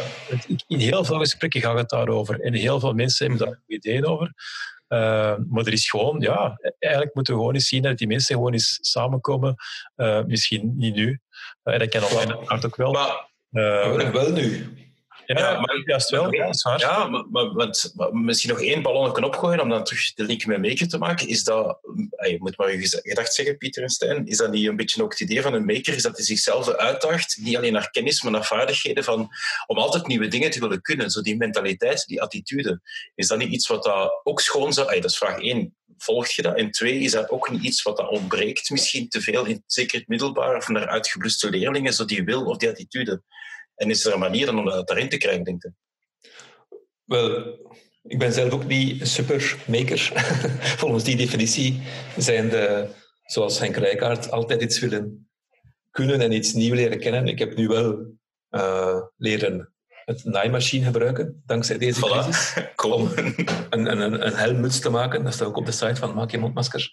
In 0.67 0.79
heel 0.79 1.05
veel 1.05 1.19
gesprekken 1.19 1.61
gaat 1.61 1.79
het 1.79 1.89
daarover 1.89 2.41
en 2.41 2.55
heel 2.55 2.81
veel 2.81 2.93
mensen 2.93 3.27
hebben 3.27 3.47
daar 3.47 3.61
ideeën 3.67 4.07
over. 4.07 4.33
Uh, 4.89 5.35
maar 5.49 5.67
er 5.67 5.73
is 5.73 5.91
gewoon, 5.91 6.21
ja, 6.21 6.59
eigenlijk 6.79 7.15
moeten 7.15 7.35
we 7.35 7.41
gewoon 7.41 7.55
eens 7.55 7.69
zien 7.69 7.83
dat 7.83 7.99
die 7.99 8.07
mensen 8.07 8.35
gewoon 8.35 8.53
eens 8.53 8.79
samenkomen. 8.81 9.55
Uh, 9.97 10.25
misschien 10.25 10.73
niet 10.77 10.95
nu, 10.95 11.21
uh, 11.65 11.79
dat 11.79 11.89
kan 11.89 12.03
ook, 12.03 12.65
ook 12.65 12.77
wel. 12.77 12.93
Maar, 12.93 14.13
wel 14.13 14.33
nu. 14.33 14.75
Ja, 15.27 15.61
maar 15.61 15.83
juist 15.85 16.11
wel. 16.11 16.33
Ja, 16.35 16.51
waar. 16.63 16.81
Ja, 16.81 17.09
maar, 17.09 17.25
maar, 17.31 17.53
want, 17.53 17.93
maar, 17.95 18.15
misschien 18.15 18.51
nog 18.51 18.61
één 18.61 18.83
ballon 18.83 19.25
opgooien 19.25 19.61
om 19.61 19.69
dan 19.69 19.85
terug 19.85 20.15
de 20.15 20.25
link 20.25 20.47
met 20.47 20.63
maker 20.63 20.89
te 20.89 20.99
maken. 20.99 21.29
Is 21.29 21.45
dat, 21.45 21.79
je 22.17 22.37
moet 22.39 22.57
maar 22.57 22.73
je 22.77 23.01
gedacht 23.03 23.35
zeggen, 23.35 23.57
Pieter 23.57 23.83
en 23.83 23.89
Stijn, 23.89 24.27
is 24.27 24.37
dat 24.37 24.51
niet 24.51 24.67
een 24.67 24.77
beetje 24.77 25.03
ook 25.03 25.11
het 25.11 25.21
idee 25.21 25.43
van 25.43 25.55
een 25.55 25.65
maker, 25.65 25.95
is 25.95 26.03
dat 26.03 26.17
hij 26.17 26.25
zichzelf 26.25 26.69
uitdaagt, 26.69 27.39
niet 27.41 27.57
alleen 27.57 27.73
naar 27.73 27.91
kennis, 27.91 28.23
maar 28.23 28.33
naar 28.33 28.45
vaardigheden, 28.45 29.05
van, 29.05 29.29
om 29.67 29.79
altijd 29.79 30.07
nieuwe 30.07 30.29
dingen 30.29 30.51
te 30.51 30.61
willen 30.61 30.83
kunnen. 30.83 31.11
Zo 31.11 31.21
die 31.21 31.37
mentaliteit, 31.37 32.07
die 32.07 32.23
attitude. 32.23 32.81
Is 33.15 33.27
dat 33.27 33.39
niet 33.39 33.53
iets 33.53 33.67
wat 33.67 33.83
dat 33.83 34.21
ook 34.23 34.41
schoon 34.41 34.73
zou... 34.73 35.01
dat 35.01 35.11
is 35.11 35.19
vraag 35.19 35.41
één. 35.41 35.77
Volgt 35.99 36.33
je 36.33 36.43
dat? 36.43 36.57
En 36.57 36.71
twee, 36.71 36.99
is 36.99 37.13
dat 37.13 37.31
ook 37.31 37.51
niet 37.51 37.63
iets 37.63 37.83
wat 37.83 37.97
dat 37.97 38.09
ontbreekt 38.09 38.71
misschien 38.71 39.09
te 39.09 39.21
veel, 39.21 39.45
in, 39.45 39.63
zeker 39.67 39.99
het 39.99 40.09
middelbaar, 40.09 40.57
of 40.57 40.69
naar 40.69 40.89
uitgebluste 40.89 41.51
leerlingen, 41.51 41.93
zo 41.93 42.05
die 42.05 42.25
wil 42.25 42.45
of 42.45 42.57
die 42.57 42.69
attitude? 42.69 43.23
En 43.75 43.91
is 43.91 44.05
er 44.05 44.13
een 44.13 44.19
manier 44.19 44.57
om 44.57 44.65
dat 44.65 44.89
daarin 44.89 45.09
te 45.09 45.17
krijgen, 45.17 45.45
denk 45.45 45.63
je? 45.63 45.73
Wel, 47.05 47.59
ik 48.03 48.19
ben 48.19 48.33
zelf 48.33 48.53
ook 48.53 48.67
niet 48.67 49.01
een 49.01 49.07
supermaker. 49.07 49.99
Volgens 50.81 51.05
die 51.05 51.17
definitie 51.17 51.83
zijn 52.17 52.49
de, 52.49 52.89
zoals 53.25 53.59
Henk 53.59 53.77
Rijkaard, 53.77 54.31
altijd 54.31 54.63
iets 54.63 54.79
willen 54.79 55.29
kunnen 55.91 56.21
en 56.21 56.33
iets 56.33 56.53
nieuw 56.53 56.75
leren 56.75 56.99
kennen. 56.99 57.29
Ik 57.29 57.39
heb 57.39 57.57
nu 57.57 57.69
wel 57.69 58.17
uh, 58.51 59.01
leren 59.17 59.75
het 60.05 60.25
naaimachine 60.25 60.85
gebruiken, 60.85 61.43
dankzij 61.47 61.79
deze 61.79 62.01
voilà. 62.01 62.23
crisis. 62.23 62.55
Om 62.95 63.11
een, 63.71 64.01
een, 64.03 64.27
een 64.27 64.35
helmmuts 64.35 64.81
te 64.81 64.91
maken. 64.91 65.25
Dat 65.25 65.35
staat 65.35 65.49
ook 65.49 65.57
op 65.57 65.67
de 65.67 65.73
site 65.73 65.97
van 65.97 66.15
Maak 66.15 66.31
je 66.31 66.39
mondmasker. 66.39 66.93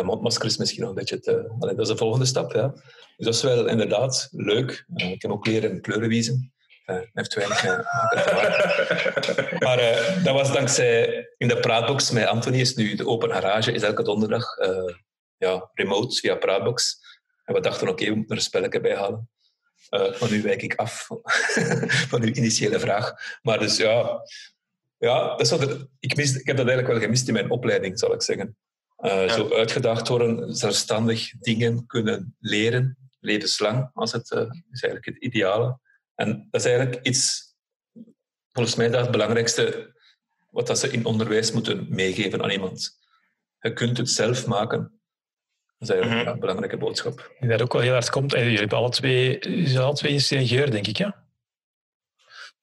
Mondmasker 0.00 0.46
is 0.46 0.56
misschien 0.56 0.80
nog 0.80 0.88
een 0.88 0.96
beetje 0.96 1.20
te... 1.20 1.54
Allee, 1.58 1.74
dat 1.74 1.86
is 1.86 1.92
de 1.92 1.98
volgende 1.98 2.26
stap, 2.26 2.52
ja. 2.52 2.68
Dus 3.16 3.26
dat 3.26 3.34
is 3.34 3.42
wel 3.42 3.66
inderdaad 3.66 4.28
leuk. 4.30 4.84
Uh, 4.96 5.10
ik 5.10 5.22
heb 5.22 5.30
ook 5.30 5.46
leren 5.46 5.80
kleurenwiezen. 5.80 6.52
Uh, 6.86 7.00
heeft 7.12 7.34
weinig 7.34 7.64
uh, 7.64 7.78
Maar 9.66 9.80
uh, 9.80 10.24
dat 10.24 10.34
was 10.34 10.52
dankzij 10.52 11.26
in 11.36 11.48
de 11.48 11.60
praatbox 11.60 12.10
met 12.10 12.26
Anthony 12.26 12.60
is 12.60 12.74
nu 12.74 12.94
de 12.94 13.06
open 13.06 13.30
garage, 13.32 13.72
is 13.72 13.82
elke 13.82 14.02
donderdag 14.02 14.46
ja, 15.36 15.70
remote 15.74 16.16
via 16.16 16.34
praatbox. 16.34 17.00
En 17.44 17.54
we 17.54 17.60
dachten, 17.60 17.88
oké, 17.88 17.92
okay, 17.92 18.08
we 18.08 18.14
moeten 18.14 18.30
er 18.30 18.40
een 18.42 18.48
spelletje 18.48 18.80
bij 18.80 18.96
halen. 18.96 19.30
maar 19.90 20.30
nu 20.30 20.42
wijk 20.42 20.62
ik 20.62 20.74
af 20.74 21.06
van 22.10 22.22
uw 22.22 22.32
initiële 22.32 22.80
vraag. 22.80 23.12
Maar 23.42 23.58
dus 23.58 23.76
ja, 23.76 24.22
ja 24.98 25.28
dat 25.28 25.40
is 25.40 25.50
wat 25.50 25.86
ik, 26.00 26.16
mis, 26.16 26.36
ik 26.36 26.46
heb 26.46 26.56
dat 26.56 26.66
eigenlijk 26.66 26.88
wel 26.88 27.06
gemist 27.06 27.28
in 27.28 27.34
mijn 27.34 27.50
opleiding, 27.50 27.98
zal 27.98 28.14
ik 28.14 28.22
zeggen. 28.22 28.56
Zo 29.08 29.54
uitgedaagd 29.54 30.08
worden, 30.08 30.54
zelfstandig 30.54 31.30
dingen 31.38 31.86
kunnen 31.86 32.36
leren 32.38 32.96
levenslang 33.20 33.90
als 33.94 34.12
het, 34.12 34.30
uh, 34.30 34.40
is 34.70 34.82
eigenlijk 34.82 35.04
het 35.04 35.16
ideale. 35.16 35.78
En 36.14 36.48
dat 36.50 36.60
is 36.60 36.66
eigenlijk 36.66 37.06
iets, 37.06 37.54
volgens 38.52 38.76
mij, 38.76 38.88
dat 38.88 39.00
het 39.00 39.10
belangrijkste 39.10 39.94
wat 40.50 40.66
dat 40.66 40.78
ze 40.78 40.90
in 40.90 41.04
onderwijs 41.04 41.52
moeten 41.52 41.86
meegeven 41.88 42.42
aan 42.42 42.50
iemand. 42.50 42.98
Je 43.60 43.72
kunt 43.72 43.96
het 43.98 44.10
zelf 44.10 44.46
maken. 44.46 45.00
Dat 45.78 45.88
is 45.88 45.94
eigenlijk 45.94 46.22
Mhm. 46.24 46.32
een 46.34 46.40
belangrijke 46.40 46.76
boodschap. 46.76 47.18
Ik 47.20 47.36
denk 47.38 47.52
dat 47.52 47.62
ook 47.62 47.72
wel 47.72 47.82
heel 47.82 47.92
hard 47.92 48.10
komt. 48.10 48.34
En 48.34 48.42
jullie 48.42 48.58
hebben 48.58 48.78
alle 48.78 48.90
twee, 48.90 49.38
jullie 49.38 49.68
zijn 49.68 49.84
alle 49.84 49.94
twee 49.94 50.12
ingenieur, 50.12 50.70
denk 50.70 50.86
ik, 50.86 50.96
ja? 50.96 51.24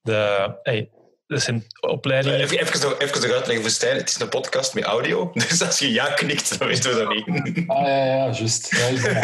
De, 0.02 0.58
hey, 0.64 0.92
dat 1.30 1.42
zijn 1.42 1.64
opleidingen... 1.80 2.40
Even, 2.40 2.60
even, 2.60 2.80
nog, 2.82 3.00
even 3.00 3.22
nog 3.22 3.32
uitleggen 3.32 3.62
voor 3.62 3.70
Stijn. 3.70 3.98
Het 3.98 4.10
is 4.10 4.20
een 4.20 4.30
podcast 4.30 4.74
met 4.74 4.84
audio. 4.84 5.32
Dus 5.48 5.62
als 5.62 5.80
je 5.80 5.92
ja 5.92 6.06
knikt, 6.06 6.60
dan 6.60 6.68
weten 6.68 6.92
we 6.92 6.98
dat 6.98 7.10
niet. 7.46 7.64
Ah 7.68 7.88
ja, 7.88 8.06
ja, 8.06 8.32
juist. 8.32 8.70
Ja. 8.72 8.88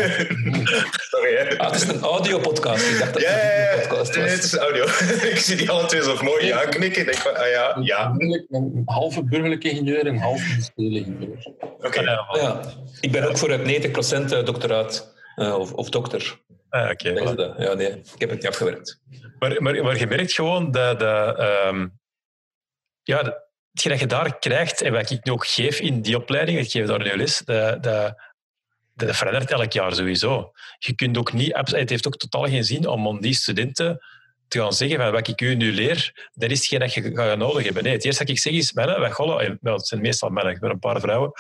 Sorry, 1.11 1.35
hè. 1.37 1.57
Ah, 1.57 1.71
het 1.71 1.81
is 1.81 1.87
een 1.87 2.01
audiopodcast. 2.01 2.89
Ik 2.91 2.99
dacht 2.99 3.13
dat 3.13 3.21
Ja, 3.21 3.29
het 3.29 3.41
ja, 3.41 3.71
een 3.73 3.79
ja. 3.81 3.87
podcast 3.87 4.15
Nee, 4.15 4.25
het 4.27 4.43
is 4.43 4.53
audio. 4.55 4.83
ik 5.33 5.37
zie 5.37 5.55
die 5.55 5.69
alle 5.69 5.85
twee 5.85 6.03
zo 6.03 6.23
mooi 6.23 6.45
ja 6.45 6.65
knikken. 6.65 7.01
Ik 7.01 7.07
denk 7.07 7.17
van, 7.17 7.35
ah 7.37 7.49
ja, 7.49 7.77
ja. 7.81 8.13
Een 8.49 8.81
halve 8.85 9.23
burgerlijke 9.23 9.69
ingenieur 9.69 10.05
en 10.05 10.17
halve 10.17 10.49
industriële 10.49 10.99
ingenieur. 10.99 11.47
Oké. 11.79 12.01
Ja, 12.01 12.13
Ah, 12.15 12.41
ja. 12.41 12.59
Ik 12.99 13.11
ben 13.11 13.29
ook 13.29 13.37
voor 13.37 13.49
het 13.51 13.87
90% 14.41 14.43
doctoraat. 14.45 15.13
eh, 15.35 15.55
of, 15.59 15.71
of 15.73 15.89
dokter. 15.89 16.39
Ah, 16.75 16.89
oké, 16.89 17.09
voilà. 17.09 17.57
Ja, 17.57 17.73
nee. 17.73 17.89
Ik 17.89 18.19
heb 18.19 18.29
het 18.29 18.41
niet 18.41 18.47
afgewerkt. 18.47 18.99
Maar, 19.39 19.61
maar, 19.61 19.83
maar 19.83 19.97
je 19.97 20.07
merkt 20.07 20.33
gewoon 20.33 20.71
dat, 20.71 20.99
dat, 20.99 21.37
ehm, 21.37 21.87
ja, 23.03 23.23
dat, 23.23 23.45
hetgeen 23.71 23.91
dat 23.91 23.99
je 23.99 24.07
daar 24.07 24.39
krijgt 24.39 24.81
en 24.81 24.93
wat 24.93 25.09
ik 25.09 25.25
nu 25.25 25.31
ook 25.31 25.47
geef 25.47 25.79
in 25.79 26.01
die 26.01 26.17
opleiding, 26.17 26.59
ik 26.59 26.71
geef 26.71 26.87
daar 26.87 27.03
nu 27.03 27.17
les, 27.17 27.39
dat, 27.39 27.83
dat, 27.83 28.15
dat 28.93 29.15
verandert 29.15 29.51
elk 29.51 29.71
jaar 29.71 29.95
sowieso. 29.95 30.51
Je 30.77 30.93
kunt 30.95 31.17
ook 31.17 31.33
niet, 31.33 31.55
het 31.55 31.89
heeft 31.89 32.07
ook 32.07 32.17
totaal 32.17 32.47
geen 32.47 32.63
zin 32.63 32.87
om 32.87 33.07
aan 33.07 33.19
die 33.19 33.33
studenten 33.33 33.99
te 34.47 34.59
gaan 34.59 34.73
zeggen 34.73 34.97
van 34.97 35.11
wat 35.11 35.27
ik 35.27 35.41
u 35.41 35.55
nu 35.55 35.73
leer, 35.73 36.29
dat 36.33 36.51
is 36.51 36.57
hetgeen 36.57 36.79
dat 36.79 36.93
je 36.93 37.15
gaat 37.15 37.37
nodig 37.37 37.63
hebben. 37.63 37.83
Nee, 37.83 37.93
het 37.93 38.05
eerste 38.05 38.23
dat 38.23 38.35
ik 38.35 38.39
zeg 38.39 38.53
is, 38.53 38.73
mannen, 38.73 38.99
wij 38.99 39.11
gaan, 39.11 39.57
wel, 39.61 39.75
het 39.75 39.87
zijn 39.87 40.01
meestal 40.01 40.29
mannen, 40.29 40.53
ik 40.53 40.59
ben 40.59 40.69
een 40.69 40.79
paar 40.79 40.99
vrouwen, 40.99 41.31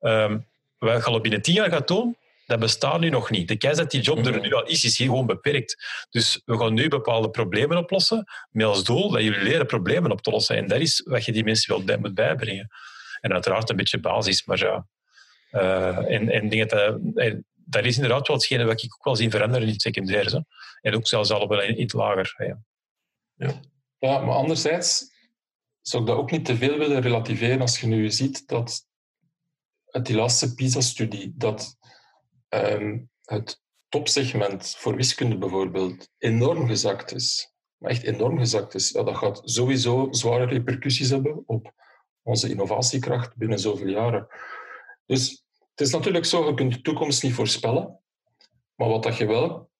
um, 0.00 0.46
wij 0.78 1.00
gaan 1.00 1.22
binnen 1.22 1.42
tien 1.42 1.54
jaar 1.54 1.70
gaan 1.70 1.82
doen, 1.84 2.16
dat 2.46 2.58
bestaat 2.58 3.00
nu 3.00 3.08
nog 3.08 3.30
niet. 3.30 3.48
De 3.48 3.56
kans 3.56 3.76
dat 3.76 3.90
die 3.90 4.00
job 4.00 4.26
er 4.26 4.40
nu 4.40 4.52
al 4.52 4.66
is, 4.66 4.84
is 4.84 4.98
hier 4.98 5.06
gewoon 5.06 5.26
beperkt. 5.26 5.76
Dus 6.10 6.42
we 6.44 6.58
gaan 6.58 6.74
nu 6.74 6.88
bepaalde 6.88 7.30
problemen 7.30 7.76
oplossen 7.76 8.24
met 8.50 8.66
als 8.66 8.84
doel 8.84 9.10
dat 9.10 9.22
jullie 9.22 9.42
leren 9.42 9.66
problemen 9.66 10.10
op 10.10 10.20
te 10.20 10.30
lossen. 10.30 10.56
En 10.56 10.66
dat 10.66 10.80
is 10.80 11.02
wat 11.04 11.24
je 11.24 11.32
die 11.32 11.44
mensen 11.44 11.74
wel 11.74 11.84
bij, 11.84 11.98
moet 11.98 12.14
bijbrengen. 12.14 12.68
En 13.20 13.32
uiteraard 13.32 13.70
een 13.70 13.76
beetje 13.76 14.00
basis, 14.00 14.44
maar 14.44 14.58
ja. 14.58 14.86
Uh, 15.52 16.10
en, 16.12 16.28
en 16.28 16.48
denk 16.48 16.70
dat, 16.70 16.98
dat, 17.00 17.34
dat 17.54 17.84
is 17.84 17.94
inderdaad 17.94 18.26
wel 18.26 18.36
hetgene 18.36 18.64
wat 18.64 18.82
ik 18.82 18.94
ook 18.94 19.04
wel 19.04 19.16
zie 19.16 19.30
veranderen 19.30 19.66
in 19.66 19.72
het 19.72 19.82
secundair. 19.82 20.28
Zo. 20.28 20.42
En 20.80 20.94
ook 20.94 21.06
zelfs 21.06 21.30
al 21.30 21.62
in, 21.62 21.76
in 21.76 21.82
het 21.82 21.92
lager. 21.92 22.34
Ja. 22.36 22.58
Ja. 23.34 23.60
ja, 23.98 24.18
maar 24.18 24.34
anderzijds 24.34 25.14
zou 25.80 26.02
ik 26.02 26.08
dat 26.08 26.18
ook 26.18 26.30
niet 26.30 26.44
te 26.44 26.56
veel 26.56 26.78
willen 26.78 27.00
relativeren 27.00 27.60
als 27.60 27.80
je 27.80 27.86
nu 27.86 28.10
ziet 28.10 28.48
dat 28.48 28.86
uit 29.90 30.06
die 30.06 30.16
laatste 30.16 30.54
PISA-studie 30.54 31.32
dat 31.36 31.75
um, 32.56 33.10
het 33.24 33.60
topsegment 33.88 34.74
voor 34.76 34.96
wiskunde 34.96 35.38
bijvoorbeeld 35.38 36.08
enorm 36.18 36.66
gezakt 36.66 37.14
is. 37.14 37.54
Echt 37.80 38.02
enorm 38.02 38.38
gezakt 38.38 38.74
is. 38.74 38.90
Ja, 38.90 39.02
dat 39.02 39.16
gaat 39.16 39.40
sowieso 39.44 40.08
zware 40.10 40.44
repercussies 40.44 41.10
hebben 41.10 41.42
op 41.46 41.72
onze 42.22 42.48
innovatiekracht 42.48 43.36
binnen 43.36 43.58
zoveel 43.58 43.88
jaren. 43.88 44.26
Dus 45.06 45.44
het 45.70 45.80
is 45.86 45.92
natuurlijk 45.92 46.24
zo, 46.24 46.46
je 46.46 46.54
kunt 46.54 46.72
de 46.72 46.80
toekomst 46.80 47.22
niet 47.22 47.34
voorspellen. 47.34 48.00
Maar 48.74 48.88
wat 48.88 49.02
dat 49.02 49.16
je 49.16 49.26
wel, 49.26 49.70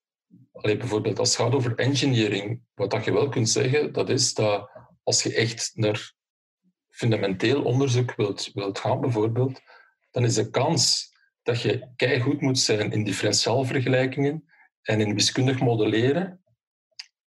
allee, 0.52 0.76
bijvoorbeeld 0.76 1.18
als 1.18 1.36
het 1.36 1.46
gaat 1.46 1.54
over 1.54 1.74
engineering, 1.74 2.60
wat 2.74 2.90
dat 2.90 3.04
je 3.04 3.12
wel 3.12 3.28
kunt 3.28 3.48
zeggen, 3.48 3.92
dat 3.92 4.08
is 4.08 4.34
dat 4.34 4.70
als 5.02 5.22
je 5.22 5.34
echt 5.34 5.70
naar 5.74 6.14
fundamenteel 6.88 7.62
onderzoek 7.62 8.14
wilt, 8.14 8.50
wilt 8.52 8.78
gaan, 8.78 9.00
bijvoorbeeld, 9.00 9.60
dan 10.10 10.24
is 10.24 10.34
de 10.34 10.50
kans 10.50 11.14
dat 11.46 11.60
je 11.60 11.88
keigoed 11.96 12.40
moet 12.40 12.58
zijn 12.58 12.92
in 12.92 13.04
differentiaalvergelijkingen 13.04 14.44
en 14.82 15.00
in 15.00 15.14
wiskundig 15.14 15.60
modelleren, 15.60 16.40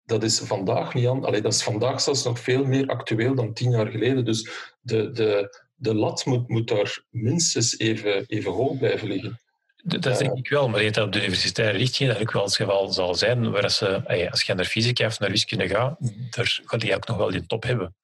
dat 0.05 0.23
is 0.23 0.39
vandaag 0.39 0.95
niet 0.95 1.07
aan. 1.07 1.25
Allee, 1.25 1.41
dat 1.41 1.53
is 1.53 1.63
vandaag 1.63 2.01
zelfs 2.01 2.25
nog 2.25 2.41
veel 2.41 2.65
meer 2.65 2.87
actueel 2.87 3.35
dan 3.35 3.53
tien 3.53 3.71
jaar 3.71 3.87
geleden. 3.87 4.25
Dus 4.25 4.51
de, 4.81 5.11
de, 5.11 5.59
de 5.75 5.95
lat 5.95 6.25
moet, 6.25 6.49
moet 6.49 6.69
daar 6.69 7.05
minstens 7.11 7.79
even, 7.79 8.25
even 8.27 8.53
hoog 8.53 8.79
blijven 8.79 9.09
liggen. 9.09 9.41
Dat 9.85 10.19
denk 10.19 10.33
ik 10.33 10.49
wel, 10.49 10.69
maar 10.69 10.83
je 10.83 11.03
op 11.03 11.13
de 11.13 11.21
universitaire 11.21 11.79
richting 11.79 12.11
dat 12.13 12.21
ook 12.21 12.33
wel 12.33 12.45
het 12.45 12.57
geval 12.57 12.93
zal 12.93 13.15
zijn, 13.15 13.51
waar 13.51 13.63
als, 13.63 13.83
als 14.31 14.43
je 14.43 14.55
naar 14.55 14.65
fysica 14.65 15.07
of 15.07 15.19
naar 15.19 15.31
wiskunde 15.31 15.69
gaat, 15.69 15.97
daar 16.31 16.61
gaat 16.65 16.83
je 16.83 16.95
ook 16.95 17.07
nog 17.07 17.17
wel 17.17 17.31
die 17.31 17.47
top 17.47 17.63
hebben. 17.63 17.95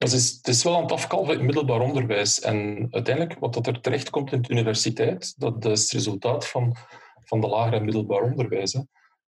Dat 0.00 0.12
het 0.12 0.48
is 0.48 0.62
wel 0.62 0.76
aan 0.76 0.82
het 0.82 0.92
afkalven 0.92 1.38
in 1.38 1.44
middelbaar 1.44 1.80
onderwijs. 1.80 2.40
En 2.40 2.88
uiteindelijk, 2.90 3.38
wat 3.38 3.54
dat 3.54 3.66
er 3.66 3.80
terecht 3.80 4.10
komt 4.10 4.32
in 4.32 4.42
de 4.42 4.52
universiteit, 4.52 5.34
dat 5.36 5.64
is 5.64 5.82
het 5.82 5.90
resultaat 5.90 6.48
van, 6.48 6.76
van 7.24 7.40
de 7.40 7.46
lager 7.46 7.72
en 7.72 7.84
middelbaar 7.84 8.22
onderwijs. 8.22 8.74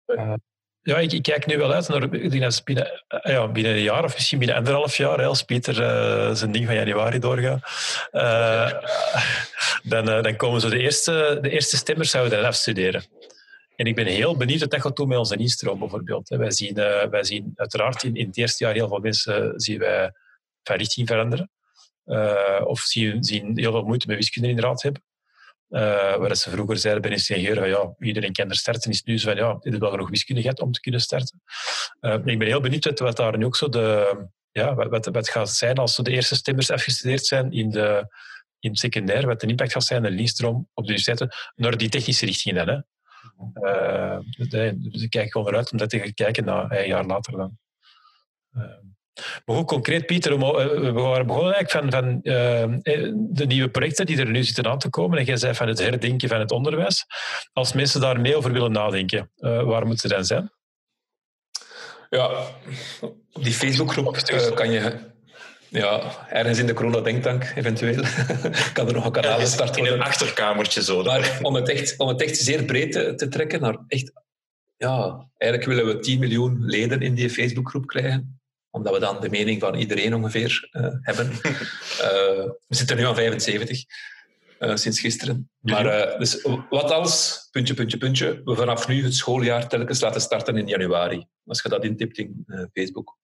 Uh, 0.06 0.32
ja, 0.82 0.98
ik, 0.98 1.22
kijk 1.22 1.46
nu 1.46 1.58
wel 1.58 1.72
uit 1.72 1.88
naar 1.88 2.08
binnen, 2.08 2.52
ja, 3.22 3.48
binnen 3.48 3.72
een 3.72 3.82
jaar 3.82 4.04
of 4.04 4.14
misschien 4.14 4.38
binnen 4.38 4.56
anderhalf 4.56 4.96
jaar, 4.96 5.24
als 5.24 5.42
Pieter 5.42 5.80
uh, 5.80 6.34
zijn 6.34 6.52
ding 6.52 6.66
van 6.66 6.74
januari 6.74 7.18
doorgaat, 7.18 7.60
dan, 9.82 10.04
dan 10.04 10.36
komen 10.36 10.60
zo 10.60 10.68
de 10.68 10.78
eerste, 10.78 11.38
de 11.42 11.50
eerste 11.50 11.76
stemmers 11.76 12.10
zouden 12.10 12.44
afstuderen. 12.44 13.04
En 13.76 13.86
ik 13.86 13.94
ben 13.94 14.06
heel 14.06 14.36
benieuwd 14.36 14.60
wat 14.60 14.70
dat 14.70 14.80
gaat 14.80 14.96
doen 14.96 15.08
met 15.08 15.18
onze 15.18 15.36
instroom 15.36 15.78
bijvoorbeeld. 15.78 16.28
Wij 16.28 16.50
zien, 16.50 16.74
wij 17.10 17.24
zien 17.24 17.52
uiteraard 17.56 18.02
in, 18.02 18.14
in 18.14 18.26
het 18.26 18.36
eerste 18.36 18.64
jaar 18.64 18.74
heel 18.74 18.88
veel 18.88 18.98
mensen 18.98 19.52
zien 19.56 19.78
wij 19.78 20.12
van 20.62 20.76
richting 20.76 21.08
veranderen. 21.08 21.50
Uh, 22.06 22.60
of 22.64 22.80
zien, 22.80 23.24
zien 23.24 23.58
heel 23.58 23.70
veel 23.70 23.82
moeite 23.82 24.06
met 24.06 24.16
wiskunde 24.16 24.48
inderdaad 24.48 24.82
hebben. 24.82 25.02
Uh, 25.68 26.16
waar 26.16 26.36
ze 26.36 26.50
vroeger 26.50 26.78
zeiden 26.78 27.02
bij 27.02 27.10
een 27.10 27.16
ingenieur, 27.16 27.68
ja, 27.68 27.94
iedereen 27.98 28.32
kan 28.32 28.48
er 28.48 28.56
starten, 28.56 28.90
is 28.90 29.02
nu 29.02 29.18
zo 29.18 29.28
van, 29.28 29.36
ja, 29.36 29.56
je 29.60 29.68
hebt 29.68 29.80
wel 29.80 29.90
genoeg 29.90 30.10
wiskunde 30.10 30.42
gehad 30.42 30.60
om 30.60 30.72
te 30.72 30.80
kunnen 30.80 31.00
starten. 31.00 31.42
Uh, 32.00 32.12
ik 32.12 32.38
ben 32.38 32.46
heel 32.46 32.60
benieuwd 32.60 32.98
wat, 32.98 33.16
daar 33.16 33.38
nu 33.38 33.44
ook 33.44 33.56
zo 33.56 33.68
de, 33.68 34.16
ja, 34.50 34.74
wat, 34.74 35.06
wat, 35.06 35.28
gaat 35.28 35.50
zijn 35.50 35.76
als 35.76 35.96
de 35.96 36.10
eerste 36.10 36.34
stemmers 36.34 36.70
afgestudeerd 36.70 37.26
zijn 37.26 37.52
in, 37.52 37.70
de, 37.70 38.06
in 38.58 38.70
het 38.70 38.78
secundair, 38.78 39.26
wat 39.26 39.40
de 39.40 39.46
impact 39.46 39.72
gaat 39.72 39.84
zijn, 39.84 40.02
de 40.02 40.10
linstroom 40.10 40.68
op 40.74 40.86
de 40.86 40.92
universiteiten, 40.92 41.38
naar 41.54 41.76
die 41.76 41.88
technische 41.88 42.26
richting 42.26 42.56
dan. 42.56 42.68
Hè. 42.68 42.80
Dus 44.78 45.02
ik 45.02 45.10
kijk 45.10 45.32
gewoon 45.32 45.48
eruit 45.48 45.72
om 45.72 45.78
dat 45.78 45.90
te 45.90 45.98
gaan 45.98 46.14
kijken 46.14 46.44
na 46.44 46.70
een 46.70 46.88
jaar 46.88 47.06
later 47.06 47.36
dan. 47.36 47.58
Maar 49.44 49.56
hoe 49.56 49.64
concreet, 49.64 50.06
Pieter, 50.06 50.38
we 50.38 50.92
waren 50.92 51.26
begonnen 51.26 51.54
eigenlijk 51.54 51.70
van, 51.70 51.90
van 51.90 52.20
uh, 52.22 52.80
de 53.14 53.46
nieuwe 53.46 53.68
projecten 53.68 54.06
die 54.06 54.18
er 54.18 54.30
nu 54.30 54.44
zitten 54.44 54.66
aan 54.66 54.78
te 54.78 54.90
komen. 54.90 55.18
En 55.18 55.24
jij 55.24 55.36
zei 55.36 55.54
van 55.54 55.68
het 55.68 55.78
herdenken 55.78 56.28
van 56.28 56.40
het 56.40 56.50
onderwijs. 56.50 57.06
Als 57.52 57.72
mensen 57.72 58.00
daar 58.00 58.20
mee 58.20 58.36
over 58.36 58.52
willen 58.52 58.72
nadenken, 58.72 59.30
uh, 59.36 59.62
waar 59.62 59.86
moeten 59.86 60.08
ze 60.08 60.14
dan 60.14 60.24
zijn? 60.24 60.52
Ja, 62.10 62.30
die 63.32 63.52
Facebookgroep 63.52 64.16
uh, 64.32 64.50
kan 64.50 64.70
je 64.70 65.08
ja, 65.68 66.26
ergens 66.28 66.58
in 66.58 66.66
de 66.66 66.72
Corona 66.72 67.00
Denktank, 67.00 67.52
eventueel. 67.54 68.02
kan 68.72 68.86
er 68.86 68.94
nog 68.94 69.04
een 69.04 69.12
kanaal 69.12 69.38
gestart 69.38 69.76
worden. 69.76 69.94
In 69.94 70.00
een 70.00 70.06
achterkamertje 70.06 70.82
zo. 70.82 71.02
Maar 71.02 71.38
om 71.42 71.54
het 71.54 71.68
echt, 71.68 71.98
om 71.98 72.08
het 72.08 72.22
echt 72.22 72.36
zeer 72.36 72.64
breed 72.64 72.92
te, 72.92 73.14
te 73.14 73.28
trekken 73.28 73.60
naar 73.60 73.76
echt... 73.88 74.12
Ja, 74.76 75.28
eigenlijk 75.36 75.72
willen 75.72 75.86
we 75.86 75.98
10 75.98 76.18
miljoen 76.18 76.64
leden 76.64 77.00
in 77.00 77.14
die 77.14 77.30
Facebookgroep 77.30 77.86
krijgen 77.86 78.39
omdat 78.70 78.92
we 78.92 78.98
dan 78.98 79.20
de 79.20 79.28
mening 79.28 79.60
van 79.60 79.74
iedereen 79.74 80.14
ongeveer 80.14 80.68
uh, 80.72 80.86
hebben. 81.00 81.26
Uh, 81.26 81.40
we 82.68 82.76
zitten 82.76 82.96
nu 82.96 83.04
aan 83.04 83.14
75, 83.14 83.84
uh, 84.58 84.76
sinds 84.76 85.00
gisteren. 85.00 85.50
Maar 85.60 86.18
dus 86.18 86.42
wat 86.70 86.90
als, 86.90 87.48
puntje, 87.50 87.74
puntje, 87.74 87.98
puntje, 87.98 88.40
we 88.44 88.54
vanaf 88.54 88.88
nu 88.88 89.04
het 89.04 89.14
schooljaar 89.14 89.68
telkens 89.68 90.00
laten 90.00 90.20
starten 90.20 90.56
in 90.56 90.66
januari. 90.66 91.26
Als 91.44 91.62
je 91.62 91.68
dat 91.68 91.84
intipt 91.84 92.18
in 92.18 92.46
Facebook. 92.72 93.18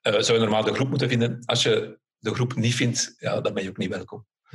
zou 0.00 0.32
je 0.32 0.38
normaal 0.38 0.64
de 0.64 0.74
groep 0.74 0.88
moeten 0.88 1.08
vinden. 1.08 1.42
Als 1.44 1.62
je 1.62 1.98
de 2.18 2.34
groep 2.34 2.54
niet 2.54 2.74
vindt, 2.74 3.14
ja, 3.18 3.40
dan 3.40 3.54
ben 3.54 3.62
je 3.62 3.68
ook 3.68 3.76
niet 3.76 3.90
welkom. 3.90 4.26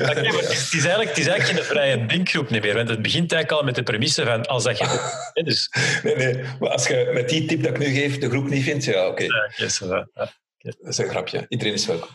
Okay, 0.00 0.22
maar 0.22 0.34
het, 0.34 0.72
is 0.72 0.72
eigenlijk, 0.72 1.08
het 1.08 1.18
is 1.18 1.26
eigenlijk 1.26 1.58
geen 1.58 1.76
vrije 1.76 2.06
denkgroep 2.06 2.50
niet 2.50 2.62
meer. 2.62 2.74
Want 2.74 2.88
het 2.88 3.02
begint 3.02 3.32
eigenlijk 3.32 3.60
al 3.60 3.66
met 3.66 3.74
de 3.74 3.82
premisse 3.82 4.24
van 4.24 4.46
als 4.46 4.64
dat 4.64 4.78
je... 4.78 5.20
Dus... 5.44 5.70
Nee, 6.02 6.16
nee. 6.16 6.44
Maar 6.60 6.70
als 6.70 6.86
je 6.86 7.10
met 7.14 7.28
die 7.28 7.46
tip 7.46 7.62
dat 7.62 7.70
ik 7.70 7.78
nu 7.78 7.86
geef 7.86 8.18
de 8.18 8.28
groep 8.28 8.48
niet 8.48 8.64
vindt, 8.64 8.84
ja, 8.84 9.06
oké. 9.06 9.24
Okay. 9.24 9.26
Ja, 9.56 10.06
ja. 10.14 10.32
Dat 10.58 10.76
is 10.82 10.98
een 10.98 11.08
grapje. 11.08 11.44
Iedereen 11.48 11.72
is 11.72 11.86
welkom. 11.86 12.08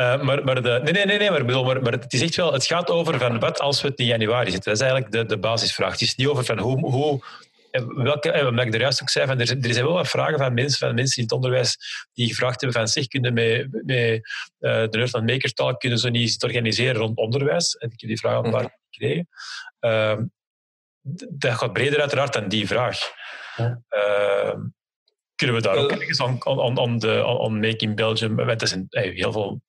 Uh, 0.00 0.22
maar, 0.22 0.44
maar, 0.44 0.62
de, 0.62 0.80
nee, 0.82 0.92
nee, 0.92 1.04
nee, 1.04 1.18
nee 1.18 1.30
maar, 1.30 1.44
bedoel, 1.44 1.64
maar, 1.64 1.82
maar 1.82 1.92
het 1.92 2.12
is 2.12 2.22
echt 2.22 2.36
wel, 2.36 2.52
het 2.52 2.66
gaat 2.66 2.90
over 2.90 3.18
van 3.18 3.38
wat 3.38 3.60
als 3.60 3.82
we 3.82 3.88
het 3.88 3.98
in 3.98 4.06
januari 4.06 4.50
zitten. 4.50 4.72
Dat 4.72 4.82
is 4.82 4.88
eigenlijk 4.88 5.12
de, 5.12 5.26
de 5.26 5.38
basisvraag. 5.38 5.92
Het 5.92 6.00
is 6.00 6.14
niet 6.14 6.26
over 6.26 6.44
van 6.44 6.58
hoe, 6.58 6.90
hoe 6.90 7.22
welke, 7.84 8.46
omdat 8.48 8.66
ik 8.66 8.74
er 8.74 8.80
juist 8.80 9.02
ook 9.02 9.10
zei, 9.10 9.26
van, 9.26 9.40
er, 9.40 9.50
er 9.50 9.72
zijn 9.72 9.84
wel 9.84 9.94
wat 9.94 10.08
vragen 10.08 10.38
van 10.38 10.54
mensen, 10.54 10.86
van 10.86 10.94
mensen 10.94 11.16
in 11.16 11.22
het 11.22 11.32
onderwijs 11.32 11.76
die 12.12 12.28
gevraagd 12.28 12.60
hebben 12.60 12.80
van 12.80 12.88
zich, 12.88 13.06
kunnen 13.06 13.34
met, 13.34 13.68
met 13.70 14.14
uh, 14.60 14.88
de 14.88 14.88
Nerdland 14.90 15.26
Makertaal 15.26 15.76
kunnen 15.76 15.98
ze 15.98 16.10
niet 16.10 16.42
organiseren 16.42 16.94
rond 16.94 17.16
onderwijs? 17.16 17.76
En 17.76 17.90
ik 17.90 18.00
heb 18.00 18.08
die 18.08 18.18
vraag 18.18 18.34
al 18.34 18.44
een 18.44 18.50
paar 18.50 18.60
keer 18.60 18.78
gekregen. 18.90 19.28
Uh, 19.80 20.18
dat 21.30 21.54
gaat 21.54 21.72
breder 21.72 22.00
uiteraard 22.00 22.32
dan 22.32 22.48
die 22.48 22.66
vraag. 22.66 22.98
Uh, 23.58 24.54
kunnen 25.34 25.56
we 25.56 25.62
daar 25.62 25.76
ook 25.76 25.90
ergens 25.90 26.20
aan, 26.20 26.38
aan, 26.46 26.78
aan, 26.78 26.98
de, 26.98 27.24
aan, 27.24 27.40
aan 27.40 27.60
Make 27.60 27.76
in 27.76 27.94
Belgium... 27.94 28.36
Want 28.36 28.62
er 28.62 28.68
zijn 28.68 28.86
eh, 28.88 29.14
heel 29.14 29.32
veel, 29.32 29.60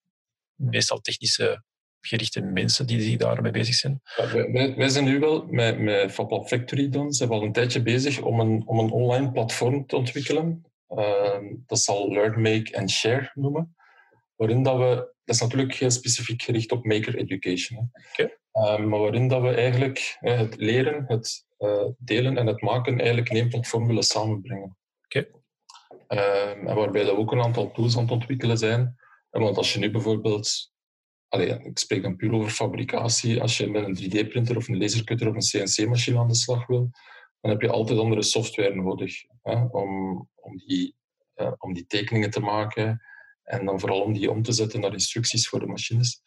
meestal 0.54 1.00
technische 1.00 1.62
gerichte 2.00 2.40
mensen 2.40 2.86
die, 2.86 2.98
die 2.98 3.16
daarmee 3.16 3.52
bezig 3.52 3.74
zijn. 3.74 4.00
Ja, 4.16 4.50
wij, 4.76 4.88
zijn 4.88 5.04
nu 5.04 5.18
wel 5.18 5.46
met, 5.46 5.78
met 5.78 6.12
Factory 6.12 6.88
dan, 6.88 7.12
zijn 7.12 7.28
we 7.28 7.34
al 7.34 7.42
een 7.42 7.52
tijdje 7.52 7.82
bezig 7.82 8.20
om 8.20 8.40
een, 8.40 8.62
om 8.66 8.78
een 8.78 8.90
online 8.90 9.32
platform 9.32 9.86
te 9.86 9.96
ontwikkelen. 9.96 10.64
Ehm, 10.88 11.44
dat 11.66 11.78
zal 11.78 12.12
Learn, 12.12 12.40
Make 12.40 12.78
and 12.78 12.90
Share 12.90 13.30
noemen. 13.34 13.76
Waarin 14.36 14.62
dat 14.62 14.76
we, 14.76 14.94
dat 15.24 15.34
is 15.34 15.40
natuurlijk 15.40 15.74
heel 15.74 15.90
specifiek 15.90 16.42
gericht 16.42 16.72
op 16.72 16.84
maker 16.84 17.16
education. 17.16 17.90
Hè. 17.92 18.26
Ehm, 18.52 18.88
maar 18.88 19.00
waarin 19.00 19.28
dat 19.28 19.42
we 19.42 19.54
eigenlijk 19.54 20.16
het 20.20 20.56
leren, 20.56 21.04
het 21.06 21.46
eh, 21.58 21.86
delen 21.98 22.36
en 22.36 22.46
het 22.46 22.62
maken 22.62 22.98
eigenlijk 22.98 23.30
in 23.30 23.36
één 23.36 23.48
platform 23.48 23.86
willen 23.86 24.02
samenbrengen. 24.02 24.76
Ehm, 26.08 26.66
en 26.66 26.74
waarbij 26.74 27.04
we 27.04 27.16
ook 27.16 27.32
een 27.32 27.42
aantal 27.42 27.70
tools 27.70 27.96
aan 27.96 28.02
het 28.02 28.10
ontwikkelen 28.10 28.58
zijn. 28.58 28.96
En 29.30 29.40
want 29.40 29.56
als 29.56 29.72
je 29.72 29.78
nu 29.78 29.90
bijvoorbeeld 29.90 30.72
Allee, 31.28 31.48
ik 31.48 31.78
spreek 31.78 32.02
dan 32.02 32.16
puur 32.16 32.32
over 32.32 32.50
fabricatie. 32.50 33.40
Als 33.40 33.56
je 33.56 33.70
met 33.70 33.84
een 33.84 33.96
3D-printer 33.96 34.56
of 34.56 34.68
een 34.68 34.78
lasercutter 34.78 35.28
of 35.28 35.34
een 35.34 35.66
CNC-machine 35.66 36.18
aan 36.18 36.28
de 36.28 36.34
slag 36.34 36.66
wil, 36.66 36.90
dan 37.40 37.50
heb 37.50 37.60
je 37.60 37.70
altijd 37.70 37.98
andere 37.98 38.22
software 38.22 38.74
nodig 38.74 39.24
hè, 39.42 39.64
om, 39.64 40.28
om, 40.34 40.56
die, 40.56 40.94
eh, 41.34 41.52
om 41.58 41.72
die 41.72 41.86
tekeningen 41.86 42.30
te 42.30 42.40
maken 42.40 43.02
en 43.42 43.64
dan 43.64 43.80
vooral 43.80 44.00
om 44.00 44.12
die 44.12 44.30
om 44.30 44.42
te 44.42 44.52
zetten 44.52 44.80
naar 44.80 44.92
instructies 44.92 45.48
voor 45.48 45.60
de 45.60 45.66
machines. 45.66 46.22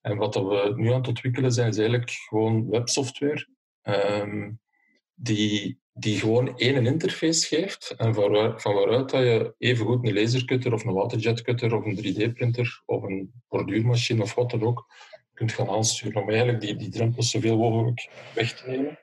En 0.00 0.16
wat 0.16 0.34
we 0.34 0.72
nu 0.76 0.88
aan 0.88 0.98
het 0.98 1.08
ontwikkelen 1.08 1.52
zijn, 1.52 1.68
is 1.68 1.78
eigenlijk 1.78 2.10
gewoon 2.10 2.70
websoftware 2.70 3.48
ehm, 3.82 4.52
die, 5.14 5.80
die 5.96 6.18
gewoon 6.18 6.58
één 6.58 6.86
interface 6.86 7.46
geeft 7.46 7.94
en 7.96 8.14
van, 8.14 8.30
waar- 8.30 8.60
waaruit 8.62 9.10
dat 9.10 9.22
je 9.22 9.54
evengoed 9.58 10.06
een 10.06 10.14
lasercutter 10.14 10.72
of 10.72 10.84
een 10.84 10.92
waterjetcutter 10.92 11.74
of 11.74 11.84
een 11.84 11.96
3D-printer 11.96 12.82
of 12.86 13.02
een 13.02 13.32
borduurmachine 13.48 14.22
of 14.22 14.34
wat 14.34 14.50
dan 14.50 14.62
ook 14.62 14.86
kunt 15.34 15.52
gaan 15.52 15.68
aansturen 15.68 16.22
om 16.22 16.28
eigenlijk 16.28 16.60
die, 16.60 16.76
die 16.76 16.88
drempels 16.88 17.30
zoveel 17.30 17.58
mogelijk 17.58 18.08
weg 18.34 18.52
te 18.52 18.70
nemen. 18.70 18.98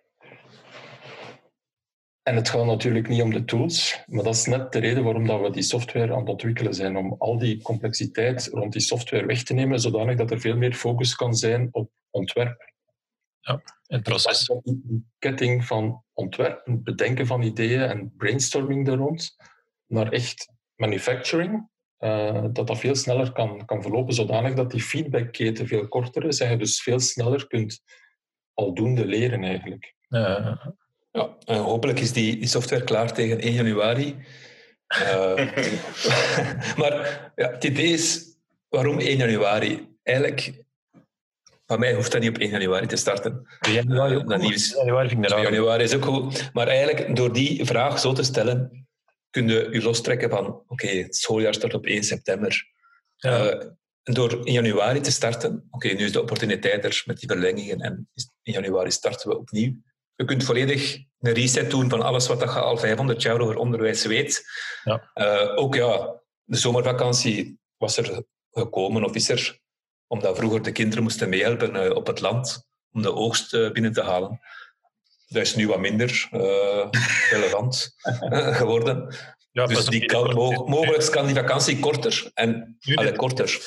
En 2.23 2.35
het 2.35 2.49
gaat 2.49 2.65
natuurlijk 2.65 3.07
niet 3.07 3.21
om 3.21 3.33
de 3.33 3.45
tools, 3.45 4.03
maar 4.07 4.23
dat 4.23 4.35
is 4.35 4.45
net 4.45 4.71
de 4.71 4.79
reden 4.79 5.03
waarom 5.03 5.27
dat 5.27 5.41
we 5.41 5.49
die 5.49 5.63
software 5.63 6.13
aan 6.13 6.19
het 6.19 6.29
ontwikkelen 6.29 6.73
zijn, 6.73 6.97
om 6.97 7.15
al 7.17 7.37
die 7.37 7.61
complexiteit 7.61 8.47
rond 8.51 8.71
die 8.71 8.81
software 8.81 9.25
weg 9.25 9.43
te 9.43 9.53
nemen, 9.53 9.79
zodanig 9.79 10.17
dat 10.17 10.31
er 10.31 10.39
veel 10.39 10.57
meer 10.57 10.73
focus 10.73 11.15
kan 11.15 11.35
zijn 11.35 11.69
op 11.71 11.89
ontwerp. 12.09 12.70
Het 13.87 14.03
proces. 14.03 14.51
Die 14.63 15.05
ketting 15.19 15.65
van 15.65 16.03
ontwerp, 16.13 16.65
het 16.65 16.83
bedenken 16.83 17.25
van 17.27 17.41
ideeën 17.41 17.81
en 17.81 18.13
brainstorming 18.17 18.85
daar 18.85 18.97
rond, 18.97 19.35
naar 19.87 20.11
echt 20.11 20.51
manufacturing, 20.75 21.69
eh, 21.97 22.45
dat 22.51 22.67
dat 22.67 22.79
veel 22.79 22.95
sneller 22.95 23.31
kan, 23.31 23.65
kan 23.65 23.81
verlopen, 23.81 24.13
zodanig 24.13 24.53
dat 24.53 24.71
die 24.71 24.81
feedbackketen 24.81 25.67
veel 25.67 25.87
korter 25.87 26.25
is 26.25 26.39
en 26.39 26.49
je 26.49 26.57
dus 26.57 26.81
veel 26.81 26.99
sneller 26.99 27.47
kunt 27.47 27.81
aldoende 28.53 29.05
leren 29.05 29.43
eigenlijk. 29.43 29.95
Eh, 30.09 30.65
Ja, 31.11 31.37
en 31.45 31.57
hopelijk 31.57 31.99
is 31.99 32.13
die, 32.13 32.37
die 32.37 32.47
software 32.47 32.83
klaar 32.83 33.13
tegen 33.13 33.39
1 33.39 33.53
januari. 33.53 34.15
Eh, 34.87 35.35
maar 36.79 37.31
ja, 37.35 37.51
het 37.51 37.63
idee 37.63 37.93
is, 37.93 38.37
waarom 38.69 38.99
1 38.99 39.17
januari? 39.17 39.95
Eigenlijk, 40.03 40.63
van 41.71 41.79
mij 41.79 41.93
hoeft 41.93 42.11
dat 42.11 42.21
niet 42.21 42.29
op 42.29 42.37
1 42.37 42.49
januari 42.49 42.87
te 42.87 42.95
starten. 42.95 43.47
januari 43.59 44.15
ook 44.15 44.29
Dat 44.29 44.41
nieuws. 44.41 44.73
Januari 44.73 45.09
vind 45.09 45.23
ik 45.23 45.29
2 45.29 45.43
dat 45.43 45.51
januari 45.51 45.83
is 45.83 45.95
ook 45.95 46.05
goed. 46.05 46.49
Maar 46.53 46.67
eigenlijk, 46.67 47.15
door 47.15 47.33
die 47.33 47.65
vraag 47.65 47.99
zo 47.99 48.13
te 48.13 48.23
stellen, 48.23 48.87
kun 49.29 49.47
je 49.47 49.67
je 49.71 49.81
lostrekken 49.81 50.29
van, 50.29 50.63
oké, 50.67 50.87
het 50.87 51.15
schooljaar 51.15 51.53
start 51.53 51.73
op 51.73 51.85
1 51.85 52.03
september. 52.03 52.67
Ja. 53.15 53.49
Eh, 53.49 53.67
door 54.03 54.45
in 54.47 54.53
januari 54.53 54.99
te 54.99 55.11
starten, 55.11 55.67
oké, 55.69 55.87
nu 55.87 56.05
is 56.05 56.11
de 56.11 56.21
opportuniteit 56.21 56.83
er 56.85 57.03
met 57.05 57.19
die 57.19 57.29
verlengingen 57.29 57.79
en 57.79 58.09
in 58.43 58.53
januari 58.53 58.91
starten 58.91 59.29
we 59.29 59.37
opnieuw. 59.37 59.73
Je 60.15 60.25
kunt 60.25 60.43
volledig 60.43 60.97
een 61.19 61.33
reset 61.33 61.69
doen 61.69 61.89
van 61.89 62.01
alles 62.01 62.27
wat 62.27 62.39
je 62.39 62.47
al 62.47 62.77
500 62.77 63.21
jaar 63.21 63.39
over 63.39 63.55
onderwijs 63.55 64.05
weet. 64.05 64.43
Ja. 64.83 65.11
Eh, 65.13 65.57
ook 65.57 65.75
ja, 65.75 66.21
de 66.43 66.57
zomervakantie 66.57 67.59
was 67.77 67.97
er 67.97 68.23
gekomen 68.51 69.03
of 69.03 69.15
is 69.15 69.29
er, 69.29 69.60
omdat 70.11 70.37
vroeger 70.37 70.61
de 70.61 70.71
kinderen 70.71 71.03
moesten 71.03 71.29
meehelpen 71.29 71.75
eh, 71.75 71.95
op 71.95 72.07
het 72.07 72.19
land 72.19 72.67
om 72.91 73.01
de 73.01 73.13
oogst 73.13 73.53
eh, 73.53 73.71
binnen 73.71 73.93
te 73.93 74.01
halen. 74.01 74.39
Dat 75.27 75.41
is 75.41 75.55
nu 75.55 75.67
wat 75.67 75.79
minder 75.79 76.27
eh, 76.31 76.87
relevant 77.29 77.95
geworden. 78.59 79.15
Ja, 79.51 79.65
Dus 79.65 79.85
die 79.85 80.05
kan, 80.05 80.33
mo- 80.33 80.65
mogelijk 80.67 81.11
kan 81.11 81.25
die 81.25 81.35
vakantie 81.35 81.79
korter. 81.79 82.31
En 82.33 82.77
dit- 82.79 83.15
korter. 83.15 83.59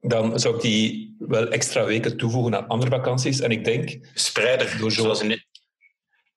Dan 0.00 0.40
zou 0.40 0.54
ik 0.56 0.60
die 0.62 1.16
wel 1.18 1.48
extra 1.48 1.84
weken 1.84 2.16
toevoegen 2.16 2.54
aan 2.56 2.68
andere 2.68 2.90
vakanties. 2.90 3.40
En 3.40 3.50
ik 3.50 3.64
denk, 3.64 4.08
Spreider, 4.14 4.78
Door 4.78 4.92
zo- 4.92 5.02
zoals 5.02 5.22
in 5.22 5.28
dit. 5.28 5.46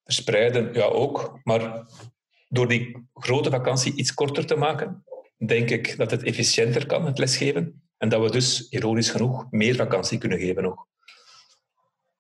verspreiden, 0.04 0.74
ja 0.74 0.84
ook. 0.86 1.40
Maar 1.44 1.86
door 2.50 2.68
die 2.68 3.08
grote 3.14 3.50
vakantie 3.50 3.96
iets 3.96 4.14
korter 4.14 4.46
te 4.46 4.56
maken, 4.56 5.04
denk 5.46 5.70
ik 5.70 5.98
dat 5.98 6.12
het 6.12 6.24
efficiënter 6.24 6.86
kan, 6.86 7.06
het 7.06 7.18
lesgeven. 7.18 7.85
En 7.98 8.10
dat 8.10 8.22
we 8.22 8.32
dus, 8.32 8.70
ironisch 8.70 9.10
genoeg, 9.10 9.46
meer 9.52 9.76
vakantie 9.76 10.18
kunnen 10.18 10.40
geven 10.40 10.64
nog. 10.64 10.86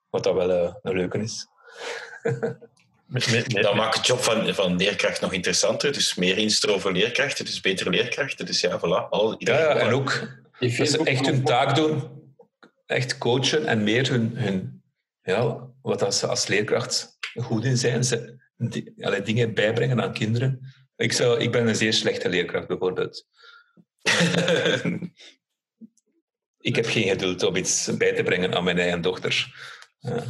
Wat 0.09 0.23
dat 0.23 0.33
wel 0.33 0.51
eh, 0.51 0.73
een 0.81 0.95
leuke 0.95 1.17
is. 1.19 1.47
met- 3.05 3.31
met- 3.31 3.31
met- 3.53 3.63
Dat 3.63 3.75
maakt 3.75 3.95
het 3.97 4.05
job 4.07 4.19
van, 4.19 4.53
van 4.53 4.75
leerkracht 4.75 5.21
nog 5.21 5.33
interessanter. 5.33 5.93
Dus 5.93 6.15
meer 6.15 6.37
instroom 6.37 6.79
voor 6.79 6.91
leerkrachten, 6.91 7.45
dus 7.45 7.61
betere 7.61 7.89
leerkrachten. 7.89 8.45
Dus 8.45 8.61
ja, 8.61 8.79
voilà. 8.79 9.09
Al, 9.09 9.31
Ja, 9.31 9.37
iedereen- 9.37 9.61
ja, 9.61 9.75
en 9.77 9.93
ook 9.93 10.27
dat 10.59 10.87
ze 10.89 11.03
echt 11.03 11.25
hun 11.25 11.43
taak 11.43 11.75
doen, 11.75 12.09
echt 12.85 13.17
coachen 13.17 13.65
en 13.65 13.83
meer 13.83 14.09
hun, 14.09 14.37
hun 14.37 14.83
ja, 15.21 15.67
wat 15.81 15.99
dat 15.99 16.15
ze 16.15 16.27
als 16.27 16.47
leerkracht 16.47 17.17
goed 17.35 17.65
in 17.65 17.77
zijn, 17.77 18.03
ze, 18.03 18.43
die, 18.57 19.05
allee, 19.05 19.21
dingen 19.21 19.53
bijbrengen 19.53 20.01
aan 20.01 20.13
kinderen. 20.13 20.73
Ik, 20.95 21.11
zou, 21.13 21.39
ik 21.39 21.51
ben 21.51 21.67
een 21.67 21.75
zeer 21.75 21.93
slechte 21.93 22.29
leerkracht 22.29 22.67
bijvoorbeeld. 22.67 23.25
Ik 26.65 26.75
heb 26.75 26.85
geen 26.85 27.07
geduld 27.07 27.43
om 27.43 27.55
iets 27.55 27.89
bij 27.97 28.13
te 28.13 28.23
brengen 28.23 28.55
aan 28.55 28.63
mijn 28.63 28.79
eigen 28.79 29.01
dochter. 29.01 29.53
Ja. 29.99 30.23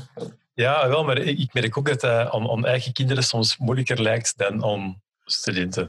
Ja, 0.54 0.88
wel, 0.88 1.04
maar 1.04 1.18
ik 1.18 1.54
merk 1.54 1.78
ook 1.78 1.88
dat 1.88 2.02
dat 2.02 2.30
aan, 2.32 2.50
aan 2.50 2.66
eigen 2.66 2.94
kinderen 2.94 3.24
soms 3.24 3.58
moeilijker 3.58 4.02
lijkt 4.02 4.38
dan 4.38 4.64
aan 4.66 5.02
studenten. 5.26 5.84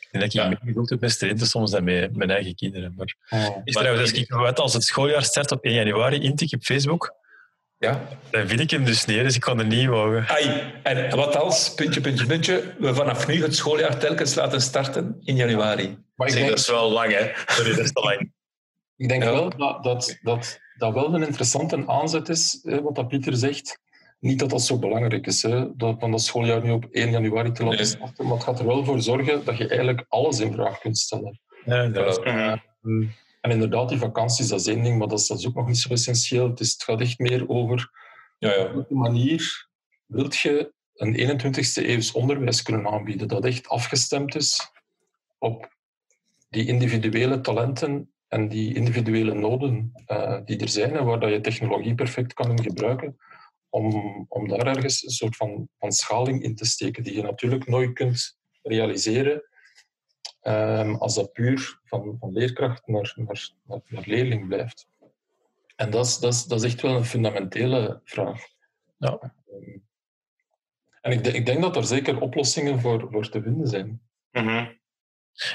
Ik 0.00 0.08
denk 0.10 0.24
dat 0.24 0.34
ik 0.34 0.40
Ja. 0.40 0.48
meer 0.48 0.58
geduld 0.64 0.90
heb 0.90 1.00
met 1.00 1.10
studenten 1.10 1.46
soms 1.46 1.70
dan 1.70 1.84
met 1.84 2.16
mijn 2.16 2.30
eigen 2.30 2.54
kinderen. 2.54 2.94
Maar 2.96 3.14
Oh. 3.30 3.56
is 3.64 3.74
trouwens, 3.74 4.10
als 4.10 4.20
ik 4.20 4.30
wat 4.30 4.58
als 4.58 4.72
het 4.72 4.84
schooljaar 4.84 5.22
start 5.24 5.50
op 5.52 5.64
1 5.64 5.74
januari 5.74 6.20
intik 6.20 6.52
op 6.54 6.62
Facebook, 6.62 7.14
ja. 7.78 8.08
dan 8.30 8.48
vind 8.48 8.60
ik 8.60 8.70
hem 8.70 8.84
dus 8.84 9.04
niet, 9.04 9.22
dus 9.22 9.34
ik 9.34 9.40
kan 9.40 9.58
er 9.58 9.66
niet 9.66 9.88
mogen. 9.88 10.28
Ai, 10.28 10.72
en 10.82 11.16
wat 11.16 11.36
als, 11.36 11.74
puntje, 11.74 12.00
puntje, 12.00 12.26
puntje, 12.26 12.74
we 12.78 12.94
vanaf 12.94 13.26
nu 13.26 13.42
het 13.42 13.56
schooljaar 13.56 13.98
telkens 13.98 14.34
laten 14.34 14.60
starten 14.60 15.16
in 15.22 15.36
januari. 15.36 15.98
Maar 16.14 16.26
ik 16.26 16.32
Zeg, 16.32 16.42
denk, 16.42 16.48
dat 16.48 16.58
is 16.58 16.68
wel 16.70 16.90
lang, 16.90 17.12
hè? 17.12 17.30
Sorry, 17.46 17.70
dat 17.74 17.84
is 17.84 17.92
te 17.92 18.00
lang. 18.00 18.34
Ik 18.96 19.08
denk 19.08 19.22
Ja. 19.22 19.30
wel 19.32 19.56
dat, 19.56 19.82
dat, 19.84 20.18
dat 20.22 20.60
dat 20.78 20.94
wel 20.94 21.14
een 21.14 21.22
interessante 21.22 21.86
aanzet 21.86 22.28
is, 22.28 22.60
hè, 22.62 22.82
wat 22.82 22.94
dat 22.94 23.08
Pieter 23.08 23.36
zegt. 23.36 23.78
Niet 24.20 24.38
dat 24.38 24.50
dat 24.50 24.62
zo 24.62 24.78
belangrijk 24.78 25.26
is, 25.26 25.42
hè, 25.42 25.76
dat 25.76 25.96
van 25.98 26.10
dat 26.10 26.22
schooljaar 26.22 26.62
nu 26.62 26.70
op 26.70 26.84
1 26.90 27.10
januari 27.10 27.52
te 27.52 27.62
laten 27.64 27.78
Nee. 27.78 27.86
starten, 27.86 28.24
maar 28.24 28.34
het 28.34 28.44
gaat 28.44 28.58
er 28.58 28.66
wel 28.66 28.84
voor 28.84 29.02
zorgen 29.02 29.44
dat 29.44 29.56
je 29.56 29.68
eigenlijk 29.68 30.04
alles 30.08 30.40
in 30.40 30.52
vraag 30.52 30.78
kunt 30.78 30.98
stellen. 30.98 31.40
Ja. 31.64 32.62
Mhm. 32.80 33.06
En 33.40 33.50
inderdaad, 33.50 33.88
die 33.88 33.98
vakanties, 33.98 34.48
dat 34.48 34.60
is 34.60 34.66
één 34.66 34.82
ding, 34.82 34.98
maar 34.98 35.08
dat 35.08 35.18
is, 35.20 35.26
dat 35.26 35.38
is 35.38 35.46
ook 35.46 35.54
nog 35.54 35.66
niet 35.66 35.78
zo 35.78 35.88
essentieel. 35.92 36.48
Het, 36.48 36.60
is, 36.60 36.72
het 36.72 36.82
gaat 36.82 37.00
echt 37.00 37.18
meer 37.18 37.48
over 37.48 37.90
Ja, 38.38 38.50
ja. 38.54 38.64
op 38.64 38.72
welke 38.72 38.94
manier 38.94 39.68
wilt 40.06 40.36
je 40.36 40.72
een 40.94 41.14
21ste 41.16 41.86
eeuws 41.88 42.12
onderwijs 42.12 42.62
kunnen 42.62 42.86
aanbieden 42.86 43.28
dat 43.28 43.44
echt 43.44 43.68
afgestemd 43.68 44.34
is 44.34 44.70
op 45.38 45.68
die 46.48 46.66
individuele 46.66 47.40
talenten 47.40 48.10
en 48.28 48.48
die 48.48 48.74
individuele 48.74 49.34
noden 49.34 49.92
eh, 50.06 50.40
die 50.44 50.58
er 50.58 50.68
zijn 50.68 50.96
en 50.96 51.04
waar 51.04 51.20
dat 51.20 51.30
je 51.30 51.40
technologie 51.40 51.94
perfect 51.94 52.32
kan 52.32 52.50
in 52.50 52.62
gebruiken 52.62 53.16
om, 53.68 54.26
om 54.28 54.48
daar 54.48 54.66
ergens 54.66 55.04
een 55.04 55.10
soort 55.10 55.36
van, 55.36 55.68
van 55.78 55.92
schaling 55.92 56.42
in 56.42 56.54
te 56.54 56.64
steken 56.64 57.02
die 57.02 57.14
je 57.14 57.22
natuurlijk 57.22 57.66
nooit 57.66 57.92
kunt 57.92 58.38
realiseren 58.62 59.42
ehm, 60.40 60.94
als 60.94 61.14
dat 61.14 61.32
puur 61.32 61.80
van, 61.84 62.16
van 62.20 62.32
leerkracht 62.32 62.86
naar, 62.86 63.12
naar, 63.16 63.50
naar, 63.66 63.80
naar 63.86 64.02
leerling 64.06 64.48
blijft. 64.48 64.88
En 65.76 65.90
dat 65.90 66.06
is, 66.06 66.18
dat, 66.18 66.32
is, 66.32 66.44
dat 66.44 66.62
is 66.64 66.72
echt 66.72 66.82
wel 66.82 66.96
een 66.96 67.04
fundamentele 67.04 68.00
vraag. 68.04 68.42
Ja. 68.98 69.18
Ehm, 69.50 69.78
En 71.00 71.12
ik, 71.12 71.24
de- 71.24 71.32
ik 71.32 71.46
denk 71.46 71.60
dat 71.62 71.76
er 71.76 71.84
zeker 71.84 72.20
oplossingen 72.20 72.80
voor, 72.80 73.08
voor 73.10 73.28
te 73.28 73.42
vinden 73.42 73.68
zijn. 73.68 74.00
Mhm. 74.30 74.66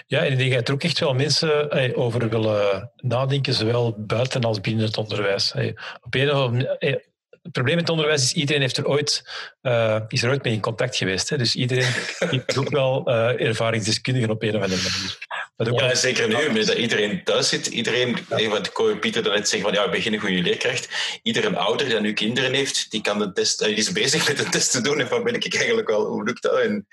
Ja, 0.07 0.25
en 0.25 0.31
ik 0.31 0.37
denk 0.37 0.53
dat 0.53 0.67
er 0.67 0.73
ook 0.73 0.83
echt 0.83 0.99
wel 0.99 1.13
mensen 1.13 1.67
hey, 1.69 1.95
over 1.95 2.29
willen 2.29 2.91
nadenken, 2.95 3.53
zowel 3.53 3.95
buiten 3.97 4.43
als 4.43 4.61
binnen 4.61 4.85
het 4.85 4.97
onderwijs. 4.97 5.53
Hey, 5.53 5.77
op 6.01 6.15
een 6.15 6.31
of 6.31 6.35
andere 6.35 6.75
hey, 6.79 7.05
het 7.41 7.51
probleem 7.51 7.73
in 7.73 7.81
het 7.81 7.89
onderwijs 7.89 8.23
is, 8.23 8.33
iedereen 8.33 8.61
heeft 8.61 8.77
er 8.77 8.87
ooit, 8.87 9.23
uh, 9.61 9.99
is 10.07 10.23
er 10.23 10.29
ooit 10.29 10.43
mee 10.43 10.53
in 10.53 10.59
contact 10.59 10.95
geweest. 10.95 11.29
Hè? 11.29 11.37
Dus 11.37 11.55
iedereen 11.55 11.93
is 12.45 12.57
ook 12.57 12.69
wel 12.69 13.09
uh, 13.09 13.47
ervaringsdeskundigen 13.47 14.29
op 14.29 14.43
een 14.43 14.55
of 14.55 14.61
andere 14.61 14.81
manier. 14.81 15.17
Ja, 15.55 15.95
zeker 15.95 16.27
nu, 16.27 16.51
met 16.51 16.67
dat 16.67 16.77
iedereen 16.77 17.23
thuis 17.23 17.49
zit. 17.49 17.67
Iedereen, 17.67 18.17
ja. 18.37 18.49
wat 18.49 18.99
Pieter 18.99 19.23
net 19.23 19.49
zeggen, 19.49 19.69
van 19.69 19.73
ja, 19.79 19.85
we 19.85 19.95
beginnen 19.95 20.19
goede 20.19 20.41
leerkracht. 20.41 20.89
Iedere 21.23 21.57
ouder 21.57 21.89
die 21.89 21.99
nu 21.99 22.13
kinderen 22.13 22.53
heeft, 22.53 22.91
die, 22.91 23.01
kan 23.01 23.19
de 23.19 23.31
test, 23.31 23.59
die 23.59 23.75
is 23.75 23.91
bezig 23.91 24.27
met 24.27 24.37
de 24.37 24.49
test 24.49 24.71
te 24.71 24.81
doen. 24.81 24.99
En 24.99 25.07
van 25.07 25.23
ben 25.23 25.33
ik 25.33 25.55
eigenlijk 25.55 25.87
wel, 25.87 26.05
hoe 26.05 26.23
lukt 26.23 26.41
dat? 26.41 26.59
En 26.59 26.87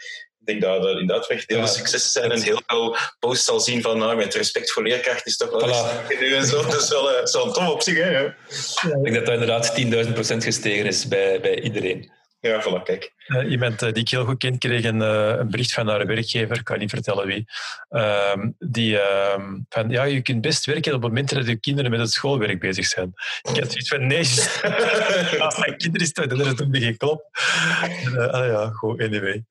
denk 0.49 0.63
dat 0.63 0.85
er 0.85 1.01
inderdaad 1.01 1.29
echt 1.29 1.45
heel 1.47 1.59
veel 1.59 1.67
successen 1.67 2.11
zijn 2.11 2.31
en 2.31 2.43
heel 2.43 2.61
veel 2.67 2.97
posts 3.19 3.45
zal 3.45 3.61
zien 3.61 3.83
van 3.83 3.99
nou, 3.99 4.17
met 4.17 4.35
respect 4.35 4.73
voor 4.73 4.83
leerkracht 4.83 5.27
is 5.27 5.37
toch 5.37 5.51
wel 5.51 5.61
voilà. 5.61 6.19
nu 6.21 6.35
en 6.35 6.47
zo. 6.47 6.63
Dat 6.63 6.83
is 6.83 6.89
wel, 6.97 7.11
uh, 7.11 7.17
een 7.17 7.53
top 7.53 7.69
op 7.69 7.83
zich. 7.83 7.97
Hè? 7.97 8.11
Ja. 8.11 8.35
Ik 8.97 9.03
denk 9.03 9.15
dat 9.15 9.25
dat 9.25 9.35
inderdaad 9.35 10.07
10.000 10.07 10.13
procent 10.13 10.45
gestegen 10.45 10.87
is 10.87 11.09
bij, 11.09 11.41
bij 11.41 11.61
iedereen. 11.61 12.11
Ja, 12.41 12.63
voilà, 12.63 12.83
kijk. 12.83 13.13
Uh, 13.27 13.51
iemand 13.51 13.83
uh, 13.83 13.93
die 13.93 14.03
ik 14.03 14.09
heel 14.09 14.25
goed 14.25 14.39
ken, 14.39 14.59
kreeg 14.59 14.85
een, 14.85 15.01
uh, 15.01 15.35
een 15.39 15.51
bericht 15.51 15.73
van 15.73 15.89
haar 15.89 16.07
werkgever, 16.07 16.57
ik 16.57 16.65
kan 16.65 16.79
niet 16.79 16.91
vertellen 16.91 17.27
wie, 17.27 17.45
ehm, 17.89 18.51
die 18.59 18.99
ehm, 18.99 19.59
van, 19.69 19.91
ja, 19.91 20.03
je 20.03 20.23
kunt 20.23 20.41
best 20.41 20.67
werken 20.67 20.95
op 20.95 21.03
het 21.03 21.11
moment 21.11 21.35
dat 21.35 21.47
je 21.47 21.57
kinderen 21.57 21.91
met 21.91 22.01
het 22.01 22.13
schoolwerk 22.13 22.61
bezig 22.61 22.87
zijn. 22.87 23.13
Ik 23.43 23.61
had 23.61 23.71
zoiets 23.71 23.89
van, 23.89 24.07
nee, 24.07 24.19
als 25.45 25.59
mijn 25.59 25.77
kinderen 25.77 26.07
is 26.07 26.13
dat 26.13 26.31
er 26.31 26.57
doen 26.57 26.77
geen 26.77 26.97
klop. 26.97 27.29
ah 28.31 28.47
ja, 28.47 28.71
goed, 28.71 29.01
anyway. 29.01 29.45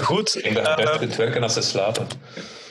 goed. 0.00 0.36
Ik 0.36 0.42
denk 0.42 0.56
dat 0.56 0.78
je 0.78 0.84
best 0.84 0.98
kunt 0.98 1.16
werken 1.16 1.42
als 1.42 1.52
ze 1.52 1.62
slapen. 1.62 2.06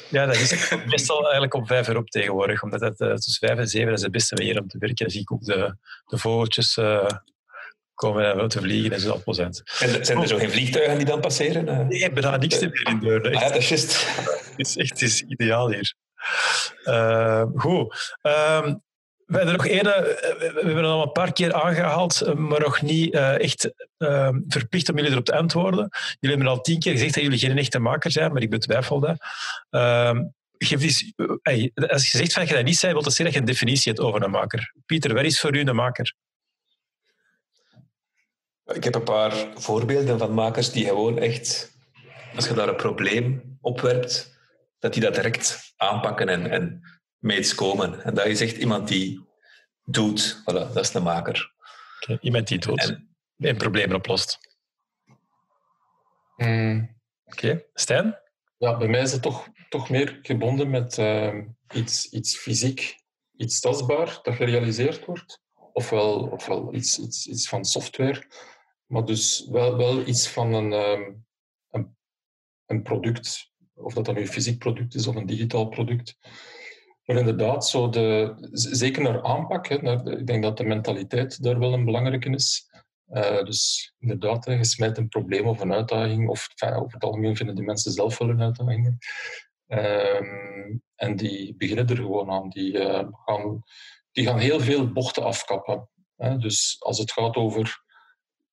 Ja, 0.10 0.26
dat 0.26 0.36
is 0.36 0.76
meestal 0.86 1.22
eigenlijk 1.22 1.54
op 1.54 1.68
vijf 1.68 1.88
uur 1.88 1.98
op 1.98 2.10
tegenwoordig, 2.10 2.64
omdat 2.64 2.82
het 2.82 2.98
tussen 2.98 3.48
vijf 3.48 3.60
en 3.60 3.68
zeven 3.68 3.94
is 3.94 4.02
het 4.02 4.12
beste 4.12 4.36
manier 4.36 4.62
om 4.62 4.68
te 4.68 4.78
werken. 4.78 5.06
Dan 5.06 5.10
zie 5.10 5.22
ik 5.22 5.32
ook 5.32 5.44
de, 5.44 5.76
de 6.06 6.18
vogeltjes 6.18 6.78
komen 7.96 8.40
en 8.40 8.48
te 8.48 8.62
vliegen 8.62 8.92
en 8.92 9.00
zo 9.00 9.18
procent. 9.18 9.64
En 9.80 10.06
zijn 10.06 10.22
er 10.22 10.28
zo 10.28 10.38
geen 10.38 10.52
vliegtuigen 10.52 10.98
die 10.98 11.06
dan 11.06 11.20
passeren? 11.20 11.68
Eh? 11.68 11.80
Nee, 11.80 12.00
ik 12.00 12.22
daar 12.22 12.40
niks 12.40 12.60
te 12.60 12.68
meer 12.68 12.88
in 12.88 13.00
deur. 13.00 13.26
Ah, 13.26 13.42
ja, 13.42 13.48
dat 13.48 13.58
is 13.58 13.70
juist. 13.70 14.06
Het 14.56 14.68
is 14.68 14.78
echt 14.78 15.02
is 15.02 15.22
ideaal 15.22 15.72
hier. 15.72 15.94
Uh, 16.86 17.44
goed. 17.56 18.16
Um, 18.22 18.84
we 19.26 19.38
hebben 19.38 19.54
er 19.54 19.58
nog 19.58 19.68
één, 19.68 19.96
eh, 19.96 20.02
we 20.38 20.54
hebben 20.56 20.76
het 20.76 20.86
al 20.86 21.04
een 21.04 21.12
paar 21.12 21.34
keer 21.34 21.54
aangehaald, 21.54 22.36
maar 22.36 22.60
nog 22.60 22.82
niet 22.82 23.14
echt 23.14 23.74
uh, 23.98 24.30
verplicht 24.48 24.90
om 24.90 24.96
jullie 24.96 25.12
erop 25.12 25.26
te 25.26 25.36
antwoorden. 25.36 25.90
Jullie 26.20 26.36
hebben 26.36 26.54
al 26.56 26.62
tien 26.62 26.80
keer 26.80 26.92
gezegd 26.92 27.14
dat 27.14 27.24
jullie 27.24 27.40
geen 27.40 27.58
echte 27.58 27.80
maker 27.80 28.12
zijn, 28.12 28.34
maar 28.34 28.42
ik 28.42 28.50
betwijfel 28.50 29.00
dat. 29.00 29.18
Geef 30.58 30.82
eens, 30.82 31.14
als 31.88 32.12
je 32.12 32.18
zegt 32.18 32.34
van 32.34 32.46
je 32.46 32.54
dat 32.54 32.64
niet 32.64 32.78
zijn, 32.78 32.94
wil 32.94 33.04
dat 33.04 33.14
zeggen 33.14 33.26
dat 33.26 33.34
je 33.34 33.40
een 33.40 33.58
definitie 33.58 33.92
hebt 33.92 34.06
over 34.06 34.24
een 34.24 34.32
maker. 34.32 34.74
Pieter, 34.86 35.14
wat 35.14 35.24
is 35.24 35.40
voor 35.40 35.56
u 35.56 35.60
een 35.60 35.76
maker? 35.76 36.14
Ik 38.74 38.84
heb 38.84 38.96
een 38.96 39.04
paar 39.04 39.48
voorbeelden 39.54 40.20
van 40.20 40.34
makers 40.34 40.72
die 40.72 40.86
gewoon 40.86 41.18
echt, 41.18 41.78
als 42.36 42.48
je 42.48 42.54
daar 42.54 42.68
een 42.68 42.76
probleem 42.76 43.58
opwerpt, 43.62 44.38
dat 44.80 44.94
die 44.94 45.02
dat 45.02 45.16
direct 45.16 45.74
aanpakken 45.78 46.30
en, 46.30 46.50
en 46.50 46.82
mee 47.18 47.38
iets 47.38 47.56
komen. 47.56 48.04
En 48.04 48.14
dat 48.14 48.26
is 48.26 48.42
echt 48.42 48.58
iemand 48.58 48.88
die 48.88 49.28
doet. 49.84 50.42
Voilà, 50.42 50.74
dat 50.74 50.78
is 50.78 50.94
een 50.94 51.04
maker. 51.04 51.54
Okay, 52.00 52.18
iemand 52.22 52.48
die 52.48 52.60
doet 52.60 52.80
en, 52.80 53.16
en 53.38 53.58
problemen 53.58 53.96
oplost. 53.96 54.40
Mm. 56.36 56.98
Oké, 57.26 57.46
okay. 57.46 57.66
Stijn? 57.74 58.20
Ja, 58.58 58.78
bij 58.78 58.88
mij 58.88 59.02
is 59.02 59.12
het 59.12 59.22
toch, 59.22 59.48
toch 59.70 59.90
meer 59.90 60.20
gebonden 60.22 60.70
met 60.70 60.98
uh, 60.98 61.42
iets, 61.74 62.10
iets 62.10 62.38
fysiek, 62.38 63.04
iets 63.38 63.60
tastbaar 63.60 64.20
dat 64.22 64.36
gerealiseerd 64.36 65.06
wordt. 65.06 65.42
Ofwel, 65.74 66.28
ofwel 66.28 66.74
iets, 66.74 67.00
iets, 67.00 67.28
iets 67.28 67.50
van 67.50 67.66
software 67.66 68.24
maar 68.86 69.06
dus 69.06 69.48
wel, 69.50 69.78
wel 69.78 70.08
iets 70.08 70.30
van 70.30 70.54
een, 70.54 70.74
ehm, 70.74 71.14
een, 71.70 71.98
een, 72.66 72.82
product, 72.82 73.52
of 73.74 73.94
dat 73.94 74.06
dan 74.06 74.16
nu 74.16 74.22
een 74.22 74.28
fysiek 74.28 74.60
product 74.60 74.96
is 74.96 75.08
of 75.08 75.16
een 75.16 75.26
digitaal 75.26 75.68
product. 75.68 76.18
Maar 77.06 77.18
inderdaad, 77.18 77.68
zo 77.68 77.90
de, 77.90 78.34
zeker 78.52 79.02
naar 79.02 79.24
aanpak, 79.24 79.68
hè, 79.68 79.78
naar 79.78 80.08
ik 80.08 80.28
denk 80.28 80.44
dat 80.44 80.58
de 80.58 80.64
mentaliteit 80.64 81.44
daar 81.44 81.60
wel 81.60 81.74
een 81.74 81.86
belangrijke 81.86 82.30
is. 82.30 82.70
Uh, 83.10 83.44
dus 83.44 83.94
inderdaad, 84.00 84.46
je 84.46 84.66
smijt 84.66 84.98
een 84.98 85.08
probleem 85.08 85.48
of 85.48 85.60
een 85.60 85.74
uitdaging, 85.74 86.30
of 86.30 86.48
over 86.62 86.94
het 86.94 87.04
algemeen 87.04 87.36
vinden 87.36 87.56
die 87.56 87.66
mensen 87.66 87.92
zelf 87.92 88.18
wel 88.18 88.30
een 88.30 88.42
uitdaging. 88.42 88.98
Um, 89.68 90.84
en 90.96 91.16
die 91.16 91.56
beginnen 91.56 91.88
er 91.88 91.96
gewoon 91.96 92.32
aan. 92.32 92.50
Die, 92.50 92.74
uh, 92.74 93.08
gaan, 93.12 93.64
die 94.12 94.26
gaan 94.26 94.38
heel 94.38 94.60
veel 94.60 94.92
bochten 94.92 95.24
afkappen. 95.24 95.90
Hè. 96.16 96.38
Dus 96.38 96.76
als 96.80 96.98
het 96.98 97.12
gaat 97.12 97.36
over 97.36 97.84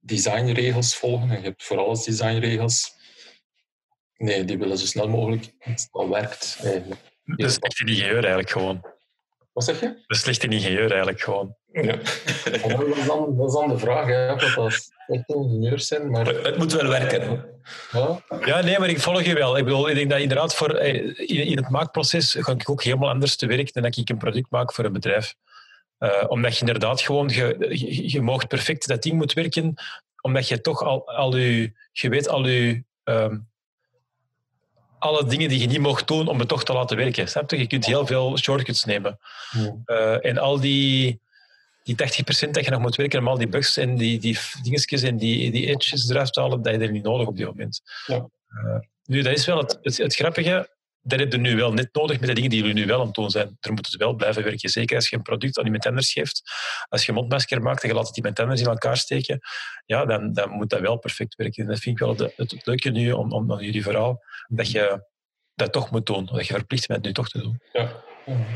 designregels 0.03 0.97
volgen. 0.97 1.31
En 1.31 1.37
je 1.37 1.43
hebt 1.43 1.63
voor 1.63 1.79
alles 1.79 2.05
designregels. 2.05 3.01
Nee, 4.17 4.45
die 4.45 4.59
willen 4.59 4.79
zo 4.79 4.87
snel 4.87 5.09
mogelijk 5.09 5.53
iets 5.65 5.89
dat 5.91 6.09
werkt. 6.09 6.59
Is 7.37 7.59
echt 7.59 7.81
een 7.81 7.87
ingenieur 7.87 8.19
eigenlijk 8.19 8.51
gewoon. 8.51 8.85
Wat 9.53 9.65
zeg 9.65 9.81
je? 9.81 9.87
Dat 9.87 10.17
is 10.17 10.21
slecht 10.21 10.43
een 10.43 10.53
ingenieur 10.53 10.91
eigenlijk 10.91 11.21
gewoon. 11.21 11.57
Ja. 11.73 11.83
dat, 11.83 12.97
is 12.97 13.07
dan, 13.07 13.37
dat 13.37 13.47
is 13.47 13.53
dan 13.53 13.69
de 13.69 13.79
vraag, 13.79 14.07
hè, 14.07 14.29
wat 14.29 14.55
dat 14.55 14.91
echt 15.07 15.29
ingenieurs 15.29 15.87
zijn. 15.87 16.11
Maar... 16.11 16.27
Het 16.27 16.57
moet 16.57 16.73
wel 16.73 16.89
werken. 16.89 17.45
Ja? 17.93 18.23
ja, 18.45 18.61
nee, 18.61 18.79
maar 18.79 18.89
ik 18.89 19.01
volg 19.01 19.23
je 19.23 19.35
wel. 19.35 19.57
Ik 19.57 19.65
bedoel, 19.65 19.89
ik 19.89 19.95
denk 19.95 20.11
dat 20.11 20.21
inderdaad 20.21 20.55
voor, 20.55 20.75
eh, 20.75 20.95
in, 21.17 21.47
in 21.47 21.57
het 21.57 21.69
maakproces 21.69 22.37
ga 22.39 22.53
ik 22.53 22.71
ook 22.71 22.83
helemaal 22.83 23.09
anders 23.09 23.37
te 23.37 23.47
werk 23.47 23.73
dan 23.73 23.83
dat 23.83 23.97
ik 23.97 24.09
een 24.09 24.19
product 24.19 24.51
maak 24.51 24.73
voor 24.73 24.85
een 24.85 24.93
bedrijf. 24.93 25.35
Uh, 26.03 26.25
omdat 26.29 26.55
je 26.55 26.61
inderdaad 26.61 27.01
gewoon, 27.01 27.29
je, 27.29 27.57
je, 27.69 28.11
je 28.11 28.23
mag 28.23 28.47
perfect 28.47 28.89
dat 28.89 29.03
ding 29.03 29.17
moet 29.17 29.33
werken, 29.33 29.75
omdat 30.21 30.49
je 30.49 30.61
toch 30.61 30.83
al, 30.83 31.09
al 31.09 31.37
je, 31.37 31.73
je 31.93 32.09
weet 32.09 32.29
al 32.29 32.47
je, 32.47 32.83
um, 33.05 33.49
alle 34.99 35.27
dingen 35.27 35.49
die 35.49 35.61
je 35.61 35.67
niet 35.67 35.79
mocht 35.79 36.09
doen 36.09 36.29
om 36.29 36.39
het 36.39 36.49
toch 36.49 36.65
te 36.65 36.73
laten 36.73 36.97
werken. 36.97 37.29
Snap 37.29 37.51
je? 37.51 37.59
je 37.59 37.67
kunt 37.67 37.87
heel 37.87 38.07
veel 38.07 38.39
shortcuts 38.39 38.85
nemen. 38.85 39.19
Uh, 39.87 40.25
en 40.25 40.39
al 40.39 40.61
die, 40.61 41.21
die 41.83 41.97
80% 42.47 42.51
dat 42.51 42.65
je 42.65 42.71
nog 42.71 42.81
moet 42.81 42.97
werken 42.97 43.19
om 43.19 43.29
al 43.29 43.39
die 43.39 43.49
bugs 43.49 43.77
en 43.77 43.97
die, 43.97 44.19
die 44.19 44.39
dingetjes 44.63 45.03
en 45.03 45.17
die, 45.17 45.51
die 45.51 45.67
edges 45.67 46.09
eruit 46.09 46.33
te 46.33 46.41
halen, 46.41 46.63
dat 46.63 46.75
je 46.75 46.79
er 46.79 46.91
niet 46.91 47.03
nodig 47.03 47.27
op 47.27 47.37
dit 47.37 47.47
moment. 47.47 47.83
Ja. 48.07 48.29
Uh, 48.49 48.79
nu, 49.05 49.23
dat 49.23 49.33
is 49.33 49.47
wel 49.47 49.59
het, 49.59 49.79
het, 49.83 49.97
het 49.97 50.15
grappige 50.15 50.69
dat 51.03 51.19
heb 51.19 51.33
je 51.33 51.39
nu 51.39 51.57
wel 51.57 51.73
net 51.73 51.89
nodig 51.93 52.21
met 52.21 52.29
de 52.29 52.35
dingen 52.35 52.51
die 52.51 52.59
jullie 52.59 52.75
nu 52.75 52.87
wel 52.87 53.01
aan 53.01 53.07
het 53.07 53.15
doen 53.15 53.31
zijn. 53.31 53.57
Er 53.61 53.73
moeten 53.73 53.93
ze 53.93 53.99
wel 53.99 54.15
blijven 54.15 54.43
werken. 54.43 54.69
Zeker 54.69 54.97
als 54.97 55.09
je 55.09 55.17
een 55.17 55.23
product 55.23 55.59
aan 55.59 55.65
die 55.65 55.79
tenders 55.79 56.13
geeft. 56.13 56.43
Als 56.89 57.03
je 57.03 57.09
een 57.09 57.15
mondmasker 57.15 57.63
maakt 57.63 57.83
en 57.83 57.89
je 57.89 57.95
laat 57.95 58.07
het 58.07 58.15
die 58.15 58.23
met 58.23 58.35
tenders 58.35 58.61
in 58.61 58.67
elkaar 58.67 58.97
steken, 58.97 59.41
ja, 59.87 60.05
dan, 60.05 60.33
dan 60.33 60.51
moet 60.51 60.71
dat 60.71 60.81
wel 60.81 60.97
perfect 60.97 61.35
werken. 61.35 61.63
En 61.63 61.69
dat 61.69 61.79
vind 61.79 62.01
ik 62.01 62.07
wel 62.07 62.31
het, 62.37 62.61
leuke 62.65 62.91
nu 62.91 63.13
om, 63.13 63.33
om, 63.33 63.53
aan 63.53 63.65
jullie 63.65 63.83
verhaal, 63.83 64.23
dat 64.49 64.71
je 64.71 65.05
dat 65.55 65.73
toch 65.73 65.91
moet 65.91 66.07
doen. 66.07 66.27
Dat 66.33 66.47
je 66.47 66.55
verplicht 66.55 66.87
bent 66.87 67.05
nu 67.05 67.13
toch 67.13 67.29
te 67.29 67.39
doen. 67.39 67.61
Ja. 67.73 68.03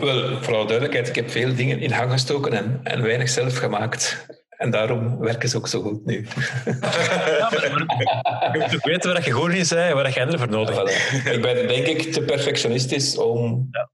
Wel, 0.01 0.43
vooral 0.43 0.67
duidelijkheid, 0.67 1.09
ik 1.09 1.15
heb 1.15 1.31
veel 1.31 1.55
dingen 1.55 1.81
in 1.81 1.91
hang 1.91 2.11
gestoken 2.11 2.53
en, 2.53 2.81
en 2.83 3.03
weinig 3.03 3.29
zelf 3.29 3.57
gemaakt. 3.57 4.27
En 4.57 4.71
daarom 4.71 5.19
werken 5.19 5.49
ze 5.49 5.57
ook 5.57 5.69
zo 5.69 5.83
goed 5.83 6.05
nu. 6.05 6.27
Ja, 6.65 7.49
je 8.53 8.69
moet 8.71 8.85
weten 8.85 9.13
waar 9.13 9.25
je 9.25 9.33
gewoon 9.33 9.53
in 9.53 9.67
bent 9.69 9.93
waar 9.93 10.13
je 10.13 10.21
anderen 10.21 10.39
voor 10.39 10.49
nodig 10.49 10.77
hebt. 10.77 11.27
Ik 11.35 11.43
ben 11.43 11.69
denk 11.69 11.87
ik 11.87 12.13
te 12.13 12.23
perfectionistisch 12.23 13.19
om 13.19 13.69
ja. 13.71 13.91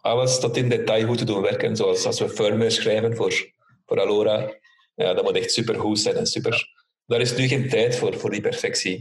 alles 0.00 0.40
tot 0.40 0.56
in 0.56 0.68
detail 0.68 1.06
goed 1.06 1.18
te 1.18 1.24
doen 1.24 1.42
werken. 1.42 1.76
Zoals 1.76 2.04
als 2.04 2.20
we 2.20 2.28
firmware 2.28 2.70
schrijven 2.70 3.16
voor, 3.16 3.52
voor 3.86 4.00
Alora. 4.00 4.54
Ja, 4.94 5.14
dat 5.14 5.24
moet 5.24 5.36
echt 5.36 5.52
super 5.52 5.80
goed 5.80 5.98
zijn 5.98 6.16
en 6.16 6.26
super. 6.26 6.68
Daar 7.06 7.20
is 7.20 7.36
nu 7.36 7.48
geen 7.48 7.68
tijd 7.68 7.96
voor, 7.96 8.18
voor 8.18 8.30
die 8.30 8.40
perfectie 8.40 9.00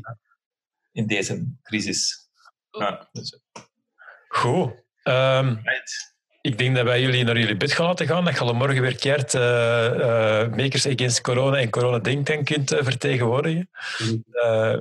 in 0.92 1.08
deze 1.08 1.46
crisis. 1.64 2.30
Ja. 2.70 3.10
Goed. 4.28 4.74
Um, 5.04 5.62
ik 6.42 6.58
denk 6.58 6.76
dat 6.76 6.86
wij 6.86 7.02
jullie 7.02 7.24
naar 7.24 7.38
jullie 7.38 7.58
bed 7.58 7.72
gaan 7.72 7.86
laten 7.86 8.08
gaan. 8.08 8.26
Dat 8.26 8.38
je 8.38 8.54
morgen 8.54 8.82
weer 8.82 8.96
keert 8.96 9.34
uh, 9.34 9.42
uh, 9.42 10.48
Makers 10.56 10.88
Against 10.88 11.22
Corona 11.22 11.58
en 11.58 11.70
Corona 11.70 12.00
Denktank 12.00 12.46
kunt 12.46 12.74
uh, 12.74 12.80
vertegenwoordigen. 12.84 13.70
Mm. 13.98 14.24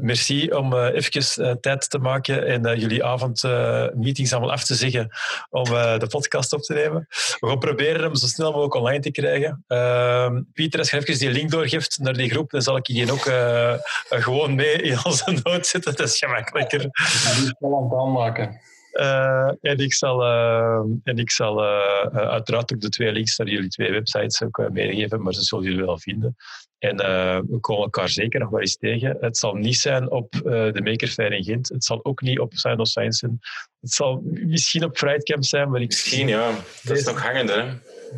merci 0.01 0.53
om 0.53 0.75
even 0.75 1.61
tijd 1.61 1.91
te 1.91 1.99
maken 1.99 2.47
en 2.47 2.79
jullie 2.79 3.05
avondmeetings 3.05 4.33
allemaal 4.33 4.53
af 4.53 4.65
te 4.65 4.75
zeggen 4.75 5.09
om 5.51 5.65
de 5.65 6.07
podcast 6.09 6.53
op 6.53 6.63
te 6.63 6.75
nemen. 6.75 7.07
We 7.39 7.47
gaan 7.49 7.59
proberen 7.59 8.03
hem 8.03 8.15
zo 8.15 8.27
snel 8.27 8.51
mogelijk 8.51 8.75
online 8.75 9.01
te 9.01 9.11
krijgen. 9.11 9.65
Ehm, 9.67 10.43
Pieter, 10.53 10.79
als 10.79 10.91
je 10.91 10.97
even 10.97 11.19
die 11.19 11.31
link 11.31 11.51
doorgeeft 11.51 11.99
naar 11.99 12.15
die 12.15 12.31
groep, 12.31 12.51
dan 12.51 12.63
zal 12.63 12.77
ik 12.77 12.87
je 12.87 13.13
ook 13.13 13.31
gewoon 14.23 14.55
mee 14.55 14.73
in 14.83 14.99
onze 15.05 15.41
nood 15.43 15.67
zetten. 15.67 15.97
Dat 15.97 16.09
is 16.09 16.19
gemakkelijker. 16.19 16.81
Ik 16.81 16.91
het 16.93 17.57
wel 17.59 17.77
aan 17.77 17.83
het 17.83 17.93
aanmaken. 17.93 18.61
Uh, 18.93 19.53
en 19.61 19.79
ik 19.79 19.95
zal, 19.95 20.23
uh, 20.23 20.83
en 21.03 21.19
ik 21.19 21.31
zal 21.31 21.63
uh, 21.63 22.07
uiteraard 22.13 22.73
ook 22.73 22.81
de 22.81 22.89
twee 22.89 23.13
links 23.13 23.37
naar 23.37 23.49
jullie 23.49 23.69
twee 23.69 23.91
websites 23.91 24.43
ook 24.43 24.69
meegeven, 24.73 25.23
maar 25.23 25.35
ze 25.35 25.43
zullen 25.43 25.65
jullie 25.65 25.85
wel 25.85 25.99
vinden. 25.99 26.37
En 26.79 26.97
we 27.51 27.59
komen 27.61 27.83
elkaar 27.83 28.09
zeker 28.09 28.41
nog 28.41 28.51
wel 28.51 28.61
eens 28.61 28.77
tegen. 28.77 29.17
Het 29.21 29.37
zal 29.37 29.55
niet 29.55 29.77
zijn 29.77 30.11
op 30.11 30.33
de 30.33 30.81
Maker 30.85 31.09
Fair 31.09 31.33
in 31.33 31.45
Gent. 31.45 31.69
Het 31.69 31.85
zal 31.85 32.01
ook 32.03 32.21
niet 32.21 32.39
op 32.39 32.55
Sound 32.55 32.81
of 32.81 32.87
Science 32.87 33.19
zijn. 33.19 33.39
Het 33.81 33.93
zal 33.93 34.23
misschien 34.25 34.85
op 34.85 34.97
Camp 34.97 35.45
zijn, 35.45 35.71
maar 35.71 35.81
ik... 35.81 35.87
Misschien, 35.87 36.29
ja. 36.29 36.51
Dat 36.83 36.97
is 36.97 37.05
nog 37.05 37.23
hangende, 37.23 37.53
hè? 37.53 37.67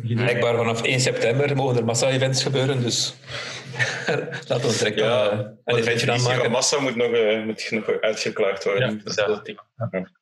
Blijkbaar 0.01 0.55
vanaf 0.55 0.83
1 0.83 0.99
september 0.99 1.55
mogen 1.55 1.77
er 1.77 1.85
massa-events 1.85 2.43
gebeuren, 2.43 2.81
dus 2.81 3.15
laten 4.47 4.69
we 4.69 4.75
direct 4.77 4.99
Ja, 4.99 5.05
maar 5.05 5.75
een 5.75 5.75
de 5.75 5.81
eventje 5.81 6.05
van 6.05 6.31
aanmaken. 6.31 6.51
massa 6.51 6.79
moet 6.79 6.95
nog, 6.95 7.11
eh, 7.11 7.43
moet 7.43 7.67
nog 7.71 8.01
uitgeklaard 8.01 8.63
worden. 8.63 8.89
Ja, 8.89 8.95
dat 9.03 9.07
is 9.07 9.15
ja. 9.15 9.25
dat 9.25 9.45
ding. 9.45 9.59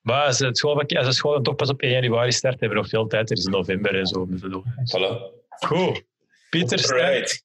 Maar 0.01 0.25
als 0.25 0.41
als 0.41 1.05
de 1.05 1.11
school 1.11 1.41
toch 1.41 1.55
pas 1.55 1.69
op 1.69 1.81
1 1.81 1.91
januari 1.91 2.31
start, 2.31 2.59
hebben 2.59 2.77
we 2.77 2.83
nog 2.83 2.89
veel 2.89 3.07
tijd. 3.07 3.31
Er 3.31 3.37
is 3.37 3.45
november 3.45 3.99
en 3.99 4.07
zo. 4.07 4.27
Voilà. 4.27 5.39
Goed. 5.65 6.03
Pieter, 6.49 6.79
sterk. 6.79 7.41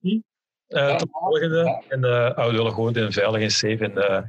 Eh, 0.67 0.97
tot 0.97 1.01
de 1.01 1.09
volgende. 1.11 1.83
En 1.89 2.05
uh, 2.05 2.31
houden 2.35 2.65
we 2.65 2.71
gewoon 2.71 2.95
en 2.95 3.13
veilig 3.13 3.41
en 3.41 3.51
safe. 3.51 3.85
En 3.85 4.09
eh, 4.09 4.23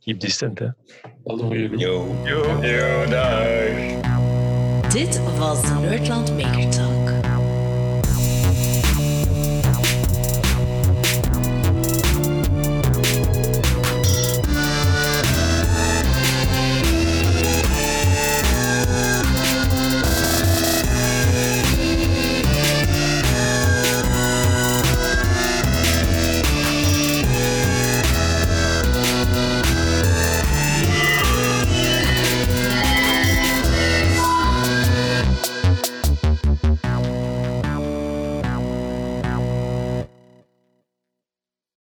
keep 0.00 0.20
distant. 0.20 0.58
Hè. 0.58 0.66
Dat 1.24 1.38
doen 1.38 1.48
jullie. 1.48 1.78
Yo. 1.78 2.16
Yo. 2.24 2.64
Yo, 2.66 3.06
dag. 3.08 3.46
Dit 4.92 5.38
was 5.38 5.62
de 5.62 5.74
Nerdland 5.80 6.36
Maker 6.36 6.70
Talk. 6.70 6.97